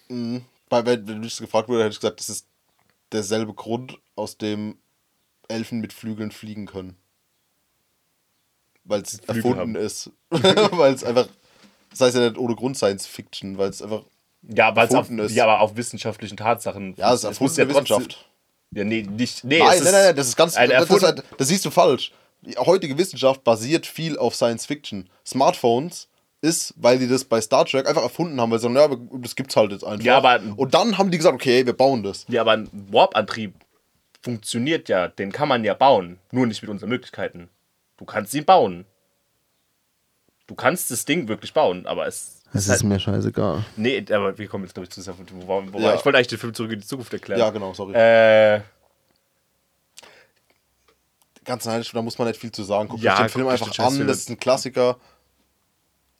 Weil, 0.09 0.87
wenn, 0.87 1.09
wenn 1.09 1.21
mich 1.21 1.31
das 1.33 1.41
gefragt 1.41 1.69
wurde, 1.69 1.83
hätte 1.85 1.93
ich 1.95 2.01
gesagt, 2.01 2.21
das 2.21 2.29
ist 2.29 2.47
derselbe 3.13 3.53
Grund, 3.55 3.99
aus 4.17 4.39
dem 4.39 4.79
Elfen 5.49 5.81
mit 5.81 5.93
Flügeln 5.93 6.31
fliegen 6.31 6.67
können. 6.67 6.97
Weil 8.85 9.03
es 9.03 9.19
erfunden 9.21 9.59
haben. 9.59 9.75
ist. 9.77 10.11
weil 10.31 10.95
es 10.95 11.05
einfach. 11.05 11.29
Das 11.91 12.01
heißt 12.03 12.17
ja 12.17 12.23
nicht 12.29 12.39
ohne 12.39 12.55
Grund 12.55 12.77
Science 12.77 13.07
Fiction, 13.07 13.59
weil 13.59 13.71
es 13.71 13.83
einfach. 13.83 14.05
Ja, 14.43 14.75
weil 14.77 14.87
es 14.89 14.95
auf, 14.95 15.11
ist. 15.11 15.35
ja, 15.35 15.45
aber 15.45 15.61
auf 15.61 15.77
wissenschaftlichen 15.77 16.37
Tatsachen. 16.37 16.95
Ja, 16.97 17.13
es 17.13 17.21
ist 17.21 17.25
erfundene 17.25 17.63
ja 17.65 17.69
Wissenschaft. 17.69 18.29
Ja, 18.71 18.85
nee, 18.85 19.03
nicht. 19.03 19.45
Nee, 19.45 19.59
Nein, 19.59 19.69
nein, 19.83 19.93
nein, 19.93 19.93
nein, 19.93 20.17
das 20.17 20.29
ist 20.29 20.37
ganz. 20.37 20.57
ein 20.57 20.71
Das, 20.71 20.89
halt, 21.03 21.23
das 21.39 21.49
siehst 21.49 21.65
du 21.65 21.71
falsch. 21.71 22.13
Die 22.43 22.57
heutige 22.57 22.97
Wissenschaft 22.97 23.43
basiert 23.43 23.87
viel 23.87 24.17
auf 24.19 24.35
Science 24.35 24.67
Fiction. 24.67 25.09
Smartphones 25.27 26.09
ist, 26.41 26.73
weil 26.77 26.99
die 27.01 27.09
das 27.09 27.25
bei 27.25 27.41
Star 27.41 27.65
Trek 27.65 27.89
einfach 27.89 28.03
erfunden 28.03 28.41
haben, 28.41 28.51
weil 28.53 28.59
sie 28.59 28.63
sagen, 28.65 28.77
ja, 28.77 28.85
aber 28.85 28.99
das 29.19 29.35
gibt's 29.35 29.57
halt 29.57 29.73
jetzt 29.73 29.83
einfach. 29.85 30.05
Ja, 30.05 30.19
aber- 30.19 30.41
Und 30.57 30.73
dann 30.73 30.97
haben 30.97 31.11
die 31.11 31.19
gesagt, 31.19 31.35
okay, 31.35 31.67
wir 31.67 31.73
bauen 31.73 32.05
das. 32.05 32.27
Ja, 32.29 32.43
aber 32.43 32.53
ein 32.53 32.69
Warp-Antrieb 32.93 33.55
funktioniert 34.23 34.89
ja, 34.89 35.09
den 35.09 35.33
kann 35.33 35.49
man 35.49 35.65
ja 35.65 35.75
bauen. 35.75 36.19
Nur 36.31 36.47
nicht 36.47 36.63
mit 36.63 36.71
unseren 36.71 36.91
Möglichkeiten. 36.91 37.49
Du 37.97 38.05
kannst 38.05 38.33
ihn 38.35 38.45
bauen. 38.45 38.85
Du 40.47 40.55
kannst 40.55 40.91
das 40.91 41.05
Ding 41.05 41.27
wirklich 41.29 41.53
bauen, 41.53 41.87
aber 41.87 42.07
es. 42.07 42.38
Es 42.55 42.69
halt- 42.69 42.83
mir 42.85 42.99
scheißegal. 42.99 43.65
Nee, 43.77 44.05
aber 44.11 44.37
wir 44.39 44.49
kommen 44.49 44.65
jetzt, 44.65 44.75
glaube 44.75 44.85
ich, 44.85 44.91
zu. 44.91 45.03
Wo, 45.47 45.63
wo, 45.73 45.79
Ja. 45.79 45.95
Ich 45.95 46.05
wollte 46.05 46.17
eigentlich 46.19 46.29
den 46.29 46.39
Film 46.39 46.55
zurück 46.55 46.73
in 46.73 46.81
die 46.81 46.87
Zukunft 46.87 47.13
erklären. 47.13 47.39
Ja, 47.41 47.51
genau, 47.51 47.75
sorry. 47.75 47.95
Äh, 47.95 48.61
Ganz 51.45 51.65
ehrlich, 51.65 51.91
da 51.93 52.03
muss 52.03 52.19
man 52.19 52.29
nicht 52.29 52.39
viel 52.41 52.53
zu 52.53 52.63
sagen. 52.63 52.89
Guckt 52.91 53.03
Ja, 53.03 53.15
euch 53.15 53.19
den 53.21 53.29
Film 53.31 53.49
einfach 53.49 53.71
den 53.71 53.85
an, 53.85 53.95
Film 53.95 54.07
das 54.07 54.19
ist 54.19 54.29
ein 54.29 54.39
Klassiker. 54.39 54.97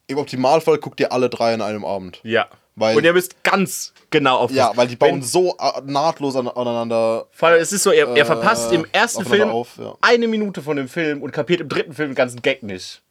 Im 0.07 0.17
Optimalfall 0.17 0.79
guckt 0.79 0.99
ihr 0.99 1.11
alle 1.11 1.29
drei 1.29 1.53
an 1.53 1.61
einem 1.61 1.85
Abend. 1.85 2.19
ja. 2.23 2.47
Weil- 2.75 2.95
Und 2.95 3.03
ihr 3.03 3.11
müsst 3.11 3.43
ganz 3.43 3.93
genau 4.09 4.37
aufpassen. 4.37 4.55
Ja, 4.55 4.71
weil 4.77 4.87
die 4.87 4.95
bauen 4.95 5.15
Wenn- 5.15 5.21
so 5.21 5.53
äh, 5.59 5.81
nahtlos 5.83 6.37
an, 6.37 6.47
aneinander. 6.47 7.27
Vor 7.31 7.49
allem, 7.49 7.61
es 7.61 7.73
ist 7.73 7.83
so, 7.83 7.91
er, 7.91 8.07
er 8.07 8.15
Äh, 8.15 8.23
verpasst 8.25 8.71
im 8.71 8.85
ersten 8.93 9.25
Film 9.25 9.49
auf, 9.49 9.75
ja. 9.77 9.95
eine 9.99 10.29
Minute 10.29 10.61
von 10.61 10.77
dem 10.77 10.87
Film 10.87 11.21
und 11.21 11.31
kapiert 11.33 11.59
im 11.59 11.67
dritten 11.67 11.91
Film 11.93 12.11
den 12.11 12.15
ganzen 12.15 12.41
Gag 12.41 12.63
nicht. 12.63 13.01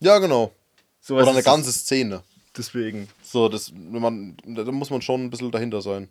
Ja, 0.00 0.18
genau. 0.18 0.52
So 1.00 1.16
Oder 1.16 1.30
eine 1.30 1.42
ganze 1.42 1.72
Szene. 1.72 2.22
Deswegen. 2.56 3.08
So, 3.22 3.48
das, 3.48 3.72
wenn 3.74 4.00
man, 4.00 4.36
da 4.44 4.64
da 4.64 4.72
muss 4.72 4.90
man 4.90 5.02
schon 5.02 5.24
ein 5.24 5.30
bisschen 5.30 5.50
dahinter 5.50 5.82
sein. 5.82 6.08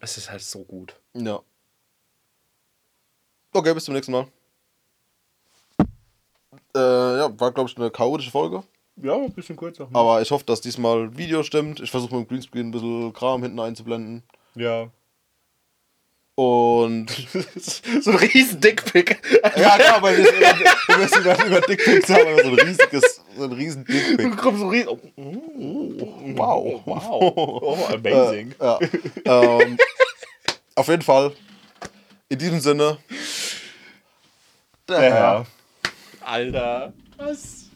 Es 0.00 0.16
ist 0.16 0.30
halt 0.30 0.42
so 0.42 0.64
gut. 0.64 0.94
Ja. 1.14 1.40
Okay, 3.52 3.74
bis 3.74 3.84
zum 3.84 3.94
nächsten 3.94 4.12
Mal. 4.12 4.26
Äh, 6.74 7.18
ja, 7.18 7.40
war, 7.40 7.52
glaube 7.52 7.70
ich, 7.70 7.76
eine 7.76 7.90
chaotische 7.90 8.30
Folge. 8.30 8.62
Ja, 8.96 9.14
ein 9.14 9.32
bisschen 9.32 9.56
kürzer. 9.56 9.88
Aber 9.92 10.20
ich 10.22 10.30
hoffe, 10.30 10.44
dass 10.44 10.60
diesmal 10.60 11.16
Video 11.16 11.42
stimmt. 11.42 11.80
Ich 11.80 11.90
versuche 11.90 12.14
mit 12.14 12.26
dem 12.26 12.28
Greenscreen 12.28 12.68
ein 12.68 12.70
bisschen 12.72 13.12
Kram 13.12 13.42
hinten 13.42 13.60
einzublenden. 13.60 14.22
Ja. 14.54 14.90
Und. 16.38 17.10
so 18.00 18.12
ein 18.12 18.16
riesen 18.16 18.60
Dickpick. 18.60 19.20
ja, 19.42 19.50
klar, 19.50 20.00
weil 20.00 20.18
wir 20.18 20.24
wir 20.24 20.98
müssen 20.98 21.20
über, 21.20 21.44
über 21.44 21.60
Dickpics 21.62 22.08
haben, 22.10 22.28
aber 22.28 22.44
so 22.44 22.50
ein 22.50 22.58
riesiges, 22.60 23.20
so 23.36 23.42
ein 23.42 23.52
riesen 23.52 23.84
Dickpic. 23.84 24.36
kommt 24.36 24.60
so 24.60 24.68
riesen. 24.68 24.86
Wow. 26.36 26.82
Wow. 26.84 27.32
Oh, 27.34 27.88
amazing. 27.92 28.54
Äh, 28.60 28.64
ja. 28.64 28.78
ähm, 29.24 29.78
auf 30.76 30.86
jeden 30.86 31.02
Fall. 31.02 31.32
In 32.28 32.38
diesem 32.38 32.60
Sinne. 32.60 32.98
Der 34.88 35.00
Herr. 35.00 35.46
Alter. 36.20 36.92
Was? 37.16 37.67